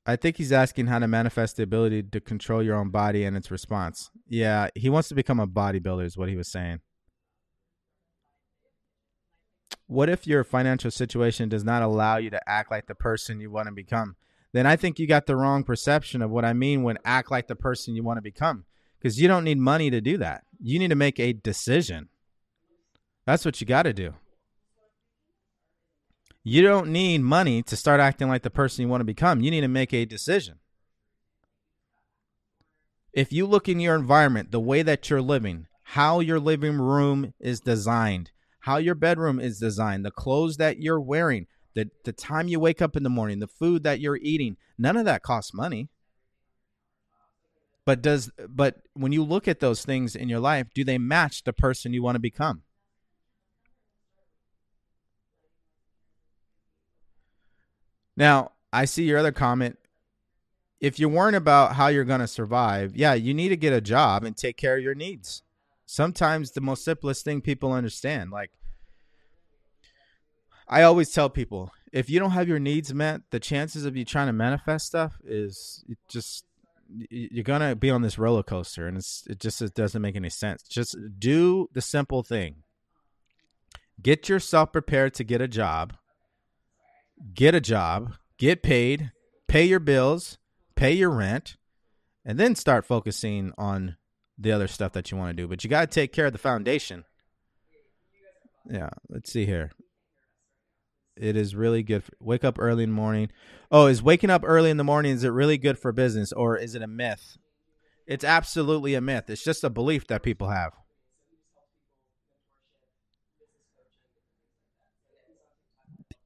I 0.05 0.17
think 0.17 0.37
he's 0.37 0.53
asking 0.53 0.89
how 0.89 0.99
to 0.99 1.09
manifest 1.09 1.57
the 1.57 1.63
ability 1.63 2.03
to 2.03 2.21
control 2.21 2.63
your 2.63 2.77
own 2.77 2.91
body 2.91 3.25
and 3.25 3.35
its 3.35 3.51
response. 3.51 4.11
Yeah, 4.27 4.69
he 4.75 4.91
wants 4.91 5.09
to 5.09 5.15
become 5.15 5.41
a 5.41 5.47
bodybuilder, 5.47 6.05
is 6.05 6.17
what 6.19 6.29
he 6.29 6.37
was 6.37 6.53
saying. 6.53 6.81
What 9.87 10.11
if 10.11 10.27
your 10.27 10.45
financial 10.45 10.91
situation 10.91 11.49
does 11.49 11.65
not 11.65 11.83
allow 11.83 12.19
you 12.19 12.29
to 12.29 12.49
act 12.49 12.71
like 12.71 12.89
the 12.89 12.95
person 12.95 13.41
you 13.41 13.51
want 13.51 13.69
to 13.69 13.75
become? 13.75 14.17
Then 14.53 14.67
I 14.67 14.77
think 14.77 14.99
you 14.99 15.07
got 15.07 15.25
the 15.25 15.37
wrong 15.37 15.65
perception 15.65 16.21
of 16.21 16.31
what 16.31 16.45
I 16.45 16.53
mean 16.53 16.83
when 16.83 16.99
act 17.07 17.31
like 17.31 17.47
the 17.47 17.57
person 17.57 17.95
you 17.95 18.03
want 18.03 18.19
to 18.19 18.23
become. 18.23 18.65
Because 18.99 19.21
you 19.21 19.29
don't 19.29 19.45
need 19.45 19.59
money 19.59 19.91
to 19.91 20.01
do 20.01 20.19
that. 20.19 20.43
You 20.61 20.79
need 20.79 20.89
to 20.89 20.97
make 20.97 21.21
a 21.21 21.33
decision. 21.33 22.09
That's 23.29 23.45
what 23.45 23.61
you 23.61 23.67
got 23.67 23.83
to 23.83 23.93
do. 23.93 24.15
You 26.43 26.63
don't 26.63 26.91
need 26.91 27.21
money 27.21 27.63
to 27.65 27.77
start 27.77 28.01
acting 28.01 28.29
like 28.29 28.41
the 28.41 28.49
person 28.49 28.81
you 28.81 28.89
want 28.89 29.03
to 29.03 29.05
become. 29.05 29.43
You 29.43 29.51
need 29.51 29.61
to 29.61 29.69
make 29.69 29.93
a 29.93 30.07
decision. 30.07 30.61
If 33.13 33.31
you 33.31 33.45
look 33.45 33.69
in 33.69 33.81
your 33.81 33.97
environment, 33.97 34.51
the 34.51 34.59
way 34.59 34.81
that 34.81 35.11
you're 35.11 35.21
living, 35.21 35.67
how 35.83 36.21
your 36.21 36.41
living 36.41 36.79
room 36.79 37.35
is 37.39 37.61
designed, 37.61 38.31
how 38.61 38.79
your 38.79 38.95
bedroom 38.95 39.39
is 39.39 39.61
designed, 39.61 40.07
the 40.07 40.11
clothes 40.11 40.57
that 40.57 40.81
you're 40.81 40.99
wearing, 40.99 41.49
the, 41.75 41.91
the 42.07 42.15
time 42.15 42.49
you 42.49 42.59
wake 42.59 42.81
up 42.81 42.97
in 42.97 43.03
the 43.03 43.11
morning, 43.11 43.41
the 43.41 43.47
food 43.47 43.83
that 43.83 44.01
you're 44.01 44.17
eating, 44.23 44.57
none 44.79 44.97
of 44.97 45.05
that 45.05 45.23
costs 45.23 45.53
money. 45.53 45.91
But 47.85 48.01
does 48.01 48.31
but 48.49 48.77
when 48.95 49.13
you 49.13 49.23
look 49.23 49.47
at 49.47 49.61
those 49.61 49.85
things 49.85 50.17
in 50.17 50.31
your 50.31 50.41
life, 50.41 50.69
do 50.75 50.83
they 50.83 50.97
match 50.97 51.45
the 51.45 51.53
person 51.53 51.93
you 51.93 52.03
want 52.03 52.15
to 52.15 52.21
become? 52.21 52.63
Now, 58.19 58.51
I 58.73 58.85
see 58.85 59.05
your 59.05 59.19
other 59.19 59.31
comment. 59.31 59.79
If 60.81 60.99
you're 60.99 61.09
worrying 61.09 61.37
about 61.37 61.77
how 61.77 61.87
you're 61.87 62.05
going 62.05 62.21
to 62.21 62.27
survive, 62.27 62.97
yeah, 62.97 63.15
you 63.15 63.33
need 63.33 63.51
to 63.51 63.57
get 63.57 63.73
a 63.73 63.81
job 63.81 64.25
and 64.25 64.37
take 64.37 64.57
care 64.57 64.77
of 64.77 64.83
your 64.83 64.97
needs. 64.97 65.45
Sometimes 65.87 66.51
the 66.51 66.61
most 66.61 66.85
simplest 66.85 67.25
thing 67.25 67.41
people 67.41 67.73
understand, 67.73 68.33
like 68.33 68.51
I 70.67 70.83
always 70.83 71.13
tell 71.13 71.31
people, 71.31 71.71
if 71.93 72.11
you 72.11 72.19
don't 72.19 72.33
have 72.33 72.49
your 72.49 72.59
needs 72.59 72.93
met, 72.93 73.23
the 73.31 73.39
chances 73.39 73.85
of 73.85 73.97
you 73.97 74.05
trying 74.05 74.27
to 74.27 74.33
manifest 74.33 74.87
stuff 74.87 75.19
is 75.25 75.85
just 76.09 76.45
you're 77.11 77.45
gonna 77.45 77.77
be 77.77 77.91
on 77.91 78.03
this 78.03 78.19
roller 78.19 78.43
coaster, 78.43 78.87
and 78.87 78.99
it's 78.99 79.25
it 79.29 79.41
just 79.41 79.63
it 79.63 79.75
doesn't 79.75 80.03
make 80.03 80.17
any 80.17 80.29
sense. 80.29 80.63
Just 80.65 80.97
do 81.19 81.69
the 81.73 81.81
simple 81.81 82.23
thing. 82.23 82.57
Get 84.03 84.29
yourself 84.29 84.73
prepared 84.73 85.15
to 85.15 85.25
get 85.25 85.41
a 85.41 85.49
job 85.49 85.95
get 87.35 87.55
a 87.55 87.61
job, 87.61 88.15
get 88.39 88.63
paid, 88.63 89.13
pay 89.47 89.65
your 89.65 89.81
bills, 89.81 90.39
pay 90.77 90.93
your 90.93 91.11
rent, 91.11 91.57
and 92.25 92.39
then 92.39 92.55
start 92.55 92.85
focusing 92.85 93.53
on 93.59 93.97
the 94.37 94.53
other 94.53 94.69
stuff 94.69 94.93
that 94.93 95.11
you 95.11 95.17
want 95.17 95.37
to 95.37 95.43
do. 95.43 95.49
But 95.49 95.65
you 95.65 95.71
got 95.71 95.91
to 95.91 95.95
take 95.95 96.13
care 96.13 96.27
of 96.27 96.33
the 96.33 96.39
foundation. 96.39 97.05
Yeah, 98.71 98.91
let's 99.09 99.33
see 99.33 99.47
here. 99.47 99.73
It 101.17 101.37
is 101.37 101.55
really 101.55 101.83
good. 101.83 102.05
For, 102.05 102.13
wake 102.21 102.45
up 102.45 102.59
early 102.59 102.85
in 102.85 102.91
the 102.91 102.95
morning. 102.95 103.31
Oh, 103.71 103.87
is 103.87 104.03
waking 104.03 104.31
up 104.31 104.43
early 104.45 104.71
in 104.71 104.77
the 104.77 104.85
morning 104.85 105.13
is 105.13 105.25
it 105.25 105.31
really 105.31 105.59
good 105.59 105.79
for 105.79 105.91
business 105.91 106.33
or 106.33 106.57
is 106.57 106.75
it 106.75 106.83
a 106.83 106.87
myth? 106.87 107.37
It's 108.07 108.25
absolutely 108.25 108.95
a 108.95 109.01
myth. 109.01 109.29
It's 109.29 109.45
just 109.45 109.65
a 109.65 109.71
belief 109.71 110.07
that 110.07 110.23
people 110.23 110.49
have. 110.49 110.73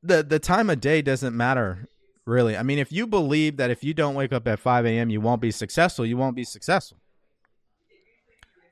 The 0.02 0.22
the 0.22 0.38
time 0.38 0.70
of 0.70 0.80
day 0.80 1.02
doesn't 1.02 1.36
matter 1.36 1.88
really. 2.26 2.56
I 2.56 2.62
mean, 2.62 2.78
if 2.78 2.92
you 2.92 3.06
believe 3.06 3.56
that 3.56 3.70
if 3.70 3.82
you 3.82 3.94
don't 3.94 4.14
wake 4.14 4.32
up 4.32 4.46
at 4.46 4.58
5 4.58 4.86
a.m., 4.86 5.10
you 5.10 5.20
won't 5.20 5.40
be 5.40 5.50
successful, 5.50 6.06
you 6.06 6.16
won't 6.16 6.36
be 6.36 6.44
successful. 6.44 6.98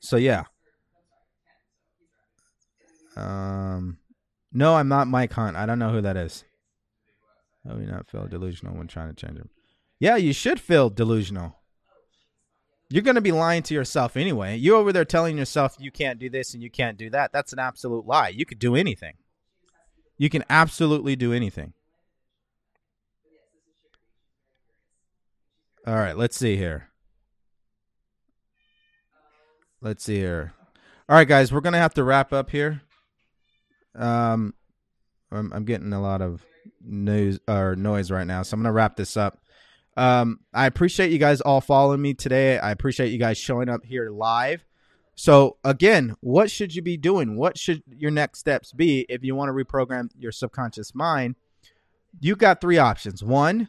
So 0.01 0.16
yeah. 0.16 0.44
Um, 3.16 3.98
no, 4.52 4.77
I'm 4.77 4.89
not 4.89 5.09
Mike 5.09 5.32
Hunt. 5.32 5.57
I 5.57 5.66
don't 5.66 5.78
know 5.78 5.90
who 5.90 6.01
that 6.01 6.16
is. 6.16 6.44
Do 7.66 7.78
you 7.78 7.86
not 7.86 8.09
feel 8.09 8.27
delusional 8.27 8.74
when 8.74 8.86
trying 8.86 9.15
to 9.15 9.15
change 9.15 9.39
him? 9.39 9.51
Yeah, 9.98 10.16
you 10.16 10.32
should 10.32 10.61
feel 10.61 10.89
delusional. 10.89 11.57
You're 12.89 13.02
going 13.02 13.16
to 13.16 13.20
be 13.20 13.32
lying 13.32 13.62
to 13.65 13.74
yourself 13.74 14.16
anyway. 14.16 14.57
You 14.57 14.77
over 14.77 14.93
there 14.93 15.05
telling 15.05 15.36
yourself 15.36 15.77
you 15.78 15.93
can't 15.93 16.19
do 16.19 16.31
this 16.31 16.55
and 16.55 16.62
you 16.62 16.70
can't 16.70 16.97
do 16.97 17.11
that. 17.11 17.32
That's 17.32 17.52
an 17.52 17.59
absolute 17.59 18.07
lie. 18.07 18.28
You 18.28 18.47
could 18.47 18.59
do 18.59 18.74
anything. 18.74 19.15
You 20.20 20.28
can 20.28 20.44
absolutely 20.51 21.16
do 21.16 21.32
anything. 21.32 21.72
All 25.86 25.94
right, 25.94 26.14
let's 26.14 26.36
see 26.36 26.59
here. 26.59 26.90
Let's 29.80 30.05
see 30.05 30.16
here. 30.16 30.52
All 31.09 31.16
right, 31.16 31.26
guys, 31.26 31.55
we're 31.55 31.62
gonna 31.62 31.78
have 31.78 31.94
to 31.94 32.05
wrap 32.05 32.34
up 32.34 32.51
here. 32.51 32.82
Um, 33.94 34.52
I'm, 35.32 35.55
I'm 35.55 35.64
getting 35.64 35.94
a 35.94 36.02
lot 36.02 36.20
of 36.20 36.44
news 36.82 37.40
or 37.48 37.74
noise 37.74 38.10
right 38.10 38.26
now, 38.26 38.42
so 38.42 38.56
I'm 38.56 38.60
gonna 38.60 38.74
wrap 38.74 38.97
this 38.97 39.16
up. 39.16 39.38
Um, 39.97 40.40
I 40.52 40.66
appreciate 40.66 41.12
you 41.12 41.18
guys 41.18 41.40
all 41.40 41.62
following 41.62 42.02
me 42.02 42.12
today. 42.12 42.59
I 42.59 42.72
appreciate 42.72 43.09
you 43.09 43.18
guys 43.18 43.38
showing 43.38 43.70
up 43.70 43.86
here 43.86 44.10
live. 44.10 44.62
So 45.20 45.59
again, 45.62 46.16
what 46.20 46.51
should 46.51 46.74
you 46.74 46.80
be 46.80 46.97
doing? 46.97 47.36
What 47.36 47.59
should 47.59 47.82
your 47.94 48.10
next 48.10 48.38
steps 48.38 48.72
be 48.72 49.05
if 49.10 49.22
you 49.22 49.34
want 49.34 49.51
to 49.51 49.52
reprogram 49.52 50.09
your 50.18 50.32
subconscious 50.32 50.94
mind? 50.94 51.34
You 52.20 52.34
got 52.34 52.62
three 52.62 52.78
options. 52.78 53.22
One, 53.22 53.68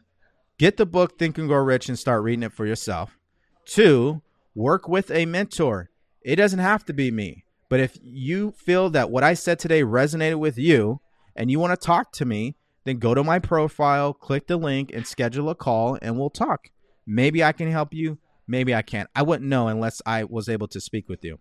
get 0.58 0.78
the 0.78 0.86
book 0.86 1.20
Think 1.20 1.38
and 1.38 1.50
Grow 1.50 1.58
Rich 1.58 1.90
and 1.90 2.00
start 2.00 2.24
reading 2.24 2.44
it 2.44 2.54
for 2.54 2.66
yourself. 2.66 3.18
Two, 3.66 4.22
work 4.56 4.88
with 4.88 5.12
a 5.12 5.26
mentor. 5.26 5.90
It 6.22 6.38
doesn't 6.38 6.60
have 6.60 6.86
to 6.86 6.94
be 6.94 7.12
me, 7.12 7.44
but 7.68 7.82
if 7.82 7.98
you 8.02 8.52
feel 8.52 8.90
that 8.92 9.12
what 9.12 9.26
I 9.26 9.34
said 9.34 9.60
today 9.60 9.82
resonated 9.82 10.40
with 10.40 10.58
you 10.58 11.02
and 11.36 11.52
you 11.52 11.60
want 11.60 11.78
to 11.78 11.86
talk 11.86 12.14
to 12.14 12.24
me, 12.24 12.56
then 12.86 12.98
go 12.98 13.14
to 13.14 13.26
my 13.26 13.40
profile, 13.40 14.14
click 14.14 14.48
the 14.48 14.56
link, 14.56 14.94
and 14.94 15.06
schedule 15.06 15.50
a 15.50 15.56
call, 15.56 15.98
and 16.02 16.18
we'll 16.18 16.30
talk. 16.30 16.70
Maybe 17.06 17.44
I 17.44 17.52
can 17.52 17.70
help 17.70 17.94
you. 17.94 18.20
Maybe 18.48 18.76
I 18.76 18.82
can't. 18.82 19.10
I 19.16 19.24
wouldn't 19.24 19.50
know 19.50 19.68
unless 19.68 20.02
I 20.06 20.24
was 20.24 20.50
able 20.50 20.68
to 20.70 20.82
speak 20.82 21.08
with 21.08 21.24
you. 21.24 21.40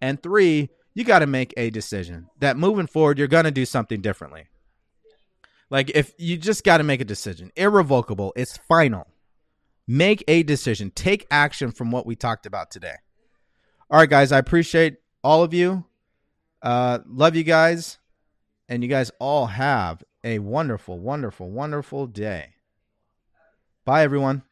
And 0.00 0.22
three, 0.22 0.70
you 0.94 1.04
got 1.04 1.18
to 1.20 1.26
make 1.26 1.52
a 1.56 1.70
decision 1.70 2.28
that 2.40 2.56
moving 2.56 2.86
forward, 2.86 3.18
you're 3.18 3.28
going 3.28 3.44
to 3.44 3.50
do 3.50 3.66
something 3.66 4.00
differently. 4.00 4.48
Like 5.68 5.90
if 5.90 6.12
you 6.18 6.36
just 6.36 6.64
got 6.64 6.78
to 6.78 6.84
make 6.84 7.00
a 7.00 7.04
decision, 7.04 7.50
irrevocable, 7.56 8.32
it's 8.36 8.56
final. 8.56 9.06
Make 9.88 10.24
a 10.26 10.42
decision, 10.42 10.90
take 10.90 11.26
action 11.30 11.70
from 11.70 11.90
what 11.90 12.06
we 12.06 12.16
talked 12.16 12.46
about 12.46 12.70
today. 12.70 12.94
All 13.90 14.00
right, 14.00 14.10
guys, 14.10 14.32
I 14.32 14.38
appreciate 14.38 14.96
all 15.22 15.42
of 15.42 15.54
you. 15.54 15.84
Uh, 16.62 16.98
love 17.06 17.36
you 17.36 17.44
guys. 17.44 17.98
And 18.68 18.82
you 18.82 18.88
guys 18.88 19.12
all 19.20 19.46
have 19.46 20.02
a 20.24 20.40
wonderful, 20.40 20.98
wonderful, 20.98 21.50
wonderful 21.50 22.08
day. 22.08 22.54
Bye, 23.84 24.02
everyone. 24.02 24.42